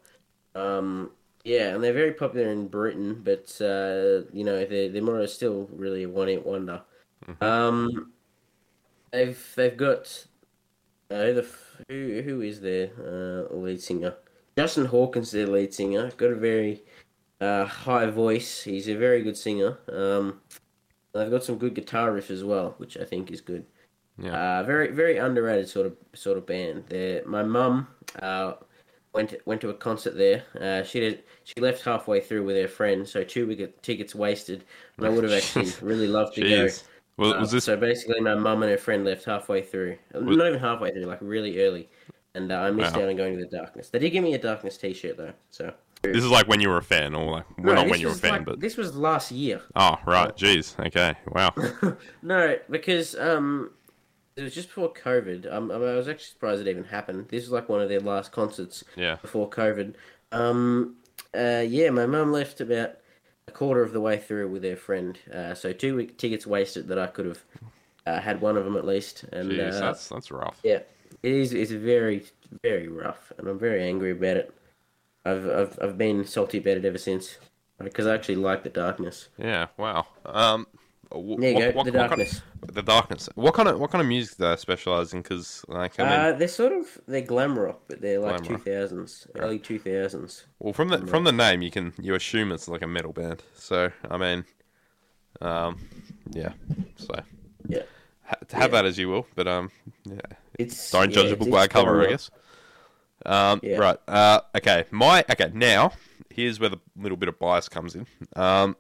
Um, 0.54 1.10
yeah, 1.44 1.74
and 1.74 1.82
they're 1.82 1.92
very 1.92 2.12
popular 2.12 2.50
in 2.50 2.68
Britain, 2.68 3.20
but 3.24 3.60
uh, 3.60 4.28
you 4.32 4.44
know 4.44 4.64
they're 4.64 4.88
they're 4.90 5.02
more 5.02 5.26
still 5.26 5.68
really 5.72 6.02
a 6.04 6.08
one-hit 6.08 6.44
wonder. 6.46 6.82
Um, 7.40 8.12
they've 9.10 9.52
they've 9.56 9.76
got 9.76 10.26
uh, 11.10 11.22
who 11.24 11.34
the 11.34 11.42
f- 11.42 11.80
who 11.88 12.22
who 12.22 12.40
is 12.42 12.60
their 12.60 12.90
uh, 12.98 13.54
lead 13.54 13.80
singer? 13.80 14.14
Justin 14.59 14.86
Hawkins, 14.86 15.30
their 15.30 15.46
lead 15.46 15.72
singer, 15.72 16.11
got 16.16 16.32
a 16.32 16.34
very 16.34 16.82
uh, 17.40 17.64
high 17.64 18.06
voice. 18.06 18.61
He's 18.64 18.88
a 18.88 18.94
very 18.96 19.22
good 19.22 19.36
singer. 19.36 19.78
Um, 19.88 20.40
they've 21.14 21.30
got 21.30 21.44
some 21.44 21.59
good 21.59 21.74
guitar 21.76 22.11
riff 22.11 22.28
as 22.28 22.42
well, 22.42 22.74
which 22.78 22.96
I 22.96 23.04
think 23.04 23.30
is 23.30 23.40
good. 23.40 23.64
Yeah. 24.20 24.32
Uh, 24.59 24.62
very 24.64 24.90
very 24.90 25.16
underrated 25.18 25.68
sort 25.68 25.86
of 25.86 25.96
sort 26.12 26.38
of 26.38 26.44
band. 26.44 26.86
They're, 26.88 27.24
my 27.24 27.44
mum 27.44 27.86
uh, 28.20 28.54
went 29.12 29.30
to, 29.30 29.38
went 29.44 29.61
to 29.61 29.68
a 29.68 29.74
concert 29.74 30.16
there. 30.16 30.42
Uh, 30.61 30.82
she 30.82 30.98
did 30.98 31.22
she 31.44 31.61
left 31.61 31.84
halfway 31.84 32.20
through 32.20 32.42
with 32.42 32.56
her 32.56 32.66
friend, 32.66 33.09
so 33.09 33.22
two 33.22 33.46
wicket 33.46 33.80
tickets 33.84 34.12
wasted. 34.12 34.64
And 34.96 35.06
I 35.06 35.11
would 35.11 35.22
have 35.22 35.32
actually 35.40 35.70
really 35.86 36.09
loved 36.09 36.34
to 36.34 36.40
go. 36.40 36.68
Well, 37.16 37.34
Uh, 37.34 37.40
was 37.42 37.52
this 37.52 37.62
So 37.62 37.76
basically, 37.76 38.18
my 38.18 38.34
mum 38.34 38.64
and 38.64 38.72
her 38.72 38.76
friend 38.78 39.04
left 39.04 39.24
halfway 39.24 39.62
through. 39.62 39.98
Uh, 40.12 40.18
Was- 40.18 40.36
Not 40.36 40.48
even 40.48 40.59
halfway 40.59 40.90
through, 40.90 41.04
like 41.04 41.20
really 41.22 41.62
early. 41.62 41.88
And 42.39 42.53
uh, 42.53 42.57
I 42.61 42.70
missed 42.70 42.95
Wow. 42.95 43.03
out 43.03 43.09
on 43.09 43.16
going 43.16 43.36
to 43.36 43.45
the 43.45 43.51
darkness. 43.57 43.89
They 43.91 43.99
did 43.99 44.11
give 44.11 44.22
me 44.22 44.32
a 44.34 44.39
darkness 44.39 44.76
T-shirt 44.78 45.16
though. 45.16 45.32
So 45.51 45.74
this 46.03 46.22
is 46.22 46.30
like 46.30 46.47
when 46.47 46.61
you 46.61 46.68
were 46.68 46.76
a 46.76 46.82
fan, 46.82 47.14
or 47.14 47.30
like 47.32 47.45
well, 47.59 47.74
No, 47.74 47.82
not 47.82 47.91
when 47.91 48.01
you 48.01 48.07
were 48.07 48.12
a 48.12 48.16
fan, 48.16 48.30
like- 48.32 48.45
but 48.45 48.61
this 48.61 48.76
was 48.76 48.97
last 48.97 49.32
year. 49.32 49.61
oh 49.74 49.97
right, 50.07 50.34
jeez, 50.36 50.78
okay, 50.86 51.14
wow, 51.32 51.53
no, 52.22 52.57
because 52.70 53.16
um, 53.18 53.72
it 54.36 54.43
was 54.43 54.55
just 54.55 54.68
before 54.68 54.93
COVID. 54.93 55.53
Um, 55.53 55.72
I, 55.72 55.78
mean, 55.78 55.89
I 55.89 55.95
was 55.97 56.07
actually 56.07 56.26
surprised 56.26 56.61
it 56.61 56.70
even 56.70 56.84
happened. 56.84 57.26
This 57.28 57.43
was 57.43 57.51
like 57.51 57.68
one 57.68 57.80
of 57.80 57.89
their 57.89 57.99
last 58.01 58.30
concerts 58.30 58.84
yeah, 58.97 59.16
before 59.20 59.51
COVID. 59.51 59.95
Um, 60.30 60.95
uh, 61.36 61.64
yeah, 61.66 61.91
my 61.91 62.07
mum 62.07 62.30
left 62.30 62.61
about 62.61 62.93
a 63.49 63.51
quarter 63.51 63.82
of 63.82 63.93
the 63.93 64.01
way 64.01 64.18
through 64.18 64.49
with 64.51 64.62
her 64.62 64.76
friend. 64.76 65.18
Uh, 65.34 65.55
so 65.55 65.72
two 65.72 65.97
week 65.97 66.16
tickets 66.18 66.47
wasted 66.47 66.86
that 66.89 66.99
I 67.01 67.09
could 67.09 67.26
have 67.26 67.45
uh, 68.07 68.20
had 68.20 68.41
one 68.41 68.57
of 68.57 68.64
them 68.64 68.76
at 68.76 68.86
least. 68.86 69.24
And 69.32 69.51
jeez, 69.51 69.72
uh, 69.74 69.80
that's 69.80 70.09
that's 70.09 70.30
rough. 70.30 70.61
Yeah, 70.62 70.80
it 71.22 71.32
is. 71.32 71.52
It's 71.52 71.70
very, 71.72 72.24
very 72.62 72.88
rough, 72.88 73.32
and 73.38 73.48
I'm 73.48 73.58
very 73.58 73.82
angry 73.86 74.12
about 74.12 74.36
it. 74.36 74.54
I've, 75.24 75.48
I've, 75.48 75.78
I've 75.82 75.98
been 75.98 76.24
salty 76.24 76.58
about 76.58 76.78
it 76.78 76.84
ever 76.84 76.98
since 76.98 77.38
because 77.82 78.06
I 78.06 78.14
actually 78.14 78.36
like 78.36 78.62
the 78.62 78.70
darkness. 78.70 79.28
Yeah, 79.38 79.66
wow. 79.76 80.06
Um, 80.24 80.66
There 81.10 81.20
you 81.20 81.26
what, 81.36 81.40
go, 81.40 81.48
what- 81.50 81.64
the 81.64 81.74
what 81.74 81.84
kind 81.84 81.94
darkness. 82.10 82.42
of, 82.62 82.74
the 82.74 82.82
darkness. 82.82 83.28
What 83.34 83.54
kind 83.54 83.68
of 83.68 83.80
what 83.80 83.90
kind 83.90 84.02
of 84.02 84.08
music 84.08 84.36
do 84.38 84.44
they 84.44 84.56
specialize 84.56 85.12
in? 85.14 85.22
Because 85.22 85.64
like 85.68 85.98
I 85.98 86.02
mean, 86.04 86.12
uh, 86.12 86.32
they're 86.38 86.48
sort 86.48 86.72
of 86.72 86.98
they're 87.06 87.22
glam 87.22 87.58
rock, 87.58 87.80
but 87.88 88.00
they're 88.00 88.18
like 88.20 88.42
two 88.44 88.58
thousands, 88.58 89.26
early 89.36 89.58
two 89.58 89.78
thousands. 89.78 90.44
well, 90.58 90.72
from 90.74 90.88
the 90.88 90.98
from 91.06 91.24
the 91.24 91.32
name, 91.32 91.62
you 91.62 91.70
can 91.70 91.94
you 92.00 92.14
assume 92.14 92.52
it's 92.52 92.68
like 92.68 92.82
a 92.82 92.86
metal 92.86 93.12
band. 93.12 93.42
So 93.54 93.90
I 94.10 94.16
mean, 94.18 94.44
um, 95.40 95.78
yeah. 96.30 96.52
So 96.96 97.14
Yeah, 97.68 97.82
have 98.53 98.72
Yeah. 98.72 98.82
that 98.82 98.86
as 98.86 98.99
you 98.99 99.09
will, 99.09 99.26
but 99.34 99.46
um, 99.46 99.70
yeah. 100.05 100.20
it's 100.59 100.90
Don't 100.90 101.12
judge 101.12 101.30
a 101.32 101.36
book 101.36 101.51
by 101.51 101.64
a 101.64 101.68
cover, 101.68 102.03
I 102.03 102.11
guess. 102.11 102.30
Um, 103.26 103.61
Yeah. 103.62 103.78
Right. 103.78 103.99
Uh, 104.07 104.40
okay. 104.57 104.84
My 104.90 105.24
okay. 105.30 105.51
Now 105.53 105.92
here's 106.30 106.61
where 106.61 106.68
the 106.68 106.78
little 106.96 107.16
bit 107.16 107.28
of 107.28 107.38
bias 107.38 107.68
comes 107.68 107.94
in. 107.94 108.07
Um, 108.36 108.76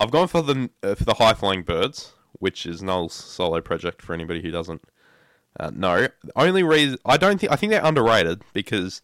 I've 0.00 0.10
gone 0.10 0.28
for 0.28 0.42
the 0.42 0.70
uh, 0.82 0.94
for 0.94 1.04
the 1.04 1.14
high 1.14 1.34
flying 1.34 1.62
birds, 1.62 2.12
which 2.32 2.66
is 2.66 2.82
Noel's 2.82 3.14
solo 3.14 3.60
project. 3.60 4.02
For 4.02 4.12
anybody 4.12 4.42
who 4.42 4.50
doesn't 4.50 4.82
uh, 5.58 5.70
know, 5.74 6.08
the 6.24 6.32
only 6.36 6.62
reason 6.62 6.98
I 7.06 7.16
don't 7.16 7.40
think 7.40 7.52
I 7.52 7.56
think 7.56 7.70
they're 7.70 7.84
underrated 7.84 8.42
because, 8.52 9.00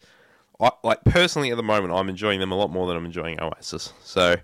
I, 0.59 0.71
like 0.83 1.03
personally 1.05 1.49
at 1.49 1.57
the 1.57 1.63
moment, 1.63 1.93
I'm 1.93 2.09
enjoying 2.09 2.39
them 2.39 2.51
a 2.51 2.55
lot 2.55 2.69
more 2.69 2.87
than 2.87 2.97
I'm 2.97 3.05
enjoying 3.05 3.39
Oasis. 3.41 3.93
So. 4.03 4.35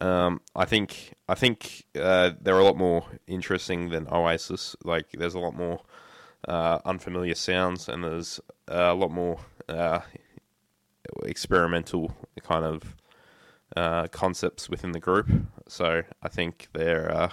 Um, 0.00 0.40
I 0.54 0.64
think 0.64 1.14
I 1.28 1.34
think 1.34 1.84
uh, 1.98 2.32
they're 2.40 2.58
a 2.58 2.64
lot 2.64 2.76
more 2.76 3.04
interesting 3.26 3.90
than 3.90 4.08
Oasis. 4.10 4.76
Like, 4.84 5.10
there's 5.12 5.34
a 5.34 5.38
lot 5.38 5.54
more 5.54 5.80
uh, 6.48 6.78
unfamiliar 6.84 7.34
sounds, 7.34 7.88
and 7.88 8.04
there's 8.04 8.40
uh, 8.70 8.90
a 8.92 8.94
lot 8.94 9.10
more 9.10 9.38
uh, 9.68 10.00
experimental 11.24 12.14
kind 12.42 12.64
of 12.64 12.96
uh, 13.76 14.06
concepts 14.08 14.68
within 14.68 14.92
the 14.92 15.00
group. 15.00 15.28
So 15.68 16.02
I 16.22 16.28
think 16.28 16.68
they're 16.72 17.10
uh, 17.10 17.30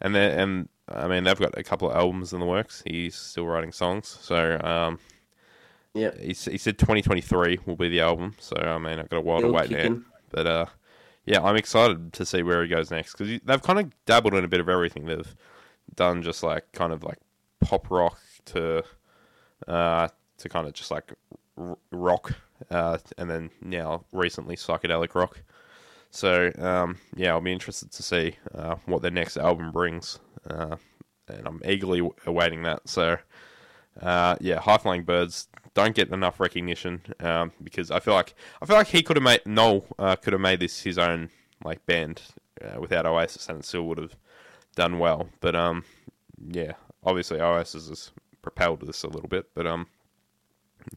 and 0.00 0.14
they 0.14 0.32
and 0.32 0.68
I 0.88 1.08
mean 1.08 1.24
they've 1.24 1.38
got 1.38 1.56
a 1.58 1.62
couple 1.62 1.90
of 1.90 1.96
albums 1.96 2.32
in 2.32 2.40
the 2.40 2.46
works. 2.46 2.82
He's 2.86 3.14
still 3.14 3.46
writing 3.46 3.72
songs, 3.72 4.06
so 4.20 4.58
um, 4.62 4.98
Yeah, 5.94 6.10
he, 6.18 6.28
he 6.28 6.58
said 6.58 6.78
2023 6.78 7.60
will 7.66 7.76
be 7.76 7.88
the 7.88 8.00
album. 8.00 8.34
So 8.38 8.56
I 8.56 8.78
mean 8.78 8.98
I've 8.98 9.08
got 9.08 9.18
a 9.18 9.20
while 9.22 9.40
to 9.40 9.48
wait 9.52 9.70
now, 9.70 10.00
but 10.30 10.46
uh, 10.46 10.66
yeah, 11.24 11.42
I'm 11.42 11.56
excited 11.56 12.12
to 12.14 12.26
see 12.26 12.42
where 12.42 12.62
he 12.62 12.68
goes 12.68 12.90
next 12.90 13.12
because 13.12 13.40
they've 13.44 13.62
kind 13.62 13.78
of 13.78 13.92
dabbled 14.06 14.34
in 14.34 14.44
a 14.44 14.48
bit 14.48 14.60
of 14.60 14.68
everything. 14.68 15.06
They've 15.06 15.34
done 15.94 16.22
just 16.22 16.42
like 16.42 16.72
kind 16.72 16.92
of 16.92 17.04
like 17.04 17.18
pop 17.60 17.90
rock 17.90 18.18
to 18.46 18.84
uh, 19.68 20.08
to 20.38 20.48
kind 20.48 20.66
of 20.66 20.72
just 20.72 20.90
like 20.90 21.12
r- 21.56 21.78
rock, 21.90 22.34
uh, 22.70 22.98
and 23.18 23.30
then 23.30 23.50
now 23.60 24.04
recently 24.12 24.56
psychedelic 24.56 25.14
rock. 25.14 25.42
So 26.10 26.50
um, 26.58 26.98
yeah, 27.14 27.30
I'll 27.30 27.40
be 27.40 27.52
interested 27.52 27.92
to 27.92 28.02
see 28.02 28.36
uh, 28.54 28.76
what 28.86 29.02
their 29.02 29.10
next 29.10 29.36
album 29.36 29.70
brings, 29.70 30.18
uh, 30.48 30.76
and 31.28 31.46
I'm 31.46 31.62
eagerly 31.64 32.08
awaiting 32.26 32.62
that. 32.64 32.88
So 32.88 33.16
uh, 34.00 34.36
yeah, 34.40 34.60
High 34.60 34.78
Flying 34.78 35.02
Birds 35.02 35.48
don't 35.74 35.94
get 35.94 36.10
enough 36.10 36.40
recognition 36.40 37.02
um, 37.20 37.52
because 37.62 37.90
I 37.90 38.00
feel 38.00 38.14
like 38.14 38.34
I 38.60 38.66
feel 38.66 38.76
like 38.76 38.88
he 38.88 39.02
could 39.02 39.16
have 39.16 39.22
made 39.22 39.42
Noel 39.46 39.84
uh, 39.98 40.16
could 40.16 40.32
have 40.32 40.40
made 40.40 40.60
this 40.60 40.80
his 40.80 40.98
own 40.98 41.30
like 41.64 41.84
band 41.86 42.22
uh, 42.62 42.80
without 42.80 43.06
Oasis, 43.06 43.48
and 43.48 43.60
it 43.60 43.64
still 43.64 43.84
would 43.84 43.98
have 43.98 44.16
done 44.74 44.98
well. 44.98 45.28
But 45.40 45.54
um, 45.56 45.84
yeah, 46.50 46.72
obviously 47.04 47.40
Oasis 47.40 47.88
has 47.88 48.10
propelled 48.42 48.80
this 48.80 49.02
a 49.02 49.08
little 49.08 49.28
bit. 49.28 49.46
But 49.54 49.66
um, 49.66 49.86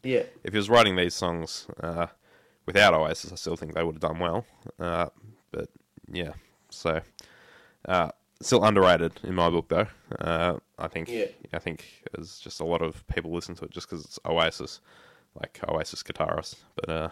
yeah, 0.03 0.23
if 0.43 0.53
he 0.53 0.57
was 0.57 0.69
writing 0.69 0.95
these 0.95 1.13
songs 1.13 1.67
uh, 1.81 2.07
without 2.65 2.93
Oasis, 2.93 3.31
I 3.31 3.35
still 3.35 3.55
think 3.55 3.73
they 3.73 3.83
would 3.83 3.95
have 3.95 4.01
done 4.01 4.19
well. 4.19 4.45
Uh, 4.79 5.07
but 5.51 5.69
yeah, 6.11 6.33
so 6.69 7.01
uh, 7.87 8.11
still 8.41 8.63
underrated 8.63 9.13
in 9.23 9.35
my 9.35 9.49
book 9.49 9.67
though. 9.69 9.87
Uh, 10.19 10.57
I 10.77 10.87
think 10.87 11.09
Yeah. 11.09 11.25
I 11.53 11.59
think 11.59 11.85
there's 12.13 12.39
just 12.39 12.59
a 12.59 12.65
lot 12.65 12.81
of 12.81 13.05
people 13.07 13.31
listen 13.31 13.55
to 13.55 13.65
it 13.65 13.71
just 13.71 13.89
because 13.89 14.05
it's 14.05 14.19
Oasis, 14.25 14.81
like 15.39 15.59
Oasis 15.67 16.03
guitarist. 16.03 16.55
But 16.75 16.89
uh, 16.89 17.09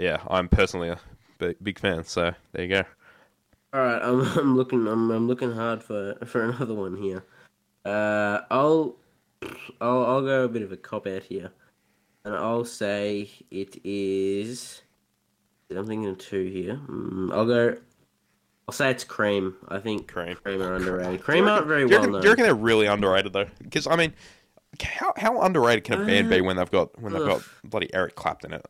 yeah, 0.00 0.22
I'm 0.28 0.48
personally 0.48 0.88
a 0.88 0.98
big, 1.38 1.56
big 1.62 1.78
fan. 1.78 2.04
So 2.04 2.32
there 2.52 2.62
you 2.64 2.68
go. 2.68 2.82
All 3.72 3.80
right, 3.80 4.00
I'm, 4.02 4.20
I'm 4.38 4.56
looking. 4.56 4.86
I'm, 4.86 5.10
I'm 5.10 5.26
looking 5.26 5.52
hard 5.52 5.82
for 5.82 6.14
for 6.24 6.42
another 6.44 6.74
one 6.74 6.96
here. 6.96 7.24
Uh, 7.84 8.40
I'll, 8.50 8.96
I'll 9.80 10.04
I'll 10.04 10.22
go 10.22 10.44
a 10.44 10.48
bit 10.48 10.62
of 10.62 10.72
a 10.72 10.76
cop 10.76 11.06
out 11.06 11.22
here, 11.22 11.50
and 12.24 12.34
I'll 12.34 12.64
say 12.64 13.30
it 13.50 13.80
is. 13.84 14.82
I'm 15.70 15.86
thinking 15.86 16.08
of 16.08 16.16
two 16.16 16.46
here. 16.46 16.80
Mm, 16.88 17.30
I'll 17.32 17.44
go. 17.44 17.76
I'll 18.68 18.72
say 18.72 18.90
it's 18.90 19.02
Cream. 19.02 19.56
I 19.68 19.78
think 19.78 20.08
Cream. 20.12 20.36
Cream 20.36 20.60
are 20.60 20.74
underrated. 20.74 21.22
Cream 21.22 21.48
aren't 21.48 21.66
very 21.66 21.86
well 21.86 22.00
reckon, 22.00 22.12
known. 22.12 22.20
do 22.20 22.26
you 22.26 22.32
reckon 22.32 22.44
they're 22.44 22.54
really 22.54 22.86
underrated 22.86 23.32
though? 23.32 23.46
Because 23.62 23.86
I 23.86 23.96
mean, 23.96 24.12
how 24.82 25.14
how 25.16 25.40
underrated 25.40 25.84
can 25.84 26.02
a 26.02 26.04
band 26.04 26.28
be 26.28 26.42
when 26.42 26.56
they've 26.56 26.70
got 26.70 27.00
when 27.00 27.14
they've 27.14 27.24
got 27.24 27.42
bloody 27.64 27.92
Eric 27.94 28.14
Clapton 28.14 28.52
in 28.52 28.60
it? 28.60 28.66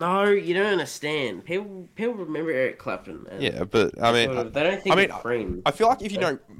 No, 0.00 0.24
you 0.24 0.52
don't 0.52 0.66
understand. 0.72 1.44
People 1.44 1.88
people 1.94 2.14
remember 2.14 2.50
Eric 2.50 2.80
Clapton. 2.80 3.26
and 3.30 3.40
Yeah, 3.40 3.62
but 3.62 4.02
I 4.02 4.12
mean, 4.12 4.32
sort 4.32 4.46
of- 4.48 4.52
they 4.52 4.62
don't 4.64 4.82
think 4.82 4.96
I 4.96 4.98
mean, 4.98 5.10
of 5.12 5.22
Cream. 5.22 5.62
I 5.64 5.70
feel 5.70 5.86
like 5.86 6.02
if 6.02 6.10
you 6.10 6.18
don't 6.18 6.40
know 6.48 6.56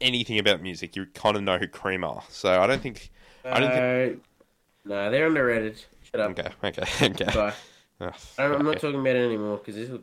anything 0.00 0.38
about 0.38 0.62
music, 0.62 0.94
you 0.94 1.06
kind 1.06 1.36
of 1.36 1.42
know 1.42 1.58
who 1.58 1.66
Cream 1.66 2.04
are. 2.04 2.22
So 2.28 2.60
I 2.60 2.68
don't 2.68 2.80
think. 2.80 3.10
I 3.44 3.58
don't 3.58 3.70
think. 3.72 4.16
Uh, 4.16 4.88
no, 4.88 5.10
they're 5.10 5.26
underrated. 5.26 5.82
Shut 6.02 6.20
up. 6.20 6.30
Okay, 6.38 6.48
okay, 6.62 7.06
okay. 7.06 7.24
Bye. 7.24 7.54
Ugh, 8.00 8.14
I'm, 8.38 8.52
I'm 8.52 8.64
not 8.64 8.80
talking 8.80 9.00
about 9.00 9.16
it 9.16 9.24
anymore 9.24 9.56
because 9.58 9.74
this 9.74 9.88
will. 9.88 10.02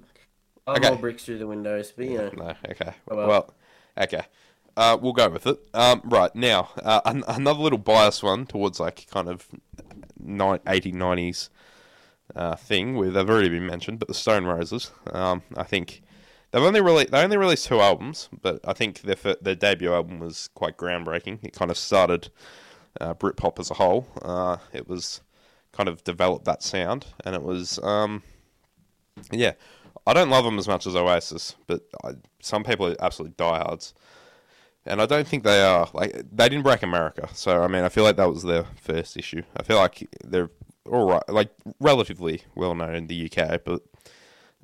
I'll 0.67 0.75
Okay. 0.77 0.89
roll 0.89 0.97
bricks 0.97 1.25
through 1.25 1.39
the 1.39 1.47
windows, 1.47 1.91
but 1.95 2.05
you 2.05 2.17
know. 2.17 2.29
No, 2.35 2.53
okay. 2.69 2.93
Oh, 3.09 3.15
well. 3.15 3.27
Well, 3.27 3.53
okay. 3.97 4.21
Uh, 4.77 4.97
we'll 5.01 5.13
go 5.13 5.27
with 5.29 5.45
it. 5.47 5.59
Um, 5.73 6.01
right 6.05 6.33
now, 6.35 6.69
uh, 6.81 7.01
an- 7.05 7.23
another 7.27 7.59
little 7.59 7.77
biased 7.79 8.23
one 8.23 8.45
towards 8.45 8.79
like 8.79 9.05
kind 9.11 9.27
of 9.27 9.47
ni- 10.19 10.59
80s, 10.65 10.93
90s 10.93 11.49
uh, 12.35 12.55
thing 12.55 12.95
with 12.95 13.13
they've 13.13 13.29
already 13.29 13.49
been 13.49 13.65
mentioned, 13.65 13.99
but 13.99 14.07
the 14.07 14.13
Stone 14.13 14.45
Roses. 14.45 14.91
Um, 15.11 15.41
I 15.57 15.63
think 15.63 16.01
they've 16.51 16.63
only 16.63 16.79
really 16.79 17.03
they 17.05 17.21
only 17.21 17.35
released 17.37 17.65
two 17.67 17.81
albums, 17.81 18.29
but 18.41 18.61
I 18.65 18.71
think 18.73 19.01
their 19.01 19.35
their 19.41 19.55
debut 19.55 19.91
album 19.93 20.19
was 20.19 20.49
quite 20.53 20.77
groundbreaking. 20.77 21.39
It 21.43 21.51
kind 21.53 21.69
of 21.69 21.77
started 21.77 22.29
uh, 23.01 23.13
Britpop 23.15 23.59
as 23.59 23.69
a 23.71 23.73
whole. 23.75 24.07
Uh, 24.21 24.57
it 24.71 24.87
was 24.87 25.19
kind 25.73 25.89
of 25.89 26.03
developed 26.05 26.45
that 26.45 26.63
sound, 26.63 27.07
and 27.25 27.35
it 27.35 27.43
was 27.43 27.77
um, 27.83 28.23
yeah. 29.31 29.53
I 30.05 30.13
don't 30.13 30.29
love 30.29 30.45
them 30.45 30.57
as 30.57 30.67
much 30.67 30.87
as 30.87 30.95
Oasis, 30.95 31.55
but 31.67 31.81
I, 32.03 32.11
some 32.41 32.63
people 32.63 32.87
are 32.87 32.95
absolutely 32.99 33.35
diehards, 33.37 33.93
and 34.85 35.01
I 35.01 35.05
don't 35.05 35.27
think 35.27 35.43
they 35.43 35.61
are. 35.61 35.89
Like 35.93 36.13
they 36.13 36.49
didn't 36.49 36.63
break 36.63 36.83
America, 36.83 37.29
so 37.33 37.61
I 37.63 37.67
mean, 37.67 37.83
I 37.83 37.89
feel 37.89 38.03
like 38.03 38.17
that 38.17 38.29
was 38.29 38.43
their 38.43 38.65
first 38.75 39.17
issue. 39.17 39.43
I 39.55 39.63
feel 39.63 39.77
like 39.77 40.07
they're 40.23 40.49
all 40.89 41.07
right, 41.07 41.29
like 41.29 41.49
relatively 41.79 42.43
well 42.55 42.75
known 42.75 42.95
in 42.95 43.07
the 43.07 43.31
UK, 43.31 43.61
but 43.63 43.81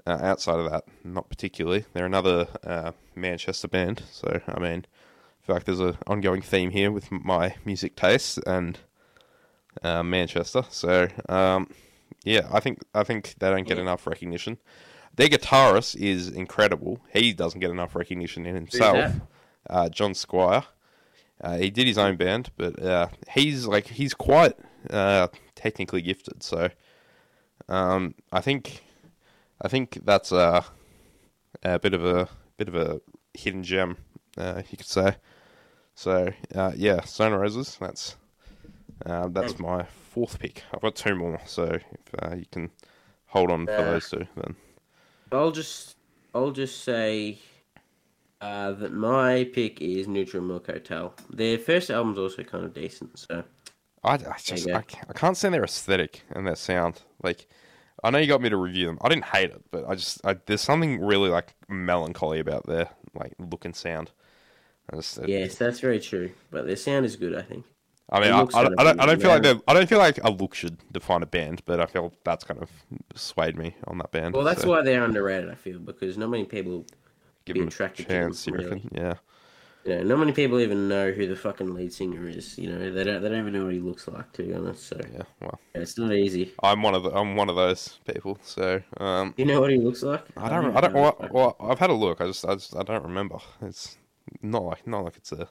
uh, 0.06 0.18
outside 0.22 0.60
of 0.60 0.70
that, 0.72 0.86
not 1.04 1.30
particularly. 1.30 1.86
They're 1.94 2.06
another 2.06 2.48
uh, 2.66 2.92
Manchester 3.16 3.68
band, 3.68 4.04
so 4.12 4.42
I 4.48 4.60
mean, 4.60 4.86
I 4.86 5.46
feel 5.46 5.56
like 5.56 5.66
there's 5.66 5.80
an 5.80 5.98
ongoing 6.08 6.42
theme 6.42 6.72
here 6.72 6.92
with 6.92 7.12
my 7.12 7.56
music 7.66 7.96
tastes 7.96 8.38
and 8.40 8.80
uh, 9.84 10.04
Manchester. 10.04 10.64
So 10.70 11.08
um, 11.30 11.70
yeah, 12.24 12.48
I 12.52 12.60
think 12.60 12.80
I 12.94 13.04
think 13.04 13.36
they 13.40 13.50
don't 13.50 13.68
get 13.68 13.78
enough 13.78 14.08
recognition. 14.08 14.58
Their 15.16 15.30
guitarist 15.30 15.96
is 15.96 16.28
incredible. 16.30 17.00
He 17.12 17.34
doesn't 17.34 17.60
get 17.60 17.72
enough 17.72 17.96
recognition 17.96 18.46
in 18.46 18.56
himself. 18.56 18.96
Uh, 19.70 19.90
John 19.90 20.14
Squire. 20.14 20.64
Uh, 21.42 21.58
he 21.58 21.70
did 21.70 21.86
his 21.88 21.98
own 21.98 22.16
band, 22.16 22.50
but 22.58 22.82
uh, 22.82 23.08
he's 23.30 23.68
like 23.68 23.88
he's 23.88 24.14
quite 24.14 24.54
uh, 24.90 25.28
technically 25.56 26.02
gifted. 26.02 26.42
So 26.42 26.70
um, 27.70 28.16
I 28.32 28.42
think 28.42 28.84
I 29.62 29.68
think 29.68 30.00
that's 30.04 30.32
a, 30.32 30.66
a 31.64 31.80
bit 31.80 31.94
of 31.94 32.04
a 32.06 32.28
bit 32.58 32.68
of 32.68 32.76
a 32.76 33.02
hidden 33.34 33.64
gem, 33.64 33.98
uh, 34.38 34.64
you 34.70 34.78
could 34.78 34.88
say. 34.88 35.16
So 35.94 36.32
uh, 36.56 36.72
yeah, 36.76 37.02
Stone 37.02 37.34
Roses. 37.34 37.78
That's 37.80 38.16
uh, 39.06 39.28
that's 39.28 39.60
my 39.60 39.84
fourth 39.84 40.40
pick. 40.40 40.64
I've 40.74 40.82
got 40.82 40.96
two 40.96 41.16
more, 41.16 41.40
so 41.46 41.66
if 41.66 41.84
uh, 42.20 42.36
you 42.36 42.46
can 42.52 42.72
hold 43.28 43.52
on 43.52 43.68
for 43.68 43.74
those 43.74 44.10
two, 44.10 44.26
then 44.36 44.56
I'll 45.32 45.52
just 45.52 45.96
I'll 46.34 46.52
just 46.52 46.84
say 46.84 47.40
uh, 48.42 48.72
that 48.74 48.94
my 48.94 49.50
pick 49.54 49.82
is 49.82 50.08
Neutral 50.08 50.44
Milk 50.44 50.68
Hotel. 50.68 51.14
Their 51.30 51.58
first 51.58 51.90
album's 51.90 52.18
also 52.20 52.44
kind 52.44 52.66
of 52.66 52.74
decent, 52.74 53.18
so 53.20 53.44
I, 54.04 54.14
I 54.14 54.38
just. 54.44 54.68
I 54.74 54.82
can't, 54.82 55.06
I 55.10 55.14
can't 55.14 55.36
stand 55.38 55.54
their 55.54 55.64
aesthetic 55.64 56.24
and 56.32 56.46
their 56.48 56.56
sound. 56.56 57.02
Like 57.24 57.48
I 58.04 58.10
know 58.12 58.20
you 58.20 58.28
got 58.28 58.42
me 58.42 58.50
to 58.50 58.58
review 58.58 58.86
them. 58.88 58.98
I 59.02 59.10
didn't 59.10 59.26
hate 59.26 59.50
it, 59.52 59.64
but 59.72 59.88
I 59.88 59.96
just 59.96 60.26
I, 60.26 60.36
there's 60.46 60.62
something 60.62 61.02
really 61.02 61.30
like 61.30 61.56
melancholy 61.68 62.40
about 62.40 62.66
their 62.68 62.90
like 63.16 63.34
look 63.40 63.66
and 63.66 63.76
sound. 63.76 64.12
Just, 64.94 65.18
it- 65.18 65.30
yes, 65.30 65.56
that's 65.56 65.80
very 65.80 66.00
true. 66.00 66.32
But 66.52 66.68
their 66.68 66.76
sound 66.76 67.06
is 67.06 67.16
good, 67.16 67.36
I 67.36 67.42
think. 67.42 67.66
I 68.10 68.20
mean, 68.22 68.30
It 68.30 68.34
I, 68.34 68.40
looks 68.40 68.56
I, 68.56 68.60
I 68.62 68.84
don't, 68.84 69.00
I 69.02 69.06
don't 69.06 69.22
feel 69.22 69.30
like 69.32 69.44
they're- 69.44 69.62
I 69.68 69.74
don't 69.74 69.88
feel 69.90 69.98
like 70.00 70.18
a 70.24 70.30
look 70.32 70.56
should 70.56 70.78
define 70.92 71.24
a 71.24 71.26
band, 71.26 71.62
but 71.66 71.80
I 71.82 71.86
feel 71.86 72.14
that's 72.24 72.44
kind 72.46 72.62
of 72.62 72.70
swayed 73.16 73.58
me 73.58 73.76
on 73.86 73.98
that 73.98 74.12
band. 74.12 74.34
Well, 74.34 74.44
that's 74.46 74.62
so 74.62 74.70
why 74.70 74.82
they're 74.82 75.04
underrated. 75.04 75.50
I 75.50 75.56
feel 75.56 75.80
because 75.80 76.18
not 76.18 76.30
many 76.30 76.46
people, 76.46 76.86
give 77.46 77.56
be 77.56 77.60
them 77.60 77.68
a 77.68 77.68
attracted 77.68 78.08
to 78.10 78.10
chance. 78.10 78.46
them, 78.46 78.56
You 78.56 78.62
reckon? 78.62 78.90
Yeah. 78.94 79.14
you 79.84 79.96
know, 79.96 80.04
not 80.04 80.20
many 80.20 80.32
people 80.34 80.60
even 80.60 80.88
know 80.88 81.12
who 81.12 81.28
the 81.28 81.36
fucking 81.36 81.74
lead 81.74 81.94
singer 81.94 82.28
is. 82.28 82.58
You 82.58 82.70
know, 82.72 82.92
they 82.92 83.04
don't 83.04 83.22
they 83.22 83.30
don't 83.30 83.40
even 83.40 83.54
know 83.54 83.66
what 83.66 83.74
he 83.74 83.80
looks 83.80 84.08
like. 84.08 84.32
To 84.34 84.44
be 84.44 84.54
honest, 84.54 84.88
so 84.88 85.00
Yeah. 85.14 85.24
Well, 85.42 85.60
it's 85.76 85.98
not 85.98 86.14
easy. 86.14 86.54
I'm 86.64 86.82
one 86.84 86.96
of 86.96 87.04
the 87.04 87.12
I'm 87.12 87.36
one 87.36 87.50
of 87.50 87.56
those 87.56 88.00
people. 88.06 88.38
So 88.44 88.82
um, 88.98 89.34
You 89.38 89.46
know 89.46 89.60
what 89.62 89.70
he 89.72 89.78
looks 89.78 90.04
like? 90.04 90.26
I 90.38 90.50
don't 90.50 90.76
I 90.76 90.82
don't 90.82 90.94
well, 90.94 91.18
well 91.32 91.56
I've 91.60 91.80
had 91.80 91.90
a 91.90 91.94
look. 91.94 92.22
I 92.22 92.28
just 92.28 92.46
I 92.46 92.56
just 92.56 92.76
I 92.76 92.84
don't 92.84 93.04
remember. 93.04 93.38
It's 93.62 93.98
not 94.42 94.64
like 94.64 94.86
not 94.88 95.04
like 95.06 95.18
it's 95.18 95.32
a 95.32 95.50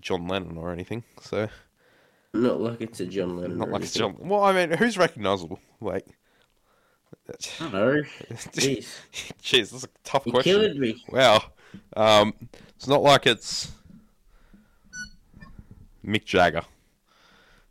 John 0.00 0.28
Lennon 0.28 0.56
or 0.56 0.72
anything. 0.72 1.04
So 1.20 1.48
Not 2.32 2.60
like 2.60 2.80
it's 2.80 3.00
a 3.00 3.06
John 3.06 3.36
Lennon. 3.36 3.58
not 3.58 3.70
like 3.70 3.82
it's. 3.82 3.94
John. 3.94 4.16
Well, 4.18 4.42
I 4.42 4.52
mean, 4.52 4.76
who's 4.78 4.96
recognizable? 4.98 5.58
Like, 5.80 6.06
I 7.28 7.32
don't 7.60 7.72
know. 7.72 8.02
Jeez, 8.52 8.86
jeez, 9.42 9.70
that's 9.70 9.84
a 9.84 9.88
tough 10.04 10.26
you 10.26 10.32
question. 10.32 10.60
killed 10.60 10.76
me. 10.76 11.02
Wow. 11.10 11.42
Um, 11.96 12.34
it's 12.76 12.86
not 12.88 13.02
like 13.02 13.26
it's 13.26 13.70
Mick 16.04 16.24
Jagger. 16.24 16.62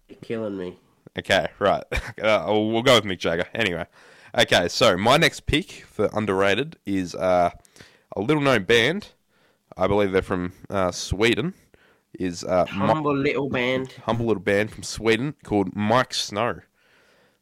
You're 0.10 0.20
killing 0.22 0.58
me. 0.58 0.78
Okay, 1.18 1.48
right. 1.60 1.84
Uh, 2.22 2.44
we'll 2.48 2.70
we'll 2.72 2.82
go 2.84 2.96
with 2.96 3.04
Mick 3.06 3.20
Jagger. 3.20 3.46
Anyway, 3.54 3.86
okay. 4.38 4.68
So 4.70 4.96
my 4.98 5.18
next 5.18 5.46
pick 5.46 5.72
for 5.88 6.10
underrated 6.14 6.78
is 6.86 7.14
uh, 7.16 7.50
a 8.16 8.22
little 8.22 8.42
known 8.42 8.64
band. 8.64 9.10
I 9.78 9.88
believe 9.88 10.12
they're 10.12 10.22
from 10.22 10.54
uh, 10.70 10.92
Sweden. 10.92 11.54
Is 12.20 12.44
uh, 12.44 12.66
Humble 12.66 13.16
little 13.16 13.50
band. 13.50 13.94
humble 14.06 14.26
little 14.28 14.42
band 14.44 14.72
from 14.72 14.84
Sweden 14.84 15.36
called 15.44 15.74
Miike 15.74 16.14
Snow. 16.14 16.62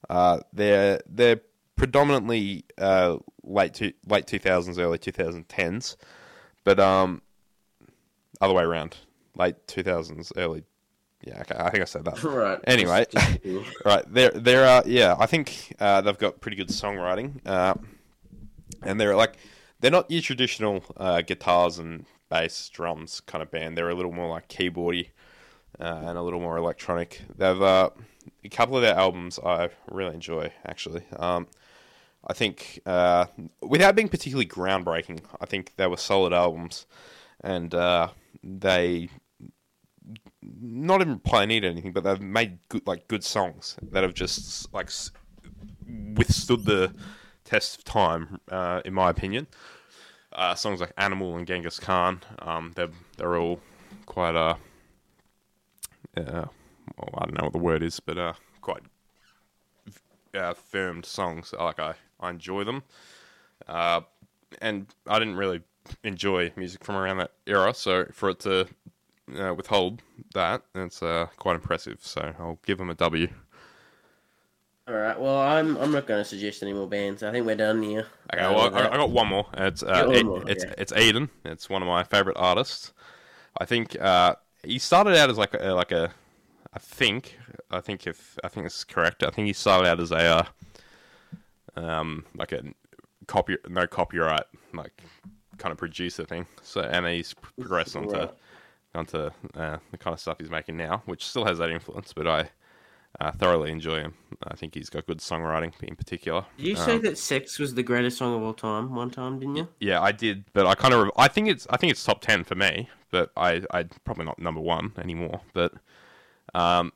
Uh, 0.10 0.40
they're 0.52 1.02
they're 1.08 1.42
predominantly 1.76 2.66
uh, 2.78 3.18
late 3.44 3.74
to, 3.76 3.94
late 4.08 4.28
two 4.28 4.40
thousands, 4.40 4.78
early 4.80 4.98
two 4.98 5.12
thousand 5.12 5.48
tens, 5.50 5.98
but 6.64 6.80
um, 6.80 7.22
other 8.42 8.54
way 8.54 8.64
around, 8.64 8.98
late 9.36 9.56
two 9.68 9.84
thousands, 9.84 10.32
early. 10.36 10.64
Yeah, 11.26 11.40
okay, 11.42 11.56
I 11.58 11.70
think 11.70 11.82
I 11.82 11.86
said 11.86 12.06
that. 12.06 12.22
Right. 12.24 12.60
Anyway, 12.68 13.06
right, 13.86 14.04
they're 14.08 14.32
they're 14.32 14.66
uh, 14.66 14.84
yeah, 14.86 15.16
I 15.18 15.26
think 15.26 15.76
uh, 15.80 16.02
they've 16.02 16.18
got 16.18 16.42
pretty 16.42 16.58
good 16.58 16.68
songwriting, 16.70 17.40
uh, 17.46 17.76
and 18.82 19.00
they're 19.00 19.16
like 19.16 19.38
they're 19.80 19.92
not 19.92 20.12
your 20.12 20.22
traditional 20.22 20.84
uh, 20.98 21.22
guitars 21.22 21.80
and 21.80 22.06
bass, 22.34 22.70
drums 22.70 23.22
kind 23.22 23.42
of 23.42 23.52
band. 23.52 23.78
They're 23.78 23.90
a 23.90 23.96
little 23.96 24.12
more 24.12 24.28
like 24.28 24.48
keyboardy 24.48 25.10
uh, 25.80 26.02
and 26.08 26.18
a 26.18 26.22
little 26.22 26.40
more 26.40 26.58
electronic. 26.58 27.22
They've 27.38 27.62
uh, 27.62 27.90
a 28.44 28.50
couple 28.50 28.76
of 28.76 28.82
their 28.82 28.96
albums 28.96 29.40
I 29.40 29.70
really 29.90 30.16
enjoy 30.16 30.52
actually. 30.66 31.04
Um, 31.18 31.48
I 32.26 32.34
think 32.34 32.80
uh, 32.86 33.26
without 33.62 33.96
being 33.96 34.08
particularly 34.08 34.48
groundbreaking, 34.48 35.20
I 35.42 35.46
think 35.46 35.76
they 35.76 35.88
were 35.88 35.98
solid 35.98 36.32
albums, 36.32 36.86
and 37.42 37.76
uh, 37.76 38.10
they 38.42 39.10
not 40.42 41.02
even 41.02 41.20
pioneered 41.20 41.66
anything, 41.66 41.92
but 41.92 42.04
they've 42.04 42.22
made 42.22 42.60
good 42.70 42.88
like 42.88 43.08
good 43.08 43.24
songs 43.24 43.76
that 43.92 44.04
have 44.04 44.14
just 44.14 44.74
like 44.74 44.90
withstood 46.16 46.66
the 46.66 46.94
test 47.44 47.78
of 47.78 47.84
time, 47.84 48.40
uh, 48.50 48.82
in 48.86 48.94
my 48.94 49.10
opinion. 49.10 49.48
Uh, 50.34 50.56
songs 50.56 50.82
like 50.82 50.92
Animal 50.98 51.38
and 51.38 51.46
Genghis 51.46 51.80
Khan, 51.80 52.22
um, 52.40 52.72
they're 52.76 52.90
they're 53.18 53.38
all 53.38 53.60
quite 54.06 54.36
uh, 54.36 54.56
uh, 56.18 56.46
well, 56.98 57.10
I 57.18 57.26
don't 57.26 57.38
know 57.38 57.46
what 57.46 57.54
the 57.54 57.60
word 57.60 57.84
is, 57.84 58.00
but 58.00 58.18
uh, 58.18 58.34
quite 58.62 58.84
uh, 60.34 60.54
firmed 60.54 61.06
songs. 61.06 61.54
Like 61.58 61.80
I, 61.80 61.96
I 62.20 62.30
enjoy 62.30 62.64
them. 62.64 62.84
Uh, 63.68 64.02
and 64.62 64.88
I 65.08 65.20
didn't 65.20 65.36
really 65.36 65.62
enjoy 66.04 66.52
music 66.56 66.84
from 66.84 66.96
around 66.96 67.18
that 67.18 67.32
era. 67.48 67.74
So 67.74 68.06
for 68.12 68.30
it 68.30 68.40
to 68.42 68.68
uh, 69.38 69.54
withhold 69.56 70.02
that, 70.34 70.64
it's 70.76 71.02
uh, 71.02 71.28
quite 71.38 71.56
impressive. 71.56 72.00
So 72.02 72.34
I'll 72.40 72.60
give 72.66 72.78
them 72.78 72.90
a 72.90 72.96
W. 72.96 73.28
All 74.88 74.94
right. 74.96 75.18
Well, 75.20 75.38
I'm 75.40 75.78
I'm 75.78 75.92
not 75.92 76.08
going 76.08 76.20
to 76.22 76.26
suggest 76.26 76.62
any 76.62 76.74
more 76.74 76.88
bands. 76.88 77.24
I 77.24 77.32
think 77.32 77.46
we're 77.46 77.56
done 77.56 77.82
here. 77.82 78.06
Okay, 78.34 78.44
Uh, 78.44 78.54
well, 78.54 78.76
I. 78.76 78.90
I 78.90 78.98
got 78.98 79.12
one 79.12 79.28
more. 79.28 79.46
It's 79.56 79.82
uh, 79.82 80.06
one 80.08 80.26
more, 80.26 80.44
it's 80.50 80.66
yeah. 80.66 80.74
it's 80.78 80.92
EDEN. 80.92 81.30
It's 81.46 81.70
one 81.70 81.82
of 81.82 81.88
my 81.88 82.04
favorite 82.04 82.36
artists. 82.38 82.92
I 83.58 83.66
think 83.66 84.00
uh, 84.02 84.36
he 84.64 84.80
started 84.80 85.16
out 85.18 85.30
as 85.30 85.38
like 85.38 85.54
a, 85.54 85.74
like 85.74 85.92
a, 85.94 86.12
I 86.74 86.80
think 86.80 87.38
I 87.72 87.80
think 87.80 88.08
if 88.08 88.38
I 88.44 88.50
think 88.50 88.66
this 88.66 88.78
is 88.80 88.84
correct. 88.84 89.24
I 89.24 89.30
think 89.30 89.48
he 89.48 89.54
started 89.54 89.88
out 89.88 90.02
as 90.02 90.12
a, 90.12 90.18
uh, 91.78 91.80
um, 91.80 92.26
like 92.36 92.52
a 92.52 92.64
copy 93.28 93.56
no 93.70 93.88
copyright 93.88 94.44
like 94.74 95.02
kind 95.60 95.72
of 95.72 95.78
producer 95.78 96.26
thing. 96.26 96.46
So 96.62 96.82
and 96.82 97.06
he's 97.08 97.34
progressed 97.34 97.96
onto 97.96 98.18
Right. 98.18 98.32
onto 98.96 99.18
uh, 99.56 99.78
the 99.92 99.98
kind 99.98 100.14
of 100.14 100.20
stuff 100.20 100.40
he's 100.40 100.50
making 100.50 100.76
now, 100.76 101.04
which 101.06 101.26
still 101.26 101.46
has 101.46 101.58
that 101.60 101.70
influence. 101.70 102.12
But 102.12 102.28
I 102.28 102.50
uh, 103.20 103.32
thoroughly 103.32 103.72
enjoy 103.72 104.00
him. 104.00 104.14
I 104.44 104.56
think 104.56 104.74
he's 104.74 104.90
got 104.90 105.06
good 105.06 105.20
songwriting 105.20 105.74
in 105.84 105.96
particular. 105.96 106.46
Did 106.58 106.66
you 106.68 106.76
Um, 106.76 106.82
say 106.82 106.98
that 107.00 107.18
"Sex" 107.18 107.60
was 107.60 107.74
the 107.76 107.84
greatest 107.84 108.18
song 108.18 108.36
of 108.36 108.42
all 108.42 108.54
time? 108.54 108.96
One 108.96 109.10
time, 109.12 109.40
didn't 109.40 109.56
you? 109.56 109.68
Yeah, 109.80 110.02
I 110.02 110.12
did, 110.12 110.46
but 110.54 110.66
I 110.66 110.76
kind 110.76 110.94
of 110.94 111.12
I 111.18 111.28
think 111.28 111.48
it's 111.48 111.68
I 111.70 111.78
think 111.78 111.92
it's 111.92 112.04
top 112.04 112.22
ten 112.22 112.44
for 112.44 112.56
me, 112.56 112.90
but 113.12 113.32
I 113.38 113.64
I 113.72 113.84
probably 114.04 114.26
not 114.26 114.40
number 114.40 114.62
one 114.62 114.94
anymore. 114.98 115.42
But 115.54 115.74
um, 116.54 116.92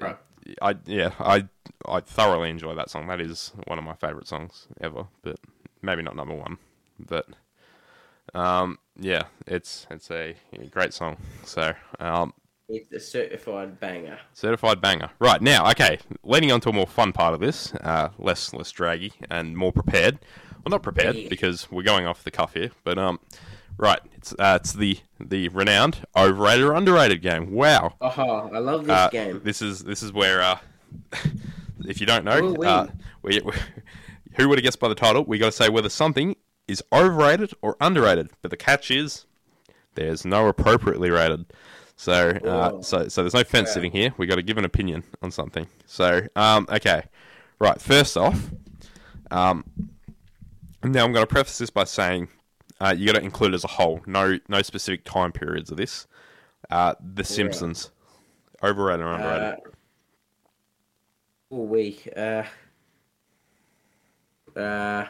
Right. 0.00 0.16
I 0.62 0.76
yeah 0.86 1.10
I 1.18 1.48
I 1.86 2.00
thoroughly 2.00 2.50
enjoy 2.50 2.74
that 2.76 2.88
song. 2.90 3.08
That 3.08 3.20
is 3.20 3.52
one 3.66 3.78
of 3.78 3.84
my 3.84 3.94
favorite 3.94 4.28
songs 4.28 4.68
ever, 4.80 5.06
but 5.22 5.38
maybe 5.82 6.02
not 6.02 6.16
number 6.16 6.34
one. 6.34 6.58
But 6.98 7.26
um, 8.34 8.78
yeah, 8.98 9.24
it's 9.46 9.86
it's 9.90 10.10
a 10.10 10.36
great 10.70 10.94
song. 10.94 11.16
So 11.44 11.72
um, 12.00 12.32
It's 12.68 12.90
a 12.92 12.98
certified 12.98 13.78
banger. 13.78 14.18
Certified 14.32 14.80
banger. 14.80 15.10
Right 15.20 15.40
now, 15.40 15.70
okay, 15.70 15.98
leading 16.24 16.50
on 16.50 16.60
to 16.62 16.70
a 16.70 16.72
more 16.72 16.86
fun 16.86 17.12
part 17.12 17.32
of 17.32 17.40
this, 17.40 17.72
uh, 17.76 18.08
less 18.18 18.52
less 18.52 18.72
draggy 18.72 19.12
and 19.30 19.56
more 19.56 19.72
prepared. 19.72 20.18
Well, 20.64 20.70
not 20.70 20.82
prepared 20.82 21.14
Yeah. 21.14 21.28
because 21.28 21.70
we're 21.70 21.84
going 21.84 22.06
off 22.06 22.24
the 22.24 22.32
cuff 22.32 22.54
here, 22.54 22.72
but 22.82 22.98
um, 22.98 23.20
right, 23.78 24.00
it's 24.16 24.32
uh, 24.32 24.58
it's 24.60 24.72
the 24.72 24.98
the 25.20 25.48
renowned 25.50 26.04
overrated 26.16 26.64
or 26.64 26.72
underrated 26.74 27.22
game. 27.22 27.52
Wow, 27.52 27.94
Oh, 28.00 28.50
I 28.52 28.58
love 28.58 28.82
this 28.86 28.90
uh, 28.96 29.10
game. 29.10 29.40
this 29.44 29.62
is 29.62 29.84
this 29.84 30.02
is 30.02 30.12
where 30.12 30.42
uh, 30.42 30.58
if 31.84 32.00
you 32.00 32.06
don't 32.06 32.24
know, 32.24 32.56
uh, 32.64 32.88
we, 33.22 33.40
we, 33.44 33.52
who 34.34 34.48
would 34.48 34.58
have 34.58 34.64
guessed 34.64 34.80
by 34.80 34.88
the 34.88 34.96
title? 34.96 35.24
We 35.24 35.38
got 35.38 35.46
to 35.46 35.52
say 35.52 35.68
whether 35.68 35.88
something 35.88 36.34
is 36.66 36.82
overrated 36.92 37.52
or 37.62 37.76
underrated. 37.80 38.30
But 38.42 38.50
the 38.50 38.56
catch 38.56 38.90
is 38.90 39.24
there's 39.94 40.24
no 40.24 40.48
appropriately 40.48 41.10
rated. 41.10 41.46
So, 41.96 42.30
uh, 42.44 42.82
so, 42.82 43.08
so 43.08 43.22
there's 43.22 43.34
no 43.34 43.42
fence 43.42 43.70
Yeah. 43.70 43.74
sitting 43.74 43.92
here. 43.92 44.14
We 44.18 44.26
got 44.26 44.36
to 44.36 44.42
give 44.42 44.58
an 44.58 44.64
opinion 44.64 45.02
on 45.22 45.30
something. 45.30 45.66
So, 45.86 46.26
um, 46.36 46.66
okay, 46.70 47.04
right. 47.58 47.80
First 47.80 48.16
off, 48.16 48.50
um, 49.30 49.64
now 50.84 51.04
I'm 51.04 51.12
going 51.12 51.26
to 51.26 51.26
preface 51.26 51.58
this 51.58 51.70
by 51.70 51.84
saying 51.84 52.28
uh, 52.80 52.94
you 52.96 53.06
got 53.06 53.18
to 53.18 53.22
include 53.22 53.54
as 53.54 53.64
a 53.64 53.68
whole. 53.68 54.02
No, 54.06 54.38
no 54.48 54.62
specific 54.62 55.04
time 55.04 55.32
periods 55.32 55.70
of 55.70 55.78
this. 55.78 56.06
Uh, 56.70 56.94
the 57.00 57.24
Simpsons, 57.24 57.90
overrated 58.62 59.04
or 59.04 59.12
underrated? 59.14 59.42
Uh, 59.42 59.56
oh, 61.52 61.62
we 61.62 61.98
uh, 62.14 62.42
uh, 64.54 65.06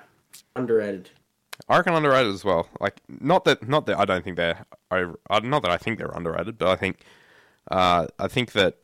underrated. 0.54 1.10
I 1.68 1.76
reckon 1.78 1.94
underrated 1.94 2.32
as 2.32 2.44
well. 2.44 2.68
Like, 2.80 3.00
not 3.08 3.44
that, 3.44 3.66
not 3.68 3.86
that 3.86 3.98
I 3.98 4.04
don't 4.04 4.22
think 4.24 4.36
they're 4.36 4.64
over. 4.90 5.18
uh, 5.30 5.40
Not 5.40 5.62
that 5.62 5.70
I 5.70 5.76
think 5.76 5.98
they're 5.98 6.10
underrated, 6.14 6.58
but 6.58 6.68
I 6.68 6.76
think, 6.76 7.00
uh, 7.70 8.06
I 8.18 8.28
think 8.28 8.52
that, 8.52 8.78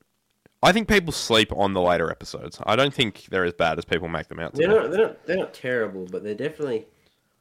I 0.62 0.72
think 0.72 0.88
people 0.88 1.12
sleep 1.12 1.52
on 1.56 1.74
the 1.74 1.80
later 1.80 2.10
episodes. 2.10 2.58
I 2.64 2.76
don't 2.76 2.94
think 2.94 3.26
they're 3.30 3.44
as 3.44 3.52
bad 3.52 3.78
as 3.78 3.84
people 3.84 4.08
make 4.08 4.28
them 4.28 4.38
out 4.38 4.54
to 4.54 4.58
They're 4.58 4.68
be. 4.68 4.74
not. 4.74 4.90
They're 4.90 5.00
not. 5.06 5.26
They're 5.26 5.36
not 5.36 5.54
terrible, 5.54 6.06
but 6.10 6.22
they're 6.22 6.34
definitely 6.34 6.86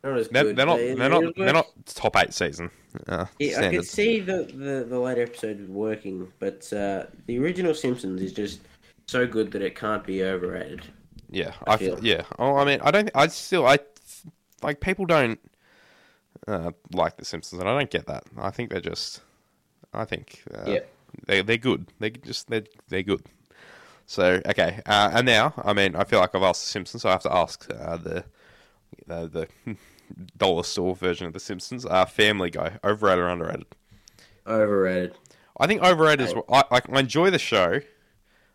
not 0.03 0.17
as 0.17 0.27
They're, 0.29 0.43
good. 0.45 0.55
they're 0.55 0.65
not. 0.65 0.77
They- 0.77 0.93
They're 0.95 1.09
they 1.09 1.19
not. 1.21 1.36
They're 1.38 1.53
not 1.53 1.67
top 1.86 2.17
eight 2.17 2.34
season. 2.34 2.71
Uh, 3.07 3.25
Yeah, 3.39 3.61
I 3.61 3.69
could 3.69 3.86
see 3.86 4.19
the, 4.19 4.43
the, 4.53 4.86
the 4.89 4.99
later 4.99 5.21
episode 5.21 5.69
working, 5.69 6.32
but 6.39 6.71
uh, 6.73 7.05
the 7.27 7.38
original 7.39 7.73
Simpsons 7.75 8.21
is 8.21 8.34
just 8.34 8.61
so 9.07 9.27
good 9.27 9.51
that 9.51 9.61
it 9.61 9.75
can't 9.75 10.03
be 10.03 10.23
overrated. 10.23 10.82
Yeah, 11.29 11.53
I 11.67 11.73
I 11.73 11.77
feel. 11.77 11.95
feel. 11.97 12.05
Yeah. 12.05 12.23
Oh, 12.39 12.55
I 12.57 12.65
mean, 12.65 12.79
I 12.84 12.89
don't. 12.91 13.09
I 13.15 13.27
still. 13.27 13.65
I 13.67 13.77
like 14.64 14.80
people 14.80 15.05
don't 15.05 15.39
uh, 16.47 16.72
like 16.93 17.18
the 17.18 17.26
Simpsons, 17.26 17.59
and 17.59 17.70
I 17.70 17.78
don't 17.78 17.89
get 17.89 18.07
that. 18.07 18.24
I 18.38 18.49
think 18.51 18.70
they're 18.70 18.82
just. 18.82 19.22
I 19.93 20.05
think. 20.05 20.43
Uh, 20.53 20.72
Yeah. 20.72 20.80
They 21.28 21.41
they're 21.41 21.57
good. 21.57 21.88
They 21.99 22.09
just 22.12 22.49
they 22.49 22.64
they're 22.88 23.03
good. 23.03 23.24
So 24.05 24.41
okay, 24.45 24.82
uh, 24.86 25.12
and 25.14 25.26
now 25.26 25.53
I 25.64 25.74
mean 25.74 25.95
I 25.95 26.03
feel 26.05 26.20
like 26.20 26.34
I've 26.34 26.43
asked 26.43 26.64
the 26.64 26.70
Simpsons, 26.70 27.03
so 27.03 27.09
I 27.09 27.12
have 27.14 27.24
to 27.24 27.34
ask 27.34 27.68
uh, 27.70 27.97
the 27.97 28.24
the 29.07 29.47
the 29.66 29.76
dollar 30.38 30.64
store 30.64 30.95
version 30.95 31.28
of 31.28 31.34
the 31.34 31.39
Simpsons. 31.39 31.86
Uh, 31.86 32.05
Family 32.05 32.49
Guy, 32.49 32.78
overrated 32.84 33.24
or 33.24 33.28
underrated? 33.28 33.66
Overrated. 34.47 35.16
I 35.59 35.68
think 35.68 35.84
overrated 35.84 36.28
is. 36.28 36.34
I 36.49 36.64
like. 36.72 36.89
I 36.89 36.99
enjoy 36.99 37.30
the 37.30 37.39
show, 37.39 37.82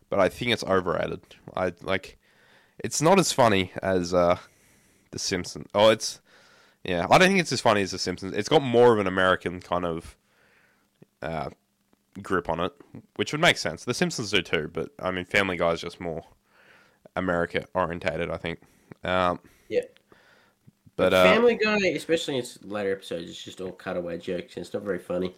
but 0.09 0.19
I 0.19 0.29
think 0.29 0.51
it's 0.51 0.63
overrated. 0.63 1.21
I 1.55 1.73
like. 1.81 2.17
It's 2.79 3.01
not 3.01 3.19
as 3.19 3.31
funny 3.31 3.71
as 3.81 4.13
uh, 4.13 4.37
the 5.17 5.23
Simpsons. 5.23 5.67
Oh, 5.73 5.89
it's. 5.89 6.21
Yeah, 6.83 7.05
I 7.09 7.17
don't 7.17 7.27
think 7.27 7.39
it's 7.39 7.51
as 7.51 7.59
funny 7.59 7.81
as 7.81 7.91
the 7.91 7.99
Simpsons. 7.99 8.33
It's 8.33 8.47
got 8.47 8.61
more 8.61 8.93
of 8.93 8.99
an 8.99 9.07
American 9.07 9.59
kind 9.59 9.83
of 9.83 10.15
uh, 11.21 11.49
grip 12.21 12.47
on 12.49 12.59
it, 12.61 12.71
which 13.15 13.31
would 13.33 13.41
make 13.41 13.57
sense. 13.57 13.83
The 13.83 13.93
Simpsons 13.93 14.31
do 14.31 14.41
too, 14.41 14.69
but 14.71 14.91
I 14.99 15.11
mean, 15.11 15.25
Family 15.25 15.57
Guy 15.57 15.71
is 15.71 15.81
just 15.81 15.99
more 15.99 16.23
America 17.15 17.65
orientated. 17.73 18.29
I 18.29 18.37
think. 18.37 18.59
Um, 19.03 19.39
Yeah. 19.69 19.81
but 20.95 21.13
uh, 21.13 21.23
Family 21.23 21.55
Guy, 21.55 21.77
especially 21.87 22.35
in 22.35 22.41
its 22.41 22.59
later 22.63 22.93
episodes, 22.93 23.29
it's 23.29 23.43
just 23.43 23.59
all 23.59 23.71
cutaway 23.71 24.17
jokes 24.17 24.55
and 24.55 24.63
it's 24.65 24.73
not 24.73 24.83
very 24.83 24.99
funny. 24.99 25.35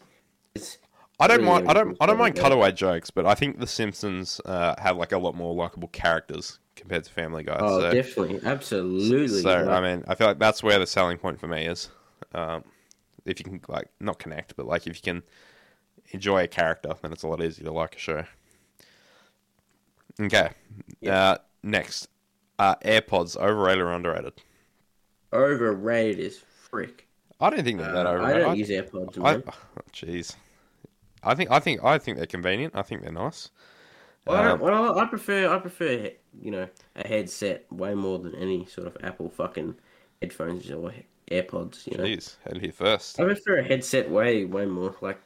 It's 0.54 0.78
I 1.20 1.28
don't 1.28 1.40
really 1.40 1.50
mind. 1.50 1.70
I 1.70 1.74
don't. 1.74 1.98
I 2.00 2.06
don't 2.06 2.18
mind 2.18 2.36
cutaway 2.36 2.72
jokes, 2.74 3.10
but 3.10 3.26
I 3.26 3.34
think 3.34 3.60
The 3.60 3.68
Simpsons 3.68 4.40
uh, 4.46 4.76
have 4.78 4.98
like 4.98 5.14
a 5.14 5.18
lot 5.18 5.36
more 5.36 5.54
likable 5.56 5.88
characters 5.90 6.60
compared 6.80 7.04
to 7.04 7.12
Family 7.12 7.44
Guy. 7.44 7.58
oh, 7.60 7.80
so, 7.82 7.92
definitely, 7.92 8.40
absolutely. 8.44 9.42
so 9.42 9.50
Like, 9.64 9.68
I 9.68 9.82
mean, 9.82 10.04
I 10.08 10.16
feel 10.16 10.28
like 10.28 10.40
that's 10.40 10.64
where 10.64 10.80
the 10.80 10.88
selling 10.88 11.18
point 11.18 11.40
for 11.40 11.48
me 11.48 11.66
is. 11.66 11.90
Um, 12.34 12.64
if 13.26 13.40
you 13.40 13.46
can 13.46 13.62
like 13.68 13.90
not 14.00 14.18
connect, 14.20 14.56
but 14.56 14.66
like 14.66 14.88
if 14.88 14.96
you 14.96 15.02
can 15.02 15.24
enjoy 16.12 16.44
a 16.44 16.48
character, 16.48 16.92
then 17.02 17.12
it's 17.12 17.24
a 17.24 17.28
lot 17.28 17.42
easier 17.44 17.66
to 17.66 17.72
like 17.72 17.96
a 17.96 18.00
show. 18.00 18.24
Okay. 20.20 20.50
Yeah. 21.02 21.20
Uh, 21.32 21.38
next, 21.64 22.08
uh, 22.58 22.76
AirPods 22.78 23.38
overrated 23.38 23.84
or 23.84 23.92
underrated? 23.92 24.34
overrated 25.32 26.20
is 26.20 26.40
frick. 26.40 27.08
I 27.40 27.50
don't 27.50 27.64
think 27.64 27.80
they're 27.80 27.92
that 27.94 28.06
Uh, 28.06 28.10
I 28.10 28.14
overrated. 28.16 28.42
don't 28.44 28.58
use 28.58 28.70
AirPods. 28.70 29.18
I- 29.24 29.34
Man. 29.34 29.44
Jeez. 29.94 30.36
I 31.24 31.36
think 31.36 31.52
I 31.52 31.60
think 31.60 31.84
I 31.84 31.98
think 31.98 32.18
they're 32.18 32.26
convenient. 32.26 32.76
I 32.76 32.82
think 32.82 33.02
they're 33.02 33.12
nice. 33.12 33.50
Well, 34.26 34.38
I, 34.38 34.44
don't, 34.44 34.54
Um, 34.54 34.60
well, 34.60 35.00
I 35.00 35.06
prefer 35.06 35.54
I 35.54 35.60
prefer 35.60 36.12
you 36.42 36.52
know 36.52 36.68
a 36.96 37.08
headset 37.08 37.72
way 37.72 37.94
more 37.96 38.20
than 38.20 38.36
any 38.36 38.66
sort 38.66 38.88
of 38.88 38.98
Apple 39.04 39.30
fucking 39.30 39.76
headphones 40.22 40.70
or 40.70 40.94
AirPods. 41.32 41.88
You 41.88 41.98
know, 41.98 42.04
Jeez, 42.04 42.36
head 42.46 42.62
here 42.62 42.72
first. 42.72 43.20
I 43.20 43.24
prefer 43.24 43.60
a 43.60 43.64
headset 43.64 44.10
way 44.10 44.46
way 44.46 44.66
more, 44.66 44.96
like 45.02 45.20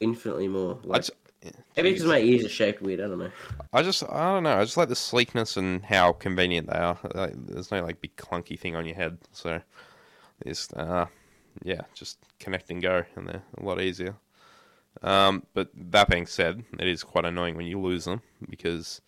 infinitely 0.00 0.48
more. 0.48 0.78
Like, 0.84 1.02
just, 1.02 1.12
yeah, 1.42 1.50
maybe 1.76 1.92
because 1.92 2.06
my 2.06 2.18
ears 2.18 2.44
are 2.44 2.48
shaped 2.48 2.82
weird. 2.82 3.00
I 3.00 3.04
don't 3.04 3.18
know. 3.18 3.30
I 3.72 3.82
just, 3.82 4.02
I 4.04 4.32
don't 4.32 4.42
know. 4.42 4.58
I 4.58 4.64
just 4.64 4.76
like 4.76 4.88
the 4.88 4.96
sleekness 4.96 5.56
and 5.56 5.84
how 5.84 6.12
convenient 6.12 6.68
they 6.68 6.78
are. 6.78 6.98
Like, 7.14 7.32
there's 7.46 7.70
no 7.70 7.82
like 7.82 8.00
big 8.00 8.16
clunky 8.16 8.58
thing 8.58 8.76
on 8.76 8.86
your 8.86 8.96
head, 8.96 9.18
so 9.32 9.60
it's, 10.44 10.72
uh, 10.72 11.06
yeah, 11.62 11.82
just 11.94 12.18
connect 12.38 12.70
and 12.70 12.82
go, 12.82 13.04
and 13.16 13.28
they're 13.28 13.42
a 13.58 13.64
lot 13.64 13.80
easier. 13.80 14.14
Um, 15.02 15.44
but 15.54 15.70
that 15.74 16.08
being 16.08 16.26
said, 16.26 16.64
it 16.78 16.86
is 16.86 17.02
quite 17.04 17.24
annoying 17.24 17.56
when 17.56 17.66
you 17.66 17.80
lose 17.80 18.04
them 18.04 18.22
because, 18.48 19.00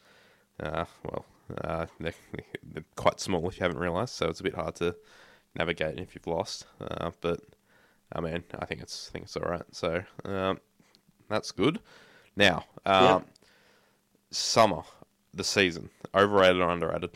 uh, 0.60 0.85
well, 1.05 1.24
uh, 1.65 1.86
they're, 1.98 2.15
they're 2.62 2.85
quite 2.97 3.20
small 3.20 3.48
if 3.48 3.59
you 3.59 3.62
haven't 3.62 3.78
realised, 3.78 4.15
so 4.15 4.28
it's 4.28 4.40
a 4.40 4.44
bit 4.44 4.55
hard 4.55 4.74
to 4.77 4.94
navigate 5.56 5.98
if 5.98 6.15
you've 6.15 6.27
lost. 6.27 6.66
Uh, 6.81 7.10
but 7.20 7.40
I 8.12 8.20
mean, 8.20 8.44
I 8.59 8.65
think 8.66 8.82
it's, 8.82 9.09
I 9.09 9.12
think 9.12 9.24
it's 9.24 9.36
all 9.36 9.51
right. 9.51 9.65
So 9.73 10.02
um, 10.24 10.60
that's 11.28 11.52
good. 11.52 11.81
Now, 12.36 12.65
um, 12.86 13.24
summer, 14.31 14.82
the 15.35 15.44
season, 15.44 15.90
overrated 16.15 16.60
or 16.60 16.70
underrated? 16.70 17.10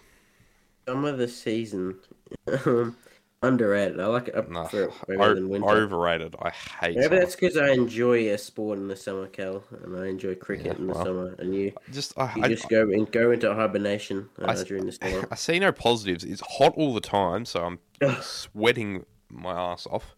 Summer 0.89 1.13
the 1.13 1.29
season 1.29 1.99
um, 2.67 2.97
underrated. 3.43 4.01
I 4.01 4.07
like 4.07 4.29
it. 4.29 4.35
I 4.37 4.41
No, 4.49 4.63
prefer 4.63 4.85
it 4.85 5.09
way 5.09 5.17
o- 5.19 5.35
than 5.35 5.49
winter. 5.49 5.69
overrated. 5.69 6.37
I 6.41 6.51
hate. 6.51 6.91
It. 6.91 6.95
Maybe 6.97 7.03
summer. 7.05 7.19
that's 7.21 7.35
because 7.37 7.57
I 7.57 7.71
enjoy 7.71 8.29
a 8.33 8.39
sport 8.39 8.79
in 8.79 8.89
the 8.89 8.97
summer, 8.97 9.27
Cal, 9.27 9.65
and 9.83 9.97
I 9.99 10.07
enjoy 10.07 10.35
cricket 10.37 10.67
Yeah, 10.67 10.73
in 10.75 10.87
the 10.87 10.93
well, 10.95 11.05
summer, 11.05 11.35
and 11.39 11.55
you 11.55 11.73
just 11.93 12.17
I, 12.19 12.35
you 12.37 12.43
I, 12.45 12.49
just 12.49 12.69
go 12.69 12.83
and 12.91 13.11
go 13.11 13.31
into 13.31 13.53
hibernation 13.55 14.29
uh, 14.41 14.47
I 14.49 14.63
during 14.65 14.87
the 14.87 14.93
summer. 15.01 15.27
I 15.31 15.35
see 15.35 15.59
no 15.59 15.73
positives. 15.73 16.25
It's 16.25 16.43
hot 16.43 16.75
all 16.77 16.95
the 16.95 17.01
time, 17.01 17.45
so 17.45 17.65
I'm 17.65 17.79
sweating 18.23 19.05
my 19.31 19.53
ass 19.53 19.87
off. 19.91 20.15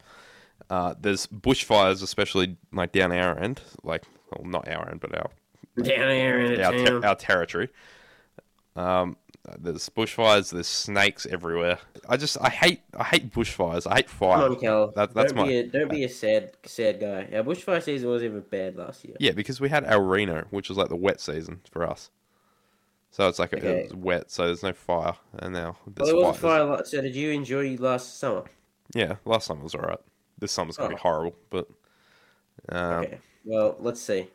Uh, 0.70 0.94
there's 1.00 1.26
bushfires, 1.26 2.02
especially 2.02 2.56
like 2.72 2.92
down 2.92 3.12
our 3.12 3.38
end, 3.38 3.60
like 3.82 4.04
well, 4.30 4.46
not 4.48 4.68
our 4.68 4.88
end, 4.90 5.00
but 5.00 5.14
our 5.14 5.30
Down 5.82 6.10
in 6.10 6.60
a 6.60 6.62
our, 6.62 6.72
ter- 6.72 7.04
our 7.06 7.14
territory. 7.16 7.68
Um, 8.76 9.16
there's 9.58 9.88
bushfires. 9.90 10.52
There's 10.52 10.66
snakes 10.66 11.26
everywhere. 11.26 11.78
I 12.08 12.16
just 12.16 12.38
I 12.40 12.48
hate 12.50 12.80
I 12.98 13.04
hate 13.04 13.30
bushfires. 13.32 13.86
I 13.90 13.96
hate 13.96 14.10
fire. 14.10 14.42
Come 14.42 14.52
on, 14.54 14.60
Cal. 14.60 14.86
That- 14.92 15.14
that's 15.14 15.32
don't 15.32 15.42
my- 15.42 15.48
be 15.48 15.58
a, 15.58 15.66
don't 15.66 15.90
be 15.90 16.04
a 16.04 16.08
sad 16.08 16.52
sad 16.64 17.00
guy. 17.00 17.28
Our 17.36 17.42
bushfire 17.44 17.82
season 17.82 18.08
wasn't 18.08 18.30
even 18.30 18.40
bad 18.42 18.76
last 18.76 19.04
year. 19.04 19.16
Yeah, 19.20 19.32
because 19.32 19.60
we 19.60 19.68
had 19.68 19.84
El 19.84 20.00
Niño, 20.00 20.46
which 20.50 20.68
was 20.68 20.78
like 20.78 20.88
the 20.88 20.96
wet 20.96 21.20
season 21.20 21.60
for 21.70 21.84
us. 21.88 22.10
So 23.10 23.28
it's 23.28 23.38
like 23.38 23.52
a, 23.52 23.58
Okay. 23.58 23.80
it's 23.82 23.94
wet, 23.94 24.30
so 24.30 24.46
there's 24.46 24.64
no 24.64 24.72
fire, 24.72 25.14
and 25.38 25.52
now 25.54 25.76
Well, 25.86 25.94
there's 25.94 26.08
there 26.08 26.16
was 26.16 26.36
fire. 26.36 26.64
la- 26.64 26.82
So 26.82 27.00
did 27.00 27.14
you 27.14 27.30
enjoy 27.30 27.76
last 27.78 28.18
summer? 28.18 28.44
Yeah, 28.94 29.16
last 29.24 29.46
summer 29.46 29.62
was 29.62 29.74
alright. 29.74 30.00
This 30.38 30.50
summer's 30.52 30.76
gonna 30.76 30.88
be 30.90 30.94
Oh. 30.96 30.98
horrible, 30.98 31.36
but 31.50 31.68
um, 32.70 33.04
Okay. 33.04 33.18
Well, 33.44 33.76
let's 33.78 34.00
see. 34.00 34.28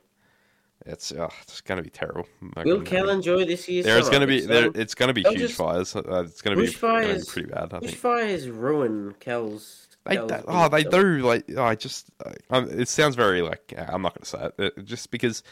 It's 0.85 1.11
uh, 1.11 1.29
it's 1.43 1.61
gonna 1.61 1.81
be 1.81 1.89
terrible. 1.89 2.25
Will 2.63 2.81
Cal 2.81 3.09
enjoy 3.09 3.45
this 3.45 3.67
year's 3.67 3.85
There's 3.85 4.09
gonna 4.09 4.27
be 4.27 4.37
It's, 4.37 4.47
there, 4.47 4.71
it's 4.75 4.95
gonna 4.95 5.13
be 5.13 5.23
they'll 5.23 5.33
huge 5.33 5.41
just- 5.41 5.55
fires. 5.57 5.95
Uh, 5.95 6.23
it's 6.25 6.41
gonna 6.41 6.55
be, 6.55 6.67
gonna 6.71 7.05
be 7.05 7.13
Bushfires- 7.13 7.27
pretty 7.27 7.49
bad. 7.49 7.73
I 7.73 7.79
think. 7.79 7.91
bushfires 7.93 8.47
ruin 8.55 9.15
Cal's. 9.19 9.87
They, 10.05 10.15
that- 10.15 10.45
oh, 10.47 10.69
they 10.69 10.83
do. 10.83 11.19
Like, 11.19 11.45
oh, 11.55 11.63
I 11.63 11.75
just, 11.75 12.09
uh, 12.25 12.31
um, 12.49 12.69
it 12.71 12.87
sounds 12.87 13.15
very 13.15 13.41
like 13.41 13.73
I'm 13.77 14.01
not 14.01 14.13
going 14.15 14.23
to 14.23 14.25
say 14.25 14.49
it, 14.57 14.73
uh, 14.77 14.81
just 14.81 15.11
because, 15.11 15.43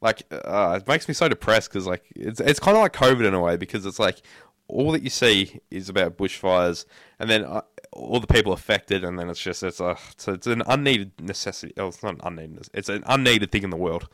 like, 0.00 0.22
uh, 0.30 0.78
it 0.80 0.86
makes 0.86 1.08
me 1.08 1.14
so 1.14 1.28
depressed 1.28 1.70
because, 1.70 1.86
like, 1.86 2.04
it's 2.14 2.38
it's 2.38 2.60
kind 2.60 2.76
of 2.76 2.82
like 2.82 2.92
COVID 2.92 3.26
in 3.26 3.34
a 3.34 3.40
way 3.40 3.56
because 3.56 3.86
it's 3.86 3.98
like 3.98 4.20
all 4.68 4.92
that 4.92 5.02
you 5.02 5.10
see 5.10 5.60
is 5.70 5.88
about 5.88 6.16
bushfires, 6.18 6.84
and 7.18 7.28
then 7.30 7.44
uh, 7.44 7.62
all 7.92 8.20
the 8.20 8.26
people 8.26 8.52
affected, 8.52 9.02
and 9.04 9.18
then 9.18 9.28
it's 9.30 9.40
just 9.40 9.62
it's 9.62 9.80
a 9.80 9.96
it's, 10.12 10.28
it's 10.28 10.46
an 10.46 10.62
unneeded 10.66 11.12
necessity. 11.20 11.72
Oh, 11.78 11.88
it's 11.88 12.02
not 12.02 12.14
an 12.14 12.20
unneeded. 12.22 12.68
It's 12.74 12.90
an 12.90 13.02
unneeded 13.06 13.50
thing 13.50 13.62
in 13.64 13.70
the 13.70 13.76
world. 13.76 14.08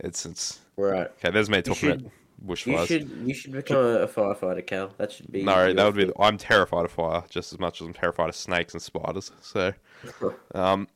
It's 0.00 0.26
it's 0.26 0.60
Right. 0.76 1.06
okay. 1.18 1.30
There's 1.30 1.50
me 1.50 1.62
talking 1.62 1.74
should- 1.74 2.00
about 2.00 2.12
You 2.44 2.48
bushfires. 2.48 2.86
should 2.88 3.08
you 3.24 3.34
should 3.34 3.52
become 3.52 3.76
a 3.76 4.08
firefighter, 4.08 4.66
Cal. 4.66 4.92
That 4.98 5.12
should 5.12 5.30
be. 5.30 5.44
No, 5.44 5.72
that 5.72 5.84
would 5.84 5.94
be. 5.94 6.12
I'm 6.18 6.38
terrified 6.38 6.84
of 6.84 6.90
fire 6.90 7.22
just 7.30 7.52
as 7.52 7.60
much 7.60 7.80
as 7.80 7.86
I'm 7.86 7.92
terrified 7.94 8.28
of 8.30 8.34
snakes 8.36 8.72
and 8.74 8.82
spiders. 8.82 9.30
So, 9.40 9.72
um, 10.54 10.88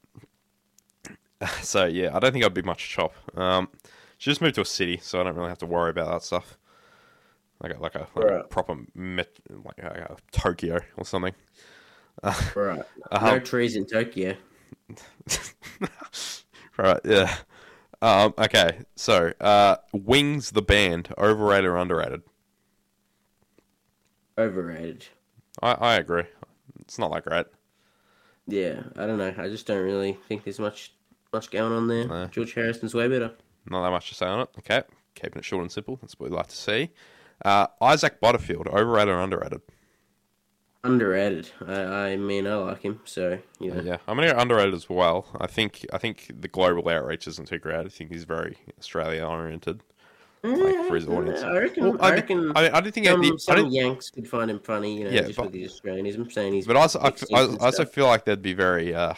so 1.63 1.85
yeah, 1.85 2.17
I 2.17 2.19
don't 2.19 2.33
think 2.33 2.45
I'd 2.45 2.55
be 2.55 2.63
much 2.63 2.89
chop. 2.89 3.15
Um, 3.39 3.69
should 4.19 4.31
just 4.31 4.41
moved 4.41 4.55
to 4.57 4.63
a 4.63 4.65
city, 4.65 4.99
so 5.03 5.21
I 5.21 5.25
don't 5.25 5.37
really 5.37 5.49
have 5.51 5.59
to 5.59 5.67
worry 5.67 5.91
about 5.91 6.11
that 6.11 6.23
stuff. 6.23 6.59
Like 7.63 7.75
a 7.77 7.79
like 7.81 7.95
a, 7.95 8.07
like 8.15 8.31
a 8.31 8.45
proper 8.45 8.77
met, 8.95 9.29
like 9.51 9.79
a, 9.79 10.15
a 10.15 10.17
Tokyo 10.33 10.81
or 10.97 11.05
something. 11.05 11.35
right. 12.57 12.83
Uh-huh. 13.13 13.31
No 13.31 13.39
trees 13.39 13.77
in 13.77 13.87
Tokyo. 13.87 14.35
right. 16.77 17.01
Yeah. 17.05 17.35
Um. 18.03 18.35
Okay. 18.39 18.81
So, 18.95 19.33
uh, 19.41 19.77
Wings 19.93 20.51
the 20.53 20.63
band 20.63 21.09
overrated 21.19 21.67
or 21.67 21.77
underrated? 21.77 22.23
Overrated. 24.39 25.07
I 25.63 25.73
I 25.73 25.95
agree. 25.97 26.25
It's 26.81 26.99
not 26.99 27.13
that 27.13 27.25
great. 27.25 27.47
Yeah, 28.47 28.83
I 28.97 29.07
don't 29.07 29.19
know. 29.19 29.35
I 29.37 29.49
just 29.49 29.67
don't 29.67 29.83
really 29.83 30.13
think 30.29 30.45
there's 30.45 30.59
much 30.59 30.93
much 31.33 31.51
going 31.51 31.73
on 31.73 31.89
there. 31.89 32.07
No. 32.07 32.27
George 32.27 32.55
Harrison's 32.55 32.95
way 32.95 33.09
better. 33.09 33.33
Not 33.69 33.83
that 33.83 33.91
much 33.91 34.09
to 34.11 34.15
say 34.15 34.27
on 34.27 34.41
it. 34.41 34.49
Okay, 34.59 34.83
keeping 35.15 35.39
it 35.39 35.45
short 35.45 35.63
and 35.63 35.73
simple. 35.73 35.97
That's 36.01 36.19
what 36.19 36.31
we 36.31 36.37
like 36.37 36.49
to 36.49 36.57
see. 36.57 36.91
Uh, 37.45 37.67
Isaac 37.83 38.21
Butterfield, 38.21 38.69
overrated 38.69 39.15
or 39.15 39.21
underrated? 39.21 39.61
Underrated. 40.85 41.51
I, 41.67 41.73
I 41.83 42.17
mean, 42.17 42.47
I 42.47 42.55
like 42.55 42.83
him. 42.83 43.01
So 43.05 43.39
know. 43.61 43.81
Yeah, 43.81 43.97
I'm 44.07 44.17
gonna 44.17 44.33
go 44.33 44.39
underrated 44.39 44.75
as 44.75 44.89
well. 44.89 45.27
I 45.41 45.47
think 45.47 45.85
I 45.93 45.99
think 45.99 46.31
the 46.41 46.49
global 46.49 46.89
outreach 46.89 47.27
isn't 47.27 47.49
too 47.49 47.59
great. 47.59 47.87
I 47.87 47.89
think 47.89 48.13
he's 48.13 48.25
very 48.25 48.57
Australia 48.79 49.25
oriented, 49.27 49.83
like 50.45 50.87
for 50.87 50.95
his 50.95 51.09
audience. 51.09 51.43
I 51.43 51.59
reckon. 51.59 51.85
Well, 51.85 51.97
I, 52.01 52.09
I, 52.09 52.15
reckon. 52.15 52.53
I, 52.55 52.77
I 52.77 52.81
don't 52.81 52.93
think 52.93 53.07
some, 53.07 53.21
the, 53.21 53.33
I 53.33 53.37
some 53.37 53.67
Yanks 53.67 54.11
could 54.11 54.29
find 54.29 54.51
him 54.51 54.61
funny, 54.61 54.99
you 54.99 55.05
know, 55.05 55.11
Yeah, 55.11 55.23
just 55.23 55.37
but- 55.37 55.47
with 55.47 55.55
his 55.55 55.73
Australianism, 55.73 56.31
saying 56.33 56.53
he's. 56.53 56.67
but 56.67 56.77
also 56.77 57.01
I, 57.01 57.09
I, 57.35 57.41
I 57.41 57.57
also 57.67 57.85
feel 57.85 58.07
like 58.07 58.25
they'd 58.25 58.41
be 58.43 58.55
very 58.55 58.95
uh, 58.95 59.15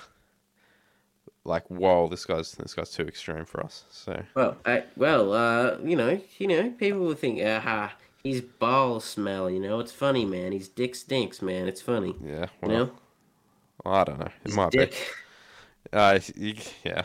like, 1.45 1.69
whoa, 1.71 2.09
this 2.09 2.25
guy's 2.25 2.53
this 2.53 2.75
guy's 2.75 2.91
too 2.91 3.03
extreme 3.03 3.45
for 3.45 3.63
us. 3.65 3.85
So 3.91 4.23
Well, 4.35 4.57
well, 4.97 5.33
uh, 5.33 5.77
you 5.85 5.97
know, 5.97 6.21
you 6.39 6.47
know, 6.47 6.71
people 6.71 7.01
will 7.01 7.15
think, 7.15 7.43
aha, 7.43 7.93
he's 8.23 8.41
ball 8.41 9.01
smell. 9.01 9.49
You 9.51 9.61
know, 9.61 9.81
it's 9.81 9.93
funny, 9.93 10.25
man. 10.25 10.53
He's 10.53 10.69
dick 10.69 10.95
stinks, 10.95 11.41
man. 11.43 11.69
It's 11.69 11.81
funny. 11.81 12.15
yeah, 12.25 12.47
You 12.63 12.69
well, 12.69 13.95
I 13.95 14.05
don't 14.05 14.19
know. 14.19 14.27
It 14.27 14.33
his 14.45 14.55
might 14.57 14.71
dick. 14.73 14.91
be. 14.91 14.97
Uh, 15.99 16.19
yeah, 16.85 17.03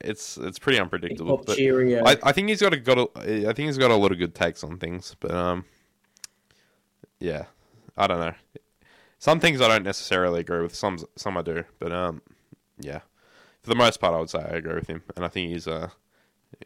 it's 0.00 0.36
it's 0.36 0.58
pretty 0.58 0.78
unpredictable. 0.78 1.38
But- 1.38 1.56
Cheerio. 1.56 2.04
I, 2.04 2.16
I 2.22 2.32
think 2.32 2.48
he's 2.48 2.60
got 2.60 2.74
a 2.74 2.76
got 2.76 2.98
a, 2.98 3.08
I 3.48 3.52
think 3.52 3.66
he's 3.66 3.78
got 3.78 3.90
a 3.90 3.96
lot 3.96 4.12
of 4.12 4.18
good 4.18 4.34
takes 4.34 4.62
on 4.62 4.76
things, 4.78 5.16
but 5.20 5.30
um, 5.30 5.64
yeah, 7.18 7.44
I 7.96 8.06
don't 8.06 8.20
know. 8.20 8.34
Some 9.18 9.40
things 9.40 9.60
I 9.62 9.68
don't 9.68 9.84
necessarily 9.84 10.40
agree 10.40 10.60
with. 10.60 10.74
Some 10.74 10.98
some 11.16 11.36
I 11.38 11.42
do, 11.42 11.64
but 11.78 11.92
um, 11.92 12.20
yeah, 12.78 13.00
for 13.62 13.70
the 13.70 13.76
most 13.76 13.98
part, 14.00 14.14
I 14.14 14.18
would 14.18 14.28
say 14.28 14.38
I 14.40 14.56
agree 14.56 14.74
with 14.74 14.88
him, 14.88 15.02
and 15.16 15.24
I 15.24 15.28
think 15.28 15.50
he's 15.52 15.66
uh, 15.66 15.88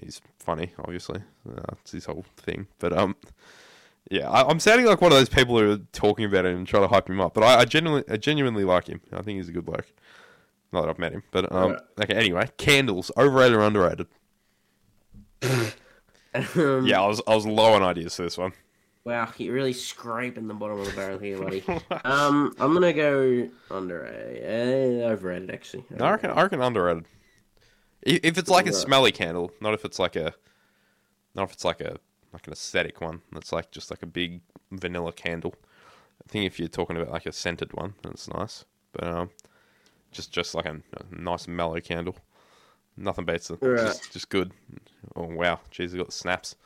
he's 0.01 0.20
funny. 0.40 0.72
Obviously, 0.81 1.20
uh, 1.48 1.74
it's 1.82 1.93
his 1.93 2.06
whole 2.06 2.24
thing. 2.36 2.66
But 2.81 2.93
um, 2.98 3.14
yeah, 4.10 4.28
I, 4.28 4.48
I'm 4.48 4.60
sounding 4.60 4.86
like 4.86 5.00
one 5.00 5.12
of 5.12 5.18
those 5.18 5.28
people 5.28 5.58
who 5.58 5.72
are 5.72 5.78
talking 5.92 6.24
about 6.26 6.44
it 6.44 6.54
and 6.54 6.66
trying 6.66 6.82
to 6.82 6.88
hype 6.88 7.08
him 7.08 7.20
up. 7.20 7.32
But 7.34 7.44
I, 7.44 7.60
I 7.60 7.64
genuinely, 7.64 8.04
I 8.12 8.16
genuinely 8.16 8.64
like 8.64 8.88
him. 8.88 9.00
I 9.12 9.22
think 9.22 9.38
he's 9.38 9.48
a 9.48 9.52
good 9.52 9.64
bloke. 9.64 9.86
Not 10.72 10.82
that 10.82 10.90
I've 10.90 10.98
met 10.98 11.12
him, 11.12 11.22
but 11.30 11.50
um, 11.52 11.72
Right. 11.72 11.80
okay. 12.02 12.14
Anyway, 12.14 12.48
candles 12.56 13.10
overrated 13.16 13.56
or 13.56 13.62
underrated? 13.62 14.06
Um, 15.42 15.72
Yeah, 16.86 17.02
I 17.02 17.06
was 17.08 17.20
I 17.26 17.34
was 17.34 17.44
low 17.46 17.72
on 17.72 17.82
ideas 17.82 18.14
for 18.14 18.22
this 18.22 18.38
one. 18.38 18.52
Wow, 19.02 19.32
you're 19.38 19.54
really 19.54 19.72
scraping 19.72 20.46
the 20.46 20.54
bottom 20.54 20.78
of 20.78 20.86
the 20.86 20.92
barrel 20.92 21.18
here, 21.18 21.38
buddy. 21.38 21.64
um, 22.04 22.54
I'm 22.60 22.72
gonna 22.74 22.92
go 22.92 23.48
under 23.70 24.04
a 24.04 25.04
uh, 25.06 25.08
overrated 25.10 25.50
actually. 25.50 25.84
No, 25.90 26.04
I 26.04 26.10
reckon 26.12 26.30
I 26.30 26.42
reckon 26.42 26.60
underrated. 26.62 27.04
I- 28.06 28.20
If 28.22 28.38
it's 28.38 28.48
like 28.50 28.66
a 28.66 28.72
smelly 28.72 29.10
candle, 29.12 29.50
not 29.60 29.74
if 29.74 29.84
it's 29.84 29.98
like 29.98 30.14
a, 30.16 30.34
not 31.34 31.44
if 31.44 31.52
it's 31.52 31.64
like 31.64 31.80
a 31.80 31.98
like 32.32 32.47
an 32.47 32.52
aesthetic 32.52 33.01
one. 33.01 33.23
That's 33.32 33.52
like 33.52 33.70
just 33.70 33.90
like 33.90 34.02
a 34.02 34.07
big 34.07 34.40
vanilla 34.70 35.12
candle. 35.12 35.55
I 36.24 36.31
think 36.31 36.47
if 36.47 36.59
you're 36.59 36.69
talking 36.69 36.97
about 36.97 37.11
like 37.11 37.27
a 37.27 37.32
scented 37.32 37.73
one, 37.73 37.94
that's 38.02 38.28
nice. 38.28 38.65
But 38.93 39.05
um, 39.05 39.31
just 40.12 40.32
just 40.32 40.55
like 40.55 40.66
a, 40.66 40.74
a 40.74 41.05
nice 41.11 41.48
mellow 41.48 41.81
candle. 41.81 42.16
Nothing 42.97 43.24
beats 43.24 43.51
it. 43.51 43.59
Right. 43.62 43.78
Just, 43.78 44.12
just 44.12 44.28
good. 44.28 44.52
Oh 45.16 45.27
wow, 45.27 45.61
jeez, 45.70 45.94
I 45.94 45.98
got 45.98 46.07
the 46.07 46.12
snaps. 46.12 46.57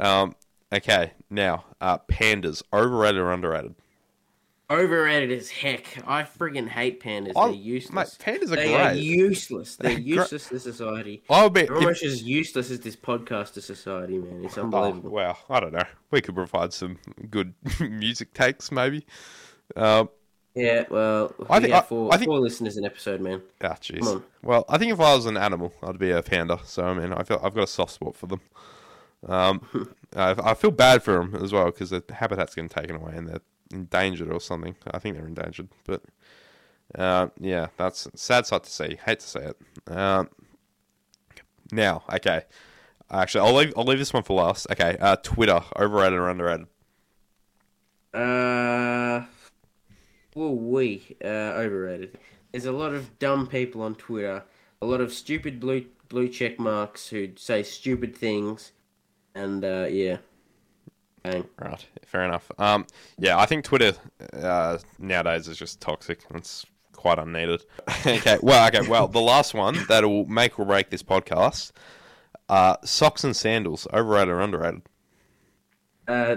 Um, 0.00 0.34
okay, 0.72 1.12
now 1.30 1.64
uh, 1.80 1.98
pandas 1.98 2.62
overrated 2.72 3.20
or 3.20 3.32
underrated? 3.32 3.74
Overrated 4.70 5.32
as 5.36 5.48
heck. 5.48 5.86
I 6.06 6.24
friggin' 6.24 6.68
hate 6.68 7.00
pandas. 7.02 7.32
I- 7.36 7.46
They're 7.48 7.54
useless. 7.56 8.18
Mate, 8.18 8.24
pandas 8.40 8.52
are 8.52 8.56
they 8.56 8.74
are 8.74 8.90
great. 8.90 9.02
useless. 9.02 9.76
They're 9.76 9.92
They're 9.92 10.00
useless 10.00 10.48
to 10.48 10.60
society. 10.60 11.22
I 11.30 11.42
would 11.44 11.54
be. 11.54 11.62
They're 11.62 11.76
if- 11.76 11.80
almost 11.82 12.02
as 12.04 12.22
useless 12.22 12.70
as 12.70 12.80
this 12.80 12.94
podcast 12.96 13.54
to 13.54 13.62
society, 13.62 14.18
man. 14.18 14.44
It's 14.44 14.58
Oh, 14.58 14.64
unbelievable. 14.64 15.10
well, 15.10 15.38
I 15.48 15.60
don't 15.60 15.72
know. 15.72 15.84
We 16.10 16.20
could 16.20 16.34
provide 16.34 16.72
some 16.74 16.98
good 17.30 17.54
music 17.80 18.34
takes, 18.34 18.70
maybe. 18.70 19.06
Um, 19.74 20.10
Yeah, 20.54 20.84
well, 20.90 21.34
I 21.48 21.60
think- 21.60 21.72
I- 21.72 21.80
four, 21.80 22.12
I 22.12 22.18
think- 22.18 22.28
four 22.28 22.40
listeners 22.40 22.76
an 22.76 22.84
episode, 22.84 23.20
man. 23.22 23.40
ah, 23.62 23.76
jeez. 23.80 24.22
Well, 24.42 24.66
I 24.68 24.76
think 24.76 24.92
if 24.92 25.00
I 25.00 25.14
was 25.14 25.24
an 25.24 25.36
animal, 25.38 25.72
I'd 25.82 25.98
be 25.98 26.10
a 26.10 26.22
panda. 26.22 26.60
So 26.64 26.84
I 26.84 26.92
mean, 26.94 27.12
I 27.14 27.22
feel 27.22 27.40
I've 27.42 27.54
got 27.54 27.64
a 27.64 27.68
soft 27.68 27.92
spot 27.94 28.16
for 28.16 28.26
them. 28.26 28.40
Um, 29.26 29.62
I, 30.16 30.34
I 30.50 30.54
feel 30.54 30.70
bad 30.72 31.02
for 31.02 31.14
them 31.14 31.34
as 31.42 31.52
well 31.54 31.66
because 31.66 31.88
their 31.90 32.02
habitat's 32.10 32.54
getting 32.54 32.68
taken 32.68 32.96
away 32.96 33.14
and 33.16 33.28
they're 33.28 33.40
endangered 33.72 34.32
or 34.32 34.40
something. 34.40 34.76
I 34.90 34.98
think 34.98 35.16
they're 35.16 35.26
endangered, 35.26 35.68
but 35.84 36.02
uh, 36.94 37.28
yeah, 37.38 37.68
that's 37.76 38.08
sad 38.14 38.46
sight 38.46 38.64
to 38.64 38.70
see. 38.70 38.98
Hate 39.04 39.20
to 39.20 39.26
say 39.26 39.50
it. 39.50 39.92
Um, 39.92 40.28
now, 41.70 42.02
okay. 42.12 42.42
Actually, 43.10 43.48
I'll 43.48 43.54
leave. 43.54 43.72
I'll 43.76 43.84
leave 43.84 43.98
this 43.98 44.12
one 44.12 44.22
for 44.22 44.36
last. 44.36 44.66
Okay, 44.70 44.96
uh, 45.00 45.16
Twitter 45.16 45.62
overrated 45.78 46.18
or 46.18 46.28
underrated? 46.28 46.66
Uh, 48.12 49.24
well, 50.34 50.54
we 50.54 51.16
uh, 51.24 51.54
overrated. 51.56 52.18
There's 52.52 52.66
a 52.66 52.72
lot 52.72 52.92
of 52.92 53.18
dumb 53.18 53.46
people 53.46 53.82
on 53.82 53.94
Twitter. 53.94 54.44
A 54.82 54.86
lot 54.86 55.00
of 55.00 55.12
stupid 55.12 55.58
blue 55.58 55.86
blue 56.08 56.28
check 56.28 56.58
marks 56.58 57.08
who 57.08 57.30
say 57.36 57.62
stupid 57.62 58.14
things, 58.14 58.72
and 59.34 59.64
uh, 59.64 59.86
yeah. 59.90 60.18
Right, 61.24 61.86
fair 62.06 62.24
enough. 62.24 62.50
Um, 62.58 62.86
yeah, 63.18 63.38
I 63.38 63.46
think 63.46 63.64
Twitter 63.64 63.92
uh, 64.32 64.78
nowadays 64.98 65.48
is 65.48 65.58
just 65.58 65.80
toxic. 65.80 66.20
It's 66.34 66.64
quite 66.92 67.18
unneeded. 67.18 67.64
okay, 68.06 68.38
well, 68.42 68.66
okay, 68.68 68.88
well, 68.88 69.08
the 69.08 69.20
last 69.20 69.54
one 69.54 69.76
that'll 69.88 70.24
make 70.26 70.58
or 70.58 70.64
break 70.64 70.90
this 70.90 71.02
podcast: 71.02 71.72
uh, 72.48 72.76
socks 72.84 73.24
and 73.24 73.36
sandals, 73.36 73.86
overrated 73.92 74.28
or 74.28 74.40
underrated? 74.40 74.82
Uh, 76.06 76.36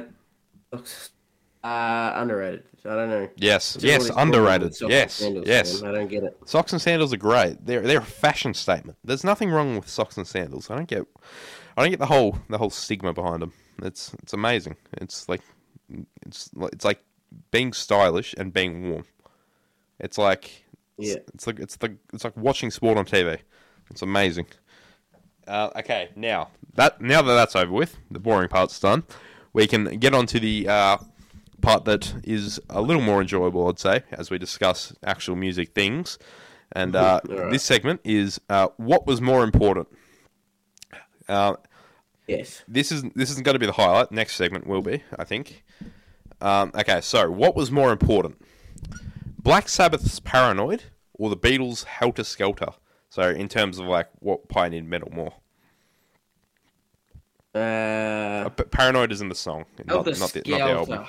Uh, 1.64 2.14
underrated. 2.16 2.64
I 2.84 2.96
don't 2.96 3.10
know. 3.10 3.30
Yes, 3.36 3.78
yes, 3.80 3.94
all 3.94 4.00
this 4.00 4.08
problem 4.08 4.28
underrated. 4.30 4.74
socks 4.76 4.82
and 4.82 4.92
Yes, 4.92 5.14
sandals, 5.14 5.48
yes. 5.48 5.82
man? 5.84 5.92
I 5.92 5.98
don't 6.00 6.08
get 6.10 6.24
it. 6.24 6.38
Socks 6.46 6.74
and 6.74 6.82
sandals 6.82 7.14
are 7.14 7.18
great. 7.18 7.64
They're 7.64 7.82
they're 7.82 8.00
a 8.00 8.04
fashion 8.04 8.56
statement. 8.56 8.98
There's 9.04 9.24
nothing 9.24 9.52
wrong 9.52 9.76
with 9.76 9.88
socks 9.88 10.18
and 10.18 10.26
sandals. 10.28 10.72
I 10.72 10.76
don't 10.78 10.88
get, 10.88 11.06
I 11.82 11.86
don't 11.86 11.92
get 11.92 12.00
the 12.00 12.06
whole 12.06 12.38
the 12.48 12.60
whole 12.60 12.70
stigma 12.70 13.12
behind 13.12 13.42
them. 13.42 13.54
It's 13.82 14.14
it's 14.22 14.34
amazing. 14.34 14.76
It's 14.94 15.28
like, 15.28 15.42
it's 16.22 16.52
it's 16.72 16.86
like 16.86 17.04
being 17.50 17.74
stylish 17.74 18.36
and 18.38 18.54
being 18.54 18.92
warm. 18.92 19.06
It's 20.00 20.20
like, 20.20 20.64
Yeah. 21.00 21.14
it's, 21.16 21.30
it's 21.34 21.48
like 21.48 21.60
it's 21.60 21.76
the 21.78 21.98
it's 22.14 22.24
like 22.24 22.38
watching 22.38 22.70
sport 22.70 23.00
on 23.00 23.06
TV. 23.06 23.40
It's 23.90 24.04
amazing. 24.04 24.46
Uh, 25.48 25.72
okay, 25.78 26.10
now 26.16 26.50
that 26.76 27.02
now 27.02 27.24
that 27.24 27.34
that's 27.34 27.56
over 27.56 27.72
with, 27.72 27.98
the 28.12 28.20
boring 28.20 28.48
part's 28.48 28.80
done. 28.80 29.04
We 29.54 29.66
can 29.66 29.86
get 29.98 30.14
on 30.14 30.28
to 30.28 30.40
the 30.40 30.68
uh, 30.68 30.98
part 31.62 31.86
that 31.86 32.14
is 32.24 32.60
a 32.70 32.80
little 32.82 33.02
more 33.02 33.22
enjoyable, 33.22 33.68
I'd 33.68 33.80
say, 33.80 34.04
as 34.12 34.30
we 34.30 34.38
discuss 34.38 34.94
actual 35.04 35.36
music 35.36 35.74
things. 35.74 36.20
And 36.74 36.96
uh, 36.96 37.22
Alright. 37.30 37.52
this 37.52 37.64
segment 37.64 38.02
is 38.04 38.40
uh, 38.50 38.68
what 38.78 39.08
was 39.08 39.20
more 39.20 39.44
important. 39.44 39.88
Yes. 42.28 42.64
this 42.68 42.92
is 42.92 43.04
this 43.16 43.30
isn't 43.32 43.44
going 43.44 43.56
to 43.56 43.60
be 43.60 43.66
the 43.66 43.72
highlight. 43.74 44.12
Next 44.12 44.36
segment 44.36 44.66
will 44.68 44.82
be, 44.82 45.04
I 45.20 45.24
think. 45.26 45.64
Um, 46.40 46.72
okay, 46.76 47.02
so 47.02 47.30
what 47.30 47.56
was 47.56 47.70
more 47.72 47.92
important, 47.92 48.42
Black 49.38 49.68
Sabbath's 49.70 50.20
"Paranoid" 50.20 50.84
or 51.14 51.30
the 51.30 51.38
Beatles' 51.38 51.84
"Helter 51.86 52.24
Skelter"? 52.24 52.70
So, 53.10 53.30
in 53.30 53.48
terms 53.50 53.78
of 53.78 53.86
like 53.86 54.08
what 54.20 54.48
pioneered 54.48 54.88
metal 54.88 55.10
more, 55.12 55.34
Uh, 57.54 57.58
uh, 57.58 58.50
"Paranoid" 58.50 59.12
is 59.12 59.20
in 59.22 59.30
the 59.30 59.36
song, 59.36 59.66
not, 59.86 59.88
not, 59.88 60.06
the, 60.06 60.12
not 60.20 60.32
the 60.32 60.54
album. 60.60 61.06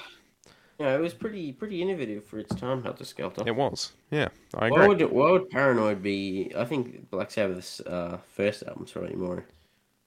Yeah, 0.80 0.96
it 0.96 1.00
was 1.00 1.14
pretty 1.14 1.52
pretty 1.52 1.80
innovative 1.80 2.24
for 2.24 2.38
its 2.40 2.52
time, 2.56 2.82
Helter 2.82 3.04
Skelter. 3.04 3.44
It 3.46 3.54
was, 3.54 3.92
yeah, 4.10 4.28
I 4.54 4.68
Why 4.68 4.84
agree. 4.84 4.88
would 5.04 5.12
why 5.12 5.30
would 5.30 5.50
Paranoid 5.50 6.02
be? 6.02 6.52
I 6.56 6.64
think 6.64 7.08
Black 7.10 7.30
Sabbath's 7.30 7.80
uh, 7.80 8.18
first 8.34 8.64
album's 8.64 8.90
probably 8.90 9.14
more 9.14 9.44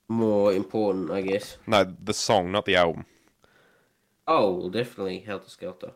more 0.08 0.52
important, 0.52 1.10
I 1.10 1.22
guess. 1.22 1.58
No, 1.66 1.84
the 2.02 2.14
song, 2.14 2.52
not 2.52 2.64
the 2.64 2.76
album. 2.76 3.06
Oh, 4.26 4.54
well, 4.54 4.68
definitely 4.70 5.20
Helter 5.20 5.50
Skelter. 5.50 5.92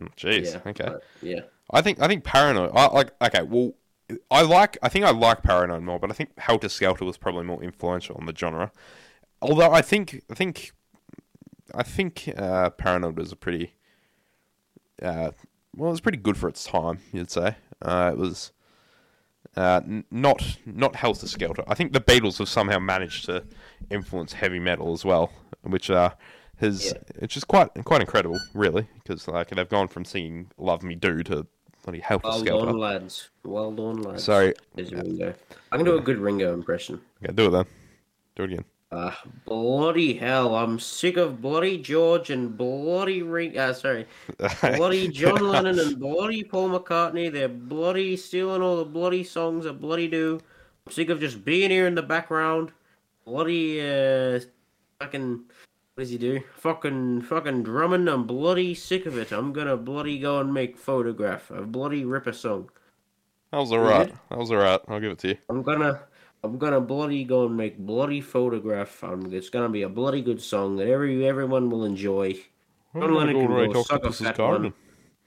Mm, 0.00 0.14
Jeez, 0.16 0.52
yeah. 0.52 0.70
okay. 0.70 0.94
yeah. 1.22 1.40
I 1.70 1.82
think 1.82 2.00
I 2.00 2.08
think 2.08 2.24
Paranoid. 2.24 2.70
I 2.74 2.86
like 2.86 3.10
okay. 3.22 3.42
Well, 3.42 3.74
I 4.30 4.42
like. 4.42 4.78
I 4.82 4.88
think 4.88 5.04
I 5.04 5.10
like 5.10 5.42
Paranoid 5.42 5.82
more, 5.82 5.98
but 5.98 6.10
I 6.10 6.14
think 6.14 6.38
Helter 6.38 6.68
Skelter 6.68 7.04
was 7.04 7.18
probably 7.18 7.44
more 7.44 7.62
influential 7.62 8.16
on 8.18 8.26
the 8.26 8.34
genre. 8.34 8.72
Although 9.42 9.70
I 9.70 9.82
think 9.82 10.22
I 10.30 10.34
think 10.34 10.72
I 11.74 11.82
think 11.82 12.32
uh, 12.36 12.70
Paranoid 12.70 13.18
was 13.18 13.32
a 13.32 13.36
pretty 13.36 13.74
uh, 15.02 15.32
well, 15.76 15.88
it 15.88 15.92
was 15.92 16.00
pretty 16.00 16.18
good 16.18 16.36
for 16.36 16.48
its 16.48 16.64
time. 16.64 17.00
You'd 17.12 17.30
say 17.30 17.56
uh, 17.82 18.10
it 18.12 18.18
was 18.18 18.52
uh, 19.58 19.80
n- 19.84 20.04
not 20.10 20.56
not 20.64 20.94
Helter 20.96 21.26
Skelter. 21.28 21.64
I 21.66 21.74
think 21.74 21.92
the 21.92 22.00
Beatles 22.00 22.38
have 22.38 22.48
somehow 22.48 22.78
managed 22.78 23.26
to 23.26 23.44
influence 23.90 24.32
heavy 24.32 24.58
metal 24.60 24.92
as 24.92 25.04
well, 25.04 25.30
which 25.62 25.90
uh, 25.90 26.10
has 26.56 26.86
Yeah. 26.86 26.92
it's 27.16 27.34
just 27.34 27.48
quite 27.48 27.68
quite 27.84 28.00
incredible, 28.00 28.38
really, 28.54 28.86
because 29.02 29.26
like 29.28 29.48
they've 29.50 29.68
gone 29.68 29.88
from 29.88 30.04
singing 30.04 30.50
"Love 30.58 30.82
Me 30.82 30.94
Do" 30.94 31.22
to 31.24 31.46
bloody 31.84 32.00
Helter 32.00 32.28
Well 32.28 32.38
Skelter. 32.40 32.66
done, 32.66 32.78
lads. 32.78 33.30
Well 33.44 33.72
done, 33.72 34.02
lads. 34.02 34.24
So 34.24 34.52
There's 34.74 34.92
Ringo. 34.92 35.34
I 35.72 35.76
can 35.76 35.84
do 35.86 35.96
a 35.96 36.00
good 36.00 36.18
Ringo 36.18 36.52
impression. 36.54 37.00
okay, 37.24 37.32
do 37.32 37.46
it 37.46 37.50
then. 37.50 37.64
Do 38.36 38.42
it 38.44 38.52
again. 38.52 38.64
Uh, 38.90 39.12
bloody 39.44 40.14
hell, 40.14 40.54
I'm 40.54 40.78
sick 40.78 41.18
of 41.18 41.42
bloody 41.42 41.76
George 41.76 42.30
and 42.30 42.56
bloody 42.56 43.22
Ring. 43.22 43.58
Uh, 43.58 43.74
sorry, 43.74 44.06
bloody 44.62 45.08
John 45.12 45.46
Lennon 45.46 45.78
and 45.78 46.00
bloody 46.00 46.42
Paul 46.42 46.70
McCartney. 46.70 47.30
They're 47.30 47.50
bloody 47.50 48.16
stealing 48.16 48.62
all 48.62 48.78
the 48.78 48.86
bloody 48.86 49.24
songs 49.24 49.64
that 49.64 49.74
bloody 49.74 50.08
do. 50.08 50.40
I'm 50.86 50.92
sick 50.92 51.10
of 51.10 51.20
just 51.20 51.44
being 51.44 51.70
here 51.70 51.86
in 51.86 51.94
the 51.94 52.02
background. 52.02 52.72
Bloody 53.26 53.78
uh, 53.82 54.40
fucking. 55.00 55.44
What 55.94 56.02
does 56.02 56.10
he 56.10 56.16
do? 56.16 56.40
Fucking 56.56 57.22
fucking 57.22 57.64
drumming. 57.64 58.08
I'm 58.08 58.26
bloody 58.26 58.74
sick 58.74 59.04
of 59.04 59.18
it. 59.18 59.32
I'm 59.32 59.52
gonna 59.52 59.76
bloody 59.76 60.18
go 60.18 60.40
and 60.40 60.54
make 60.54 60.78
photograph. 60.78 61.50
A 61.50 61.60
bloody 61.60 62.06
rip 62.06 62.26
a 62.26 62.32
song. 62.32 62.70
That 63.52 63.58
was 63.58 63.70
alright. 63.70 64.14
That 64.30 64.38
was 64.38 64.50
alright. 64.50 64.80
I'll 64.88 65.00
give 65.00 65.12
it 65.12 65.18
to 65.18 65.28
you. 65.28 65.36
I'm 65.50 65.62
gonna 65.62 66.00
I'm 66.44 66.58
gonna 66.58 66.80
bloody 66.80 67.24
go 67.24 67.46
and 67.46 67.56
make 67.56 67.78
bloody 67.78 68.20
photograph. 68.20 69.02
Um, 69.02 69.32
it's 69.32 69.50
gonna 69.50 69.68
be 69.68 69.82
a 69.82 69.88
bloody 69.88 70.22
good 70.22 70.40
song 70.40 70.76
that 70.76 70.86
every 70.86 71.26
everyone 71.26 71.70
will 71.70 71.84
enjoy. 71.84 72.34
John 72.94 73.14
Lennon 73.14 73.46
can 73.46 73.72
go 73.72 73.82
suck 73.82 74.04
a 74.04 74.12
fat 74.12 74.36
garden. 74.36 74.62
one. 74.64 74.72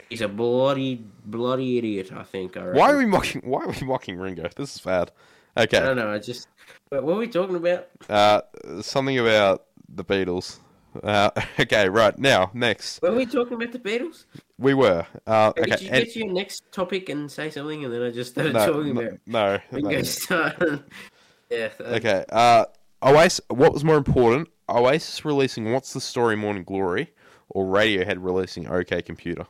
He's 0.09 0.21
a 0.21 0.27
bloody 0.27 1.03
bloody 1.25 1.77
idiot. 1.77 2.11
I 2.11 2.23
think. 2.23 2.57
I 2.57 2.71
Why 2.71 2.91
are 2.91 2.97
we 2.97 3.05
mocking? 3.05 3.41
Why 3.43 3.63
are 3.63 3.67
we 3.67 3.85
mocking 3.85 4.17
Ringo? 4.17 4.49
This 4.55 4.75
is 4.75 4.81
bad. 4.81 5.11
Okay. 5.57 5.77
I 5.77 5.81
don't 5.81 5.97
know. 5.97 6.11
I 6.11 6.19
just. 6.19 6.47
What 6.89 7.03
are 7.03 7.15
we 7.15 7.27
talking 7.27 7.55
about? 7.55 7.87
Uh, 8.09 8.41
something 8.81 9.17
about 9.19 9.65
the 9.87 10.03
Beatles. 10.03 10.59
Uh, 11.03 11.29
okay, 11.59 11.89
right 11.89 12.17
now, 12.17 12.51
next 12.53 13.01
Were 13.01 13.13
we 13.13 13.25
talking 13.25 13.53
about 13.53 13.71
the 13.71 13.79
Beatles? 13.79 14.25
we 14.57 14.73
were. 14.73 15.05
Uh, 15.25 15.51
Did 15.53 15.81
you 15.81 15.89
and- 15.89 16.05
get 16.05 16.13
to 16.13 16.19
your 16.19 16.33
next 16.33 16.71
topic 16.71 17.09
and 17.09 17.31
say 17.31 17.49
something, 17.49 17.83
and 17.85 17.93
then 17.93 18.01
I 18.03 18.11
just 18.11 18.31
started 18.31 18.53
no, 18.53 18.65
talking 18.65 18.93
no, 18.93 19.01
about 19.01 19.19
no, 19.27 19.59
no. 19.71 20.79
Yeah. 21.49 21.69
Okay. 21.81 22.23
Uh, 22.29 22.65
Oasis. 23.03 23.41
What 23.49 23.73
was 23.73 23.83
more 23.83 23.97
important? 23.97 24.47
Oasis 24.69 25.25
releasing 25.25 25.73
"What's 25.73 25.91
the 25.91 25.99
Story, 25.99 26.37
Morning 26.37 26.63
Glory" 26.63 27.11
or 27.49 27.65
Radiohead 27.65 28.23
releasing 28.23 28.69
"OK 28.69 29.01
Computer"? 29.01 29.47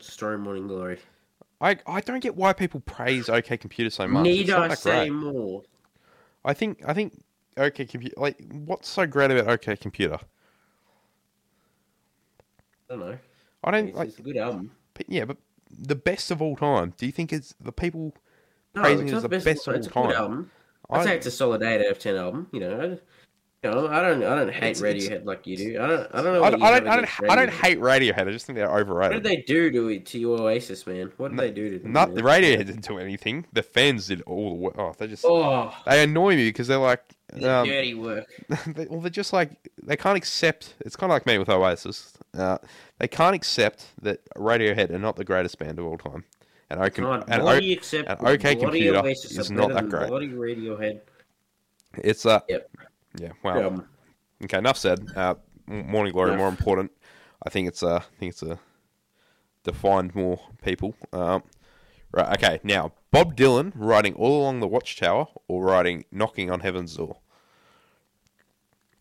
Story 0.00 0.38
Morning 0.38 0.66
Glory. 0.68 0.98
I 1.60 1.76
I 1.86 2.00
don't 2.00 2.20
get 2.20 2.36
why 2.36 2.52
people 2.52 2.80
praise 2.80 3.28
OK 3.28 3.56
Computer 3.58 3.90
so 3.90 4.06
much. 4.08 4.22
Need 4.22 4.50
I 4.50 4.74
say 4.74 5.08
great. 5.08 5.12
more? 5.12 5.62
I 6.44 6.54
think 6.54 6.82
I 6.86 6.94
think 6.94 7.22
OK 7.58 7.84
Computer. 7.86 8.14
Like, 8.18 8.36
what's 8.50 8.88
so 8.88 9.06
great 9.06 9.30
about 9.30 9.48
OK 9.48 9.76
Computer? 9.76 10.18
I 12.90 12.94
don't 12.94 13.00
know. 13.00 13.18
I 13.64 13.70
don't 13.70 13.88
It's, 13.88 13.96
like. 13.96 14.08
it's 14.08 14.18
a 14.18 14.22
good 14.22 14.36
album. 14.36 14.70
But 14.94 15.06
yeah, 15.08 15.24
but 15.24 15.36
the 15.70 15.94
best 15.94 16.30
of 16.30 16.40
all 16.40 16.56
time. 16.56 16.94
Do 16.96 17.06
you 17.06 17.12
think 17.12 17.32
it's 17.32 17.54
the 17.60 17.72
people 17.72 18.14
No, 18.74 18.82
praising 18.82 19.08
it 19.08 19.14
as 19.14 19.22
the 19.22 19.28
best, 19.28 19.44
best. 19.44 19.68
of 19.68 19.74
It's 19.74 19.86
a 19.88 19.92
all 19.94 20.06
good 20.06 20.14
time? 20.14 20.22
album. 20.22 20.50
I'd 20.90 21.00
I- 21.00 21.04
say 21.04 21.16
it's 21.16 21.26
a 21.26 21.30
solid 21.30 21.62
eight 21.62 21.84
out 21.84 21.92
of 21.92 21.98
ten 21.98 22.16
album. 22.16 22.48
You 22.52 22.60
know, 22.60 22.80
I, 22.80 22.84
you 22.84 23.70
know, 23.72 23.88
I 23.88 24.00
don't, 24.00 24.22
I 24.22 24.36
don't 24.36 24.52
hate 24.52 24.76
It's- 24.78 24.80
it's- 24.82 25.08
Radiohead 25.08 25.24
like 25.26 25.46
you 25.46 25.56
do. 25.56 25.80
I 25.82 25.86
don't, 25.86 26.08
I 26.14 26.22
don't 26.22 26.32
know. 26.34 26.44
I 26.44 26.50
don't, 26.50 26.62
I 26.62 26.70
don't, 26.70 26.88
I 26.88 26.96
don't, 26.96 27.30
I 27.30 27.36
don't 27.36 27.50
hate 27.52 27.78
Radiohead. 27.80 28.26
I 28.28 28.30
just 28.30 28.46
think 28.46 28.56
they're 28.56 28.70
overrated. 28.74 29.16
What 29.16 29.22
did 29.22 29.30
they 29.30 29.42
do 29.42 29.70
to 29.72 29.88
it 29.88 30.06
to 30.06 30.18
your 30.18 30.40
Oasis, 30.40 30.86
man? 30.86 31.12
What 31.18 31.32
did 31.32 31.40
they 31.40 31.50
do 31.50 31.70
to 31.72 31.78
them? 31.80 31.92
Not 31.92 32.14
the 32.14 32.22
Radiohead 32.22 32.64
didn't 32.66 32.86
do 32.88 32.98
anything. 32.98 33.44
The 33.52 33.62
fans 33.62 34.06
did 34.06 34.22
all 34.22 34.50
the 34.50 34.54
work. 34.54 34.74
Oh, 34.78 34.94
they 34.96 35.08
just 35.08 35.24
Oh, 35.26 35.74
they 35.86 36.02
annoy 36.04 36.36
me 36.36 36.48
because 36.48 36.68
they're 36.68 36.78
like, 36.78 37.02
the 37.32 37.50
um, 37.50 37.66
dirty 37.66 37.94
work. 37.94 38.26
they, 38.66 38.86
well, 38.86 39.00
they're 39.00 39.10
just 39.10 39.32
like 39.32 39.70
they 39.82 39.96
can't 39.96 40.16
accept. 40.16 40.74
It's 40.80 40.96
kind 40.96 41.10
of 41.10 41.14
like 41.14 41.26
me 41.26 41.38
with 41.38 41.48
Oasis. 41.48 42.14
Uh, 42.36 42.58
they 42.98 43.08
can't 43.08 43.34
accept 43.34 43.86
that 44.02 44.20
Radiohead 44.34 44.90
are 44.90 44.98
not 44.98 45.16
the 45.16 45.24
greatest 45.24 45.58
band 45.58 45.78
of 45.78 45.86
all 45.86 45.98
time. 45.98 46.24
And 46.70 46.80
OK, 46.80 47.02
and 47.02 47.06
o, 47.06 47.12
and 47.28 47.42
OK 47.42 48.56
Computer 48.56 49.06
is 49.06 49.50
not 49.50 49.72
that 49.72 49.88
great. 49.88 50.10
Radiohead. 50.10 51.00
it's 51.94 52.26
uh, 52.26 52.40
Yep. 52.48 52.70
yeah. 53.18 53.30
Wow. 53.42 53.60
album. 53.60 53.88
Okay, 54.44 54.58
enough 54.58 54.76
said. 54.76 55.06
Uh, 55.16 55.34
Morning 55.66 56.12
Glory 56.12 56.28
Enough. 56.30 56.38
more 56.38 56.48
important. 56.48 56.92
I 57.44 57.50
think 57.50 57.68
it's 57.68 57.82
uh, 57.82 57.96
I 57.96 58.18
think 58.18 58.32
it's 58.32 58.42
a 58.42 58.58
defined 59.64 60.14
more 60.14 60.40
people. 60.62 60.94
Um, 61.12 61.42
right. 62.12 62.32
Okay. 62.38 62.60
Now 62.62 62.92
Bob 63.10 63.36
Dylan 63.36 63.72
writing 63.74 64.14
all 64.14 64.40
along 64.42 64.60
the 64.60 64.68
Watchtower 64.68 65.26
or 65.48 65.62
writing 65.64 66.04
knocking 66.10 66.50
on 66.50 66.60
heaven's 66.60 66.96
door. 66.96 67.18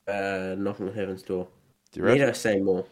Uh, 0.07 0.55
knocking 0.57 0.87
on 0.87 0.93
heaven's 0.93 1.21
door. 1.23 1.47
Do 1.91 1.99
you 1.99 2.05
Need 2.05 2.11
reckon? 2.13 2.29
I 2.29 2.33
say 2.33 2.59
more? 2.59 2.85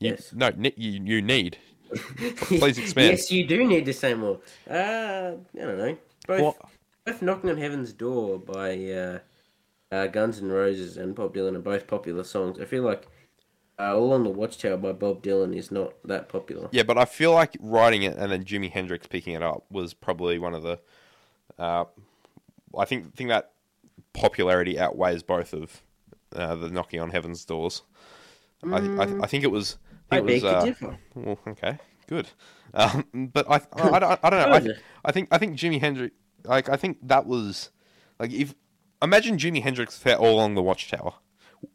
You- 0.00 0.10
Yes. 0.10 0.32
No. 0.34 0.50
ne- 0.56 0.74
You 0.76 1.00
you 1.04 1.22
need. 1.22 1.56
Please 2.36 2.76
expand. 2.78 3.10
yes, 3.12 3.30
you 3.30 3.46
do 3.46 3.64
need 3.66 3.84
to 3.86 3.92
say 3.92 4.12
more. 4.14 4.40
Uh, 4.68 5.32
I 5.54 5.58
don't 5.58 5.78
know. 5.78 5.96
Both, 6.26 6.40
What? 6.42 6.56
both 7.06 7.22
"Knocking 7.22 7.50
on 7.50 7.56
Heaven's 7.58 7.92
Door" 7.92 8.40
by 8.40 8.84
uh, 8.90 9.18
uh, 9.92 10.06
Guns 10.08 10.40
N' 10.40 10.50
Roses 10.50 10.96
and 10.96 11.14
Bob 11.14 11.34
Dylan 11.34 11.54
are 11.56 11.60
both 11.60 11.86
popular 11.86 12.24
songs. 12.24 12.58
I 12.58 12.64
feel 12.64 12.82
like 12.82 13.06
uh, 13.78 13.96
"All 13.96 14.12
on 14.12 14.24
the 14.24 14.30
Watchtower" 14.30 14.76
by 14.76 14.92
Bob 14.92 15.22
Dylan 15.22 15.56
is 15.56 15.70
not 15.70 15.94
that 16.04 16.28
popular. 16.28 16.68
Yeah, 16.70 16.82
but 16.82 16.98
I 16.98 17.04
feel 17.04 17.32
like 17.32 17.56
writing 17.60 18.02
it 18.02 18.16
and 18.16 18.30
then 18.30 18.44
Jimi 18.44 18.70
Hendrix 18.70 19.06
picking 19.06 19.34
it 19.34 19.42
up 19.42 19.64
was 19.70 19.94
probably 19.94 20.38
one 20.38 20.54
of 20.54 20.62
the. 20.62 20.80
Uh, 21.58 21.84
I 22.76 22.84
think 22.84 23.14
think 23.14 23.28
that 23.28 23.52
popularity 24.12 24.78
outweighs 24.78 25.22
both 25.22 25.52
of 25.52 25.82
uh, 26.34 26.54
the 26.56 26.70
knocking 26.70 27.00
on 27.00 27.10
heaven's 27.10 27.44
doors. 27.44 27.82
I, 28.64 28.76
I, 28.76 29.22
I 29.22 29.26
think 29.26 29.44
it 29.44 29.50
was. 29.50 29.78
I 30.10 30.20
think 30.20 30.30
it 30.30 30.42
was. 30.42 30.44
Uh, 30.44 30.64
differ. 30.64 30.98
well, 31.14 31.38
okay, 31.48 31.78
good. 32.06 32.28
Um, 32.72 33.30
but 33.32 33.48
I, 33.48 33.56
I, 33.72 33.88
I, 33.90 33.98
don't, 33.98 34.20
I 34.22 34.30
don't 34.30 34.64
know. 34.64 34.72
I. 34.72 34.74
I 35.04 35.12
think 35.12 35.28
I 35.30 35.38
think 35.38 35.58
Jimi 35.58 35.80
Hendrix. 35.80 36.14
Like 36.44 36.68
I 36.68 36.76
think 36.76 36.98
that 37.02 37.26
was 37.26 37.70
like 38.18 38.32
if 38.32 38.54
imagine 39.02 39.38
Jimi 39.38 39.62
Hendrix 39.62 39.96
fell 39.96 40.18
all 40.18 40.34
along 40.34 40.54
the 40.54 40.62
Watchtower. 40.62 41.14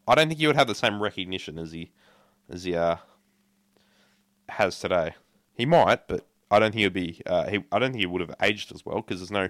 I 0.07 0.15
don't 0.15 0.27
think 0.27 0.39
he 0.39 0.47
would 0.47 0.55
have 0.55 0.67
the 0.67 0.75
same 0.75 1.01
recognition 1.01 1.57
as 1.59 1.71
he 1.71 1.91
as 2.49 2.63
he 2.63 2.75
uh 2.75 2.97
has 4.49 4.79
today. 4.79 5.15
He 5.53 5.65
might, 5.65 6.07
but 6.07 6.25
I 6.51 6.59
don't 6.59 6.71
think 6.71 6.81
he'd 6.81 6.93
be. 6.93 7.21
Uh, 7.25 7.49
he, 7.49 7.63
I 7.71 7.79
don't 7.79 7.91
think 7.91 8.01
he 8.01 8.05
would 8.05 8.21
have 8.21 8.33
aged 8.41 8.73
as 8.73 8.85
well 8.85 8.97
because 8.97 9.19
there's 9.19 9.31
no 9.31 9.49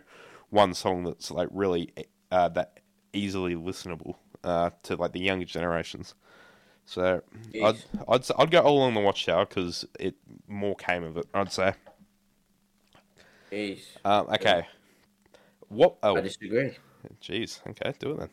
one 0.49 0.73
song 0.73 1.03
that's 1.03 1.31
like 1.31 1.47
really 1.51 1.93
uh, 2.31 2.49
that 2.49 2.79
easily 3.13 3.55
listenable 3.55 4.15
uh, 4.43 4.71
to 4.83 4.95
like 4.95 5.13
the 5.13 5.19
younger 5.19 5.45
generations. 5.45 6.15
So. 6.85 7.21
I'd 7.63 7.75
I'd 8.07 8.25
I'd 8.37 8.51
go 8.51 8.61
all 8.61 8.81
on 8.81 8.95
the 8.95 9.01
Watchtower 9.01 9.45
because 9.45 9.85
it 9.99 10.15
more 10.47 10.75
came 10.75 11.03
of 11.03 11.17
it. 11.17 11.27
I'd 11.33 11.53
say. 11.53 11.73
Jeez. 13.51 13.81
Um, 14.03 14.27
okay. 14.27 14.67
What? 15.69 15.97
Oh, 16.03 16.17
I 16.17 16.21
disagree. 16.21 16.77
jeez. 17.21 17.61
Okay, 17.67 17.93
do 17.99 18.11
it 18.11 18.19
then. 18.19 18.29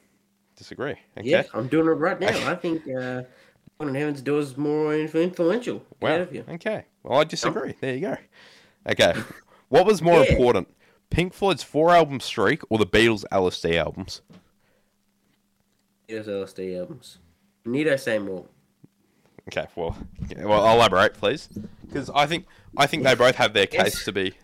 Disagree. 0.56 0.96
Okay. 1.18 1.28
Yeah, 1.30 1.42
I'm 1.54 1.68
doing 1.68 1.86
it 1.86 1.90
right 1.90 2.18
now. 2.18 2.28
I 2.50 2.54
think 2.54 2.82
uh, 2.88 3.22
One 3.76 3.90
in 3.90 3.94
Heaven's 3.94 4.22
Door 4.22 4.40
is 4.40 4.56
more 4.56 4.94
influential. 4.94 5.84
Wow. 6.00 6.16
of 6.16 6.34
you. 6.34 6.44
Okay. 6.48 6.84
Well, 7.02 7.20
I 7.20 7.24
disagree. 7.24 7.74
There 7.80 7.94
you 7.94 8.00
go. 8.00 8.16
Okay. 8.90 9.14
What 9.68 9.84
was 9.84 10.00
more 10.00 10.22
Yeah. 10.22 10.30
important, 10.30 10.68
Pink 11.10 11.34
Floyd's 11.34 11.64
four 11.64 11.90
album 11.90 12.20
streak 12.20 12.62
or 12.70 12.78
the 12.78 12.86
Beatles' 12.86 13.24
LSD 13.32 13.74
albums? 13.74 14.22
Those 16.08 16.28
LSD 16.28 16.78
albums. 16.78 17.18
Need 17.64 17.88
I 17.88 17.96
say 17.96 18.20
more? 18.20 18.44
Okay. 19.48 19.66
Well, 19.74 19.96
well, 20.38 20.72
elaborate, 20.72 21.14
please, 21.14 21.48
because 21.84 22.10
I 22.10 22.26
think 22.26 22.46
I 22.76 22.86
think 22.86 23.02
they 23.02 23.16
both 23.16 23.34
have 23.34 23.54
their 23.54 23.66
case 23.66 23.94
Yes. 23.96 24.04
to 24.04 24.12
be. 24.12 24.34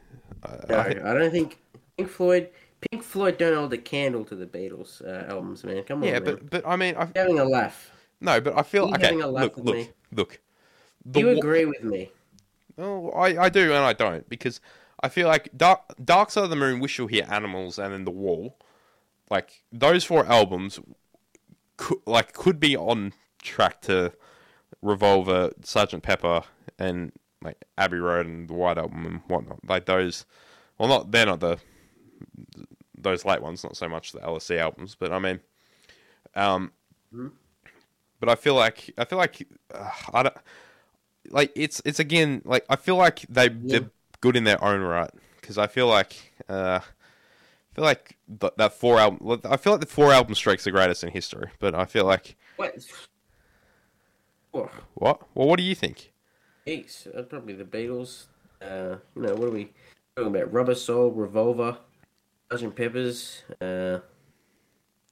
Uh, 0.42 0.56
No, 0.68 0.78
I 0.78 0.84
think, 0.88 1.04
I 1.04 1.14
don't 1.14 1.30
think 1.30 1.58
Pink 1.96 2.08
Floyd. 2.10 2.50
Pink 2.90 3.02
Floyd 3.02 3.38
don't 3.38 3.56
hold 3.56 3.72
a 3.72 3.78
candle 3.78 4.24
to 4.24 4.34
the 4.34 4.46
Beatles 4.46 5.02
uh, 5.06 5.30
albums, 5.32 5.64
man. 5.64 5.82
Come 5.84 6.02
on, 6.02 6.08
yeah, 6.08 6.14
man. 6.14 6.24
but 6.24 6.50
but 6.50 6.66
I 6.66 6.76
mean, 6.76 6.96
I, 6.96 7.08
You're 7.14 7.24
having 7.24 7.38
a 7.38 7.44
laugh. 7.44 7.90
no, 8.20 8.40
but 8.40 8.56
I 8.56 8.62
feel 8.62 8.88
you 8.88 8.94
okay. 8.94 9.06
having 9.06 9.22
a 9.22 9.28
laugh 9.28 9.44
Look, 9.44 9.56
with 9.56 9.64
look, 9.66 9.76
me? 9.76 9.90
look. 10.12 10.40
The 11.04 11.20
you 11.20 11.26
wa- 11.26 11.32
agree 11.32 11.64
with 11.64 11.82
me? 11.82 12.10
Oh, 12.78 13.10
I, 13.10 13.44
I 13.44 13.48
do 13.48 13.72
and 13.72 13.84
I 13.84 13.92
don't 13.92 14.28
because 14.28 14.60
I 15.02 15.08
feel 15.08 15.28
like 15.28 15.48
Dark 15.56 15.80
Dark 16.02 16.30
Side 16.30 16.44
of 16.44 16.50
the 16.50 16.56
Moon, 16.56 16.80
Wish 16.80 16.98
You 16.98 17.04
Were 17.04 17.10
Here 17.10 17.26
Animals, 17.28 17.78
and 17.78 17.92
then 17.92 18.04
The 18.04 18.10
Wall, 18.10 18.56
like 19.30 19.62
those 19.72 20.04
four 20.04 20.26
albums, 20.26 20.80
could, 21.76 21.98
like 22.06 22.32
could 22.32 22.58
be 22.60 22.76
on 22.76 23.12
track 23.42 23.80
to 23.82 24.12
Revolver, 24.80 25.50
Sergeant 25.62 26.02
Pepper, 26.02 26.42
and 26.78 27.12
like 27.42 27.64
Abbey 27.76 27.98
Road 27.98 28.26
and 28.26 28.48
the 28.48 28.54
White 28.54 28.78
Album 28.78 29.06
and 29.06 29.20
whatnot. 29.26 29.58
Like 29.68 29.86
those, 29.86 30.24
well, 30.78 30.88
not 30.88 31.10
they're 31.10 31.26
not 31.26 31.40
the 31.40 31.58
those 32.96 33.24
late 33.24 33.42
ones, 33.42 33.64
not 33.64 33.76
so 33.76 33.88
much 33.88 34.12
the 34.12 34.20
LSD 34.24 34.58
albums, 34.58 34.94
but 34.98 35.12
I 35.12 35.18
mean, 35.18 35.40
um, 36.34 36.72
Mhm. 37.12 37.32
but 38.20 38.28
I 38.28 38.34
feel 38.34 38.54
like 38.54 38.92
I 38.98 39.04
feel 39.04 39.18
like 39.18 39.46
uh, 39.74 39.90
I 40.12 40.22
don't 40.24 40.36
like 41.30 41.52
it's 41.56 41.82
it's 41.84 42.00
again 42.00 42.42
like 42.44 42.64
I 42.68 42.76
feel 42.76 42.96
like 42.96 43.20
they 43.28 43.48
they're 43.48 43.90
good 44.20 44.36
in 44.36 44.44
their 44.44 44.62
own 44.62 44.80
right 44.82 45.10
because 45.40 45.58
I 45.58 45.66
feel 45.66 45.88
like 45.88 46.32
uh, 46.48 46.80
I 46.82 47.74
feel 47.74 47.84
like 47.84 48.18
th- 48.40 48.54
that 48.58 48.74
four 48.74 48.98
album 48.98 49.40
I 49.44 49.56
feel 49.56 49.72
like 49.74 49.80
the 49.80 49.86
four 49.86 50.12
album 50.12 50.34
streak's 50.34 50.64
the 50.64 50.70
greatest 50.72 51.04
in 51.04 51.10
history, 51.10 51.50
but 51.58 51.74
I 51.74 51.84
feel 51.86 52.04
like 52.04 52.36
What? 52.56 52.74
What? 54.94 55.26
Well, 55.34 55.48
what 55.48 55.58
do 55.58 55.64
you 55.64 55.74
think? 55.74 56.12
geez, 56.66 57.06
uh, 57.16 57.22
probably 57.22 57.54
the 57.54 57.64
Beatles. 57.64 58.26
Uh, 58.60 58.96
you 59.16 59.22
know, 59.22 59.34
what 59.34 59.48
are 59.48 59.50
we 59.50 59.72
talking 60.16 60.34
about? 60.34 60.52
Rubber 60.52 60.74
Soul, 60.74 61.10
Revolver, 61.10 61.78
Sgt. 62.52 62.74
Peppers, 62.74 63.42
uh, 63.60 63.98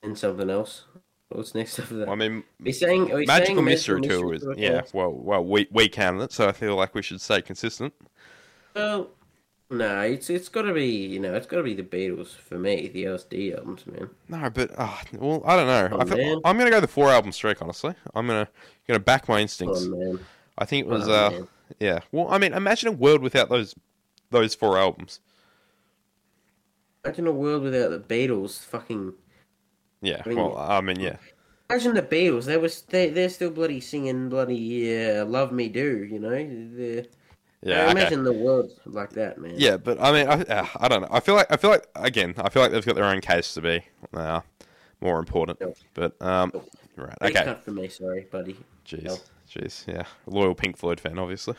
and 0.02 0.16
something 0.16 0.50
else. 0.50 0.84
What's 1.28 1.54
next 1.54 1.78
after 1.78 1.94
that? 1.98 2.08
I 2.08 2.14
mean, 2.16 2.42
are 2.66 2.72
saying? 2.72 3.12
Are 3.12 3.18
Magical 3.18 3.56
saying 3.56 3.64
Mystery 3.64 4.00
Tour 4.02 4.34
is 4.34 4.42
Tour 4.42 4.54
yeah. 4.58 4.82
Well, 4.92 5.12
well, 5.12 5.44
we 5.44 5.68
we 5.70 5.88
can 5.88 6.20
it, 6.20 6.32
so 6.32 6.48
I 6.48 6.52
feel 6.52 6.74
like 6.74 6.94
we 6.94 7.02
should 7.02 7.20
stay 7.20 7.40
consistent. 7.40 7.94
Well, 8.74 9.10
no, 9.70 10.00
it's 10.00 10.28
it's 10.28 10.48
got 10.48 10.62
to 10.62 10.74
be 10.74 10.88
you 10.88 11.20
know 11.20 11.34
it's 11.34 11.46
got 11.46 11.58
to 11.58 11.62
be 11.62 11.74
the 11.74 11.84
Beatles 11.84 12.34
for 12.34 12.58
me. 12.58 12.88
The 12.88 13.04
LSD 13.04 13.56
albums, 13.56 13.86
man. 13.86 14.10
No, 14.28 14.50
but 14.50 14.72
uh, 14.76 14.96
well, 15.12 15.42
I 15.46 15.56
don't 15.56 15.66
know. 15.68 15.96
Oh, 15.96 16.00
I 16.00 16.04
feel, 16.04 16.40
I'm 16.44 16.58
gonna 16.58 16.70
go 16.70 16.80
the 16.80 16.88
four 16.88 17.10
album 17.10 17.30
streak. 17.30 17.62
Honestly, 17.62 17.94
I'm 18.12 18.26
gonna 18.26 18.48
gonna 18.88 18.98
back 18.98 19.28
my 19.28 19.40
instincts. 19.40 19.86
man. 19.86 20.18
I 20.58 20.64
think 20.64 20.86
it 20.86 20.90
was 20.90 21.06
on, 21.08 21.14
uh 21.14 21.30
man. 21.30 21.48
yeah. 21.78 22.00
Well, 22.10 22.26
I 22.28 22.38
mean, 22.38 22.52
imagine 22.52 22.88
a 22.88 22.92
world 22.92 23.22
without 23.22 23.48
those 23.48 23.76
those 24.30 24.56
four 24.56 24.76
albums. 24.76 25.20
Imagine 27.04 27.26
a 27.26 27.32
world 27.32 27.62
without 27.62 27.90
the 27.90 27.98
Beatles. 27.98 28.64
Fucking 28.66 29.14
Yeah. 30.02 30.22
I 30.24 30.28
mean- 30.28 30.38
well, 30.38 30.56
I 30.56 30.80
mean, 30.80 31.00
yeah. 31.00 31.16
imagine 31.70 31.94
the 31.94 32.02
Beatles. 32.02 32.44
They 32.44 32.56
was 32.56 32.82
they 32.82 33.10
they're 33.10 33.28
still 33.28 33.50
bloody 33.50 33.80
singing 33.80 34.28
bloody 34.28 35.06
uh, 35.06 35.24
"Love 35.24 35.52
Me 35.52 35.68
Do." 35.68 36.04
You 36.04 36.18
know. 36.18 36.30
They're, 36.30 37.04
Yeah. 37.62 37.80
I 37.80 37.90
okay. 37.90 37.90
imagine 37.92 38.24
the 38.24 38.32
world 38.32 38.72
like 38.86 39.10
that, 39.10 39.38
man. 39.38 39.54
Yeah, 39.56 39.76
but 39.76 40.00
I 40.00 40.12
mean, 40.12 40.26
I, 40.28 40.40
uh, 40.42 40.66
I 40.76 40.88
don't 40.88 41.02
know. 41.02 41.08
I 41.10 41.20
feel 41.20 41.34
like 41.34 41.50
I 41.50 41.56
feel 41.56 41.70
like 41.70 41.86
again, 41.94 42.34
I 42.38 42.48
feel 42.48 42.62
like 42.62 42.72
they've 42.72 42.84
got 42.84 42.94
their 42.96 43.04
own 43.04 43.20
case 43.20 43.52
to 43.54 43.60
be 43.60 43.82
uh, 44.14 44.40
more 45.00 45.18
important. 45.18 45.60
Nope. 45.60 45.76
But 45.94 46.20
um, 46.22 46.50
Nope. 46.54 46.70
right, 46.96 47.16
okay. 47.22 47.44
cut 47.44 47.64
for 47.64 47.70
me, 47.72 47.88
sorry, 47.88 48.26
buddy. 48.30 48.56
Jeez, 48.86 49.04
Nope. 49.04 49.20
jeez, 49.50 49.86
yeah, 49.86 50.04
loyal 50.26 50.54
Pink 50.54 50.76
Floyd 50.78 51.00
fan, 51.00 51.18
obviously. 51.18 51.54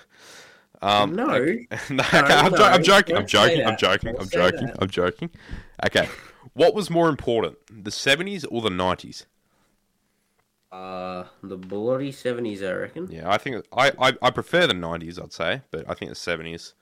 Um, 0.82 1.16
No. 1.16 1.30
okay. 1.30 1.68
no, 1.90 2.04
okay, 2.04 2.18
I'm, 2.18 2.52
no, 2.52 2.58
jo- 2.58 2.64
I'm 2.64 2.84
joking. 2.84 3.16
I'm 3.16 3.22
don't 3.22 3.30
joking. 3.30 3.66
I'm 3.66 3.78
joking. 3.78 4.14
Don't 4.14 4.22
I'm 4.22 4.30
joking. 4.30 4.68
that. 4.68 4.78
I'm 4.82 4.90
joking. 4.90 5.30
Okay, 5.86 6.10
what 6.54 6.74
was 6.74 6.90
more 6.90 7.08
important, 7.10 7.58
the 7.70 7.92
'70s 7.92 8.46
or 8.50 8.62
the 8.62 8.70
'90s? 8.70 9.26
Uh, 10.72 11.26
the 11.44 11.58
bloody 11.58 12.12
seventies, 12.12 12.64
I 12.64 12.72
reckon. 12.72 13.10
Yeah, 13.12 13.30
I 13.30 13.38
think 13.38 13.66
I, 13.76 13.92
I, 14.00 14.14
I 14.22 14.32
prefer 14.32 14.68
the 14.68 14.74
'90s. 14.74 15.22
I'd 15.22 15.34
say, 15.34 15.62
but 15.70 15.88
I 15.90 15.94
think 15.94 16.10
the 16.10 16.16
'70s 16.16 16.74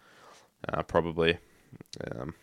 uh, 0.72 0.84
probably 0.84 1.40
um, 2.12 2.36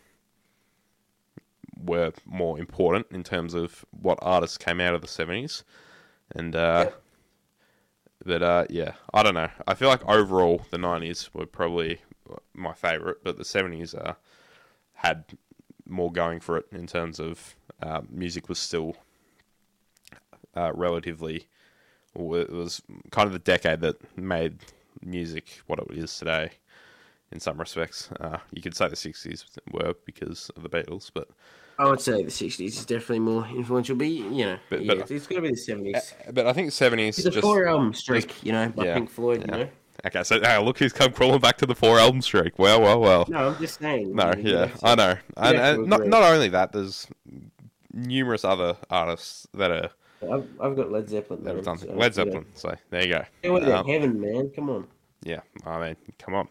were 1.83 2.13
more 2.25 2.59
important 2.59 3.07
in 3.11 3.23
terms 3.23 3.55
of 3.55 3.85
what 3.93 4.19
artists 4.23 4.59
came 4.59 4.81
out 4.81 4.95
of 4.95 5.01
the 5.01 5.07
'70s, 5.07 5.63
and 6.35 6.55
uh, 6.57 6.87
Yep. 6.87 7.03
But 8.25 8.43
uh, 8.43 8.67
yeah, 8.71 8.93
I 9.13 9.23
don't 9.23 9.35
know. 9.35 9.51
I 9.67 9.75
feel 9.75 9.89
like 9.89 10.05
overall 10.09 10.63
the 10.71 10.79
'90s 10.79 11.31
were 11.33 11.47
probably 11.47 12.01
my 12.55 12.73
favorite, 12.73 13.19
but 13.23 13.37
the 13.37 13.45
'70s 13.45 13.95
uh, 13.95 14.15
had 14.95 15.25
more 15.89 16.11
going 16.11 16.41
for 16.41 16.57
it 16.59 16.67
in 16.73 16.87
terms 16.87 17.21
of 17.21 17.55
uh, 17.83 18.01
music 18.11 18.49
was 18.49 18.59
still 18.59 18.97
uh, 20.57 20.73
relatively 20.75 21.47
it 22.19 22.51
was 22.51 22.81
kind 23.11 23.27
of 23.27 23.33
the 23.33 23.39
decade 23.39 23.81
that 23.81 23.97
made 24.17 24.59
music 25.03 25.61
what 25.67 25.79
it 25.79 25.99
is 25.99 26.17
today. 26.17 26.51
In 27.33 27.41
some 27.41 27.59
respects, 27.59 28.09
uh, 28.21 28.39
you 28.53 28.63
could 28.63 28.77
say 28.77 28.89
the 28.89 28.97
'60s 28.97 29.45
were 29.73 29.95
because 30.05 30.49
of 30.51 30.63
the 30.63 30.69
Beatles, 30.69 31.11
but 31.13 31.29
I 31.79 31.89
would 31.89 32.01
say 32.01 32.23
the 32.23 32.31
sixties 32.31 32.79
is 32.79 32.87
definitely 32.87 33.19
more 33.21 33.47
influential, 33.49 33.97
but 33.97 34.07
you 34.09 34.45
know, 34.45 34.59
But- 34.71 34.85
yeah, 34.85 34.95
but- 34.95 35.11
it's, 35.11 35.27
got 35.27 35.37
to 35.37 35.43
be 35.43 35.51
the 35.51 35.57
seventies. 35.57 36.15
but 36.33 36.47
I 36.47 36.53
think 36.53 36.71
'70s 36.71 37.19
It's 37.25 37.37
a 37.37 37.41
four 37.43 37.67
album 37.67 37.93
streak, 37.95 38.43
you 38.45 38.53
know, 38.53 38.69
by 38.71 38.87
yeah, 38.87 38.95
Pink 38.95 39.11
Floyd. 39.11 39.45
yeah. 39.47 39.57
You 39.57 39.65
know, 39.65 39.71
okay. 40.07 40.23
So 40.25 40.41
hey, 40.41 40.59
look 40.59 40.79
who's 40.79 40.93
come 40.93 41.13
crawling 41.13 41.41
back 41.41 41.59
to 41.59 41.67
the 41.67 41.75
four 41.75 41.99
album 41.99 42.23
streak. 42.23 42.59
Well, 42.59 42.81
well, 42.81 43.01
well. 43.01 43.27
no, 43.29 43.49
I'm 43.49 43.59
just 43.59 43.79
saying. 43.79 44.15
No, 44.15 44.33
you 44.35 44.53
yeah, 44.53 44.71
I 44.83 44.95
know, 44.95 45.17
and, 45.37 45.57
and 45.59 45.87
not 45.87 46.07
not 46.07 46.23
only 46.23 46.49
that, 46.49 46.73
there's 46.73 47.07
numerous 47.93 48.45
other 48.45 48.77
artists 48.91 49.47
that 49.55 49.71
are 49.71 49.91
I've, 50.23 50.47
I've 50.61 50.77
got 50.77 50.91
Led 50.91 51.09
Zeppelin. 51.09 51.45
that 51.45 51.57
have 51.57 51.65
done 51.65 51.79
so, 51.79 51.93
Led. 51.93 52.15
Zeppelin. 52.15 52.47
So 52.55 52.75
there 52.91 53.07
you 53.07 53.23
go. 53.43 53.55
Um, 53.55 53.87
heaven, 53.87 54.19
man. 54.21 54.51
Come 54.55 54.71
on. 54.71 54.87
Yeah, 55.23 55.41
I 55.65 55.81
mean, 55.81 55.97
come 56.19 56.35
on. 56.35 56.49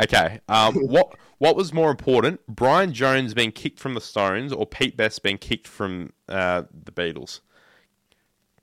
Okay, 0.00 0.40
um, 0.48 0.74
what 0.88 1.14
what 1.38 1.56
was 1.56 1.72
more 1.72 1.90
important, 1.90 2.40
Brian 2.48 2.92
Jones 2.92 3.34
being 3.34 3.52
kicked 3.52 3.78
from 3.78 3.94
the 3.94 4.00
Stones 4.00 4.52
or 4.52 4.66
Pete 4.66 4.96
Best 4.96 5.22
being 5.22 5.38
kicked 5.38 5.66
from 5.66 6.12
uh, 6.28 6.62
the 6.84 6.92
Beatles? 6.92 7.40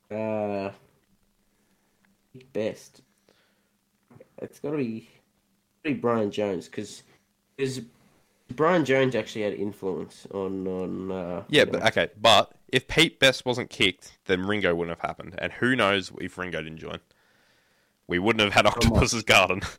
Uh, 0.09 0.71
best. 2.53 3.01
It's 4.41 4.59
got 4.59 4.71
to 4.71 4.77
be, 4.77 5.09
be 5.83 5.93
Brian 5.93 6.31
Jones 6.31 6.67
because 6.67 7.03
Brian 8.55 8.85
Jones 8.85 9.15
actually 9.15 9.43
had 9.43 9.53
influence 9.53 10.25
on 10.33 10.67
on. 10.67 11.11
Uh, 11.11 11.43
Yeah, 11.49 11.65
know, 11.65 11.71
but 11.73 11.87
okay, 11.87 12.07
but 12.19 12.53
if 12.69 12.87
Pete 12.87 13.19
Best 13.19 13.45
wasn't 13.45 13.69
kicked, 13.69 14.17
then 14.25 14.43
Ringo 14.43 14.73
wouldn't 14.73 14.97
have 14.97 15.07
happened, 15.07 15.35
and 15.37 15.51
who 15.51 15.75
knows 15.75 16.11
if 16.19 16.37
Ringo 16.37 16.61
didn't 16.61 16.79
join? 16.79 16.99
We 18.07 18.17
wouldn't 18.17 18.41
have 18.41 18.53
had 18.53 18.65
Octopus's 18.65 19.23
Garden. 19.23 19.61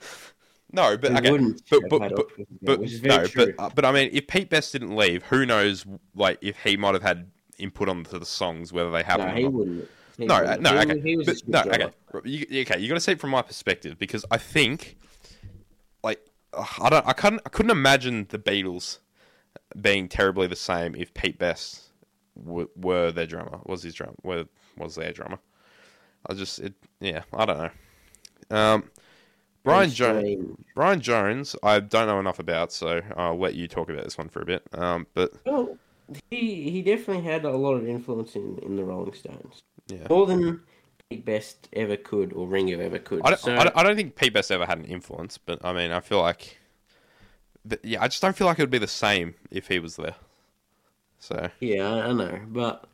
no, 0.73 0.97
but 0.97 1.13
okay, 1.17 1.31
but 1.71 1.89
but, 1.89 2.13
but, 2.15 2.27
but 2.63 2.81
which 2.81 2.93
is 2.93 3.01
very 3.01 3.19
no, 3.23 3.27
true. 3.27 3.55
but 3.57 3.63
uh, 3.65 3.71
but 3.75 3.85
I 3.85 3.93
mean, 3.93 4.11
if 4.13 4.27
Pete 4.27 4.49
Best 4.51 4.73
didn't 4.73 4.95
leave, 4.97 5.23
who 5.25 5.45
knows? 5.47 5.85
Like 6.15 6.39
if 6.43 6.57
he 6.63 6.77
might 6.77 6.95
have 6.95 7.03
had 7.03 7.31
input 7.59 7.89
onto 7.89 8.19
the 8.19 8.27
songs, 8.27 8.73
whether 8.73 8.91
they 8.91 9.03
happened. 9.03 9.31
no, 9.31 9.35
he 9.37 9.47
wouldn't. 9.47 9.89
He 10.17 10.27
No, 10.27 10.41
wouldn't. 10.41 10.63
no, 10.63 10.71
he, 10.73 10.79
okay. 10.79 11.01
He 11.01 11.17
was 11.17 11.43
But- 11.43 11.67
no, 11.67 11.73
okay. 11.73 11.91
You, 12.25 12.63
okay, 12.63 12.79
you 12.81 12.89
got 12.89 12.95
to 12.95 13.01
see 13.01 13.13
it 13.13 13.21
from 13.21 13.31
my 13.31 13.43
perspective 13.43 13.99
because 13.99 14.25
I 14.31 14.37
think, 14.39 14.97
like, 16.03 16.21
I 16.53 16.89
don't, 16.91 17.07
I 17.07 17.13
couldn't, 17.13 17.43
I 17.47 17.49
couldn't 17.51 17.71
imagine 17.71 18.27
the 18.31 18.39
Beatles 18.39 18.99
being 19.81 20.09
terribly 20.09 20.47
the 20.47 20.57
same 20.57 20.95
if 20.97 21.15
Pete 21.15 21.39
Best 21.39 21.91
w- 22.45 22.69
were 22.77 23.13
their 23.13 23.27
drummer, 23.27 23.61
was 23.65 23.83
his 23.83 23.95
drum, 23.95 24.15
were, 24.23 24.47
was 24.77 24.97
their 24.97 25.13
drummer. 25.13 25.39
I 26.29 26.35
just, 26.35 26.59
it, 26.59 26.75
yeah, 27.01 27.23
I 27.33 27.45
don't 27.47 27.59
know. 27.59 28.57
Um, 28.57 28.85
Brian 29.63 29.91
Jones. 29.91 30.57
Brian 30.75 31.01
Jones, 31.01 31.57
I 31.63 31.81
don't 31.81 32.07
know 32.07 32.19
enough 32.19 32.39
about, 32.39 32.73
so 32.73 33.01
I'll 33.17 33.39
let 33.39 33.55
you 33.55 33.69
talk 33.69 33.91
about 33.91 34.05
this 34.05 34.17
one 34.17 34.29
for 34.29 34.41
a 34.41 34.47
bit. 34.47 34.63
Um, 34.73 35.07
but 35.15 35.33
Well, 35.45 35.77
he 36.31 36.71
he 36.71 36.83
definitely 36.83 37.23
had 37.23 37.45
a 37.45 37.51
lot 37.51 37.75
of 37.75 37.87
influence 37.87 38.35
in, 38.37 38.59
in 38.63 38.77
the 38.77 38.85
Rolling 38.85 39.15
Stones. 39.15 39.63
Yeah. 39.87 40.07
More 40.09 40.27
than 40.27 40.61
Pete 41.09 41.25
Best 41.25 41.69
ever 41.73 41.97
could 41.97 42.33
or 42.33 42.47
Ringo 42.47 42.81
ever 42.81 42.99
could. 42.99 43.21
I 43.25 43.31
don't, 43.31 43.41
so, 43.41 43.55
I, 43.55 43.65
don't, 43.65 43.77
I 43.77 43.83
don't 43.83 43.97
think 43.97 44.17
Pete 44.17 44.33
Best 44.33 44.51
ever 44.51 44.67
had 44.67 44.79
an 44.79 44.85
influence. 44.87 45.39
But 45.39 45.65
I 45.65 45.73
mean, 45.73 45.91
I 45.91 46.01
feel 46.01 46.21
like, 46.21 46.59
but, 47.65 47.85
yeah, 47.85 48.03
I 48.03 48.09
just 48.09 48.23
don't 48.23 48.37
feel 48.37 48.47
like 48.47 48.59
it 48.59 48.63
would 48.63 48.71
be 48.71 48.79
the 48.79 48.87
same 48.87 49.35
if 49.51 49.69
he 49.69 49.79
was 49.79 49.97
there. 49.97 50.15
So 51.19 51.51
yeah, 51.61 51.87
I, 51.87 52.09
I 52.09 52.13
know, 52.13 52.41
but 52.49 52.87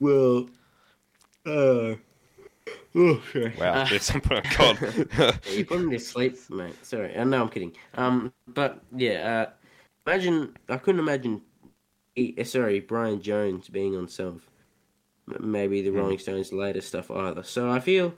well, 0.00 0.48
uh, 1.44 1.96
oh, 2.94 3.22
sorry. 3.32 3.54
wow, 3.58 3.72
Uh, 3.74 3.88
there's 3.88 4.02
something. 4.02 4.42
God, 4.56 4.78
Yeah, 5.18 5.36
you 5.52 5.64
put 5.64 5.80
me 5.84 5.96
to 5.96 6.02
sleep, 6.02 6.36
mate. 6.50 6.74
Sorry, 6.84 7.14
uh, 7.16 7.24
no, 7.24 7.42
I'm 7.42 7.48
kidding. 7.48 7.72
Um, 7.94 8.32
but 8.48 8.80
yeah, 8.94 9.46
uh, 9.48 9.50
imagine 10.06 10.56
I 10.68 10.76
couldn't 10.76 11.00
imagine. 11.00 11.42
he- 12.14 12.34
uh, 12.38 12.44
Sorry, 12.44 12.80
Brian 12.80 13.20
Jones 13.20 13.68
being 13.68 13.96
on 13.96 14.08
some 14.08 14.26
of 14.26 15.40
maybe 15.40 15.80
the 15.82 15.90
Rolling 15.90 16.18
Stones' 16.18 16.52
latest 16.52 16.88
stuff 16.88 17.10
either. 17.10 17.42
So 17.42 17.70
I 17.70 17.80
feel 17.80 18.14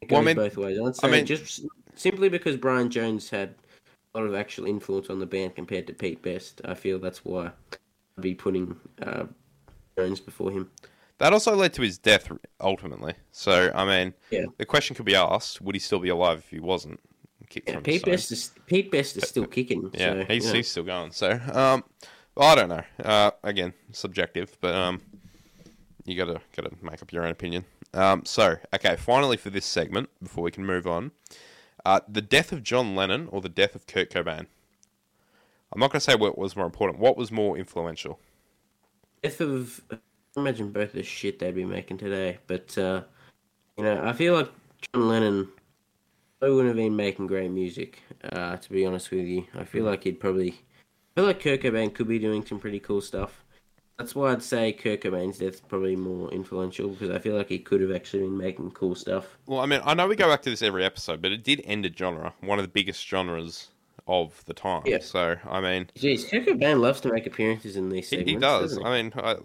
it 0.00 0.08
goes 0.08 0.08
Hmm. 0.08 0.12
Well, 0.14 0.22
I 0.22 0.24
mean- 0.26 0.36
both 0.36 0.56
ways. 0.56 0.78
I'd 0.84 0.96
say 0.96 1.08
I 1.08 1.10
mean- 1.10 1.26
just 1.26 1.64
simply 1.94 2.28
because 2.28 2.56
Brian 2.56 2.90
Jones 2.90 3.30
had 3.30 3.54
a 4.14 4.18
lot 4.18 4.26
of 4.26 4.34
actual 4.34 4.66
influence 4.66 5.10
on 5.10 5.18
the 5.18 5.26
band 5.26 5.54
compared 5.54 5.86
to 5.86 5.92
Pete 5.92 6.22
Best, 6.22 6.60
I 6.64 6.74
feel 6.74 6.98
that's 6.98 7.24
why 7.24 7.50
I'd 8.16 8.22
be 8.22 8.34
putting 8.34 8.74
uh, 9.02 9.24
Jones 9.98 10.18
before 10.20 10.50
him. 10.50 10.70
That 11.18 11.32
also 11.32 11.54
led 11.54 11.72
to 11.74 11.82
his 11.82 11.98
death 11.98 12.30
ultimately. 12.60 13.14
So 13.32 13.70
I 13.74 13.84
mean, 13.84 14.14
Yeah. 14.30 14.46
the 14.56 14.66
question 14.66 14.96
could 14.96 15.04
be 15.06 15.14
asked: 15.14 15.60
Would 15.60 15.74
he 15.74 15.78
still 15.80 15.98
be 15.98 16.08
alive 16.08 16.38
if 16.38 16.50
he 16.50 16.60
wasn't 16.60 17.00
kicked 17.48 17.68
Yeah, 17.68 17.74
from 17.74 17.82
Pete 17.84 18.04
the 18.04 18.10
Best 18.12 18.32
is 18.32 18.52
Pete 18.66 18.90
Best 18.90 19.16
is 19.16 19.28
still 19.28 19.46
kicking. 19.46 19.90
Yeah, 19.94 20.20
so, 20.20 20.24
he's 20.26 20.46
know. 20.46 20.52
he's 20.52 20.68
still 20.68 20.84
going. 20.84 21.12
So, 21.12 21.40
um, 21.52 21.84
I 22.36 22.54
don't 22.54 22.68
know. 22.68 22.82
Uh, 23.02 23.30
again, 23.42 23.74
subjective, 23.92 24.56
but 24.60 24.74
um, 24.74 25.00
you 26.04 26.16
gotta 26.16 26.40
gotta 26.56 26.70
make 26.82 27.02
up 27.02 27.12
your 27.12 27.24
own 27.24 27.30
opinion. 27.30 27.64
Um, 27.94 28.24
so 28.24 28.56
okay, 28.74 28.96
finally 28.96 29.36
for 29.36 29.50
this 29.50 29.66
segment, 29.66 30.10
before 30.22 30.44
we 30.44 30.50
can 30.50 30.64
move 30.64 30.86
on, 30.86 31.10
uh, 31.84 32.00
the 32.08 32.22
death 32.22 32.52
of 32.52 32.62
John 32.62 32.94
Lennon 32.94 33.28
or 33.32 33.40
the 33.40 33.48
death 33.48 33.74
of 33.74 33.86
Kurt 33.86 34.10
Cobain. 34.10 34.46
I'm 35.72 35.80
not 35.80 35.90
gonna 35.90 36.00
say 36.00 36.14
what 36.14 36.38
was 36.38 36.54
more 36.56 36.66
important. 36.66 36.98
What 36.98 37.16
was 37.16 37.30
more 37.32 37.58
influential? 37.58 38.20
death 39.22 39.40
of 39.40 39.82
imagine 40.38 40.72
both 40.72 40.92
the 40.92 41.02
shit 41.02 41.38
they'd 41.38 41.54
be 41.54 41.64
making 41.64 41.98
today. 41.98 42.38
But 42.46 42.76
uh, 42.78 43.02
you 43.76 43.84
know, 43.84 44.02
I 44.04 44.12
feel 44.12 44.34
like 44.34 44.50
John 44.92 45.08
Lennon 45.08 45.48
probably 46.38 46.56
wouldn't 46.56 46.76
have 46.76 46.84
been 46.84 46.96
making 46.96 47.26
great 47.26 47.50
music. 47.50 48.02
Uh, 48.32 48.56
to 48.56 48.70
be 48.70 48.86
honest 48.86 49.10
with 49.10 49.26
you, 49.26 49.46
I 49.54 49.64
feel 49.64 49.84
like 49.84 50.04
he'd 50.04 50.20
probably. 50.20 50.50
I 50.50 51.20
feel 51.20 51.26
like 51.26 51.42
Kurt 51.42 51.62
Cobain 51.62 51.92
could 51.92 52.06
be 52.06 52.18
doing 52.18 52.44
some 52.44 52.60
pretty 52.60 52.78
cool 52.78 53.00
stuff. 53.00 53.44
That's 53.98 54.14
why 54.14 54.30
I'd 54.30 54.42
say 54.42 54.72
Kurt 54.72 55.00
Cobain's 55.00 55.38
death's 55.38 55.60
probably 55.60 55.96
more 55.96 56.30
influential 56.30 56.90
because 56.90 57.10
I 57.10 57.18
feel 57.18 57.34
like 57.34 57.48
he 57.48 57.58
could 57.58 57.80
have 57.80 57.90
actually 57.90 58.22
been 58.22 58.38
making 58.38 58.70
cool 58.70 58.94
stuff. 58.94 59.36
Well, 59.46 59.58
I 59.58 59.66
mean, 59.66 59.80
I 59.84 59.94
know 59.94 60.06
we 60.06 60.14
go 60.14 60.28
back 60.28 60.42
to 60.42 60.50
this 60.50 60.62
every 60.62 60.84
episode, 60.84 61.20
but 61.20 61.32
it 61.32 61.42
did 61.42 61.62
end 61.64 61.84
a 61.84 61.92
genre, 61.92 62.32
one 62.40 62.60
of 62.60 62.64
the 62.64 62.70
biggest 62.70 63.04
genres 63.04 63.70
of 64.08 64.44
the 64.46 64.54
time. 64.54 64.82
Yeah. 64.86 64.98
So, 65.00 65.36
I 65.48 65.60
mean, 65.60 65.88
Jeez, 65.96 66.28
Kurt 66.30 66.46
Cobain 66.46 66.80
loves 66.80 67.00
to 67.02 67.12
make 67.12 67.26
appearances 67.26 67.76
in 67.76 67.90
these 67.90 68.08
He, 68.10 68.16
segments. 68.16 68.30
he 68.30 68.36
does. 68.38 68.76
he? 68.76 68.82
I 68.82 69.02
mean, 69.02 69.12
I, 69.16 69.36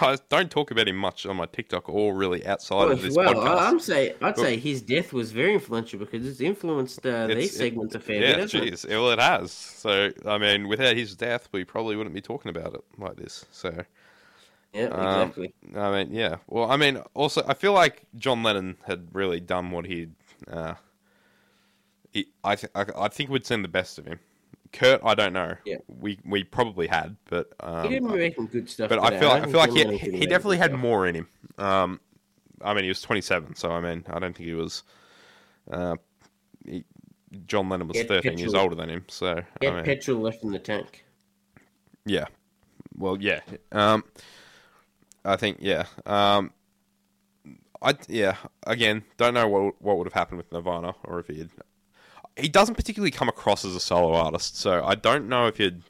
I 0.00 0.18
don't 0.30 0.50
talk 0.50 0.70
about 0.70 0.88
him 0.88 0.96
much 0.96 1.26
on 1.26 1.36
my 1.36 1.46
TikTok 1.46 1.88
or 1.88 2.14
really 2.14 2.46
outside 2.46 2.76
Well, 2.76 2.92
of 2.92 3.02
this 3.02 3.14
well, 3.14 3.34
podcast. 3.34 3.60
I'm 3.60 3.78
say 3.80 4.14
I'd 4.22 4.36
say 4.38 4.56
his 4.56 4.80
death 4.82 5.12
was 5.12 5.30
very 5.32 5.54
influential 5.54 5.98
because 5.98 6.26
it's 6.26 6.40
influenced 6.40 7.04
uh, 7.06 7.10
It's- 7.30 7.36
these 7.36 7.54
it- 7.54 7.58
segments 7.58 7.94
a 7.94 8.00
fair 8.00 8.20
yeah, 8.22 8.26
bit. 8.36 8.38
hasn't 8.52 8.64
jeez. 8.64 8.88
Well, 8.88 9.10
it 9.10 9.18
has. 9.20 9.52
So, 9.52 10.10
I 10.26 10.38
mean, 10.38 10.66
without 10.68 10.96
his 10.96 11.14
death, 11.14 11.48
we 11.52 11.64
probably 11.64 11.94
wouldn't 11.96 12.14
be 12.14 12.20
talking 12.22 12.48
about 12.50 12.74
it 12.74 12.80
like 12.96 13.16
this. 13.16 13.44
So, 13.52 13.84
Yeah, 14.74 14.84
Um, 14.88 15.28
exactly. 15.30 15.54
I 15.76 15.90
mean, 15.90 16.14
yeah. 16.14 16.36
Well, 16.46 16.70
I 16.70 16.76
mean, 16.76 16.98
also, 17.14 17.42
I 17.48 17.54
feel 17.54 17.72
like 17.72 18.02
John 18.16 18.42
Lennon 18.42 18.76
had 18.86 19.08
really 19.14 19.40
done 19.40 19.70
what 19.70 19.86
he'd. 19.86 20.12
Uh, 20.50 20.74
he, 22.18 22.28
I, 22.44 22.56
th- 22.56 22.72
I, 22.74 22.84
I 22.96 23.08
think 23.08 23.30
we'd 23.30 23.46
seen 23.46 23.62
the 23.62 23.68
best 23.68 23.98
of 23.98 24.06
him. 24.06 24.18
Kurt, 24.72 25.00
I 25.02 25.14
don't 25.14 25.32
know. 25.32 25.54
Yeah. 25.64 25.76
We 25.88 26.18
we 26.26 26.44
probably 26.44 26.86
had, 26.86 27.16
but 27.30 27.48
um, 27.60 27.84
he 27.84 27.88
didn't 27.88 28.14
make 28.14 28.36
some 28.36 28.46
good 28.46 28.68
stuff. 28.68 28.90
but 28.90 28.98
I 28.98 29.10
today. 29.10 29.20
feel 29.20 29.30
I 29.30 29.40
don't 29.40 29.50
feel 29.50 29.60
like 29.60 29.70
he, 29.72 30.10
he 30.18 30.26
definitely 30.26 30.58
had 30.58 30.70
stuff. 30.72 30.80
more 30.80 31.06
in 31.06 31.14
him. 31.14 31.28
Um, 31.56 32.00
I 32.62 32.74
mean, 32.74 32.82
he 32.84 32.88
was 32.88 33.00
27, 33.00 33.54
so 33.54 33.70
I 33.70 33.80
mean, 33.80 34.04
I 34.10 34.18
don't 34.18 34.36
think 34.36 34.46
he 34.48 34.54
was. 34.54 34.82
Uh, 35.70 35.96
he, 36.66 36.84
John 37.46 37.68
Lennon 37.68 37.88
was 37.88 37.96
Get 37.96 38.08
13 38.08 38.38
years 38.38 38.54
older 38.54 38.74
than 38.74 38.90
him, 38.90 39.04
so 39.08 39.42
He 39.60 39.68
I 39.68 39.74
mean, 39.74 39.84
petrol 39.84 40.18
left 40.20 40.42
in 40.42 40.50
the 40.50 40.58
tank. 40.58 41.04
yeah. 42.04 42.24
Well, 42.96 43.16
yeah. 43.20 43.40
Um, 43.72 44.04
I 45.24 45.36
think 45.36 45.58
yeah. 45.60 45.84
Um, 46.04 46.52
I 47.80 47.94
yeah. 48.08 48.36
Again, 48.66 49.04
don't 49.16 49.34
know 49.34 49.46
what 49.48 49.80
what 49.80 49.96
would 49.98 50.06
have 50.06 50.12
happened 50.14 50.38
with 50.38 50.52
Nirvana 50.52 50.94
or 51.04 51.20
if 51.20 51.28
he'd. 51.28 51.50
He 52.38 52.48
doesn't 52.48 52.74
particularly 52.76 53.10
come 53.10 53.28
across 53.28 53.64
as 53.64 53.74
a 53.74 53.80
solo 53.80 54.14
artist, 54.14 54.56
so 54.58 54.84
I 54.84 54.94
don't 54.94 55.28
know 55.28 55.46
if 55.46 55.58
you'd. 55.58 55.82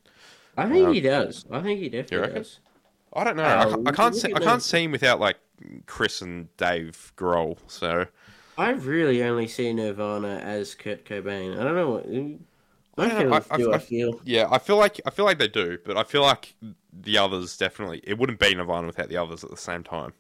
I 0.57 0.69
think 0.69 0.89
Um, 0.89 0.95
he 0.95 1.01
does. 1.01 1.45
I 1.51 1.61
think 1.61 1.81
he 1.81 1.89
definitely 1.89 2.33
does. 2.35 2.61
I 3.13 3.25
don't 3.25 3.37
know. 3.37 3.45
Oh, 3.45 3.47
I, 3.47 3.65
ca- 3.65 3.83
I 3.87 3.93
can't 3.93 4.17
see. 4.17 4.35
I 4.35 4.41
can't 4.41 4.63
see 4.63 4.85
him 4.85 4.93
without 4.93 5.21
like 5.21 5.37
Chris 5.87 6.21
and 6.23 6.55
Dave 6.57 7.13
Grohl. 7.17 7.59
So 7.67 8.07
I've 8.57 8.87
really 8.87 9.23
only 9.23 9.47
seen 9.49 9.77
Nirvana 9.77 10.39
as 10.39 10.75
Kurt 10.75 11.05
Cobain. 11.05 11.59
I 11.59 11.65
don't 11.65 11.75
know 11.75 11.91
what. 11.91 12.07
I 12.07 13.09
don't 13.09 13.29
know, 13.31 13.43
I- 13.51 13.57
do 13.57 13.73
I- 13.73 13.77
I 13.77 13.79
feel. 13.79 14.21
yeah, 14.25 14.49
I 14.51 14.59
feel 14.59 14.77
like 14.77 15.01
I 15.07 15.11
feel 15.11 15.25
like 15.25 15.39
they 15.39 15.49
do, 15.49 15.79
but 15.85 15.97
I 15.97 16.03
feel 16.03 16.23
like 16.23 16.55
the 16.93 17.19
others 17.19 17.57
definitely. 17.57 18.01
It 18.05 18.19
wouldn't 18.19 18.41
be 18.41 18.55
Nirvana 18.55 18.87
without 18.87 19.09
the 19.09 19.17
others 19.17 19.45
at 19.45 19.51
the 19.51 19.57
same 19.57 19.85
time. 19.85 20.13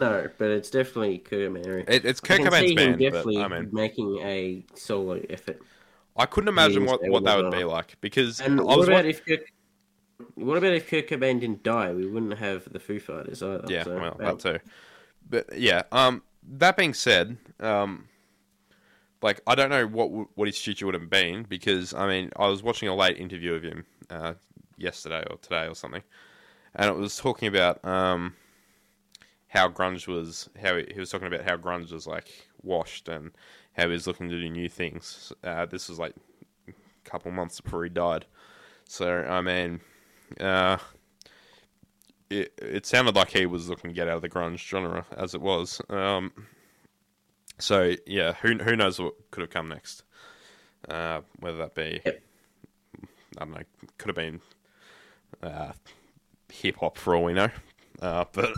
No, 0.00 0.28
but 0.38 0.50
it's 0.50 0.70
definitely 0.70 1.18
Kurt 1.18 1.52
Cobain. 1.52 1.88
It, 1.88 2.04
it's 2.04 2.20
I 2.24 2.26
Kurt 2.26 2.42
can 2.42 2.46
Cobain's 2.46 2.68
see 2.68 2.76
him 2.76 2.96
band, 2.96 2.98
but 3.08 3.26
definitely 3.26 3.38
I 3.38 3.48
mean, 3.48 3.68
making 3.72 4.18
a 4.22 4.64
solo 4.74 5.20
effort. 5.30 5.62
I 6.16 6.26
couldn't 6.26 6.48
imagine 6.48 6.84
what, 6.84 7.00
what 7.08 7.24
that 7.24 7.36
would 7.36 7.50
be 7.50 7.64
like 7.64 7.96
because 8.00 8.40
And 8.40 8.60
I 8.60 8.62
what 8.62 8.88
about 8.88 9.04
wa- 9.04 9.10
if 9.10 9.24
Kurt, 9.24 9.40
what 10.34 10.56
about 10.56 10.72
if 10.72 10.88
Kurt 10.88 11.08
Cobain 11.08 11.40
didn't 11.40 11.62
die? 11.62 11.92
We 11.92 12.06
wouldn't 12.06 12.38
have 12.38 12.72
the 12.72 12.78
Foo 12.78 13.00
Fighters 13.00 13.42
either. 13.42 13.64
yeah, 13.68 13.84
so, 13.84 13.94
well, 13.94 14.16
well, 14.18 14.36
that 14.36 14.38
too. 14.38 14.70
But 15.28 15.58
yeah, 15.58 15.82
um, 15.90 16.22
that 16.46 16.76
being 16.76 16.94
said, 16.94 17.36
um, 17.58 18.08
like 19.22 19.40
I 19.46 19.54
don't 19.54 19.70
know 19.70 19.86
what 19.86 20.36
what 20.36 20.46
his 20.46 20.58
future 20.58 20.86
would 20.86 20.94
have 20.94 21.10
been 21.10 21.44
because 21.44 21.94
I 21.94 22.06
mean 22.06 22.30
I 22.36 22.46
was 22.46 22.62
watching 22.62 22.88
a 22.88 22.94
late 22.94 23.16
interview 23.16 23.54
of 23.54 23.62
him 23.62 23.84
uh, 24.10 24.34
yesterday 24.76 25.24
or 25.28 25.38
today 25.38 25.66
or 25.66 25.74
something, 25.74 26.02
and 26.74 26.90
it 26.90 26.96
was 26.96 27.16
talking 27.16 27.48
about 27.48 27.84
um, 27.84 28.34
how 29.48 29.68
grunge 29.68 30.06
was 30.06 30.48
how 30.60 30.76
he, 30.76 30.86
he 30.92 31.00
was 31.00 31.10
talking 31.10 31.26
about 31.26 31.42
how 31.42 31.56
grunge 31.56 31.90
was 31.90 32.06
like 32.06 32.48
washed 32.62 33.08
and 33.08 33.30
how 33.74 33.84
he 33.86 33.92
was 33.92 34.06
looking 34.06 34.28
to 34.30 34.40
do 34.40 34.48
new 34.50 34.68
things. 34.68 35.32
Uh, 35.42 35.66
this 35.66 35.88
was 35.88 35.98
like 35.98 36.14
a 36.68 36.72
couple 37.04 37.30
months 37.30 37.60
before 37.60 37.84
he 37.84 37.90
died, 37.90 38.26
so 38.88 39.24
I 39.24 39.40
mean. 39.40 39.80
Uh, 40.40 40.78
it, 42.30 42.52
it 42.58 42.86
sounded 42.86 43.14
like 43.14 43.30
he 43.30 43.46
was 43.46 43.68
looking 43.68 43.90
to 43.90 43.94
get 43.94 44.08
out 44.08 44.16
of 44.16 44.22
the 44.22 44.28
grunge 44.28 44.58
genre 44.58 45.04
as 45.16 45.34
it 45.34 45.40
was. 45.40 45.80
Um, 45.88 46.32
so 47.58 47.94
yeah, 48.06 48.32
who 48.32 48.54
who 48.56 48.74
knows 48.74 48.98
what 48.98 49.14
could 49.30 49.42
have 49.42 49.50
come 49.50 49.68
next? 49.68 50.02
Uh, 50.88 51.20
whether 51.38 51.58
that 51.58 51.74
be, 51.74 52.00
Yep. 52.04 52.22
I 53.38 53.44
don't 53.44 53.54
know, 53.54 53.62
could 53.98 54.08
have 54.08 54.16
been 54.16 54.40
uh, 55.42 55.72
hip 56.50 56.76
hop 56.76 56.96
for 56.98 57.14
all 57.14 57.24
we 57.24 57.34
know. 57.34 57.50
Uh, 58.02 58.24
but 58.32 58.50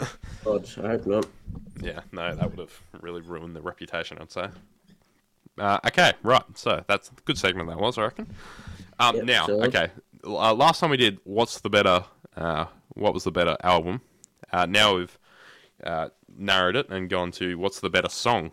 God, 0.45 0.69
I 0.83 0.89
hope 0.89 1.07
not. 1.07 1.27
yeah, 1.83 2.01
no, 2.13 2.35
that 2.35 2.49
would 2.51 2.59
have 2.61 2.81
really 3.01 3.21
ruined 3.21 3.55
the 3.55 3.61
reputation. 3.63 4.17
I'd 4.21 4.33
say. 4.33 4.49
Uh, 5.59 5.79
okay, 5.87 6.13
right. 6.23 6.43
So 6.55 6.85
that's 6.87 7.09
a 7.09 7.13
good 7.25 7.39
segment 7.39 7.69
that 7.69 7.79
was, 7.79 7.99
I 7.99 8.03
reckon. 8.03 8.27
Um, 8.99 9.17
Yep, 9.17 9.25
now, 9.25 9.47
okay. 9.49 9.91
Uh, 10.25 10.53
last 10.55 10.81
time 10.81 10.91
we 10.91 10.97
did, 10.97 11.19
what's 11.25 11.61
the 11.61 11.71
better? 11.71 12.05
Uh, 12.37 12.67
what 12.95 13.15
was 13.15 13.25
the 13.25 13.31
better 13.31 13.57
album? 13.63 14.01
Uh, 14.53 14.67
now 14.67 14.97
we've 14.97 15.19
uh, 15.85 16.09
narrowed 16.37 16.77
it 16.77 16.89
and 16.91 17.09
gone 17.09 17.31
to 17.33 17.57
what's 17.59 17.81
the 17.81 17.91
better 17.91 18.09
song? 18.09 18.53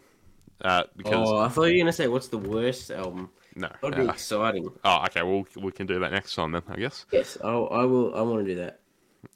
Uh, 0.64 0.84
because 0.96 1.30
Oh, 1.30 1.40
I 1.40 1.50
thought 1.50 1.64
you 1.66 1.74
were 1.76 1.80
gonna 1.80 1.92
say 1.94 2.08
what's 2.08 2.28
the 2.30 2.38
worst 2.38 2.92
album. 2.92 3.30
no. 3.56 3.70
That'd 3.82 3.98
be 3.98 4.06
exciting. 4.10 4.70
oh, 4.86 5.04
okay. 5.06 5.24
Well, 5.24 5.46
we 5.62 5.72
can 5.72 5.88
do 5.88 6.00
that 6.00 6.12
next 6.12 6.36
time 6.36 6.52
then, 6.54 6.64
I 6.70 6.78
guess. 6.78 7.06
Yes, 7.12 7.38
I'll, 7.44 7.68
I 7.72 7.84
will. 7.86 8.16
I 8.16 8.22
want 8.22 8.46
to 8.46 8.56
do 8.56 8.62
that. 8.62 8.80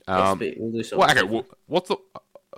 Um, 0.08 0.40
we'll 0.40 0.72
do 0.72 0.84
something. 0.84 1.00
well, 1.00 1.12
okay. 1.12 1.24
Well, 1.24 1.46
what's 1.68 1.90
the 1.90 1.98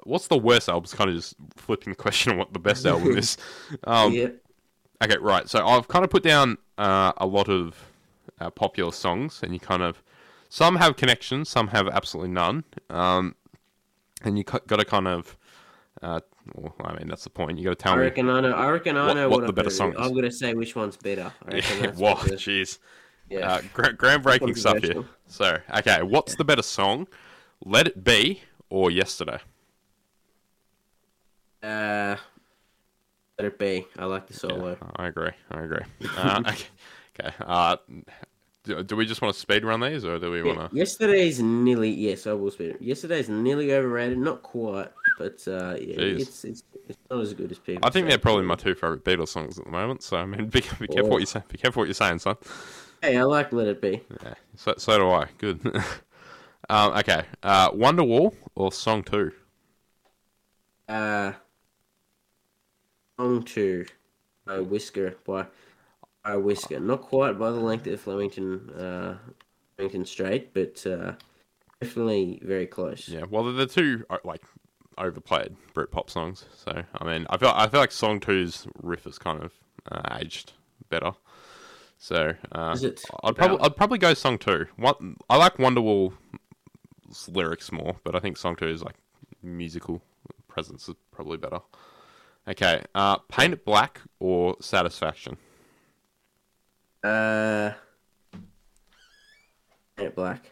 what's 0.04 0.28
the 0.28 0.38
worst 0.38 0.70
album? 0.70 0.84
It's 0.84 0.94
kind 0.94 1.10
of 1.10 1.16
just 1.16 1.36
flipping 1.58 1.92
the 1.94 1.98
question 1.98 2.32
on 2.34 2.38
what 2.38 2.54
the 2.54 2.60
best 2.60 2.86
album 2.86 3.18
is. 3.18 3.38
Um, 3.86 4.14
yeah. 4.14 4.28
Okay, 5.04 5.18
right. 5.20 5.48
So 5.50 5.66
I've 5.66 5.88
kind 5.88 6.04
of 6.04 6.12
put 6.12 6.24
down 6.24 6.58
uh, 6.78 7.14
a 7.18 7.26
lot 7.26 7.50
of 7.50 7.86
uh, 8.40 8.50
popular 8.50 8.92
songs, 8.92 9.42
and 9.44 9.54
you 9.54 9.60
kind 9.60 9.82
of 9.82 10.04
some 10.50 10.76
have 10.78 10.96
connections, 10.98 11.50
some 11.50 11.70
have 11.70 11.88
absolutely 11.88 12.32
none, 12.32 12.64
um, 12.90 13.36
and 14.24 14.38
you 14.38 14.44
got 14.44 14.68
to 14.68 14.86
kind 14.86 15.08
of 15.08 15.38
Uh, 16.02 16.20
well, 16.56 16.74
I 16.84 16.98
mean, 16.98 17.08
that's 17.08 17.24
the 17.26 17.30
point. 17.30 17.58
You 17.58 17.66
got 17.66 17.72
to 17.72 17.84
tell 17.84 17.94
I 17.94 17.98
me. 17.98 18.04
reckon 18.04 18.30
I 18.30 18.42
know. 18.42 18.54
I 18.54 18.70
reckon 18.70 18.98
I 18.98 19.14
know 19.14 19.30
what 19.30 19.42
what, 19.42 19.48
the 19.48 19.54
better 19.54 19.70
song 19.70 19.94
is. 19.94 19.98
I'm 20.00 20.14
gonna 20.14 20.32
say 20.32 20.54
which 20.54 20.76
one's 20.76 20.98
better. 20.98 21.34
I 21.46 21.52
reckon 21.52 21.80
Yeah, 21.80 21.92
what 21.92 22.18
jeez. 22.38 22.80
yeah. 23.30 23.40
Uh, 23.56 23.62
gra- 23.74 23.94
groundbreaking 23.96 24.58
stuff 24.58 24.80
here. 24.80 25.04
So, 25.28 25.60
okay, 25.78 26.02
what's 26.04 26.36
the 26.36 26.44
better 26.46 26.62
song? 26.64 27.08
Let 27.64 27.88
It 27.88 28.04
Be 28.04 28.42
or 28.70 28.90
Yesterday? 28.92 29.40
Uh, 31.62 32.16
let 33.40 33.48
it 33.48 33.60
be. 33.60 33.88
I 33.98 34.06
like 34.06 34.28
the 34.28 34.34
solo. 34.34 34.78
Yeah, 34.82 34.90
I 34.96 35.08
agree. 35.08 35.32
I 35.52 35.62
agree. 35.62 35.86
Uh, 36.16 36.42
okay. 36.50 36.66
okay. 37.20 37.36
Uh, 37.40 37.78
do, 38.64 38.84
do 38.84 38.96
we 38.96 39.06
just 39.06 39.22
want 39.22 39.34
to 39.34 39.40
speed 39.40 39.66
run 39.66 39.82
these, 39.82 40.06
or 40.06 40.20
do 40.20 40.32
we 40.32 40.44
Yeah, 40.44 40.54
want 40.54 40.60
to? 40.60 40.72
Yesterday's 40.72 41.42
nearly 41.42 41.90
yes, 41.90 42.26
I 42.26 42.34
will 42.34 42.52
speed. 42.52 42.78
Yesterday's 42.80 43.28
nearly 43.30 43.74
overrated, 43.74 44.18
not 44.18 44.42
quite, 44.42 44.90
but 45.18 45.46
uh, 45.48 45.76
yeah, 45.80 45.96
it's, 45.98 46.46
it's 46.46 46.64
it's 46.88 46.98
not 47.10 47.22
as 47.22 47.34
good 47.34 47.52
as 47.52 47.60
people. 47.60 47.88
I 47.88 47.90
think 47.90 48.08
say. 48.08 48.10
they're 48.10 48.18
probably 48.18 48.44
my 48.44 48.56
two 48.56 48.76
favorite 48.76 49.06
Beatles 49.06 49.30
songs 49.30 49.58
at 49.58 49.66
the 49.66 49.72
moment. 49.72 50.04
So 50.04 50.18
I 50.18 50.26
mean, 50.26 50.48
be, 50.48 50.64
be 50.80 50.88
careful 50.88 51.16
what 51.16 51.20
you 51.22 51.26
say. 51.26 51.42
Be 51.48 51.58
careful 51.58 51.82
what 51.82 51.88
you're 51.88 51.94
saying, 51.94 52.20
son. 52.20 52.36
Hey, 53.02 53.18
I 53.18 53.24
like 53.24 53.52
Let 53.54 53.68
It 53.68 53.82
Be. 53.82 54.02
Yeah. 54.24 54.34
So, 54.56 54.74
so 54.78 54.98
do 54.98 55.10
I. 55.10 55.28
Good. 55.38 55.66
um, 56.70 56.94
okay. 56.98 57.24
Uh, 57.44 57.72
Wonderwall 57.72 58.36
or 58.56 58.72
Song 58.72 59.04
Two? 59.04 59.32
Uh, 60.88 61.34
song 63.20 63.44
two, 63.44 63.86
by 64.46 64.60
Whisker 64.60 65.16
by 65.26 65.46
by 66.24 66.38
Whisker. 66.38 66.80
Not 66.80 67.02
quite 67.02 67.38
by 67.38 67.52
the 67.52 67.60
length 67.60 67.86
of 67.88 68.00
Flemington 68.00 68.70
uh, 68.72 69.18
Flemington 69.76 70.06
straight, 70.06 70.54
but 70.54 70.86
uh, 70.88 71.14
definitely 71.82 72.40
very 72.44 72.66
close. 72.66 73.10
Yeah. 73.10 73.26
Well, 73.30 73.44
they're 73.44 73.54
the 73.54 73.66
two 73.66 74.06
are, 74.10 74.22
like 74.24 74.42
overplayed 74.98 75.56
Britpop 75.74 76.10
songs. 76.10 76.46
So 76.56 76.84
I 77.00 77.04
mean, 77.06 77.28
I 77.30 77.38
feel 77.38 77.50
I 77.54 77.68
feel 77.68 77.82
like 77.82 77.92
Song 77.92 78.20
two's 78.20 78.68
riff 78.82 79.06
is 79.06 79.18
kind 79.20 79.44
of 79.44 79.52
uh, 79.92 80.18
aged 80.20 80.54
better. 80.90 81.12
So 81.98 82.34
uh, 82.54 82.72
Is 82.74 82.84
it 82.86 83.02
I'd 83.24 83.36
probably 83.36 83.58
about- 83.58 83.66
I'd 83.66 83.76
probably 83.76 83.98
go 83.98 84.14
Song 84.14 84.38
Two. 84.38 84.68
One, 84.78 85.18
I 85.30 85.36
like 85.36 85.58
Wonderwall's 85.58 86.14
lyrics 87.28 87.74
more, 87.74 87.98
but 88.06 88.16
I 88.16 88.20
think 88.20 88.38
Song 88.38 88.56
Two 88.56 88.70
is 88.70 88.82
like 88.82 88.96
musical 89.44 90.02
presence 90.48 90.88
is 90.88 90.96
probably 91.12 91.38
better. 91.38 91.60
Okay, 92.50 92.82
uh, 92.96 93.18
Paint 93.18 93.54
It 93.54 93.64
Black 93.64 94.02
or 94.20 94.56
Satisfaction? 94.60 95.38
Uh, 97.04 97.74
Paint 99.96 100.08
It 100.10 100.16
Black. 100.16 100.50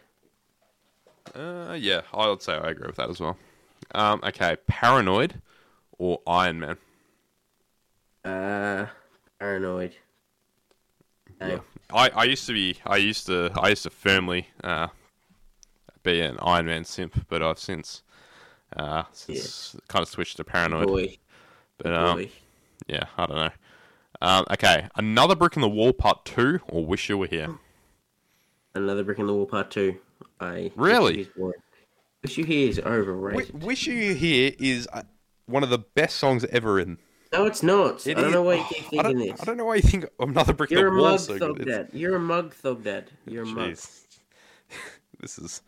Uh, 1.34 1.76
yeah, 1.76 2.02
I 2.14 2.28
would 2.28 2.40
say 2.40 2.52
I 2.52 2.70
agree 2.70 2.86
with 2.86 2.96
that 2.96 3.10
as 3.10 3.18
well. 3.18 3.36
Um, 3.94 4.20
okay, 4.22 4.56
Paranoid 4.68 5.42
or 5.98 6.20
Iron 6.24 6.60
Man? 6.60 6.76
Uh, 8.24 8.86
Paranoid. 9.40 9.96
No. 11.40 11.48
Yeah. 11.48 11.58
I, 11.92 12.10
I 12.10 12.24
used 12.24 12.46
to 12.46 12.52
be 12.52 12.76
I 12.86 12.96
used 12.96 13.26
to 13.26 13.50
I 13.56 13.70
used 13.70 13.82
to 13.84 13.90
firmly 13.90 14.48
uh, 14.62 14.88
be 16.02 16.20
an 16.20 16.36
Iron 16.42 16.66
Man 16.66 16.84
simp, 16.84 17.26
but 17.28 17.42
I've 17.42 17.58
since 17.58 18.02
uh, 18.76 19.04
since 19.12 19.76
kind 19.88 20.02
of 20.02 20.08
switched 20.08 20.36
to 20.36 20.44
Paranoid. 20.44 20.86
Boy, 20.86 21.18
But 21.78 21.94
um, 21.94 22.26
yeah, 22.86 23.04
I 23.16 23.26
don't 23.26 23.36
know. 23.36 23.50
Um, 24.20 24.44
okay, 24.52 24.88
another 24.96 25.36
brick 25.36 25.54
in 25.56 25.62
the 25.62 25.68
wall, 25.68 25.92
part 25.92 26.24
two, 26.24 26.60
or 26.68 26.84
wish 26.84 27.08
you 27.08 27.16
were 27.18 27.26
here. 27.28 27.56
Another 28.74 29.04
brick 29.04 29.18
in 29.18 29.26
the 29.26 29.32
wall, 29.34 29.46
part 29.46 29.70
two. 29.70 29.96
I 30.40 30.70
Really? 30.76 31.16
Wish 31.16 31.16
You 31.16 31.24
Here's 31.24 31.34
boring. 31.36 31.60
Wish 32.22 32.38
you 32.38 32.44
here 32.44 32.68
is 32.68 32.78
overrated. 32.80 33.62
Wish 33.62 33.86
you 33.86 34.14
here 34.14 34.52
is 34.58 34.88
uh, 34.92 35.02
one 35.46 35.62
of 35.62 35.70
the 35.70 35.78
best 35.78 36.16
songs 36.16 36.44
ever 36.46 36.74
written. 36.74 36.98
No, 37.32 37.46
it's 37.46 37.62
not. 37.62 38.06
I 38.08 38.14
don't 38.14 38.32
know 38.32 38.42
why 38.42 38.54
you 38.54 38.64
keep 38.68 38.78
I 38.84 38.88
thinking 38.88 39.02
don't, 39.02 39.18
this. 39.18 39.40
I 39.40 39.44
don't 39.44 39.56
know 39.56 39.66
why 39.66 39.76
you 39.76 39.82
think 39.82 40.06
another 40.18 40.52
brick 40.54 40.70
You're 40.70 40.88
in 40.88 40.94
the 40.96 41.00
wall. 41.00 41.10
mug 41.12 41.20
So 41.20 41.38
thug 41.38 41.56
good. 41.58 41.68
It's- 41.68 41.86
dad. 41.90 41.98
You're 41.98 42.16
a 42.16 42.20
mug 42.20 42.54
thug 42.54 42.82
dad. 42.82 43.10
You're 43.26 43.44
a 43.44 43.46
mug. 43.46 43.76
This 45.20 45.36
is. 45.36 45.62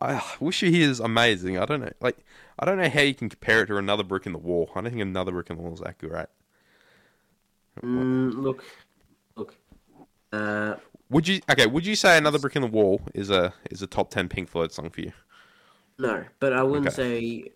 I 0.00 0.22
wish 0.38 0.62
you 0.62 0.70
here 0.70 0.88
is 0.88 1.00
amazing. 1.00 1.58
I 1.58 1.64
don't 1.64 1.80
know, 1.80 1.90
like 2.00 2.18
I 2.62 2.64
don't 2.64 2.78
know 2.78 2.88
how 2.88 3.00
you 3.00 3.12
can 3.12 3.28
compare 3.28 3.62
it 3.62 3.66
to 3.66 3.76
another 3.76 4.04
brick 4.04 4.24
in 4.24 4.30
the 4.32 4.38
wall. 4.38 4.70
I 4.76 4.80
don't 4.80 4.90
think 4.90 5.02
another 5.02 5.32
brick 5.32 5.50
in 5.50 5.56
the 5.56 5.62
wall 5.64 5.74
is 5.74 5.80
that 5.80 5.98
great. 5.98 6.26
Mm, 7.82 8.34
look, 8.40 8.62
look. 9.34 9.56
Uh, 10.32 10.76
Would 11.10 11.26
you? 11.26 11.40
Okay, 11.50 11.66
would 11.66 11.84
you 11.84 11.96
say 11.96 12.16
another 12.16 12.38
brick 12.38 12.54
in 12.54 12.62
the 12.62 12.68
wall 12.68 13.00
is 13.14 13.30
a 13.30 13.52
is 13.72 13.82
a 13.82 13.88
top 13.88 14.10
ten 14.10 14.28
Pink 14.28 14.48
Floyd 14.48 14.70
song 14.70 14.90
for 14.90 15.00
you? 15.00 15.12
no, 15.98 16.22
but 16.38 16.52
I 16.52 16.62
wouldn't 16.62 16.86
Okay. 16.86 16.94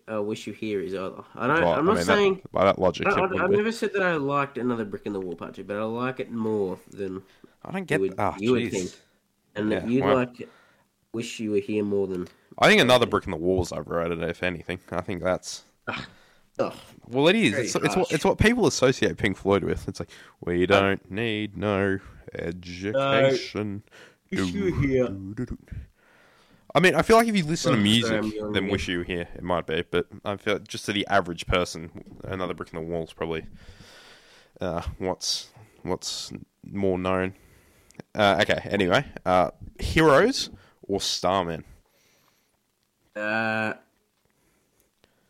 say 0.07 0.13
uh, 0.13 0.21
"Wish 0.21 0.45
You 0.45 0.51
Here" 0.51 0.81
is 0.81 0.93
either. 0.93 1.23
I 1.35 1.47
don't. 1.47 1.61
Well, 1.61 1.73
I'm 1.75 1.79
I 1.89 1.93
not 1.93 1.95
mean, 1.95 2.03
saying. 2.05 2.33
that, 2.35 2.51
by 2.51 2.65
that 2.65 2.77
logic, 2.77 3.07
I, 3.07 3.11
I, 3.11 3.43
I've 3.45 3.49
never 3.49 3.71
said 3.71 3.93
that 3.93 4.03
I 4.03 4.17
liked 4.17 4.57
another 4.57 4.83
brick 4.83 5.03
in 5.05 5.13
the 5.13 5.21
wall 5.21 5.35
part 5.35 5.53
two, 5.53 5.63
but 5.63 5.77
I 5.77 5.83
like 5.83 6.19
it 6.19 6.31
more 6.33 6.77
than 6.91 7.21
I 7.63 7.71
don't 7.71 7.79
you 7.79 7.85
get. 7.85 8.01
would, 8.01 8.15
Ah, 8.17 8.35
you 8.37 8.51
would 8.51 8.69
think. 8.71 8.91
And 9.55 9.71
Yeah, 9.71 9.79
that 9.79 9.89
you 9.89 10.03
well- 10.03 10.15
like 10.15 10.49
"Wish 11.13 11.39
You 11.39 11.51
Were 11.51 11.59
Here" 11.59 11.83
more 11.85 12.07
than. 12.07 12.27
I 12.59 12.67
think 12.67 12.81
another 12.81 13.05
brick 13.05 13.25
in 13.25 13.31
the 13.31 13.37
wall 13.37 13.61
is 13.61 13.71
overrated. 13.71 14.21
If 14.23 14.41
anything, 14.43 14.79
I 14.91 15.01
think 15.01 15.23
that's. 15.23 15.63
Oh, 16.59 16.73
Well, 17.07 17.27
it 17.27 17.35
is. 17.35 17.53
It's, 17.53 17.75
it's 17.75 17.95
what 17.95 18.11
it's 18.11 18.25
what 18.25 18.39
people 18.39 18.65
associate 18.65 19.17
Pink 19.17 19.37
Floyd 19.37 19.63
with. 19.63 19.87
It's 19.87 19.99
like 19.99 20.09
we 20.43 20.65
don't 20.65 21.09
need 21.11 21.55
no 21.55 21.99
education. 22.33 23.83
Wish 24.31 24.51
You 24.53 24.73
Were 24.75 24.81
Here. 24.81 25.07
I 26.75 26.79
mean, 26.79 26.95
I 26.95 27.01
feel 27.01 27.15
like 27.17 27.27
if 27.27 27.35
you 27.35 27.43
listen 27.45 27.71
to 27.73 27.77
music, 27.77 28.07
sorry, 28.07 28.19
I'm 28.19 28.31
yawning 28.31 28.53
then. 28.53 28.67
"Wish 28.69 28.87
You 28.87 28.99
Were 28.99 29.03
Here" 29.03 29.27
it 29.35 29.43
might 29.43 29.65
be. 29.67 29.83
But 29.89 30.07
I 30.25 30.35
feel 30.37 30.53
like 30.53 30.67
just 30.67 30.85
to 30.85 30.93
the 30.93 31.05
average 31.07 31.45
person, 31.47 31.91
another 32.23 32.53
brick 32.53 32.73
in 32.73 32.79
the 32.79 32.85
wall 32.85 33.03
is 33.03 33.13
probably 33.13 33.45
uh, 34.59 34.81
what's 34.97 35.49
what's 35.83 36.31
more 36.69 36.97
known. 36.97 37.35
Uh, 38.15 38.39
okay. 38.41 38.59
Anyway, 38.69 39.05
uh, 39.25 39.51
heroes 39.79 40.49
or 40.81 40.99
Starman. 40.99 41.63
Uh, 43.17 43.73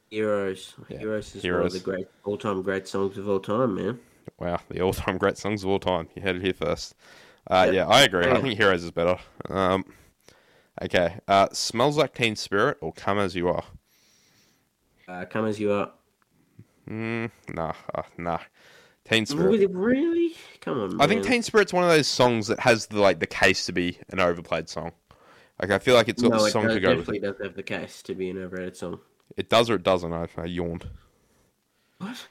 Heroes. 0.10 0.76
Yeah, 0.90 1.00
Heroes 1.00 1.36
is 1.36 1.44
one 1.44 1.66
of 1.66 1.74
the 1.74 1.80
great 1.80 2.08
all-time 2.24 2.62
great 2.62 2.88
songs 2.88 3.18
of 3.18 3.28
all 3.28 3.40
time, 3.40 3.76
man. 3.76 4.00
Wow, 4.40 4.60
the 4.70 4.82
all-time 4.82 5.18
great 5.18 5.38
songs 5.38 5.64
of 5.64 5.70
all 5.70 5.80
time. 5.80 6.08
You 6.16 6.22
had 6.22 6.36
it 6.38 6.42
here 6.42 6.54
first. 6.54 6.96
Uh, 7.50 7.66
Yeah. 7.68 7.74
yeah, 7.74 7.88
I 7.88 8.04
agree. 8.04 8.26
I 8.26 8.42
think 8.42 8.58
Heroes 8.58 8.84
is 8.84 8.92
better. 8.92 9.18
Um, 9.50 9.86
okay, 10.82 11.20
uh, 11.28 11.48
smells 11.52 11.98
like 11.98 12.14
Teen 12.14 12.36
Spirit 12.36 12.78
or 12.82 12.94
Come 12.94 13.20
as 13.20 13.36
You 13.36 13.50
Are. 13.50 13.64
Uh, 15.08 15.24
come 15.26 15.46
as 15.46 15.58
you 15.58 15.72
are. 15.72 15.92
Mm, 16.90 17.32
nah, 17.54 17.74
uh, 17.96 18.04
nah. 18.18 18.40
Teen 19.10 19.26
Spirit. 19.26 19.52
Really, 19.52 19.66
really? 19.66 20.36
Come 20.60 20.80
on, 20.82 20.90
man. 20.98 21.02
I 21.02 21.08
think 21.08 21.26
Teen 21.26 21.42
Spirit's 21.42 21.72
one 21.72 21.86
of 21.86 21.90
those 21.90 22.08
songs 22.08 22.48
that 22.48 22.60
has 22.60 22.88
the 22.88 23.00
like 23.00 23.20
the 23.20 23.28
case 23.28 23.66
to 23.68 23.72
be 23.72 24.00
an 24.10 24.20
overplayed 24.20 24.68
song. 24.68 24.92
Like 25.62 25.72
I 25.72 25.80
feel 25.80 25.96
like 25.96 26.08
it's 26.10 26.22
got 26.22 26.32
no, 26.32 26.46
it 26.46 26.52
song 26.52 26.66
does, 26.66 26.76
to 26.76 26.80
go 26.80 26.90
with 26.90 27.10
It 27.10 27.12
definitely 27.12 27.18
it. 27.18 27.32
does 27.32 27.42
have 27.46 27.56
the 27.56 27.64
case 27.64 28.02
to 28.04 28.14
be 28.16 28.30
an 28.30 28.38
overrated 28.38 28.78
song. 28.78 29.00
It 29.36 29.50
does 29.50 29.70
or 29.70 29.76
it 29.76 29.84
doesn't. 29.84 30.14
I, 30.14 30.28
I 30.38 30.46
yawned. 30.46 30.88
What? 31.98 32.28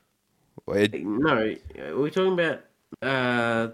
It- 0.69 1.05
No, 1.05 1.55
are 1.79 1.97
we 2.01 2.11
talking 2.11 2.33
about? 2.33 2.65
Uh, 3.03 3.69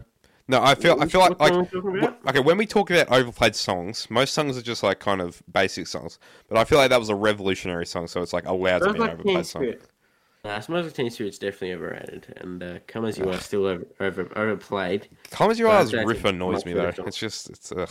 no, 0.48 0.62
I 0.62 0.74
feel 0.74 0.96
I 1.00 1.06
feel 1.06 1.20
like 1.20 1.38
like 1.38 1.52
song 1.52 1.60
are 1.60 1.62
we 1.62 1.66
talking 1.80 1.98
about? 1.98 2.18
wh- 2.24 2.28
okay 2.28 2.40
when 2.40 2.56
we 2.56 2.66
talk 2.66 2.90
about 2.90 3.10
overplayed 3.10 3.54
songs, 3.54 4.10
most 4.10 4.34
songs 4.34 4.58
are 4.58 4.62
just 4.62 4.82
like 4.82 4.98
kind 4.98 5.20
of 5.20 5.42
basic 5.52 5.86
songs. 5.86 6.18
But 6.48 6.58
I 6.58 6.64
feel 6.64 6.78
like 6.78 6.90
that 6.90 6.98
was 6.98 7.08
a 7.10 7.14
revolutionary 7.14 7.86
song, 7.86 8.06
so 8.08 8.20
it's 8.22 8.32
like 8.32 8.46
allowed 8.46 8.80
to 8.80 8.92
be 8.92 8.98
an 8.98 9.00
like 9.00 9.10
Teen 9.10 9.20
overplayed 9.20 9.46
song. 9.46 9.62
Spirit. 9.62 9.82
Uh, 10.44 10.60
Smells 10.60 10.86
like 10.86 10.94
Teen 10.94 11.10
Spirit's 11.10 11.38
definitely 11.38 11.74
overrated, 11.74 12.34
and 12.38 12.62
uh, 12.62 12.78
Come 12.88 13.04
as 13.04 13.16
You 13.16 13.30
Are 13.30 13.38
still 13.38 13.64
over, 13.66 13.86
over 14.00 14.28
overplayed. 14.36 15.08
Come 15.30 15.52
as 15.52 15.58
you 15.58 15.68
are, 15.68 15.84
riff 15.84 16.24
annoys 16.24 16.64
me 16.64 16.72
though. 16.72 16.90
It's 17.06 17.16
just 17.18 17.48
it's 17.50 17.70
ugh. 17.70 17.88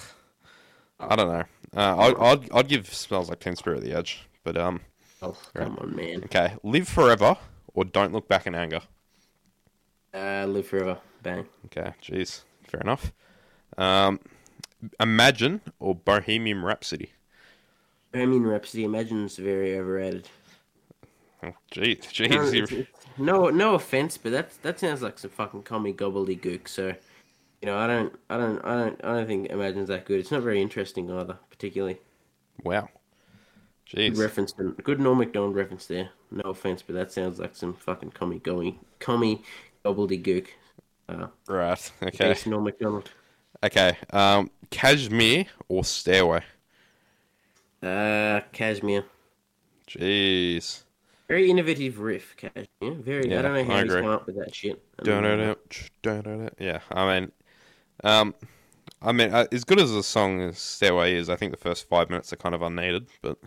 I 1.10 1.15
don't 1.15 1.28
know. 1.28 1.44
Uh, 1.76 1.98
I'd, 1.98 2.18
I'd 2.18 2.52
I'd 2.52 2.68
give 2.68 2.94
smells 2.94 3.30
like 3.30 3.40
Teen 3.40 3.56
Spirit 3.56 3.78
at 3.78 3.84
the 3.84 3.94
edge, 3.94 4.28
but 4.44 4.57
um, 4.57 4.82
Oh, 5.22 5.36
come 5.53 5.78
on, 5.80 5.95
man. 5.95 6.23
okay, 6.26 6.56
live 6.64 6.88
forever 6.88 7.38
or 7.73 7.86
don't 7.86 8.11
look 8.14 8.28
back 8.28 8.48
in 8.48 8.56
anger. 8.56 8.82
Uh, 10.14 10.45
Live 10.45 10.68
Forever. 10.68 10.98
Bang. 11.23 11.45
Okay, 11.68 11.94
jeez, 12.03 12.41
fair 12.68 12.82
enough. 12.82 13.14
Um, 13.78 14.19
imagine 14.99 15.61
or 15.80 15.95
Bohemian 15.95 16.64
Rhapsody. 16.64 17.14
Bohemian 18.11 18.45
Rhapsody. 18.45 18.84
Imagine's 18.84 19.38
very 19.38 19.78
overrated. 19.78 20.28
Oh, 21.44 21.53
jeez, 21.72 22.03
No, 22.03 22.10
jeez. 22.10 22.26
it's- 22.26 22.53
you're- 22.53 22.82
it's- 22.82 22.88
no, 23.18 23.49
no 23.49 23.76
offense, 23.76 24.18
but 24.18 24.32
that 24.34 24.61
that 24.64 24.80
sounds 24.82 25.02
like 25.02 25.18
some 25.19 25.32
fucking 25.32 25.64
comic 25.64 25.95
gobbledygook. 25.98 26.68
So, 26.68 26.95
you 27.61 27.67
know, 27.67 27.77
I 27.77 27.88
don't, 27.88 28.13
I 28.29 28.38
don't, 28.38 28.59
I 28.65 28.75
don't, 28.75 29.05
I 29.05 29.13
don't 29.15 29.27
think 29.27 29.49
Imagine's 29.49 29.89
that 29.89 30.05
good. 30.05 30.19
It's 30.19 30.31
not 30.31 30.41
very 30.41 30.61
interesting 30.61 31.11
either, 31.11 31.38
particularly. 31.49 31.99
Wow. 32.63 32.89
Good 33.93 34.13
Jeez. 34.13 34.19
reference, 34.19 34.53
to, 34.53 34.75
good 34.83 34.99
Norm 34.99 35.17
Macdonald 35.19 35.55
reference 35.55 35.85
there. 35.85 36.09
No 36.31 36.51
offense, 36.51 36.81
but 36.81 36.95
that 36.95 37.11
sounds 37.11 37.39
like 37.39 37.55
some 37.55 37.73
fucking 37.73 38.11
comic 38.11 38.41
going, 38.43 38.79
comic 38.99 39.39
gobbledygook. 39.85 40.47
Uh, 41.09 41.27
Right. 41.47 41.91
Okay. 42.03 42.35
Norm 42.45 42.63
Macdonald. 42.63 43.09
Okay. 43.63 43.97
Um, 44.11 44.49
Kashmir 44.69 45.45
or 45.67 45.83
Stairway. 45.83 46.41
Uh, 47.83 48.41
Kashmir. 48.53 49.03
Jeez. 49.88 50.83
Very 51.27 51.49
innovative 51.49 51.99
riff, 51.99 52.35
Cash. 52.38 52.67
Yeah, 52.81 52.93
very. 52.99 53.29
Yeah, 53.29 53.39
I 53.39 53.41
don't 53.41 53.53
know 53.53 53.63
how 53.63 53.73
I 53.73 53.83
he's 53.83 53.91
agree. 53.91 54.01
come 54.01 54.11
up 54.11 54.25
with 54.25 54.35
that 54.38 54.53
shit. 54.53 54.81
I 54.99 55.21
mean, 55.21 55.55
dun. 56.01 56.49
Yeah, 56.59 56.79
I 56.91 57.19
mean, 57.19 57.31
um, 58.03 58.34
I 59.02 59.11
mean, 59.11 59.34
uh, 59.34 59.45
as 59.52 59.64
good 59.64 59.80
as 59.80 59.91
the 59.91 60.03
song 60.03 60.41
as 60.41 60.57
Stairway 60.60 61.15
is, 61.15 61.30
I 61.30 61.36
think 61.36 61.52
the 61.52 61.57
first 61.57 61.88
five 61.90 62.10
minutes 62.10 62.32
are 62.34 62.38
kind 62.38 62.53
of 62.56 62.61
unneeded. 62.61 63.07
But 63.22 63.38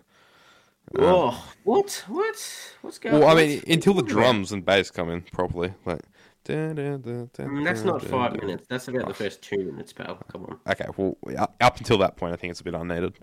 oh, 0.99 1.45
what? 1.63 2.03
What? 2.07 2.73
What's 2.81 2.99
going? 2.99 3.19
well, 3.19 3.27
I 3.27 3.31
on? 3.31 3.37
mean, 3.37 3.63
until 3.67 3.67
the 3.67 3.69
What 3.69 3.69
are 3.69 3.73
you 3.73 3.79
talking 3.81 3.99
about? 3.99 4.07
drums 4.09 4.51
and 4.51 4.65
bass 4.65 4.91
come 4.91 5.09
in 5.09 5.21
properly, 5.21 5.73
like. 5.85 6.01
dun, 6.43 6.75
dun, 6.75 7.01
dun, 7.01 7.29
dun, 7.33 7.47
Mm, 7.47 7.63
That's 7.63 7.83
not 7.83 8.03
five 8.03 8.35
minutes. 8.35 8.65
That's 8.69 8.87
about 8.87 9.07
the 9.07 9.13
first 9.13 9.41
two 9.41 9.57
minutes, 9.57 9.93
pal. 9.93 10.19
Come 10.27 10.45
on, 10.45 10.59
Okay, 10.69 10.85
well, 10.97 11.17
up- 11.37 11.77
until 11.77 11.97
that 11.99 12.17
point, 12.17 12.33
I 12.33 12.35
think 12.35 12.51
it's 12.51 12.61
a 12.61 12.63
bit 12.63 12.73
unneeded. 12.75 13.13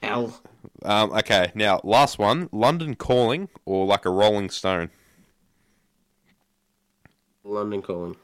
pal. 0.00 0.32
Um, 0.82 1.12
okay, 1.12 1.50
now 1.54 1.80
last 1.84 2.18
one: 2.18 2.48
London 2.52 2.94
Calling 2.94 3.48
or 3.66 3.84
like 3.86 4.04
a 4.06 4.10
Rolling 4.10 4.48
Stone. 4.50 4.90
London 7.44 7.82
Calling. 7.82 8.16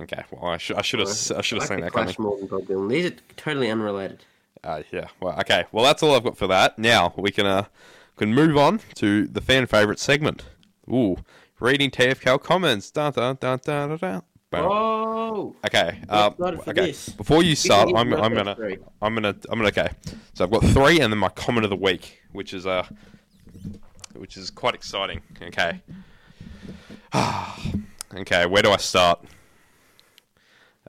Okay, 0.00 0.22
well, 0.30 0.50
I 0.50 0.58
should 0.58 0.76
I 0.76 0.82
should 0.82 1.00
have 1.00 1.08
I 1.08 1.40
should 1.40 1.58
have 1.58 1.68
seen 1.68 1.80
that 1.80 1.92
coming. 1.92 2.06
Clash 2.06 2.18
more 2.18 2.36
than 2.38 2.46
Bob 2.46 2.62
Dylan. 2.62 2.90
These 2.90 3.06
are 3.06 3.14
totally 3.36 3.70
unrelated. 3.70 4.24
Uh, 4.62 4.82
yeah. 4.90 5.08
Well, 5.20 5.38
okay. 5.40 5.64
Well, 5.72 5.84
that's 5.84 6.02
all 6.02 6.14
I've 6.14 6.24
got 6.24 6.36
for 6.36 6.46
that. 6.48 6.78
Now 6.78 7.14
we 7.16 7.30
can 7.30 7.46
uh 7.46 7.64
can 8.16 8.34
move 8.34 8.56
on 8.56 8.80
to 8.96 9.26
the 9.26 9.40
fan 9.40 9.66
favorite 9.66 9.98
segment. 9.98 10.44
Ooh, 10.90 11.16
reading 11.60 11.90
TFCal 11.90 12.42
comments. 12.42 12.90
Dun, 12.90 13.12
dun, 13.12 13.38
dun, 13.40 13.60
dun, 13.64 13.96
dun. 13.96 14.22
Boom. 14.50 14.60
Oh, 14.62 15.56
Okay. 15.64 16.00
Um, 16.08 16.34
for 16.34 16.70
okay. 16.70 16.72
this. 16.72 17.08
Before 17.08 17.42
you 17.42 17.56
start, 17.56 17.90
I'm, 17.94 18.12
I'm 18.14 18.34
gonna 18.34 18.54
three. 18.54 18.78
I'm 19.02 19.14
gonna 19.14 19.34
I'm 19.50 19.58
gonna 19.58 19.68
okay. 19.68 19.88
So 20.34 20.44
I've 20.44 20.50
got 20.50 20.62
three, 20.64 21.00
and 21.00 21.12
then 21.12 21.18
my 21.18 21.28
comment 21.30 21.64
of 21.64 21.70
the 21.70 21.76
week, 21.76 22.22
which 22.32 22.54
is 22.54 22.66
uh, 22.66 22.86
which 24.14 24.36
is 24.36 24.50
quite 24.50 24.74
exciting. 24.74 25.20
Okay. 25.42 25.80
okay. 28.14 28.46
Where 28.46 28.62
do 28.62 28.70
I 28.70 28.76
start? 28.76 29.24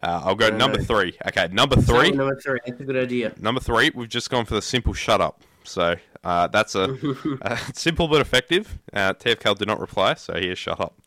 Uh, 0.03 0.21
I'll 0.25 0.35
go 0.35 0.49
number 0.49 0.77
know. 0.77 0.83
three. 0.83 1.17
Okay, 1.27 1.47
number 1.51 1.75
three. 1.75 2.11
Number 2.11 2.35
three. 2.35 2.59
That's 2.65 2.79
a 2.79 2.83
good 2.83 2.97
idea. 2.97 3.33
Number 3.39 3.59
three, 3.59 3.91
we've 3.95 4.09
just 4.09 4.29
gone 4.29 4.45
for 4.45 4.53
the 4.53 4.61
simple 4.61 4.93
shut 4.93 5.21
up. 5.21 5.41
So 5.63 5.95
uh, 6.23 6.47
that's 6.47 6.75
a, 6.75 6.83
uh, 7.41 7.55
simple 7.73 8.07
but 8.07 8.21
effective. 8.21 8.77
Uh, 8.93 9.13
TFCal 9.13 9.57
did 9.57 9.67
not 9.67 9.79
reply, 9.79 10.13
so 10.13 10.35
he 10.35 10.47
is 10.49 10.59
shut 10.59 10.79
up. 10.79 10.99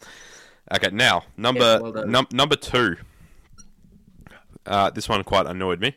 Okay, 0.72 0.90
now 0.92 1.24
number 1.36 1.60
Yeah, 1.60 1.78
well 1.78 2.06
num- 2.06 2.28
number 2.32 2.56
two. 2.56 2.96
Uh, 4.66 4.90
this 4.90 5.08
one 5.08 5.22
quite 5.24 5.46
annoyed 5.46 5.80
me. 5.80 5.96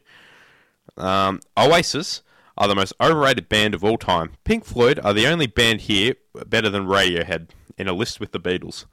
Um, 0.97 1.41
Oasis 1.57 2.21
are 2.57 2.67
the 2.67 2.75
most 2.75 2.93
overrated 3.01 3.49
band 3.49 3.73
of 3.73 3.83
all 3.83 3.97
time. 3.97 4.31
Pink 4.43 4.65
Floyd 4.65 4.99
are 5.03 5.13
the 5.13 5.27
only 5.27 5.47
band 5.47 5.81
here 5.81 6.15
better 6.47 6.69
than 6.69 6.85
Radiohead 6.85 7.49
in 7.77 7.87
a 7.87 7.93
list 7.93 8.19
with 8.19 8.31
the 8.31 8.39
Beatles. 8.39 8.85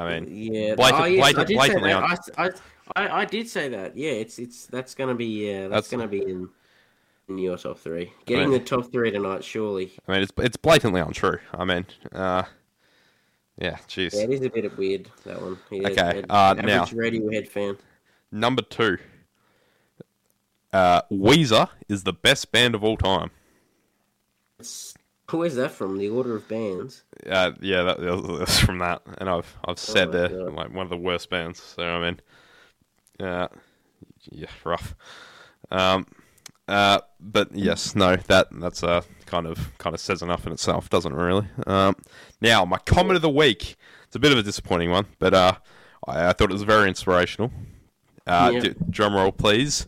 I 0.00 0.20
mean, 0.20 0.52
Yeah. 0.54 0.74
blatant- 0.74 1.02
oh, 1.02 1.04
yes, 1.04 1.20
blatant- 1.20 1.38
I 1.38 1.44
did 1.44 1.54
blatantly 1.56 1.90
say 1.90 2.32
that. 2.36 2.60
I, 2.96 3.20
I, 3.20 3.24
did 3.24 3.48
say 3.48 3.68
that. 3.68 3.96
Yeah, 3.96 4.10
it's 4.12 4.38
it's 4.38 4.66
that's 4.66 4.94
gonna 4.94 5.14
be 5.14 5.46
yeah, 5.46 5.52
That's- 5.68 5.70
that's, 5.70 5.90
gonna 5.90 6.08
be 6.08 6.22
in 6.22 6.48
in 7.28 7.38
your 7.38 7.56
top 7.56 7.78
three. 7.78 8.12
Getting 8.26 8.50
Right. 8.50 8.58
the 8.58 8.64
top 8.64 8.90
three 8.90 9.10
tonight, 9.10 9.44
surely. 9.44 9.92
I 10.08 10.12
mean, 10.12 10.22
it's 10.22 10.32
it's 10.38 10.56
blatantly 10.56 11.00
untrue. 11.00 11.38
I 11.54 11.64
mean, 11.64 11.86
uh, 12.12 12.42
yeah, 13.58 13.76
jeez. 13.88 14.14
Yeah, 14.14 14.22
it 14.22 14.30
is 14.30 14.40
a 14.42 14.50
bit 14.50 14.76
weird 14.76 15.08
that 15.24 15.40
one. 15.40 15.58
Yeah, 15.70 15.88
Okay, 15.88 16.24
uh, 16.28 16.54
now- 16.54 16.84
Radiohead 16.86 17.46
fan. 17.46 17.76
Number 18.32 18.62
two. 18.62 18.98
Uh, 20.72 21.02
Weezer 21.10 21.68
is 21.88 22.04
the 22.04 22.12
best 22.12 22.52
band 22.52 22.74
of 22.76 22.84
all 22.84 22.96
time. 22.96 23.30
It's, 24.60 24.89
where's 25.38 25.54
that 25.56 25.70
from? 25.72 25.98
The 25.98 26.08
order 26.08 26.36
of 26.36 26.48
bands. 26.48 27.02
Uh, 27.28 27.52
yeah, 27.60 27.82
that, 27.82 28.00
that 28.00 28.16
was 28.22 28.58
from 28.58 28.78
that, 28.78 29.02
and 29.18 29.28
I've 29.28 29.56
I've 29.64 29.78
said 29.78 30.08
my 30.08 30.12
they're 30.12 30.28
God. 30.28 30.54
like 30.54 30.74
one 30.74 30.84
of 30.84 30.90
the 30.90 30.96
worst 30.96 31.30
bands. 31.30 31.60
So 31.60 31.82
I 31.82 32.00
mean, 32.10 32.20
uh, 33.18 33.48
yeah, 34.30 34.46
rough. 34.64 34.94
Um, 35.70 36.06
uh, 36.68 37.00
but 37.18 37.54
yes, 37.54 37.94
no, 37.94 38.16
that 38.16 38.48
that's 38.52 38.82
uh 38.82 39.02
kind 39.26 39.46
of 39.46 39.76
kind 39.78 39.94
of 39.94 40.00
says 40.00 40.22
enough 40.22 40.46
in 40.46 40.52
itself, 40.52 40.88
doesn't 40.90 41.12
it, 41.12 41.16
really? 41.16 41.46
Um, 41.66 41.96
now 42.40 42.64
my 42.64 42.78
comment 42.78 43.16
of 43.16 43.22
the 43.22 43.30
week. 43.30 43.76
It's 44.06 44.16
a 44.16 44.20
bit 44.20 44.32
of 44.32 44.38
a 44.38 44.42
disappointing 44.42 44.90
one, 44.90 45.06
but 45.20 45.34
uh, 45.34 45.52
I, 46.08 46.28
I 46.28 46.32
thought 46.32 46.50
it 46.50 46.52
was 46.54 46.64
very 46.64 46.88
inspirational. 46.88 47.52
Uh, 48.26 48.50
Yeah. 48.54 48.60
d- 48.60 48.74
drum 48.90 49.14
roll, 49.14 49.30
please. 49.30 49.86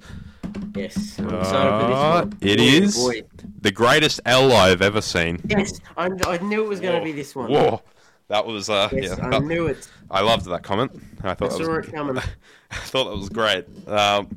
Yes, 0.74 1.18
I'm 1.18 1.26
excited 1.34 1.80
for 1.80 1.86
this 1.86 1.96
Uh, 1.96 2.20
one. 2.24 2.38
it 2.40 2.60
is 2.60 2.96
boy. 2.96 3.22
the 3.60 3.70
greatest 3.70 4.20
L 4.24 4.52
I've 4.52 4.80
ever 4.82 5.00
seen. 5.00 5.40
Yes, 5.48 5.78
I, 5.96 6.08
I 6.26 6.38
knew 6.38 6.64
it 6.64 6.68
was 6.68 6.80
going 6.80 6.94
to 6.94 6.98
Whoa. 7.00 7.04
be 7.04 7.12
this 7.12 7.34
one. 7.34 7.50
Whoa, 7.50 7.82
that 8.28 8.46
was 8.46 8.70
uh, 8.70 8.88
Yes, 8.92 9.16
yeah, 9.18 9.26
I 9.26 9.30
that- 9.30 9.42
knew 9.44 9.66
it. 9.66 9.88
I 10.10 10.20
loved 10.22 10.46
that 10.46 10.62
comment. 10.62 10.92
I 11.22 11.34
thought 11.34 11.52
I 11.52 11.56
that 11.58 11.64
saw 11.64 11.76
was, 11.76 11.86
it 11.88 11.92
coming. 11.92 12.16
I 12.70 12.76
thought 12.76 13.04
that 13.10 13.16
was 13.16 13.28
great. 13.28 13.66
Um, 13.88 14.36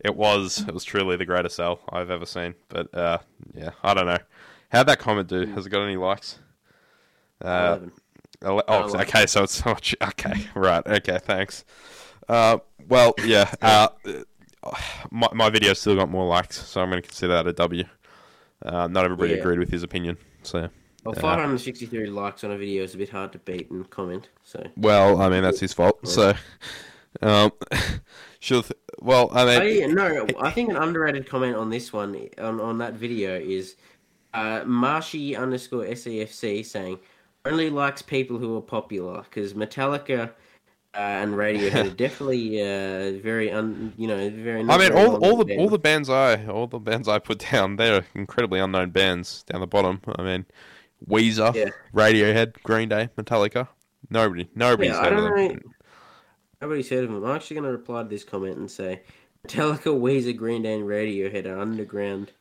it 0.00 0.14
was 0.14 0.60
it 0.66 0.74
was 0.74 0.84
truly 0.84 1.16
the 1.16 1.24
greatest 1.24 1.58
L 1.60 1.80
I've 1.90 2.10
ever 2.10 2.26
seen. 2.26 2.54
But 2.68 2.92
uh, 2.94 3.18
yeah, 3.54 3.70
I 3.82 3.94
don't 3.94 4.06
know. 4.06 4.18
How'd 4.70 4.86
that 4.88 4.98
comment 4.98 5.28
do? 5.28 5.46
Has 5.46 5.66
it 5.66 5.70
got 5.70 5.82
any 5.82 5.96
likes? 5.96 6.38
Uh, 7.44 7.48
Eleven. 7.78 7.92
ele- 8.42 8.62
oh, 8.68 8.86
like 8.86 9.08
okay. 9.08 9.26
So 9.26 9.42
it's 9.44 9.54
so 9.62 9.70
much. 9.70 9.94
Okay, 10.02 10.46
right. 10.54 10.84
Okay, 10.86 11.18
thanks. 11.22 11.64
Uh, 12.28 12.58
well, 12.88 13.14
yeah. 13.24 13.52
Uh, 13.62 13.88
my 15.10 15.28
my 15.32 15.50
video 15.50 15.72
still 15.74 15.96
got 15.96 16.08
more 16.10 16.26
likes, 16.26 16.64
so 16.66 16.80
I'm 16.80 16.90
going 16.90 17.02
to 17.02 17.08
consider 17.08 17.34
that 17.34 17.46
a 17.46 17.52
W. 17.52 17.84
Uh, 18.64 18.86
not 18.88 19.04
everybody 19.04 19.32
Yeah. 19.32 19.38
agreed 19.38 19.58
with 19.58 19.70
his 19.70 19.82
opinion, 19.82 20.16
so. 20.42 20.68
Well, 21.04 21.14
563 21.14 22.06
likes 22.06 22.42
on 22.42 22.50
a 22.50 22.58
video 22.58 22.82
is 22.82 22.94
a 22.94 22.98
bit 22.98 23.10
hard 23.10 23.30
to 23.32 23.38
beat 23.38 23.70
and 23.70 23.88
comment. 23.90 24.28
So, 24.42 24.66
Well, 24.76 25.20
I 25.20 25.28
mean 25.28 25.42
that's 25.42 25.60
his 25.60 25.72
fault. 25.72 26.04
So, 26.08 26.34
um, 27.22 27.52
should 28.40 28.64
th- 28.64 28.78
well, 29.00 29.30
I 29.32 29.44
mean, 29.44 29.60
oh, 29.60 29.64
yeah, 29.64 29.86
no, 29.86 30.26
I 30.40 30.50
think 30.50 30.70
an 30.70 30.76
underrated 30.76 31.28
comment 31.28 31.54
on 31.54 31.70
this 31.70 31.92
one 31.92 32.28
on, 32.38 32.60
on 32.60 32.78
that 32.78 32.94
video 32.94 33.38
is 33.38 33.76
uh, 34.34 34.64
Marshy 34.66 35.36
underscore 35.36 35.84
SEFC 35.84 36.64
saying 36.66 36.98
only 37.44 37.70
likes 37.70 38.02
people 38.02 38.38
who 38.38 38.56
are 38.56 38.62
popular 38.62 39.22
because 39.22 39.54
Metallica 39.54 40.32
uh, 40.96 41.00
and 41.00 41.34
Radiohead 41.34 41.86
are 41.86 41.90
definitely 41.96 42.60
uh, 42.62 43.20
very 43.20 43.50
un, 43.50 43.92
you 43.96 44.06
know 44.08 44.30
very. 44.30 44.62
I 44.62 44.78
mean, 44.78 44.92
all 44.92 45.16
all 45.24 45.36
the 45.36 45.44
well-known 45.44 45.58
all 45.58 45.68
the 45.68 45.78
bands 45.78 46.08
I 46.08 46.46
all 46.46 46.66
the 46.66 46.78
bands 46.78 47.08
I 47.08 47.18
put 47.18 47.38
down, 47.50 47.76
they're 47.76 48.04
incredibly 48.14 48.60
unknown 48.60 48.90
bands 48.90 49.42
down 49.44 49.60
the 49.60 49.66
bottom. 49.66 50.00
I 50.16 50.22
mean, 50.22 50.46
Weezer, 51.08 51.54
Yeah. 51.54 51.70
Radiohead, 51.94 52.62
Green 52.62 52.88
Day, 52.88 53.08
Metallica. 53.16 53.68
Nobody, 54.08 54.48
nobody's 54.54 54.92
Yeah, 54.92 55.00
I 55.00 55.04
heard 55.04 55.12
of 55.14 55.18
don't 55.18 55.48
them. 55.48 55.74
Nobody's 56.62 56.88
heard 56.88 57.04
of 57.04 57.10
them. 57.10 57.24
I'm 57.24 57.36
actually 57.36 57.56
going 57.56 57.64
to 57.64 57.72
reply 57.72 58.02
to 58.02 58.08
this 58.08 58.24
comment 58.24 58.56
and 58.56 58.70
say 58.70 59.02
Metallica, 59.46 59.98
Weezer, 59.98 60.36
Green 60.36 60.62
Day, 60.62 60.74
and 60.74 60.84
Radiohead 60.84 61.46
are 61.46 61.58
underground 61.58 62.32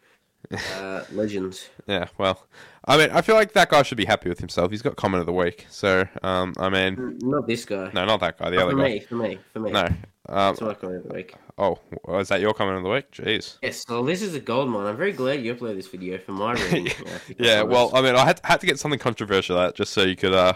uh, 0.78 1.04
legends. 1.12 1.70
Yeah, 1.88 2.08
well, 2.18 2.46
I 2.86 2.98
mean, 2.98 3.10
I 3.12 3.22
feel 3.22 3.36
like 3.36 3.54
that 3.54 3.70
guy 3.70 3.84
should 3.84 3.98
be 3.98 4.06
happy 4.06 4.30
with 4.30 4.40
himself. 4.40 4.72
He's 4.72 4.82
got 4.82 4.96
comment 4.96 5.20
of 5.22 5.26
the 5.26 5.34
week. 5.34 5.66
So, 5.70 6.08
um, 6.24 6.54
I 6.58 6.70
mean, 6.70 7.18
Not 7.22 7.48
this 7.48 7.66
guy. 7.66 7.92
no, 7.94 8.06
not 8.06 8.20
that 8.22 8.38
guy, 8.38 8.50
the 8.50 8.58
for 8.58 8.64
other 8.64 8.76
me, 8.76 9.00
guy. 9.00 9.06
for 9.06 9.16
me, 9.16 9.38
for 9.54 9.60
me. 9.60 9.72
No. 9.72 9.86
Um, 10.28 10.56
That's 10.56 10.62
my 10.62 10.74
comment 10.74 11.04
of 11.06 11.08
the 11.10 11.14
week. 11.14 11.36
oh, 11.60 11.78
is 12.20 12.30
that 12.30 12.42
your 12.42 12.54
comment 12.54 12.78
of 12.78 12.84
the 12.84 12.90
week? 12.90 13.12
Jeez. 13.12 13.58
Yes, 13.62 13.86
well, 13.88 14.04
this 14.04 14.22
is 14.24 14.34
a 14.34 14.40
gold 14.40 14.70
mine. 14.70 14.88
I'm 14.88 14.98
very 14.98 15.12
glad 15.12 15.44
you 15.44 15.54
uploaded 15.54 15.76
this 15.76 15.88
video 15.88 16.18
for 16.18 16.32
my 16.32 16.54
reading. 16.72 16.88
uh, 17.06 17.20
Yeah, 17.38 17.62
well, 17.62 17.92
I 17.94 18.02
mean, 18.02 18.16
I 18.16 18.26
had 18.26 18.42
had 18.44 18.60
to 18.62 18.66
get 18.66 18.80
something 18.80 19.00
controversial 19.00 19.58
out 19.58 19.76
just 19.76 19.94
so 19.94 20.02
you 20.02 20.16
could 20.16 20.34
uh 20.34 20.54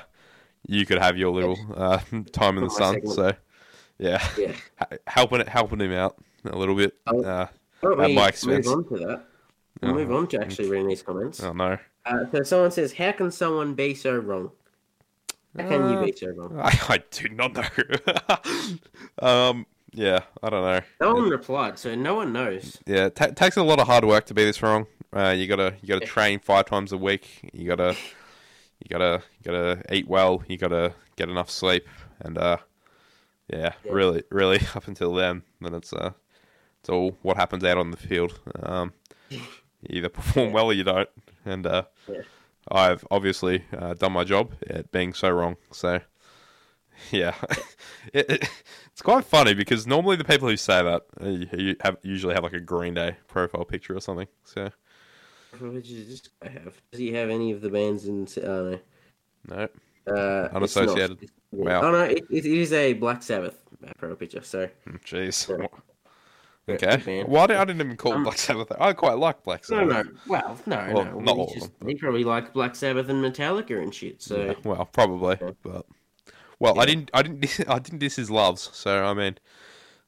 you 0.67 0.85
could 0.87 0.97
have 0.97 1.17
your 1.17 1.31
little 1.31 1.57
uh 1.75 1.99
time 2.31 2.57
in 2.57 2.63
the 2.63 2.69
sun. 2.71 2.95
segment. 2.95 3.15
So 3.15 3.33
yeah, 3.99 4.27
yeah. 4.39 4.53
Helping 5.05 5.41
it 5.41 5.47
helping 5.49 5.79
him 5.81 5.91
out 5.93 6.15
a 6.45 6.57
little 6.57 6.75
bit. 6.75 6.95
Oh. 7.05 7.21
Uh, 7.23 7.47
don't 7.83 7.93
At 8.01 8.11
my 8.11 8.31
move 8.45 8.67
on 8.67 8.83
to 8.89 8.97
that? 9.05 9.23
We'll 9.81 9.91
Oh. 9.91 9.95
move 9.95 10.11
on 10.11 10.27
to 10.29 10.41
actually 10.41 10.69
reading 10.69 10.87
these 10.89 11.01
comments. 11.01 11.41
oh 11.43 11.53
no, 11.53 11.77
Uh, 12.05 12.25
so 12.31 12.43
someone 12.43 12.71
says, 12.71 12.93
"How 12.93 13.11
can 13.13 13.31
someone 13.31 13.73
be 13.75 13.93
so 13.93 14.17
wrong? 14.17 14.51
How 15.57 15.67
can 15.67 15.89
you 15.89 15.97
Uh, 15.97 16.05
be 16.05 16.11
so 16.13 16.27
wrong?" 16.35 16.59
I, 16.59 16.71
I 16.89 17.03
do 17.11 17.29
not 17.29 17.53
know. 17.53 18.77
um, 19.27 19.65
yeah, 19.93 20.19
I 20.43 20.49
don't 20.49 20.61
know. 20.63 20.81
No 21.01 21.13
one 21.15 21.29
replied, 21.29 21.79
so 21.79 21.95
no 21.95 22.15
one 22.15 22.31
knows. 22.33 22.77
Yeah, 22.85 23.05
it 23.05 23.15
ta 23.15 23.27
takes 23.27 23.57
a 23.57 23.63
lot 23.63 23.79
of 23.79 23.87
hard 23.87 24.05
work 24.05 24.25
to 24.27 24.33
be 24.33 24.43
this 24.45 24.61
wrong. 24.61 24.85
Uh, 25.15 25.29
you 25.29 25.47
gotta 25.47 25.75
you 25.81 25.87
gotta 25.87 26.05
train 26.05 26.39
five 26.39 26.65
times 26.65 26.91
a 26.91 26.97
week. 26.97 27.49
You 27.53 27.67
gotta 27.67 27.95
you 28.79 28.87
gotta 28.89 29.23
you 29.39 29.51
gotta 29.51 29.81
eat 29.93 30.07
well. 30.07 30.43
You 30.47 30.57
gotta 30.57 30.93
get 31.15 31.29
enough 31.29 31.49
sleep, 31.49 31.87
and 32.19 32.37
uh, 32.37 32.57
yeah, 33.47 33.73
Yeah. 33.83 33.91
really, 33.91 34.23
really, 34.29 34.59
up 34.75 34.87
until 34.87 35.13
then, 35.13 35.41
then 35.61 35.73
it's 35.73 35.91
uh, 35.93 36.11
it's 36.81 36.89
all 36.89 37.17
what 37.21 37.37
happens 37.37 37.63
out 37.63 37.77
on 37.77 37.91
the 37.91 37.97
field. 37.97 38.39
Um, 38.61 38.93
you 39.81 39.97
either 39.97 40.09
perform 40.09 40.51
well 40.51 40.65
or 40.67 40.73
you 40.73 40.83
don't, 40.83 41.09
and 41.45 41.65
uh, 41.65 41.83
Yeah. 42.07 42.21
I've 42.71 43.05
obviously 43.09 43.65
uh, 43.75 43.93
done 43.95 44.13
my 44.13 44.23
job 44.23 44.53
at 44.69 44.91
being 44.91 45.13
so 45.13 45.29
wrong. 45.29 45.57
So. 45.71 45.99
Yeah, 47.11 47.33
it, 48.13 48.29
it, 48.29 48.49
it's 48.91 49.01
quite 49.01 49.23
funny 49.23 49.53
because 49.53 49.87
normally 49.87 50.17
the 50.17 50.25
people 50.25 50.49
who 50.49 50.57
say 50.57 50.83
that 50.83 51.03
uh, 51.21 51.29
you, 51.57 51.77
have 51.79 51.97
usually 52.03 52.33
have 52.33 52.43
like 52.43 52.51
a 52.51 52.59
Green 52.59 52.93
Day 52.93 53.15
profile 53.27 53.63
picture 53.63 53.95
or 53.95 54.01
something. 54.01 54.27
So 54.43 54.69
What 55.59 55.81
does 55.81 56.07
this 56.07 56.29
guy 56.43 56.49
have? 56.49 56.73
Does 56.91 56.99
he 56.99 57.13
have 57.13 57.29
any 57.29 57.53
of 57.53 57.61
the 57.61 57.69
bands 57.69 58.05
in? 58.05 58.27
Oh 58.43 58.71
no. 58.71 58.79
No. 59.47 59.63
Uh, 60.13 60.45
it's 60.45 60.55
Unassociated. 60.55 61.29
Wow. 61.51 61.83
Oh 61.83 61.91
no, 61.91 62.03
it, 62.03 62.25
it 62.29 62.45
is 62.45 62.73
a 62.73 62.93
Black 62.93 63.23
Sabbath 63.23 63.57
uh, 63.87 63.91
pro 63.97 64.15
picture. 64.15 64.43
So 64.43 64.67
Jeez. 65.05 65.47
Yeah. 65.57 65.67
Okay. 66.75 67.23
Why 67.23 67.27
Well, 67.27 67.43
I 67.61 67.65
didn't, 67.65 67.81
even 67.81 67.97
call 67.97 68.13
Um, 68.13 68.23
Black 68.23 68.37
Sabbath. 68.37 68.71
I 68.79 68.93
quite 68.93 69.17
like 69.17 69.43
Black 69.43 69.65
Sabbath. 69.65 70.05
no. 70.05 70.11
Well, 70.27 70.57
no, 70.65 70.91
Well, 70.93 71.05
no. 71.05 71.19
not 71.19 71.37
all 71.37 71.47
of 71.47 71.53
just- 71.53 71.79
them, 71.79 71.87
He 71.89 71.95
probably 71.95 72.23
liked 72.23 72.53
Black 72.53 72.75
Sabbath 72.75 73.09
and 73.09 73.23
Metallica 73.23 73.81
and 73.81 73.93
shit. 73.93 74.21
So 74.21 74.37
Yeah, 74.45 74.53
well, 74.63 74.85
probably, 74.85 75.37
Yeah. 75.41 75.51
but 75.63 75.85
well, 76.59 76.79
I 76.79 76.85
didn't, 76.85 77.09
I 77.13 77.21
didn't, 77.21 77.41
dis- 77.41 77.61
I 77.67 77.79
didn't 77.79 77.99
diss 77.99 78.15
his 78.17 78.29
loves. 78.29 78.69
So 78.73 79.03
I 79.03 79.13
mean, 79.13 79.37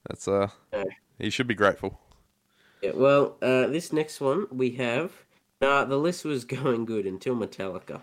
that's 0.08 0.28
uh, 0.28 0.50
Yeah. 0.74 0.84
he 1.20 1.30
should 1.30 1.48
be 1.48 1.56
grateful. 1.56 2.00
yeah. 2.82 2.92
Well, 2.94 3.38
uh, 3.42 3.68
this 3.68 3.92
next 3.94 4.20
one 4.22 4.48
we 4.52 4.72
have. 4.72 5.12
Nah, 5.62 5.86
the 5.86 5.98
list 5.98 6.26
was 6.26 6.44
going 6.58 6.86
good 6.86 7.06
until 7.06 7.36
Metallica. 7.36 8.02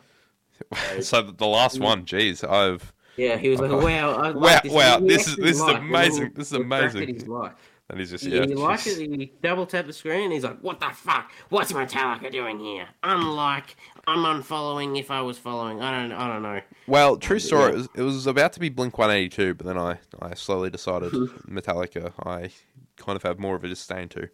so 1.00 1.22
the 1.22 1.46
last 1.46 1.78
one, 1.80 2.04
geez, 2.04 2.42
I've 2.44 2.92
Yeah, 3.16 3.36
he 3.36 3.48
was 3.48 3.60
like. 3.60 3.70
"Wow, 3.70 4.14
I 4.16 4.30
Wow, 4.30 4.40
like 4.40 4.62
this." 4.62 4.72
wow, 4.72 4.98
this 5.00 5.28
is- 5.28 5.36
this 5.36 5.56
is 5.56 5.60
liked, 5.60 5.78
and 5.78 5.94
then 5.94 5.94
amazing, 6.02 6.32
this 6.34 6.46
is 6.48 6.52
amazing. 6.54 7.02
at 7.02 7.08
his 7.08 7.26
life. 7.28 7.67
And 7.90 7.98
he's 7.98 8.10
just 8.10 8.24
yeah, 8.24 8.44
he 8.46 8.54
liked 8.54 8.86
it. 8.86 8.98
He 8.98 9.32
double 9.42 9.66
tapped 9.66 9.86
the 9.86 9.92
screen. 9.92 10.24
and 10.24 10.32
He's 10.32 10.44
like, 10.44 10.58
"What 10.60 10.80
the 10.80 10.90
fuck? 10.94 11.30
What's 11.48 11.72
Metallica 11.72 12.30
doing 12.30 12.58
here?" 12.58 12.88
Unlike 13.02 13.76
I'm 14.06 14.18
unfollowing 14.24 14.98
if 14.98 15.10
I 15.10 15.20
was 15.22 15.38
following. 15.38 15.80
I 15.80 15.90
don't. 16.00 16.12
I 16.12 16.28
don't 16.28 16.42
know. 16.42 16.60
Well, 16.86 17.16
true 17.16 17.38
story. 17.38 17.72
It, 17.72 17.76
was, 17.76 17.88
it 17.96 18.02
was 18.02 18.26
about 18.26 18.52
to 18.54 18.60
be 18.60 18.68
Blink 18.68 18.96
One 18.98 19.10
Eighty 19.10 19.28
Two, 19.28 19.54
but 19.54 19.66
then 19.66 19.78
I, 19.78 19.98
I 20.20 20.34
slowly 20.34 20.70
decided 20.70 21.12
Metallica. 21.48 22.12
I 22.26 22.50
kind 22.96 23.16
of 23.16 23.22
have 23.22 23.38
more 23.38 23.54
of 23.56 23.64
a 23.64 23.68
disdain 23.68 24.08
to, 24.10 24.28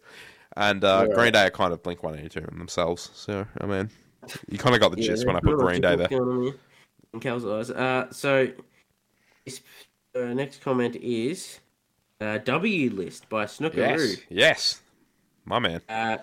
and 0.57 0.83
uh, 0.83 1.05
Yeah. 1.09 1.15
Green 1.15 1.33
Day 1.33 1.45
are 1.45 1.49
kind 1.51 1.71
of 1.73 1.83
Blink 1.83 2.03
One 2.03 2.17
Eighty 2.17 2.29
Two 2.29 2.41
themselves. 2.41 3.09
So 3.13 3.45
I 3.61 3.65
mean, 3.65 3.89
you 4.49 4.57
kind 4.57 4.75
of 4.75 4.81
got 4.81 4.91
the 4.91 5.01
Yeah, 5.01 5.07
gist 5.09 5.25
when 5.27 5.35
I 5.35 5.39
put 5.39 5.57
Green 5.57 5.81
Day 5.81 5.95
there. 5.95 6.07
In 6.11 7.19
Cal's 7.21 7.45
eyes. 7.45 7.71
Uh, 7.71 8.11
so, 8.11 8.49
uh, 10.15 10.19
next 10.33 10.61
comment 10.61 10.95
is 10.97 11.59
uh, 12.21 12.37
W 12.39 12.89
list 12.91 13.27
by 13.29 13.45
Snookeroo. 13.45 13.77
Yes, 13.77 14.17
yes, 14.29 14.81
my 15.45 15.59
man. 15.59 15.81
Uh, 15.89 16.17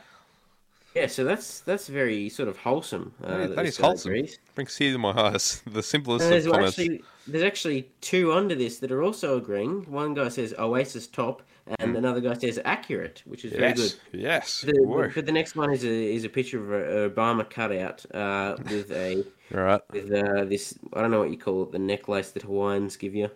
yeah, 0.95 1.07
so 1.07 1.25
that's 1.25 1.61
that's 1.61 1.89
very 1.89 2.29
sort 2.29 2.49
of 2.49 2.57
wholesome. 2.59 3.15
Uh, 3.23 3.29
That 3.29 3.41
is- 3.41 3.49
that 3.51 3.57
that 3.57 3.67
is 3.67 3.77
wholesome. 3.79 4.11
agrees. 4.13 4.39
Brings 4.55 4.75
tears 4.77 4.95
to 4.95 4.99
my 4.99 5.11
eyes. 5.13 5.63
The 5.73 5.83
simplest 5.83 6.25
And 6.25 6.35
of 6.35 6.43
there's 6.43 6.53
comments. 6.53 6.79
actually 6.79 7.03
there's 7.27 7.45
actually 7.45 7.91
two 8.01 8.33
under 8.33 8.55
this 8.55 8.79
that 8.81 8.91
are 8.93 9.03
also 9.03 9.37
agreeing. 9.39 9.91
One 9.91 10.13
guy 10.15 10.29
says 10.29 10.55
Oasis 10.59 11.07
top, 11.07 11.43
and 11.79 11.97
another 11.97 12.21
guy 12.21 12.35
says 12.35 12.59
accurate, 12.65 13.23
which 13.25 13.45
is 13.47 13.53
very 13.53 13.73
good. 13.73 13.91
Mm. 13.93 13.99
yes, 14.13 14.65
yes. 14.67 14.73
The, 14.75 15.13
but 15.15 15.25
the 15.27 15.33
next 15.33 15.57
one 15.57 15.73
is 15.73 15.85
a 15.85 16.15
is 16.15 16.25
a 16.25 16.29
picture 16.29 16.59
of 16.61 17.15
Obama 17.15 17.49
cutout 17.49 18.05
uh, 18.15 18.57
with 18.71 18.91
a 18.93 19.25
right. 19.51 19.81
with 19.93 20.13
uh, 20.13 20.45
this 20.45 20.79
I 20.93 21.01
don't 21.01 21.11
know 21.11 21.21
what 21.21 21.31
you 21.31 21.39
call 21.39 21.63
it 21.63 21.73
the 21.73 21.79
necklace 21.79 22.33
that 22.33 22.43
Hawaiians 22.43 22.97
give 22.99 23.15
you. 23.15 23.31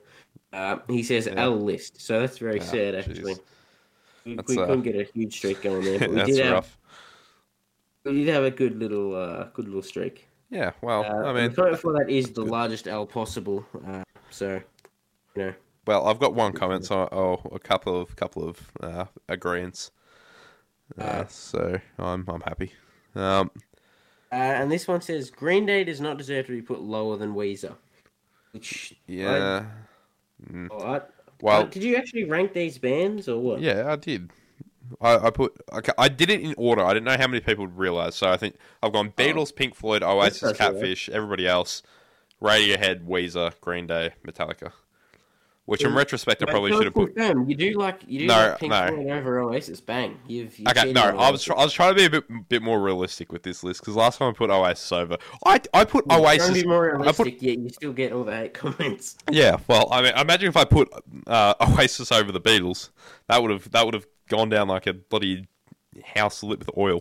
Uh, 0.53 0.79
he 0.89 1.03
says 1.03 1.29
L 1.29 1.57
list, 1.57 2.01
so 2.01 2.21
that's 2.21 2.39
very 2.39 2.61
Ah, 2.61 2.65
sad 2.65 2.95
actually. 2.95 3.37
We, 4.25 4.35
we 4.35 4.59
uh, 4.59 4.67
couldn't 4.67 4.83
get 4.83 4.97
a 4.97 5.05
huge 5.05 5.37
streak 5.37 5.63
going 5.63 5.85
there, 5.85 5.99
but 5.99 6.11
we 6.11 6.17
That's 6.17 6.31
did 6.31 6.45
have 6.45 6.53
rough. 6.55 6.79
we 8.05 8.25
did 8.25 8.29
have 8.35 8.45
a 8.45 8.51
good 8.51 8.79
little 8.79 9.15
uh, 9.15 9.45
good 9.53 9.67
little 9.67 9.83
streak. 9.83 10.29
Yeah. 10.51 10.73
Well, 10.81 11.03
Uh, 11.05 11.29
I 11.29 11.33
the 11.33 11.41
mean, 11.43 11.55
comment 11.55 11.79
for 11.81 11.93
that 11.99 12.09
is 12.09 12.31
the 12.31 12.45
largest 12.45 12.87
L 12.89 13.07
possible. 13.07 13.67
Uh, 13.87 14.03
so 14.31 14.61
you 15.35 15.43
know. 15.43 15.55
well, 15.87 16.07
I've 16.07 16.19
got 16.21 16.35
one 16.35 16.53
comment, 16.53 16.85
so 16.87 17.09
oh, 17.13 17.41
a 17.53 17.59
couple 17.59 18.01
of 18.01 18.15
couple 18.17 18.49
of 18.49 18.73
uh, 18.81 19.05
agreements. 19.29 19.91
So 21.29 21.79
I'm 21.99 22.25
I'm 22.29 22.41
happy. 22.43 22.73
Um, 23.15 23.51
Uh, 24.33 24.35
and 24.61 24.71
this 24.71 24.89
one 24.89 25.01
says 25.01 25.31
Green 25.31 25.67
Day 25.67 25.85
does 25.85 26.01
not 26.01 26.19
deserve 26.19 26.47
to 26.47 26.53
be 26.53 26.61
put 26.63 26.81
lower 26.81 27.17
than 27.17 27.35
Weezer. 27.35 27.75
Which 28.53 28.95
yeah. 29.07 29.63
I, 29.65 29.86
Mm. 30.51 30.69
Oh, 30.71 30.79
I, 30.79 31.01
Well, 31.41 31.67
did 31.67 31.83
you 31.83 31.97
actually 31.97 32.25
rank 32.25 32.53
these 32.53 32.79
bands 32.79 33.29
or 33.29 33.41
what? 33.41 33.61
Yeah, 33.61 33.93
I 33.93 33.97
did. 33.97 34.31
I, 35.01 35.27
I 35.27 35.31
put 35.31 35.53
okay, 35.73 35.93
I 35.99 36.09
did 36.09 36.31
it 36.31 36.41
in 36.41 36.55
order. 36.57 36.85
I 36.85 36.95
didn't 36.95 37.07
know 37.07 37.17
how 37.17 37.27
many 37.27 37.41
people 37.41 37.65
would 37.65 37.77
realize. 37.77 38.15
So 38.15 38.29
I 38.29 38.37
think 38.37 38.57
I've 38.83 38.93
gone 38.93 39.09
oh. 39.09 39.21
Beatles, 39.21 39.55
Pink 39.55 39.75
Floyd, 39.75 40.03
Oasis, 40.03 40.43
Oh. 40.43 40.53
Catfish, 40.53 41.09
everybody 41.09 41.47
else, 41.47 41.83
Radiohead, 42.41 43.05
Weezer, 43.07 43.59
Green 43.61 43.87
Day, 43.87 44.13
Metallica. 44.27 44.73
Which 45.67 45.83
in 45.85 45.93
retrospect 45.95 46.43
I 46.43 46.47
probably 46.47 46.71
should 46.71 46.85
have 46.85 46.95
put. 46.95 47.15
Them. 47.17 47.49
You 47.51 47.57
do 47.57 47.73
like 47.73 48.01
you 48.07 48.21
do 48.21 48.27
No, 48.29 48.35
like 48.35 48.59
Pink 48.61 48.71
no. 48.71 48.87
Floyd 48.87 49.09
over 49.11 49.41
Oasis. 49.41 49.81
Bang! 49.81 50.17
You've, 50.29 50.57
you've 50.59 50.69
Okay, 50.69 50.93
no, 50.93 51.03
I 51.03 51.29
was 51.31 51.43
try, 51.43 51.57
I 51.57 51.65
was 51.65 51.73
trying 51.73 51.93
to 51.93 51.97
be 51.97 52.05
a 52.05 52.11
bit 52.11 52.49
bit 52.49 52.63
more 52.63 52.81
realistic 52.81 53.33
with 53.33 53.43
this 53.43 53.65
list 53.65 53.81
because 53.81 53.97
last 53.97 54.19
time 54.19 54.29
I 54.29 54.33
put 54.33 54.49
Oasis 54.49 54.93
over, 54.93 55.17
I 55.45 55.61
I 55.75 55.85
put 55.85 56.05
Oasis. 56.09 56.63
be 56.63 56.65
more 56.69 56.89
I 56.89 56.97
realistic, 56.99 57.35
put 57.39 57.43
yet 57.43 57.59
you 57.59 57.69
still 57.71 57.93
get 57.93 58.13
all 58.13 58.23
the 58.23 58.37
hate 58.37 58.55
comments. 58.63 59.17
yeah. 59.31 59.57
Well, 59.67 59.89
I 59.91 60.03
mean, 60.03 60.13
imagine 60.17 60.49
if 60.49 60.57
I 60.57 60.65
put 60.65 60.89
uh, 61.27 61.55
Oasis 61.61 62.13
over 62.13 62.31
the 62.31 62.41
Beatles, 62.41 62.91
that 63.29 63.43
would 63.43 63.51
have 63.51 63.69
that 63.73 63.85
would 63.85 63.95
have 63.95 64.07
gone 64.29 64.49
down 64.49 64.69
like 64.69 64.87
a 64.87 64.93
bloody 64.95 65.49
house 66.15 66.45
lit 66.45 66.61
with 66.61 66.71
oil. 66.79 67.01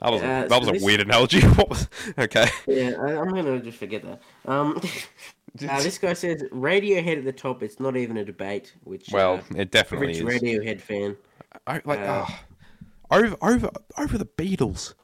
That 0.00 0.12
was 0.12 0.22
a, 0.22 0.26
Uh, 0.26 0.40
that 0.48 0.50
so 0.62 0.70
was 0.72 0.82
a 0.82 0.84
weird 0.84 1.00
analogy. 1.00 1.40
Okay? 2.18 2.46
Yeah, 2.68 2.92
I, 3.00 3.20
I'm 3.20 3.30
gonna 3.30 3.58
just 3.58 3.78
forget 3.78 4.02
that. 4.02 4.20
Um, 4.44 4.80
uh, 5.62 5.82
this 5.82 5.98
guy 5.98 6.12
says 6.12 6.42
Radiohead 6.52 7.18
at 7.18 7.24
the 7.24 7.32
top. 7.32 7.62
It's 7.62 7.78
not 7.78 7.96
even 7.96 8.16
a 8.16 8.24
debate. 8.24 8.74
Which 8.84 9.10
Well, 9.12 9.36
uh, 9.36 9.58
it 9.58 9.70
definitely 9.70 10.08
rich 10.08 10.18
is. 10.18 10.42
Radiohead 10.42 10.80
fan. 10.80 11.16
I, 11.66 11.80
like 11.84 12.00
uh, 12.00 12.24
ah, 12.26 12.44
over 13.10 13.36
over 13.40 13.70
over 13.98 14.18
the 14.18 14.26
Beatles. 14.26 14.94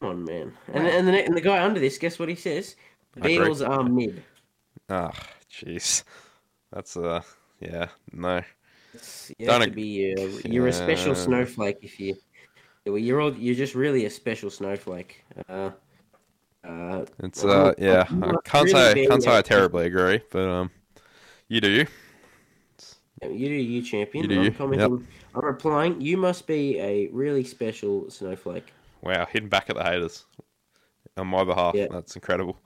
Come 0.00 0.10
on, 0.10 0.24
man. 0.24 0.52
And 0.72 0.86
and 0.86 1.08
the 1.08 1.24
and 1.24 1.36
the 1.36 1.40
guy 1.40 1.62
under 1.62 1.80
this, 1.80 1.98
guess 1.98 2.18
what 2.18 2.28
he 2.28 2.34
says? 2.34 2.76
The 3.14 3.20
Beatles 3.20 3.68
are 3.68 3.84
mid. 3.84 4.22
Ah, 4.88 5.12
jeez, 5.50 6.04
that's 6.72 6.96
uh, 6.96 7.20
yeah, 7.60 7.88
no. 8.12 8.42
You 9.38 9.46
Don't 9.46 9.60
have 9.60 9.62
to 9.64 9.68
ag- 9.68 9.74
be 9.74 10.14
uh, 10.18 10.48
you're 10.48 10.68
a 10.68 10.72
special 10.72 11.14
snowflake 11.14 11.78
if 11.82 12.00
you. 12.00 12.16
Well, 12.86 12.96
you're 12.96 13.20
all, 13.20 13.34
you're 13.34 13.54
just 13.54 13.74
really 13.74 14.06
a 14.06 14.10
special 14.10 14.48
snowflake. 14.48 15.24
Uh, 15.46 15.70
uh, 16.68 17.04
It's 17.20 17.44
uh, 17.44 17.72
yeah. 17.78 18.04
I 18.22 18.32
can't 18.44 18.68
say 18.68 18.94
being 18.94 19.08
can't 19.08 19.22
say 19.22 19.36
I 19.36 19.42
terribly 19.42 19.86
agree, 19.86 20.20
but 20.30 20.48
um, 20.48 20.70
you 21.48 21.60
do. 21.60 21.70
you 21.70 21.86
do 23.22 23.54
you 23.54 23.82
champion. 23.82 24.24
You 24.24 24.28
do 24.28 24.38
I'm 24.38 24.44
you, 24.44 24.50
commenting. 24.52 25.06
I'm 25.34 25.44
replying. 25.44 26.00
You 26.00 26.16
must 26.16 26.46
be 26.46 26.78
a 26.78 27.08
really 27.08 27.44
special 27.44 28.10
snowflake. 28.10 28.72
Wow, 29.02 29.26
hitting 29.30 29.48
back 29.48 29.70
at 29.70 29.76
the 29.76 29.84
haters 29.84 30.26
on 31.16 31.28
my 31.28 31.44
behalf. 31.44 31.74
Yeah. 31.74 31.86
That's 31.90 32.14
incredible. 32.14 32.58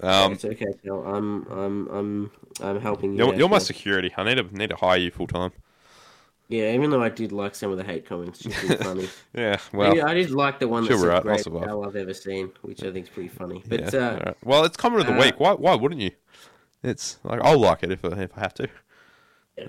Um, 0.00 0.32
it's 0.32 0.44
okay. 0.44 0.66
I'm 0.86 1.46
I'm 1.50 1.88
I'm 1.88 2.30
I'm 2.60 2.80
helping 2.80 3.12
you. 3.12 3.18
you're, 3.18 3.28
out 3.28 3.38
you're 3.38 3.48
my 3.48 3.58
security. 3.58 4.12
I 4.16 4.24
need 4.24 4.36
to 4.36 4.56
need 4.56 4.70
to 4.70 4.76
hire 4.76 4.98
you 4.98 5.10
full 5.10 5.26
time. 5.26 5.52
Yeah, 6.50 6.72
even 6.72 6.88
though 6.90 7.02
I 7.02 7.10
did 7.10 7.30
like 7.30 7.54
some 7.54 7.70
of 7.70 7.76
the 7.76 7.84
hate 7.84 8.06
comments, 8.06 8.44
it's 8.46 8.58
pretty 8.58 8.82
funny. 8.82 9.08
Yeah, 9.34 9.58
well, 9.72 9.94
yeah, 9.94 10.06
I 10.06 10.14
did 10.14 10.30
like 10.30 10.58
the 10.58 10.66
one 10.68 10.84
that 10.84 10.88
Sure, 10.88 10.98
said 10.98 11.24
right, 11.26 11.40
survive. 11.40 11.64
hell 11.66 11.84
I've 11.84 11.94
ever 11.96 12.14
seen, 12.14 12.50
which 12.62 12.82
I 12.82 12.90
think 12.90 13.04
is 13.06 13.10
pretty 13.10 13.28
funny. 13.28 13.62
But 13.68 13.92
yeah, 13.92 14.00
uh, 14.00 14.12
alright. 14.14 14.36
well, 14.44 14.64
it's 14.64 14.76
comment 14.76 15.02
of 15.02 15.08
the 15.08 15.20
uh, 15.20 15.24
week. 15.24 15.38
Why 15.38 15.52
why 15.52 15.74
wouldn't 15.74 16.00
you? 16.00 16.12
It's 16.82 17.18
like 17.22 17.40
I'll 17.42 17.58
like 17.58 17.82
it 17.82 17.92
if 17.92 18.04
I, 18.04 18.08
if 18.22 18.30
I 18.36 18.40
have 18.40 18.54
to. 18.54 18.68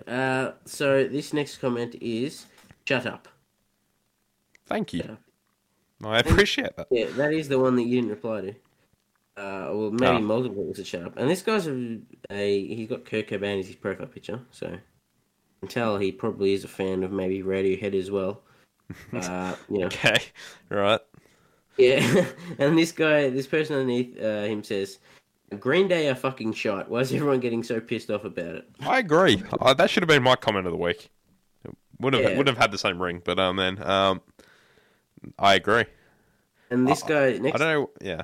uh, 0.08 0.52
so 0.66 1.04
this 1.08 1.34
next 1.34 1.58
comment 1.58 1.96
is 2.00 2.46
shut 2.86 3.06
up. 3.06 3.28
Thank 4.68 4.94
you. 4.94 5.04
Yeah. 5.06 6.08
I 6.10 6.20
appreciate 6.20 6.76
that. 6.78 6.88
Yeah, 6.92 7.08
that 7.18 7.34
is 7.34 7.50
the 7.50 7.60
one 7.60 7.76
that 7.76 7.84
you 7.84 7.96
didn't 8.00 8.12
reply 8.12 8.42
to. 8.42 8.50
Uh, 9.36 9.70
well, 9.74 9.92
maybe 9.92 10.16
Ah. 10.16 10.20
multiple 10.20 10.64
was 10.64 10.80
a 10.80 10.86
shut 10.86 11.04
up. 11.04 11.18
And 11.18 11.30
this 11.30 11.42
guy's 11.42 11.68
a, 11.68 11.98
a 12.30 12.68
he's 12.76 12.88
got 12.88 13.04
Kurt 13.06 13.28
Cobain 13.28 13.60
as 13.60 13.68
his 13.68 13.76
profile 13.76 14.08
picture, 14.08 14.40
so 14.52 14.78
tell 15.68 15.98
he 15.98 16.12
probably 16.12 16.54
is 16.54 16.64
a 16.64 16.68
fan 16.68 17.04
of 17.04 17.12
maybe 17.12 17.42
Radiohead 17.42 17.94
as 17.96 18.12
well. 18.12 18.42
Uh, 19.14 19.56
you 19.70 19.78
know, 19.80 19.86
Okay, 19.86 20.18
right. 20.70 21.00
yeah. 21.78 22.26
and 22.58 22.76
this 22.76 22.92
guy, 22.92 23.30
this 23.30 23.46
person 23.46 23.76
underneath 23.76 24.20
uh, 24.20 24.44
him 24.46 24.64
says, 24.64 24.98
"Green 25.60 25.88
Day 25.88 26.10
are 26.10 26.16
fucking 26.16 26.54
shot. 26.54 26.90
Why 26.90 27.02
is 27.02 27.14
everyone 27.14 27.40
getting 27.40 27.62
so 27.62 27.80
pissed 27.80 28.10
off 28.10 28.24
about 28.24 28.56
it?" 28.56 28.68
I 28.80 28.98
agree. 28.98 29.44
Uh, 29.62 29.76
that 29.76 29.92
should 29.92 30.02
have 30.02 30.08
been 30.08 30.24
my 30.24 30.36
comment 30.36 30.66
of 30.66 30.72
the 30.72 30.78
week. 30.80 31.12
Wouldn't 32.00 32.24
have 32.24 32.32
Yeah. 32.32 32.38
wouldn't 32.38 32.56
have 32.58 32.62
had 32.64 32.72
the 32.72 32.80
same 32.80 33.00
ring, 33.00 33.22
but 33.24 33.38
um, 33.40 33.58
man, 33.58 33.80
um, 33.88 34.22
I 35.38 35.54
agree. 35.54 35.86
And 36.72 36.88
this 36.88 37.04
guy 37.04 37.38
next 37.38 37.62
I 37.62 37.72
don't 37.74 37.82
know. 37.82 37.90
Yeah, 38.02 38.22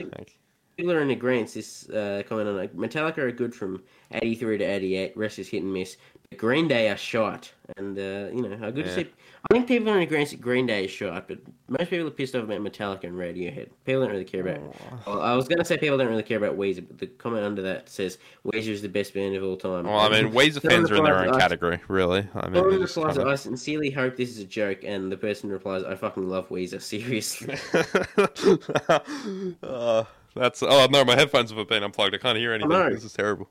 people 0.77 0.93
are 0.93 1.01
in 1.01 1.11
agreement. 1.11 1.53
This 1.53 1.87
uh, 1.89 2.23
comment 2.27 2.49
on 2.49 2.55
like 2.57 2.73
Metallica 2.73 3.19
are 3.19 3.31
good 3.31 3.53
from 3.53 3.83
eighty 4.13 4.33
three 4.33 4.57
to 4.57 4.63
eighty 4.63 4.95
eight. 4.95 5.15
Rest 5.15 5.37
is 5.37 5.47
hit 5.47 5.61
and 5.61 5.71
miss. 5.71 5.97
Green 6.37 6.67
Day 6.67 6.89
are 6.89 6.97
shot, 6.97 7.51
and 7.77 7.97
uh, 7.97 8.29
you 8.33 8.41
know, 8.41 8.53
I 8.61 8.71
good 8.71 8.85
to 8.85 8.89
Yeah. 8.89 8.95
see. 8.95 9.07
I 9.51 9.53
think 9.53 9.67
people 9.67 9.93
in 9.93 9.99
agreement 9.99 10.31
that 10.31 10.41
Green 10.41 10.65
Day 10.65 10.85
is 10.85 10.91
shot, 10.91 11.27
but 11.27 11.37
most 11.67 11.91
people 11.91 12.07
are 12.07 12.11
pissed 12.11 12.35
off 12.35 12.45
about 12.45 12.61
Metallica 12.61 13.03
and 13.03 13.13
Radiohead. 13.13 13.69
People 13.85 14.01
don't 14.01 14.09
really 14.09 14.23
care 14.25 14.41
about. 14.41 14.59
Well, 15.05 15.21
I 15.21 15.35
was 15.35 15.47
going 15.47 15.59
to 15.59 15.65
say 15.65 15.77
people 15.77 15.99
don't 15.99 16.07
really 16.07 16.23
care 16.23 16.39
about 16.39 16.57
Weezer, 16.57 16.83
but 16.87 16.97
the 16.97 17.05
comment 17.05 17.43
under 17.45 17.61
that 17.61 17.87
says 17.87 18.17
Weezer 18.43 18.69
is 18.69 18.81
the 18.81 18.89
best 18.89 19.13
band 19.13 19.35
of 19.35 19.43
all 19.43 19.55
time. 19.55 19.83
Well, 19.85 19.99
I 19.99 20.09
mean, 20.09 20.31
Weezer 20.33 20.63
fans 20.67 20.89
are 20.89 20.95
in 20.95 21.03
their 21.03 21.19
own 21.19 21.35
"I- 21.35 21.39
category, 21.39 21.79
really. 21.87 22.27
I 22.33 22.47
mean, 22.49 22.87
Someone 22.87 23.11
replies, 23.15 23.19
I 23.19 23.35
sincerely 23.35 23.91
hope 23.91 24.15
this 24.17 24.29
is 24.31 24.39
a 24.39 24.45
joke, 24.45 24.79
and 24.83 25.11
the 25.11 25.17
person 25.17 25.51
replies, 25.51 25.83
I 25.83 25.93
fucking 25.93 26.27
love 26.27 26.49
Weezer, 26.49 26.81
seriously. 26.81 27.55
uh, 29.63 30.03
that's 30.35 30.63
oh 30.63 30.87
no, 30.91 31.05
my 31.05 31.15
headphones 31.15 31.51
have 31.51 31.67
been 31.67 31.83
unplugged. 31.83 32.15
I 32.15 32.17
can't 32.17 32.37
hear 32.37 32.53
anything. 32.53 32.71
This 32.89 33.03
is 33.03 33.13
terrible. 33.13 33.49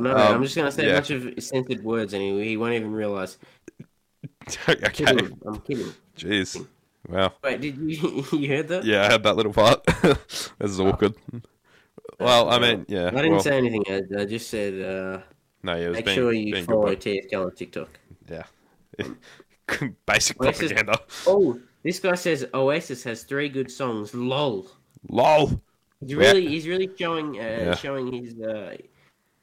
Know, 0.00 0.10
Um, 0.16 0.34
I'm 0.36 0.42
just 0.42 0.54
going 0.56 0.66
to 0.66 0.72
say 0.72 0.86
yeah. 0.86 0.92
a 0.92 0.94
bunch 0.96 1.10
of 1.10 1.42
censored 1.42 1.82
words, 1.84 2.12
and 2.12 2.22
he, 2.22 2.44
he 2.50 2.56
won't 2.56 2.74
even 2.74 2.92
realize. 2.92 3.38
okay, 4.68 4.90
Kidding. 4.92 5.38
I'm 5.46 5.60
kidding. 5.60 5.92
jeez. 6.16 6.66
Wow. 7.08 7.32
Wait, 7.44 7.60
did 7.60 7.76
you 7.78 8.24
you 8.32 8.48
heard 8.48 8.68
that? 8.68 8.84
Yeah, 8.84 9.02
I 9.06 9.12
had 9.12 9.22
that 9.22 9.36
little 9.36 9.52
part. 9.52 9.84
this 10.02 10.50
is 10.60 10.80
awkward. 10.80 11.14
Well, 12.18 12.50
I 12.50 12.58
mean, 12.58 12.84
yeah. 12.88 13.08
I 13.08 13.10
didn't 13.10 13.32
well, 13.32 13.40
say 13.40 13.56
anything. 13.58 13.84
I, 13.88 14.22
I 14.22 14.24
just 14.24 14.48
said 14.50 14.74
uh, 14.74 15.20
no, 15.62 15.76
yeah, 15.76 15.90
make 15.90 16.04
being, 16.04 16.16
sure 16.16 16.32
you 16.32 16.64
follow 16.64 16.94
TFK 16.94 17.34
on 17.34 17.52
TikTok. 17.54 17.90
yeah. 18.28 18.44
Basic 20.06 20.38
this 20.38 20.58
propaganda. 20.58 20.98
Oh, 21.26 21.58
this 21.82 21.98
guy 22.00 22.14
says 22.14 22.46
Oasis 22.54 23.02
has 23.04 23.24
three 23.24 23.48
good 23.48 23.70
songs. 23.70 24.14
Lol. 24.14 24.66
Lol. 25.10 25.60
He's 26.00 26.10
Yeah. 26.12 26.16
really 26.18 26.46
he's 26.48 26.66
really 26.68 26.90
showing 26.98 27.38
uh, 27.38 27.42
Yeah. 27.42 27.74
showing 27.74 28.12
his 28.12 28.38
uh, 28.40 28.76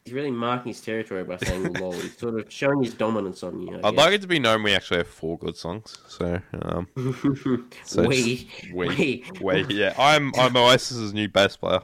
he's 0.05 0.13
really 0.13 0.31
marking 0.31 0.69
his 0.71 0.81
territory 0.81 1.23
by 1.23 1.37
saying 1.37 1.73
lol. 1.73 1.93
He's 1.93 2.17
sort 2.17 2.39
of 2.39 2.51
showing 2.51 2.83
his 2.83 2.93
dominance 2.93 3.43
on 3.43 3.59
you. 3.61 3.79
I 3.83 3.87
I'd 3.87 3.95
like 3.95 4.13
it 4.13 4.21
to 4.21 4.27
be 4.27 4.39
known 4.39 4.63
we 4.63 4.73
actually 4.73 4.97
have 4.97 5.07
four 5.07 5.37
good 5.37 5.55
songs. 5.57 5.97
So, 6.07 6.39
um, 6.61 6.87
so 7.83 8.03
we, 8.07 8.49
we, 8.73 8.87
we, 8.87 9.23
wait, 9.41 9.71
yeah, 9.71 9.93
I'm 9.97 10.31
I'm 10.35 10.53
Oasis's 10.53 11.13
new 11.13 11.27
bass 11.29 11.55
player. 11.57 11.81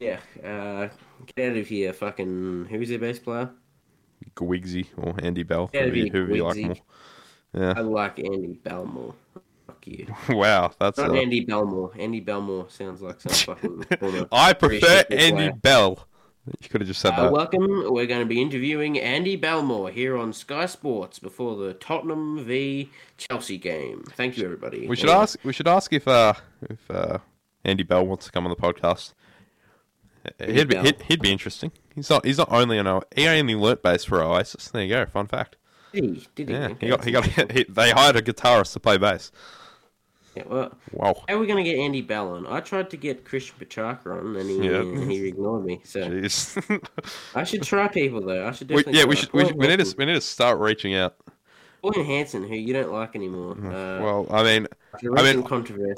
yeah. 0.00 0.18
Uh, 0.42 0.88
get 1.34 1.50
out 1.52 1.56
of 1.56 1.66
here, 1.66 1.92
fucking. 1.92 2.66
Who's 2.70 2.88
their 2.88 2.98
bass 2.98 3.18
player? 3.18 3.50
Guigsy 4.34 4.86
or 4.96 5.14
Andy 5.22 5.42
Bell, 5.42 5.68
Who 5.72 5.78
it'd 5.78 5.96
you- 5.96 6.04
be 6.04 6.10
whoever 6.10 6.34
you 6.36 6.44
like 6.44 6.56
more. 6.56 6.74
Yeah. 7.54 7.74
I 7.76 7.80
like 7.80 8.18
Andy 8.18 8.58
Belmore. 8.62 9.14
Fuck 9.66 9.86
you. 9.86 10.06
Wow, 10.28 10.72
that's 10.78 10.98
Not 10.98 11.14
a, 11.14 11.18
Andy 11.20 11.44
Bellmore. 11.46 11.98
Andy 11.98 12.20
Bellmore 12.20 12.70
sounds 12.70 13.00
like 13.02 13.20
some 13.20 13.32
fucking. 13.56 14.26
I 14.32 14.52
prefer 14.52 15.04
Andy 15.10 15.32
player. 15.32 15.52
Bell. 15.52 16.06
You 16.60 16.68
could 16.68 16.80
have 16.80 16.88
just 16.88 17.00
said 17.00 17.14
Uh, 17.14 17.24
that. 17.24 17.32
welcome. 17.32 17.66
We're 17.92 18.06
going 18.06 18.20
to 18.20 18.26
be 18.26 18.40
interviewing 18.40 18.98
Andy 19.00 19.34
Belmore 19.36 19.90
here 19.90 20.16
on 20.16 20.32
Sky 20.32 20.66
Sports 20.66 21.18
before 21.18 21.56
the 21.56 21.74
Tottenham 21.74 22.44
v 22.44 22.90
Chelsea 23.18 23.58
game. 23.58 24.04
Thank 24.12 24.36
you, 24.38 24.44
everybody. 24.44 24.86
we 24.86 24.94
should 24.96 25.08
Anyway, 25.08 25.22
ask. 25.22 25.38
We 25.44 25.52
should 25.52 25.66
ask 25.68 25.92
if 25.92 26.06
uh 26.06 26.34
if 26.70 26.90
uh 26.90 27.18
Andy 27.64 27.82
Bell 27.82 28.06
wants 28.06 28.26
to 28.26 28.32
come 28.32 28.46
on 28.46 28.50
the 28.50 28.56
podcast. 28.56 29.12
He'd 30.44 30.68
be 30.68 30.76
he'd, 30.78 31.02
he'd 31.02 31.20
be 31.22 31.30
interesting. 31.32 31.72
He's 31.94 32.10
not 32.10 32.24
he's 32.24 32.38
not 32.38 32.50
only 32.52 32.78
an 32.78 32.86
O- 32.86 33.02
he 33.14 33.26
only 33.28 33.54
learnt 33.54 33.82
bass 33.82 34.04
for 34.04 34.22
Oasis. 34.22 34.68
There 34.68 34.82
you 34.82 34.88
go. 34.88 35.06
Fun 35.06 35.26
fact. 35.26 35.56
Did 35.92 36.04
he? 36.04 36.26
Did 36.34 36.48
he? 36.48 36.54
Yeah, 36.54 36.66
Okay, 36.68 36.86
he 36.86 36.88
got 36.90 37.04
he 37.04 37.10
got 37.12 37.52
he, 37.56 37.64
they 37.68 37.90
hired 37.90 38.16
a 38.16 38.22
guitarist 38.22 38.72
to 38.74 38.80
play 38.80 38.98
bass. 38.98 39.30
Yeah, 40.36 40.42
well, 40.46 40.72
Wow. 40.92 41.24
how 41.28 41.34
are 41.34 41.38
we 41.38 41.46
going 41.46 41.64
to 41.64 41.70
get 41.70 41.78
Andy 41.78 42.02
Bell 42.02 42.34
on? 42.34 42.46
I 42.46 42.60
tried 42.60 42.90
to 42.90 42.96
get 42.96 43.24
Christian 43.24 43.56
Petracca 43.58 44.06
on, 44.06 44.36
and 44.36 44.50
he 44.50 44.68
and 44.68 45.10
he 45.10 45.28
ignored 45.28 45.64
me. 45.64 45.80
So. 45.84 46.02
I 47.34 47.44
should 47.44 47.62
try 47.62 47.88
people 47.88 48.20
though. 48.20 48.46
I 48.46 48.52
should 48.52 48.68
we, 48.68 48.76
definitely. 48.76 49.00
yeah, 49.00 49.06
we 49.06 49.16
should 49.16 49.32
we, 49.32 49.46
should, 49.46 49.56
we 49.56 49.66
need 49.66 49.80
to 49.80 49.94
we 49.96 50.04
need 50.04 50.14
to 50.14 50.20
start 50.20 50.58
reaching 50.58 50.94
out. 50.94 51.16
Pauline 51.82 52.04
Hanson, 52.04 52.42
who 52.46 52.54
you 52.54 52.72
don't 52.72 52.92
like 52.92 53.14
anymore. 53.14 53.52
Uh, 53.52 54.02
Well, 54.02 54.26
I 54.30 54.42
mean, 54.42 54.66
I 54.94 55.22
mean. 55.22 55.42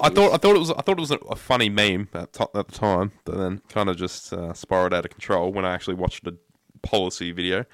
I 0.01 0.09
thought 0.09 0.33
I 0.33 0.37
thought 0.37 0.55
it 0.55 0.59
was 0.59 0.71
I 0.71 0.81
thought 0.81 0.97
it 0.97 0.99
was 0.99 1.11
a, 1.11 1.17
a 1.29 1.35
funny 1.35 1.69
meme 1.69 2.09
at, 2.13 2.33
to, 2.33 2.43
at 2.55 2.67
the 2.67 2.73
time, 2.73 3.11
but 3.25 3.37
then 3.37 3.61
kind 3.69 3.89
of 3.89 3.97
just 3.97 4.31
uh, 4.31 4.53
spiraled 4.53 4.93
out 4.93 5.05
of 5.05 5.11
control 5.11 5.51
when 5.51 5.65
I 5.65 5.73
actually 5.73 5.95
watched 5.95 6.27
a 6.27 6.35
policy 6.81 7.31
video. 7.31 7.65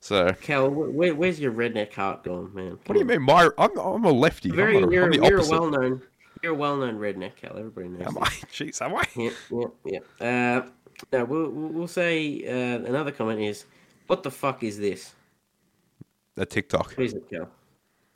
So, 0.00 0.32
Cal, 0.40 0.70
where, 0.70 1.14
where's 1.14 1.38
your 1.38 1.52
redneck 1.52 1.92
heart 1.92 2.24
gone, 2.24 2.50
man? 2.54 2.78
what 2.86 2.94
do 2.94 2.98
you 2.98 3.04
mean? 3.04 3.22
My 3.22 3.50
I'm, 3.58 3.78
I'm 3.78 4.04
a 4.04 4.10
lefty. 4.10 4.50
Very, 4.50 4.78
I'm, 4.78 4.84
a, 4.84 4.92
you're, 4.92 5.04
I'm 5.04 5.10
the 5.10 5.28
you're 5.28 5.40
a 5.40 5.48
well-known, 5.48 6.02
you're 6.42 6.52
a 6.52 6.56
well-known 6.56 6.98
redneck, 6.98 7.36
Cal. 7.36 7.58
Everybody 7.58 7.88
knows. 7.88 8.06
Am 8.06 8.14
that. 8.14 8.22
I? 8.22 8.26
Jeez, 8.50 8.80
am 8.80 8.96
I? 8.96 9.04
Yeah, 9.14 9.30
yeah, 9.84 9.98
yeah. 10.20 10.26
Uh, 10.26 10.66
no, 11.12 11.24
we'll 11.26 11.50
we'll 11.50 11.68
we'll 11.68 11.88
say 11.88 12.42
uh, 12.46 12.82
another 12.84 13.12
comment 13.12 13.40
is, 13.40 13.66
what 14.06 14.22
the 14.22 14.30
fuck 14.30 14.62
is 14.62 14.78
this? 14.78 15.14
A 16.38 16.46
TikTok. 16.46 16.92
What 16.92 17.04
is 17.04 17.12
it, 17.12 17.30
Cal? 17.30 17.50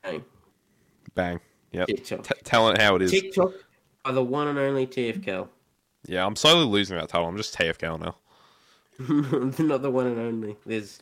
Bang. 0.02 0.24
Bang. 1.14 1.40
Yep. 1.72 1.86
TikTok. 1.88 2.22
T- 2.22 2.34
tell 2.44 2.70
it 2.70 2.80
how 2.80 2.96
it 2.96 3.02
is. 3.02 3.10
TikTok 3.10 3.52
are 4.06 4.12
the 4.12 4.24
one 4.24 4.48
and 4.48 4.58
only 4.58 4.86
TFCal. 4.86 5.48
yeah, 6.06 6.24
I'm 6.24 6.36
slowly 6.36 6.64
losing 6.64 6.96
that 6.96 7.10
title. 7.10 7.28
I'm 7.28 7.36
just 7.36 7.54
TFK 7.56 8.00
now. 8.00 8.16
Not 9.64 9.82
the 9.82 9.90
one 9.90 10.06
and 10.06 10.18
only. 10.18 10.56
There's 10.64 11.00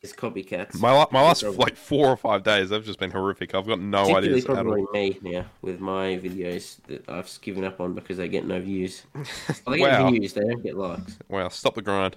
there's 0.00 0.12
copycats. 0.12 0.80
My 0.80 1.06
my 1.10 1.22
last 1.22 1.42
like 1.42 1.76
four 1.76 2.08
or 2.08 2.16
five 2.16 2.42
days, 2.42 2.68
they've 2.70 2.84
just 2.84 2.98
been 2.98 3.10
horrific. 3.10 3.54
I've 3.54 3.66
got 3.66 3.80
no 3.80 4.16
ideas 4.16 4.44
at 4.44 4.50
probably 4.54 4.82
all. 4.82 4.88
me 4.92 5.18
now 5.22 5.46
with 5.62 5.80
my 5.80 6.18
videos 6.18 6.76
that 6.86 7.08
I've 7.08 7.30
given 7.42 7.64
up 7.64 7.80
on 7.80 7.94
because 7.94 8.16
they 8.18 8.28
get 8.28 8.46
no 8.46 8.60
views. 8.60 9.02
Well, 9.66 9.76
they 9.76 9.78
get 9.78 10.00
Wow. 10.00 10.10
views, 10.10 10.32
they 10.32 10.40
don't 10.42 10.62
get 10.62 10.76
likes. 10.76 11.18
Wow, 11.28 11.48
stop 11.48 11.74
the 11.74 11.82
grind. 11.82 12.16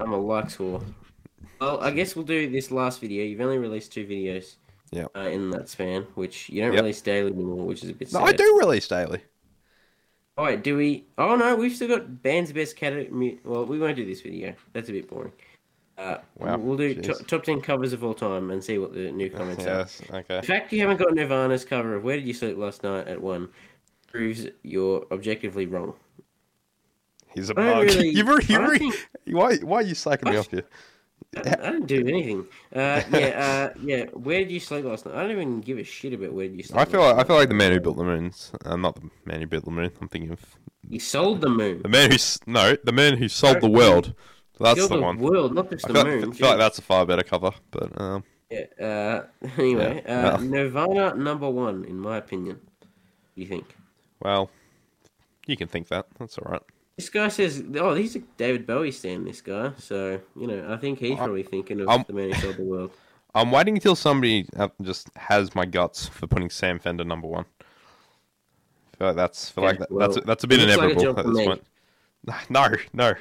I'm 0.00 0.12
a 0.12 0.18
likes 0.18 0.56
whore. 0.56 0.82
Well, 1.60 1.80
I 1.80 1.90
guess 1.92 2.16
we'll 2.16 2.24
do 2.24 2.50
this 2.50 2.70
last 2.70 3.00
video. 3.00 3.24
You've 3.24 3.40
only 3.40 3.58
released 3.58 3.92
two 3.92 4.06
videos. 4.06 4.56
Yep. 4.90 5.10
Uh, 5.16 5.20
in 5.20 5.50
that 5.50 5.68
span, 5.68 6.02
which 6.14 6.48
you 6.48 6.60
don't 6.62 6.72
Yep. 6.72 6.82
release 6.82 7.00
daily 7.00 7.32
anymore, 7.32 7.66
which 7.66 7.82
is 7.82 7.90
a 7.90 7.94
bit 7.94 8.12
No, 8.12 8.20
sad. 8.20 8.28
I 8.28 8.32
do 8.32 8.58
release 8.58 8.86
daily. 8.88 9.22
All 10.36 10.44
right, 10.44 10.60
do 10.62 10.76
we? 10.76 11.04
Oh 11.16 11.36
no, 11.36 11.54
we've 11.54 11.74
still 11.74 11.88
got 11.88 12.22
band's 12.22 12.52
best 12.52 12.76
category. 12.76 13.38
Well, 13.44 13.66
we 13.66 13.78
won't 13.78 13.96
do 13.96 14.04
this 14.04 14.20
video. 14.20 14.54
That's 14.72 14.88
a 14.88 14.92
bit 14.92 15.08
boring. 15.08 15.32
Uh, 15.96 16.16
Wow, 16.38 16.56
We'll 16.58 16.76
do 16.76 16.94
to- 16.94 17.14
top 17.24 17.44
ten 17.44 17.60
covers 17.60 17.92
of 17.92 18.02
all 18.02 18.14
time 18.14 18.50
and 18.50 18.62
see 18.62 18.78
what 18.78 18.92
the 18.94 19.12
new 19.12 19.30
comments 19.30 19.64
are. 19.64 19.78
Yes. 19.78 20.02
Okay. 20.10 20.40
The 20.40 20.46
fact 20.46 20.72
you 20.72 20.80
haven't 20.80 20.96
got 20.96 21.14
Nirvana's 21.14 21.64
cover 21.64 21.94
of 21.94 22.02
"Where 22.04 22.16
Did 22.16 22.26
You 22.26 22.34
Sleep 22.34 22.56
Last 22.58 22.82
Night" 22.82 23.06
at 23.06 23.20
one 23.20 23.48
proves 24.10 24.46
you're 24.62 25.06
objectively 25.12 25.66
wrong. 25.66 25.94
He's 27.34 27.50
a 27.50 27.54
bug. 27.54 27.84
really- 27.84 28.08
You've 28.16 28.28
already, 28.28 28.46
you've 28.52 28.62
already, 28.62 28.90
think- 28.90 29.08
why, 29.36 29.56
why 29.58 29.78
are 29.78 29.82
you 29.82 29.94
slacking 29.94 30.30
me 30.30 30.36
off 30.36 30.50
here? 30.50 30.64
I, 31.36 31.40
I 31.40 31.70
didn't 31.72 31.86
do 31.86 32.06
anything. 32.06 32.46
Uh, 32.72 33.02
yeah, 33.12 33.72
uh, 33.74 33.78
yeah. 33.82 34.04
Where 34.12 34.38
did 34.40 34.52
you 34.52 34.60
sleep 34.60 34.84
last 34.84 35.04
night? 35.06 35.16
I 35.16 35.22
don't 35.22 35.32
even 35.32 35.60
give 35.60 35.78
a 35.78 35.84
shit 35.84 36.12
about 36.12 36.32
where 36.32 36.46
did 36.46 36.56
you 36.56 36.62
sleep. 36.62 36.78
I 36.78 36.84
feel 36.84 37.00
last 37.00 37.16
like 37.16 37.24
I 37.24 37.26
feel 37.28 37.36
like 37.36 37.48
the 37.48 37.54
man 37.56 37.72
who 37.72 37.80
built 37.80 37.96
the 37.96 38.04
moons. 38.04 38.52
Uh, 38.64 38.76
not 38.76 38.94
the 38.94 39.10
man 39.24 39.40
who 39.40 39.46
built 39.48 39.64
the 39.64 39.70
moon. 39.72 39.90
I'm 40.00 40.08
thinking 40.08 40.30
of 40.30 40.40
he 40.88 40.98
sold 41.00 41.40
the 41.40 41.48
moon. 41.48 41.82
the 41.82 41.88
man 41.88 42.10
who 42.12 42.16
no, 42.46 42.76
the 42.84 42.92
man 42.92 43.16
who 43.16 43.28
sold 43.28 43.60
the 43.60 43.68
world. 43.70 44.14
That's 44.60 44.78
Sold 44.78 44.92
the 44.92 45.00
one. 45.00 45.18
world, 45.18 45.54
not 45.54 45.70
just 45.70 45.84
I 45.84 45.88
the 45.88 45.94
feel, 45.94 46.04
moon. 46.04 46.30
I 46.30 46.32
feel 46.34 46.48
like 46.48 46.58
that's 46.58 46.78
a 46.78 46.82
far 46.82 47.04
better 47.06 47.22
cover, 47.24 47.50
but 47.70 48.00
um, 48.00 48.24
Yeah. 48.50 48.64
Uh, 48.80 49.24
anyway, 49.58 50.02
Yeah, 50.06 50.28
uh, 50.34 50.38
yeah. 50.40 50.46
Nirvana 50.48 51.14
number 51.14 51.50
one 51.50 51.84
in 51.84 51.98
my 51.98 52.18
opinion. 52.18 52.60
You 53.34 53.46
think? 53.46 53.74
well, 54.20 54.48
you 55.46 55.56
can 55.56 55.66
think 55.68 55.88
that. 55.88 56.06
That's 56.18 56.38
all 56.38 56.50
right. 56.52 56.62
This 56.96 57.08
guy 57.10 57.26
says, 57.28 57.62
"Oh, 57.76 57.94
he's 57.94 58.14
a 58.14 58.20
David 58.36 58.66
Bowie 58.66 58.92
stan." 58.92 59.24
This 59.24 59.40
guy, 59.40 59.72
so 59.78 60.20
you 60.36 60.46
know, 60.46 60.72
I 60.72 60.76
think 60.76 61.00
he's 61.00 61.16
probably 61.16 61.42
thinking 61.42 61.80
of 61.80 61.88
I'm- 61.88 62.04
the 62.06 62.12
man 62.12 62.30
who 62.30 62.40
sold 62.40 62.56
the 62.56 62.62
world. 62.62 62.90
I'm 63.36 63.50
waiting 63.50 63.74
until 63.74 63.96
somebody 63.96 64.46
uh, 64.56 64.68
just 64.80 65.10
has 65.16 65.56
my 65.56 65.64
guts 65.66 66.06
for 66.06 66.28
putting 66.28 66.48
Sam 66.50 66.78
Fender 66.78 67.02
number 67.02 67.26
one. 67.26 67.44
I 68.94 68.96
feel 68.96 69.06
like 69.08 69.16
that's 69.16 69.50
feel 69.50 69.64
Yeah, 69.64 69.70
like 69.70 69.78
that, 69.80 69.90
well, 69.90 70.08
that's 70.08 70.24
that's 70.24 70.44
a 70.44 70.46
bit 70.46 70.60
looks 70.60 70.76
like 70.76 70.78
a 70.78 70.92
inevitable 70.92 71.18
at 71.18 71.26
this 71.26 71.44
point. 71.46 71.62
No, 72.48 72.68
no. 72.92 73.14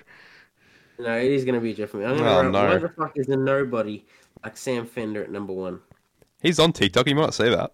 No, 1.00 1.18
it 1.18 1.32
is 1.32 1.44
going 1.46 1.56
to 1.56 1.62
be 1.62 1.82
a 1.82 1.88
for. 1.88 1.98
I'm 2.06 2.18
going 2.18 2.24
to 2.24 2.30
Oh, 2.30 2.50
no. 2.50 2.66
why 2.66 2.78
the 2.78 2.90
fuck 2.90 3.12
is 3.18 3.28
there 3.28 3.38
nobody 3.38 4.06
like 4.44 4.56
Sam 4.58 4.86
Fender 4.86 5.24
at 5.24 5.32
number 5.32 5.54
one? 5.54 5.80
He's 6.42 6.60
on 6.60 6.72
TikTok. 6.74 7.08
He 7.08 7.14
might 7.14 7.34
see 7.34 7.50
that. 7.50 7.72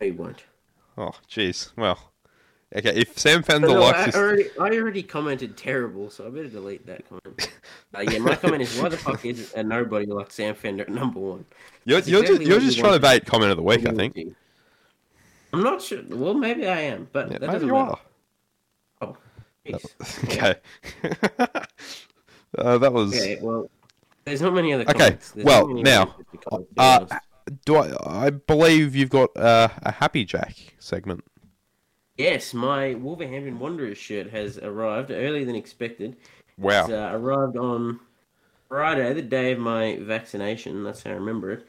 No, 0.00 0.06
he 0.06 0.10
won't. 0.12 0.44
Oh, 0.96 1.12
jeez. 1.28 1.72
Well, 1.76 1.98
okay. 2.76 2.94
If 2.94 3.18
Sam 3.18 3.42
Fender 3.42 3.68
no, 3.68 3.80
likes 3.80 3.98
I, 3.98 4.04
this, 4.06 4.16
already, 4.16 4.44
I 4.60 4.68
already 4.76 5.02
commented 5.02 5.56
terrible, 5.56 6.10
so 6.10 6.26
I 6.26 6.30
better 6.30 6.48
delete 6.48 6.86
that 6.86 7.08
comment. 7.08 7.50
uh, 7.94 8.00
yeah, 8.00 8.18
my 8.18 8.36
comment 8.36 8.62
is 8.62 8.78
why 8.78 8.88
the 8.90 8.96
fuck 8.96 9.24
is 9.24 9.52
a 9.54 9.62
nobody 9.62 10.06
like 10.06 10.30
Sam 10.30 10.54
Fender 10.54 10.84
at 10.84 10.90
number 10.90 11.18
one? 11.18 11.44
you're, 11.84 12.00
you're 12.00 12.22
just 12.24 12.42
you're 12.42 12.60
just 12.60 12.78
trying 12.78 12.92
to 12.94 13.00
bait 13.00 13.26
comment 13.26 13.50
of 13.50 13.56
the 13.56 13.62
week. 13.62 13.86
I 13.86 13.92
think. 13.92 14.36
I'm 15.52 15.62
not 15.62 15.80
sure. 15.82 16.02
Well, 16.08 16.34
maybe 16.34 16.66
I 16.66 16.80
am, 16.80 17.08
but 17.12 17.30
Yeah, 17.32 17.38
that 17.38 17.46
doesn't 17.50 17.66
you 17.68 17.74
matter. 17.74 17.90
are. 17.92 18.00
Peace. 19.64 19.94
Okay. 20.24 20.54
uh, 22.58 22.78
that 22.78 22.92
was. 22.92 23.14
Okay, 23.14 23.38
well, 23.40 23.70
there's 24.24 24.42
not 24.42 24.54
many 24.54 24.72
other 24.72 24.84
Okay, 24.84 24.92
comments. 24.92 25.34
Well, 25.36 25.68
many 25.68 25.82
now, 25.82 26.02
other 26.02 26.66
comments, 26.76 27.12
Uh, 27.12 27.18
do 27.64 27.76
I? 27.76 28.26
I 28.26 28.30
believe 28.30 28.94
you've 28.94 29.10
got 29.10 29.36
uh, 29.36 29.68
a 29.82 29.92
Happy 29.92 30.24
Jack 30.24 30.54
segment. 30.78 31.24
Yes, 32.16 32.54
my 32.54 32.94
Wolverhampton 32.94 33.58
Wanderers 33.58 33.98
shirt 33.98 34.30
has 34.30 34.58
arrived 34.58 35.10
earlier 35.10 35.44
than 35.44 35.56
expected. 35.56 36.16
Wow. 36.56 36.82
It's 36.82 36.90
uh, 36.90 37.10
arrived 37.12 37.56
on 37.56 37.98
Friday, 38.68 39.12
the 39.14 39.22
day 39.22 39.52
of 39.52 39.58
my 39.58 39.98
vaccination. 40.00 40.84
That's 40.84 41.02
how 41.02 41.10
I 41.10 41.14
remember 41.14 41.50
it. 41.50 41.66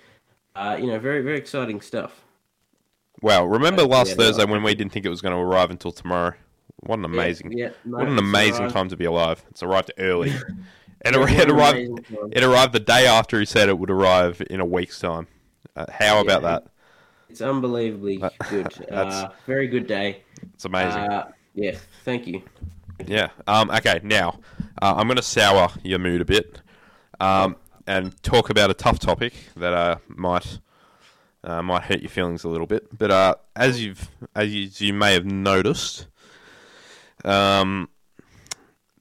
Uh, 0.56 0.78
you 0.80 0.88
know, 0.88 1.00
very 1.00 1.22
very 1.22 1.38
exciting 1.38 1.82
stuff. 1.82 2.22
Wow. 3.22 3.46
Remember 3.46 3.84
last 3.84 4.10
yeah, 4.10 4.16
Thursday 4.16 4.46
when 4.46 4.62
we 4.64 4.76
didn't 4.76 4.92
think 4.92 5.06
it 5.06 5.10
was 5.10 5.22
going 5.22 5.34
to 5.34 5.42
arrive 5.42 5.72
until 5.72 5.92
tomorrow? 5.92 6.34
What 6.86 7.00
an 7.00 7.06
amazing, 7.06 7.52
Yeah, 7.52 7.70
no, 7.84 7.98
what 7.98 8.08
an 8.08 8.18
amazing 8.20 8.70
time 8.70 8.90
to 8.90 8.98
be 8.98 9.06
alive. 9.06 9.44
It's 9.50 9.64
arrived 9.64 9.92
early. 9.98 10.32
And 11.02 11.16
Yeah, 11.16 11.42
it, 11.44 11.52
arrived. 11.52 12.02
It 12.32 12.44
arrived 12.44 12.74
the 12.74 12.80
day 12.80 13.06
after 13.06 13.40
he 13.40 13.46
said 13.46 13.70
it 13.70 13.78
would 13.78 13.92
arrive 13.92 14.42
in 14.50 14.60
a 14.60 14.66
week's 14.66 14.98
time. 15.00 15.28
Uh, 15.76 15.86
how 15.92 16.20
about 16.20 16.42
that? 16.42 16.64
It's 17.30 17.42
unbelievably 17.42 18.24
Uh, 18.24 18.30
good. 18.50 18.72
that's- 18.90 19.14
Uh, 19.26 19.30
very 19.46 19.68
good 19.68 19.86
day. 19.86 20.24
It's 20.56 20.66
amazing. 20.66 21.02
Uh, 21.02 21.28
yeah, 21.54 21.78
thank 22.06 22.26
you. 22.26 22.42
Yeah. 23.06 23.30
Um. 23.46 23.70
Okay. 23.70 24.00
Now, 24.04 24.40
uh, 24.82 24.96
I'm 24.98 25.06
going 25.06 25.18
to 25.18 25.22
sour 25.22 25.70
your 25.84 26.00
mood 26.00 26.22
a 26.22 26.26
bit, 26.26 26.62
um, 27.20 27.56
and 27.86 28.20
talk 28.24 28.50
about 28.50 28.72
a 28.72 28.74
tough 28.74 28.98
topic 28.98 29.34
that 29.58 29.74
uh 29.74 29.98
might 30.08 30.60
uh, 31.44 31.62
might 31.62 31.84
hurt 31.84 32.02
your 32.02 32.10
feelings 32.10 32.44
a 32.46 32.50
little 32.50 32.66
bit. 32.68 32.98
But 32.98 33.12
uh, 33.12 33.36
as 33.56 33.84
you've 33.84 34.10
as 34.34 34.52
you, 34.56 34.64
as 34.68 34.82
you 34.82 34.94
may 34.94 35.14
have 35.14 35.26
noticed, 35.26 36.08
um, 37.26 37.90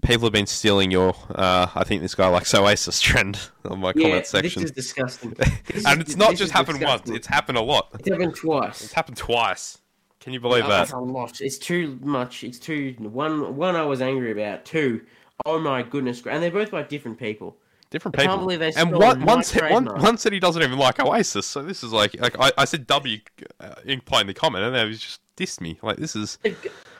people 0.02 0.26
have 0.26 0.32
been 0.32 0.46
stealing 0.46 0.90
your. 0.90 1.14
Uh, 1.30 1.66
I 1.74 1.84
think 1.84 2.02
this 2.02 2.14
guy 2.14 2.28
likes 2.28 2.54
Oasis 2.54 3.00
trend 3.00 3.38
on 3.64 3.80
my 3.80 3.92
Yeah, 3.94 4.02
comment 4.02 4.26
section, 4.26 4.62
this 4.62 4.70
is 4.70 4.74
disgusting. 4.74 5.30
This 5.66 5.84
and 5.86 6.00
is- 6.02 6.08
it's 6.08 6.16
not 6.16 6.36
just 6.36 6.52
happened 6.52 6.80
once; 6.82 7.08
it's 7.10 7.26
happened 7.26 7.58
a 7.58 7.62
lot. 7.62 7.90
It's 7.94 8.08
happened 8.08 8.34
twice. 8.36 8.82
It's 8.82 8.92
happened 8.92 9.16
twice. 9.16 9.78
Can 10.20 10.32
you 10.32 10.40
believe 10.40 10.66
that? 10.66 10.90
A 10.92 10.98
lot. 10.98 11.40
It's 11.40 11.58
too 11.58 11.98
much. 12.02 12.44
It's 12.44 12.58
too 12.58 12.94
one. 12.98 13.56
One 13.56 13.76
I 13.76 13.84
was 13.84 14.00
angry 14.00 14.32
about. 14.32 14.64
Two. 14.64 15.02
Oh 15.44 15.58
my 15.58 15.82
goodness! 15.82 16.22
And 16.26 16.42
they're 16.42 16.50
both 16.50 16.70
by 16.70 16.82
different 16.82 17.18
people. 17.18 17.56
Different 17.90 18.16
I 18.18 18.22
people. 18.22 18.36
can't 18.36 18.46
believe 18.46 18.58
they 18.58 18.72
and 18.72 18.92
one, 18.92 19.24
one, 19.24 19.44
said, 19.44 19.70
one, 19.70 19.84
one 19.86 20.18
said 20.18 20.32
he 20.32 20.40
doesn't 20.40 20.60
even 20.62 20.78
like 20.78 20.98
Oasis. 20.98 21.46
So 21.46 21.62
this 21.62 21.84
is 21.84 21.92
like, 21.92 22.18
like 22.20 22.36
I, 22.40 22.50
I 22.58 22.64
said 22.64 22.88
W 22.88 23.18
uh, 23.60 23.74
implying 23.84 24.26
the 24.26 24.34
comment, 24.34 24.64
and 24.64 24.74
then 24.74 24.88
he 24.88 24.94
just 24.94 25.20
dissed 25.36 25.60
me. 25.60 25.78
Like 25.82 25.98
this 25.98 26.16
is, 26.16 26.38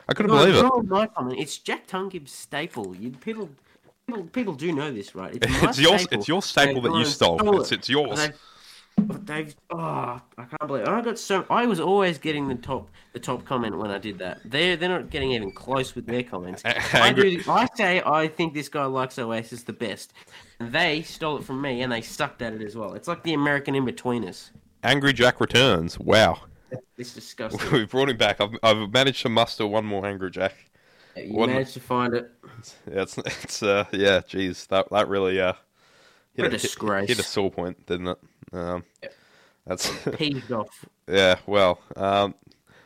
I 0.08 0.14
couldn't 0.14 0.32
No, 0.32 0.44
believe 0.44 0.64
it. 0.64 0.88
my 0.88 1.06
comment. 1.06 1.38
It's 1.40 1.58
Jack 1.58 1.86
Tungibb's 1.86 2.32
staple. 2.32 2.94
You, 2.96 3.10
people, 3.10 3.48
people, 4.06 4.24
people 4.24 4.54
do 4.54 4.72
know 4.72 4.90
this, 4.92 5.14
right? 5.14 5.34
It's, 5.34 5.46
It's 5.62 5.78
your, 5.80 5.98
staple. 5.98 6.18
it's 6.18 6.28
your 6.28 6.42
staple 6.42 6.82
that 6.82 6.94
you 6.94 7.04
stole. 7.04 7.38
stole 7.38 7.60
It's, 7.60 7.72
it. 7.72 7.78
it's 7.78 7.88
yours. 7.88 8.18
They've, 8.18 8.34
oh, 9.10 9.14
they've, 9.24 9.56
oh, 9.70 9.76
I 9.78 10.20
can't 10.44 10.66
believe. 10.66 10.86
I 10.86 11.00
got 11.00 11.18
so. 11.18 11.44
I 11.50 11.66
was 11.66 11.80
always 11.80 12.18
getting 12.18 12.46
the 12.48 12.54
top, 12.54 12.88
the 13.12 13.18
top 13.18 13.44
comment 13.44 13.76
when 13.78 13.90
I 13.90 13.98
did 13.98 14.18
that. 14.18 14.40
They're 14.44 14.76
they're 14.76 14.88
not 14.88 15.10
getting 15.10 15.32
even 15.32 15.50
close 15.50 15.94
with 15.96 16.06
their 16.06 16.22
comments. 16.22 16.62
I 16.92 17.12
do. 17.12 17.40
I 17.48 17.66
say 17.74 18.02
I 18.06 18.28
think 18.28 18.54
this 18.54 18.68
guy 18.68 18.84
likes 18.84 19.18
Oasis 19.18 19.62
the 19.64 19.72
best, 19.72 20.12
and 20.60 20.70
they 20.72 21.02
stole 21.02 21.38
it 21.38 21.44
from 21.44 21.60
me, 21.60 21.82
and 21.82 21.90
they 21.90 22.02
sucked 22.02 22.40
at 22.42 22.52
it 22.52 22.62
as 22.62 22.76
well. 22.76 22.92
It's 22.94 23.08
like 23.08 23.22
the 23.24 23.34
American 23.34 23.74
Inbetweeners. 23.74 24.50
Angry 24.84 25.12
Jack 25.12 25.40
returns. 25.40 25.98
Wow, 25.98 26.42
It's 26.98 27.14
disgusting. 27.14 27.72
we 27.72 27.84
brought 27.86 28.08
him 28.08 28.16
back. 28.16 28.40
I've, 28.40 28.56
I've 28.62 28.92
managed 28.92 29.22
to 29.22 29.28
muster 29.28 29.66
one 29.66 29.84
more 29.84 30.06
Angry 30.06 30.30
Jack. 30.30 30.54
you 31.16 31.34
What- 31.34 31.48
managed 31.48 31.74
to 31.74 31.80
find 31.80 32.14
it. 32.14 32.30
Yeah, 32.90 33.02
it's, 33.02 33.18
it's 33.18 33.62
uh, 33.62 33.84
yeah, 33.92 34.20
jeez, 34.20 34.66
that 34.68 34.88
that 34.90 35.08
really 35.08 35.40
uh, 35.40 35.54
hit 36.34 36.46
a 36.46 36.50
disgrace. 36.50 37.08
hit 37.08 37.18
a 37.18 37.22
sore 37.22 37.50
point, 37.50 37.84
didn't 37.86 38.08
it? 38.08 38.18
Um, 38.52 38.84
Yep. 39.02 39.14
that's 39.66 39.92
Peeved 40.16 40.52
off. 40.52 40.84
Yeah, 41.08 41.36
well, 41.46 41.80
um, 41.96 42.34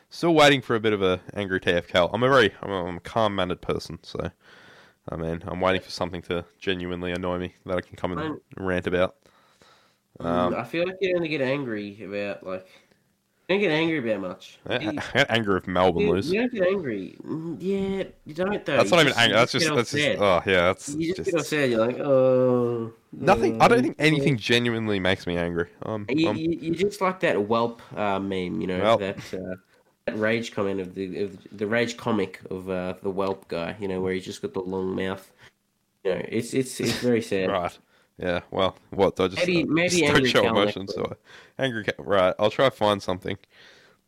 still 0.09 0.33
waiting 0.33 0.61
for 0.61 0.75
a 0.75 0.79
bit 0.79 0.93
of 0.93 1.01
a 1.01 1.21
angry 1.35 1.59
TFL. 1.59 2.09
I'm 2.13 2.23
a 2.23 2.29
very, 2.29 2.53
I'm 2.61 2.71
a, 2.71 2.85
I'm 2.85 2.97
a 2.97 3.01
calm-mannered 3.01 3.61
person, 3.61 3.99
so 4.03 4.31
I 5.09 5.15
mean, 5.15 5.43
I'm 5.47 5.61
waiting 5.61 5.81
for 5.81 5.91
something 5.91 6.21
to 6.23 6.45
genuinely 6.59 7.11
annoy 7.11 7.37
me 7.37 7.53
that 7.65 7.77
I 7.77 7.81
can 7.81 7.95
come 7.95 8.17
and 8.17 8.39
rant 8.57 8.87
about. 8.87 9.15
Um, 10.19 10.53
I 10.55 10.63
feel 10.65 10.85
like 10.85 10.97
you 11.01 11.15
only 11.15 11.29
get 11.29 11.41
angry 11.41 12.03
about 12.03 12.43
like. 12.45 12.67
Don't 13.49 13.59
get 13.59 13.71
angry 13.71 13.97
about 13.97 14.21
much. 14.21 14.59
I, 14.69 14.75
I 14.75 14.79
get 14.79 15.31
angry 15.31 15.57
if 15.57 15.67
Melbourne 15.67 16.03
You, 16.03 16.11
lose. 16.11 16.31
you 16.31 16.39
don't 16.41 16.53
get 16.53 16.67
angry. 16.67 17.15
Mm, 17.25 17.57
Yeah, 17.59 18.03
you 18.23 18.33
don't 18.35 18.63
though. 18.63 18.77
That's 18.77 18.91
You 18.91 18.97
not 18.97 19.01
even 19.01 19.07
just- 19.07 19.19
anger. 19.19 19.33
you 19.33 19.39
That's 19.39 19.51
just, 19.51 19.65
get 19.65 19.75
that's 19.75 19.91
just, 19.91 20.19
oh 20.21 20.41
yeah, 20.45 20.61
that's 20.61 20.89
You 20.89 21.07
just, 21.07 21.17
just 21.17 21.31
get 21.31 21.39
upset. 21.39 21.69
You're 21.71 21.79
like, 21.87 21.97
oh. 21.99 22.93
nothing. 23.11 23.59
I 23.59 23.67
don't 23.67 23.81
think 23.81 23.99
uh, 23.99 24.03
anything 24.03 24.37
genuinely 24.37 24.99
makes 24.99 25.25
me 25.25 25.35
angry. 25.35 25.67
Um, 25.81 26.05
You, 26.09 26.29
um, 26.29 26.37
you, 26.37 26.75
just 26.75 27.01
like 27.01 27.19
that 27.21 27.35
whelp 27.47 27.81
uh, 27.97 28.19
meme, 28.19 28.61
you 28.61 28.67
know, 28.67 28.81
Welp. 28.81 28.99
that 28.99 29.17
uh, 29.41 29.55
that 30.05 30.15
rage 30.19 30.51
comment 30.51 30.79
of 30.79 30.93
the 30.93 31.23
of 31.23 31.37
the 31.51 31.65
rage 31.65 31.97
comic 31.97 32.41
of 32.51 32.69
uh, 32.69 32.93
the 33.01 33.09
whelp 33.09 33.47
guy, 33.47 33.75
you 33.79 33.87
know, 33.87 33.99
where 33.99 34.13
he's 34.13 34.25
just 34.25 34.43
got 34.43 34.53
the 34.53 34.59
long 34.61 34.95
mouth. 34.95 35.27
You 36.03 36.11
know, 36.13 36.21
it's 36.27 36.53
it's 36.53 36.79
it's 36.79 36.99
very 36.99 37.23
sad. 37.23 37.49
right. 37.49 37.75
Yeah. 38.19 38.41
Well, 38.51 38.75
what? 38.89 39.19
I 39.19 39.27
just, 39.29 39.37
Maybe- 39.47 39.63
uh, 39.63 39.67
maybe 39.67 39.89
just 39.89 40.01
don't 40.01 40.15
angry 40.15 40.29
show 40.29 40.47
emotions. 40.47 40.93
So 40.93 41.15
I- 41.57 41.63
angry. 41.63 41.85
Right. 41.97 42.33
I'll 42.37 42.51
try 42.51 42.65
to 42.65 42.75
find 42.75 43.01
something 43.01 43.37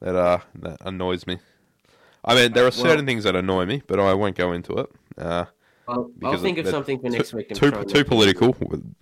that 0.01 0.15
uh 0.15 0.39
that 0.55 0.77
annoys 0.81 1.25
me. 1.25 1.39
I 2.23 2.35
mean, 2.35 2.51
there 2.53 2.63
are 2.63 2.73
Well- 2.75 2.87
certain 2.89 3.05
things 3.05 3.23
that 3.23 3.35
annoy 3.35 3.65
me, 3.65 3.81
but 3.87 3.99
I 3.99 4.13
won't 4.13 4.35
go 4.35 4.51
into 4.51 4.73
it. 4.79 4.87
Uh, 5.17 5.45
I'll, 5.87 6.09
I'll 6.23 6.37
think 6.37 6.57
of 6.57 6.65
they're 6.65 6.71
something 6.71 6.99
for 6.99 7.09
too- 7.09 7.17
next 7.17 7.33
week. 7.33 7.49
too 7.53 7.71
too 7.85 8.03
political. 8.05 8.55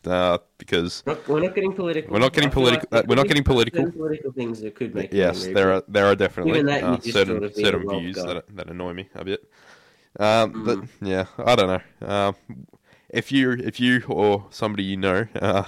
Uh, 0.06 0.38
because 0.58 1.04
We're 1.06 1.14
not, 1.14 1.28
we're 1.28 1.42
not 1.42 1.56
getting 1.56 1.74
political. 1.74 2.12
We're 2.14 2.20
not 2.20 2.34
getting 2.34 2.50
political- 2.50 2.88
uh, 2.92 3.04
we're 3.08 3.16
not 3.16 3.28
getting 3.28 3.44
political. 3.44 3.92
political 3.92 4.32
things 4.32 4.62
that 4.62 4.76
could 4.76 4.94
make 4.96 5.12
yes, 5.14 5.46
there 5.48 5.74
are 5.74 5.84
there 5.88 6.06
are 6.06 6.16
definitely 6.16 6.62
uh, 6.72 7.00
certain 7.02 7.44
of 7.44 7.54
certain 7.56 7.88
views 7.90 8.16
that 8.16 8.46
that 8.56 8.70
annoy 8.70 8.94
me 8.94 9.10
a 9.16 9.24
bit. 9.26 9.42
Um, 10.20 10.64
but 10.66 10.78
Mm. 10.80 10.88
yeah, 11.02 11.26
I 11.38 11.56
don't 11.56 11.68
know. 11.74 12.08
Um, 12.08 12.36
if 13.10 13.32
you 13.32 13.52
if 13.52 13.80
you 13.80 14.04
or 14.08 14.46
somebody 14.50 14.84
you 14.84 14.98
know 14.98 15.28
uh, 15.42 15.64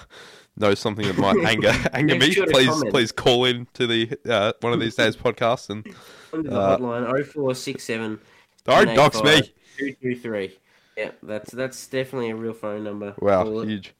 knows 0.58 0.80
something 0.80 1.06
that 1.06 1.18
might 1.18 1.38
anger 1.46 1.74
anger 1.94 2.16
me, 2.18 2.32
sure 2.32 2.48
please 2.48 2.68
comment. 2.70 2.92
please 2.92 3.12
call 3.12 3.46
in 3.46 3.68
to 3.74 3.88
the 3.88 4.18
uh, 4.30 4.54
one 4.62 4.74
of 4.74 4.80
these 4.80 4.96
days 4.96 5.16
podcast 5.16 5.70
and 5.70 5.86
Under 6.34 6.50
the 6.50 6.60
Uh, 6.60 6.78
hotline 6.78 7.26
0467 7.26 8.20
don't 8.64 8.96
dox 8.96 9.22
me. 9.24 9.42
223. 9.78 10.58
Yeah, 10.98 11.12
that's 11.24 11.52
that's 11.52 11.88
definitely 11.88 12.30
a 12.30 12.36
real 12.36 12.54
phone 12.54 12.84
number. 12.84 13.16
Wow, 13.20 13.62
huge. 13.62 13.94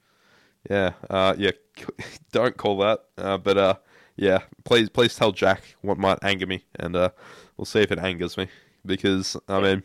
Yeah, 0.70 0.92
uh, 1.10 1.34
yeah. 1.36 1.50
Don't 2.32 2.56
call 2.56 2.78
that. 2.78 3.00
Uh, 3.18 3.38
but 3.38 3.58
uh, 3.58 3.74
yeah, 4.16 4.40
please, 4.64 4.88
please 4.88 5.16
tell 5.16 5.32
Jack 5.32 5.74
what 5.80 5.98
might 5.98 6.18
anger 6.22 6.46
me, 6.46 6.64
and 6.78 6.94
uh, 6.94 7.08
we'll 7.56 7.64
see 7.64 7.80
if 7.80 7.90
it 7.90 7.98
angers 7.98 8.36
me. 8.36 8.46
Because 8.86 9.36
I 9.48 9.60
mean, 9.60 9.82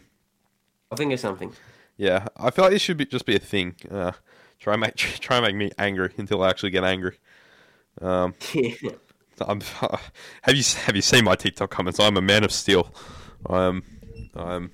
I'll 0.92 0.98
think 0.98 1.14
of 1.14 1.20
something. 1.20 1.52
Yeah, 1.98 2.28
I 2.38 2.52
feel 2.52 2.66
like 2.66 2.74
this 2.74 2.82
should 2.82 2.98
be 2.98 3.06
just 3.06 3.26
be 3.26 3.36
a 3.36 3.40
thing. 3.40 3.76
Uh, 3.90 4.12
try 4.60 4.74
and 4.74 4.82
make 4.82 4.96
try 5.20 5.38
and 5.38 5.46
make 5.46 5.56
me 5.56 5.72
angry 5.78 6.14
until 6.18 6.44
I 6.44 6.50
actually 6.50 6.72
get 6.72 6.84
angry. 6.84 7.18
Um, 8.02 8.36
Yeah. 8.54 8.92
I'm. 9.42 9.62
Have 10.42 10.56
you 10.56 10.64
have 10.86 10.96
you 10.96 11.02
seen 11.02 11.24
my 11.24 11.36
TikTok 11.36 11.70
comments? 11.70 12.00
I'm 12.00 12.18
a 12.18 12.22
man 12.22 12.44
of 12.44 12.52
steel. 12.52 12.92
I'm. 13.48 13.84
I'm 14.36 14.72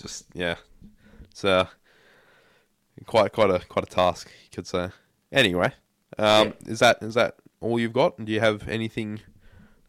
just 0.00 0.24
yeah. 0.32 0.56
It's 1.30 1.44
uh 1.44 1.66
quite 3.06 3.32
quite 3.32 3.50
a 3.50 3.58
quite 3.60 3.84
a 3.84 3.90
task 3.90 4.30
you 4.44 4.48
could 4.52 4.66
say. 4.66 4.88
Anyway, 5.32 5.72
um, 6.18 6.54
is 6.66 6.78
that 6.78 7.02
is 7.02 7.14
that 7.14 7.36
all 7.60 7.78
you've 7.78 7.92
got? 7.92 8.24
Do 8.24 8.32
you 8.32 8.40
have 8.40 8.66
anything 8.68 9.20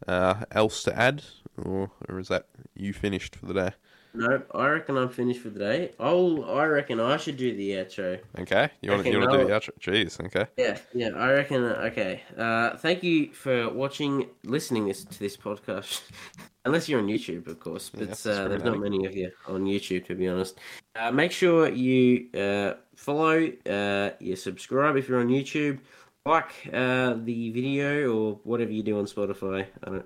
uh, 0.08 0.44
else 0.52 0.84
to 0.84 0.98
add, 0.98 1.24
or 1.58 1.92
or 2.10 2.20
is 2.20 2.28
that 2.28 2.48
you 2.76 2.94
finished 2.94 3.36
for 3.36 3.46
the 3.46 3.54
day? 3.54 3.72
No, 4.14 4.42
I 4.54 4.68
reckon 4.68 4.98
I'm 4.98 5.10
finished 5.10 5.40
for 5.40 5.50
the 5.50 5.60
day. 5.60 5.92
I'll, 6.00 6.44
I 6.46 6.66
reckon 6.66 7.00
I 7.00 7.16
should 7.16 7.38
do 7.38 7.56
the 7.56 7.72
outro. 7.72 8.20
Okay, 8.40 8.70
you 8.82 8.92
want 8.92 9.04
to 9.04 9.10
Okay, 9.10 9.12
you 9.12 9.20
want 9.20 9.32
to 9.32 9.38
do 9.40 9.46
the 9.46 9.54
outro? 9.54 9.70
Jeez, 9.80 10.20
okay. 10.26 10.48
Yeah, 10.58 10.78
yeah, 10.94 11.10
I 11.16 11.32
reckon. 11.32 11.64
Okay, 11.64 12.22
uh, 12.38 12.76
thank 12.78 13.04
you 13.04 13.32
for 13.34 13.70
watching, 13.70 14.28
listening 14.44 14.88
this 14.88 15.06
to 15.06 15.20
this 15.20 15.38
podcast. 15.38 16.02
Unless 16.66 16.90
you're 16.90 17.00
on 17.00 17.08
YouTube, 17.08 17.48
of 17.48 17.60
course, 17.60 17.90
but 17.90 18.08
that's 18.08 18.26
uh, 18.26 18.48
there's 18.48 18.64
not 18.64 18.80
many 18.80 19.06
of 19.06 19.16
you 19.16 19.32
on 19.48 19.64
YouTube, 19.64 20.06
to 20.06 20.16
be 20.16 20.28
honest. 20.28 20.60
Uh, 20.96 21.12
make 21.12 21.32
sure 21.32 21.70
you 21.70 22.28
uh, 22.38 22.74
follow, 22.96 23.50
uh, 23.68 24.10
you 24.20 24.36
subscribe 24.36 24.98
if 24.98 25.08
you're 25.08 25.22
on 25.22 25.30
YouTube, 25.30 25.80
like 26.26 26.52
uh, 26.74 27.16
the 27.24 27.50
video 27.52 28.14
or 28.14 28.40
whatever 28.44 28.72
you 28.72 28.84
do 28.84 29.00
on 29.00 29.06
Spotify. 29.06 29.66
I 29.84 29.90
don't. 29.90 30.06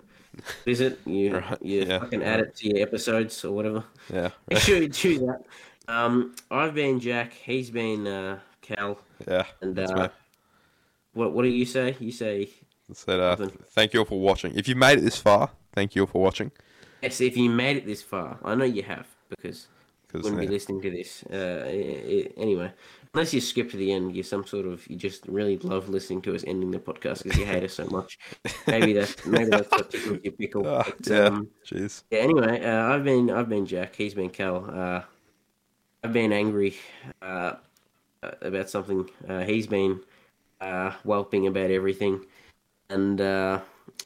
Is 0.65 0.81
it? 0.81 0.99
You 1.05 1.37
Right, 1.37 1.57
you 1.61 1.83
yeah, 1.83 1.99
fucking 1.99 2.23
add 2.23 2.39
it 2.39 2.55
to 2.57 2.69
your 2.69 2.79
episodes 2.81 3.43
or 3.45 3.51
whatever. 3.53 3.83
Yeah, 4.13 4.29
Make 4.49 4.59
sure 4.59 4.77
you 4.81 4.89
do 4.89 5.19
that. 5.19 5.41
Um, 5.87 6.35
I've 6.49 6.73
been 6.73 6.99
Jack. 6.99 7.33
He's 7.33 7.69
been 7.69 8.07
uh, 8.07 8.39
Cal. 8.61 8.97
yeah. 9.27 9.45
And 9.61 9.75
That's 9.75 9.91
uh, 9.91 10.09
what 11.13 11.31
what 11.33 11.43
do 11.43 11.49
you 11.49 11.65
say? 11.65 11.95
You 11.99 12.11
say 12.11 12.49
Said, 12.93 13.19
uh, 13.19 13.35
thank 13.71 13.93
you 13.93 13.99
all 14.01 14.05
for 14.05 14.19
watching. 14.19 14.53
If 14.55 14.67
you've 14.67 14.77
made 14.77 14.99
it 14.99 15.01
this 15.01 15.17
far, 15.17 15.49
thank 15.73 15.95
you 15.95 16.03
all 16.03 16.07
for 16.07 16.21
watching. 16.21 16.51
yes 17.01 17.19
if 17.21 17.35
you 17.37 17.49
made 17.49 17.77
it 17.77 17.85
this 17.85 18.01
far. 18.03 18.37
I 18.43 18.53
know 18.55 18.65
you 18.65 18.83
have 18.83 19.07
because 19.29 19.67
'cause, 20.11 20.23
wouldn't 20.23 20.41
yeah. 20.41 20.47
be 20.47 20.53
listening 20.53 20.81
to 20.81 20.89
this. 20.91 21.23
Uh, 21.23 21.65
anyway, 22.37 22.71
unless 23.15 23.33
you 23.33 23.39
skip 23.39 23.71
to 23.71 23.77
the 23.77 23.93
end, 23.93 24.13
you're 24.13 24.23
some 24.23 24.45
sort 24.45 24.65
of 24.65 24.85
you 24.89 24.97
just 24.97 25.25
really 25.27 25.57
love 25.59 25.87
listening 25.87 26.21
to 26.23 26.35
us 26.35 26.43
ending 26.45 26.69
the 26.71 26.79
podcast 26.79 27.23
because 27.23 27.37
you 27.39 27.45
hate 27.45 27.63
us 27.63 27.73
so 27.73 27.85
much. 27.87 28.19
Maybe 28.67 28.91
that's 28.93 29.25
maybe 29.25 29.49
that's 29.49 29.71
what 29.71 29.89
tickles 29.89 30.19
your 30.23 30.33
pickle. 30.33 30.67
Oh, 30.67 30.83
But, 30.97 31.07
yeah. 31.07 31.17
um, 31.25 31.47
Jeez. 31.65 32.03
yeah. 32.11 32.19
Anyway, 32.19 32.63
uh, 32.63 32.93
I've 32.93 33.03
been 33.03 33.29
I've 33.31 33.49
been 33.49 33.65
Jack. 33.65 33.95
He's 33.95 34.13
been 34.13 34.29
Cal. 34.29 34.69
Uh, 34.69 35.01
I've 36.03 36.13
been 36.13 36.33
angry 36.33 36.75
uh, 37.21 37.53
about 38.41 38.69
something. 38.69 39.09
Uh, 39.27 39.43
he's 39.43 39.67
been 39.67 40.01
uh, 40.61 40.91
whelping 41.03 41.47
about 41.47 41.71
everything. 41.71 42.25
And 42.89 43.19
uh, 43.21 43.61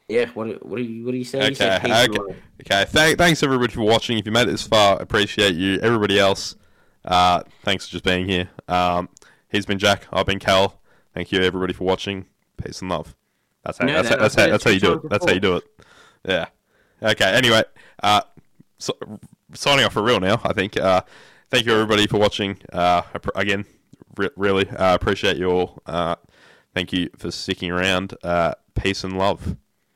yeah, 0.08 0.28
what 0.36 0.66
what 0.66 0.78
do 0.78 0.84
you 0.84 1.04
what 1.06 1.12
do 1.12 1.18
you 1.18 1.24
say? 1.26 1.40
You 1.40 1.46
Okay, 1.46 1.56
said 1.56 1.84
okay. 1.84 2.40
Okay, 2.62 2.86
thank, 2.90 3.18
thanks 3.18 3.42
everybody 3.44 3.74
for 3.74 3.82
watching. 3.82 4.18
If 4.20 4.26
you 4.26 4.32
made 4.32 4.44
it 4.48 4.52
this 4.52 4.68
far, 4.68 5.02
appreciate 5.02 5.56
you. 5.56 5.80
Everybody 5.82 6.20
else, 6.20 6.56
uh, 7.06 7.44
thanks 7.64 7.88
for 7.88 7.92
just 7.92 8.04
being 8.04 8.28
here. 8.28 8.50
Um, 8.68 9.10
he's 9.50 9.66
been 9.66 9.80
Jack. 9.80 10.08
I've 10.12 10.26
been 10.26 10.40
Cal. 10.40 10.80
Thank 11.14 11.32
you 11.32 11.42
everybody 11.42 11.74
for 11.74 11.84
watching. 11.84 12.26
Peace 12.58 12.82
and 12.82 12.90
love. 12.90 13.16
That's 13.64 13.78
how. 13.78 13.88
You 13.88 13.94
that's, 13.94 14.10
how, 14.10 14.16
that's, 14.18 14.36
how, 14.36 14.48
that's 14.48 14.64
how 14.64 14.72
you 14.72 14.80
do 14.80 14.94
it. 14.94 15.10
That's 15.10 15.26
how 15.26 15.32
you 15.34 15.40
do 15.40 15.58
it. 15.58 15.64
Yeah. 16.28 16.46
Okay. 17.02 17.26
Anyway, 17.26 17.64
uh, 18.04 18.22
so, 18.78 18.98
signing 19.54 19.86
off 19.86 19.94
for 19.94 20.04
real 20.04 20.20
now. 20.20 20.42
I 20.44 20.54
think. 20.54 20.78
Uh, 20.78 21.02
thank 21.50 21.66
you 21.66 21.74
everybody 21.74 22.08
for 22.08 22.20
watching. 22.20 22.58
Uh, 22.72 23.02
again, 23.36 23.66
re- 24.18 24.30
really 24.36 24.70
uh, 24.70 24.96
appreciate 24.96 25.38
you 25.38 25.50
all. 25.50 25.82
Uh, 25.86 26.16
thank 26.74 26.94
you 26.94 27.10
for 27.18 27.32
sticking 27.32 27.72
around. 27.72 28.16
Uh, 28.24 28.54
peace 28.76 29.04
and 29.04 29.18
love. 29.18 29.56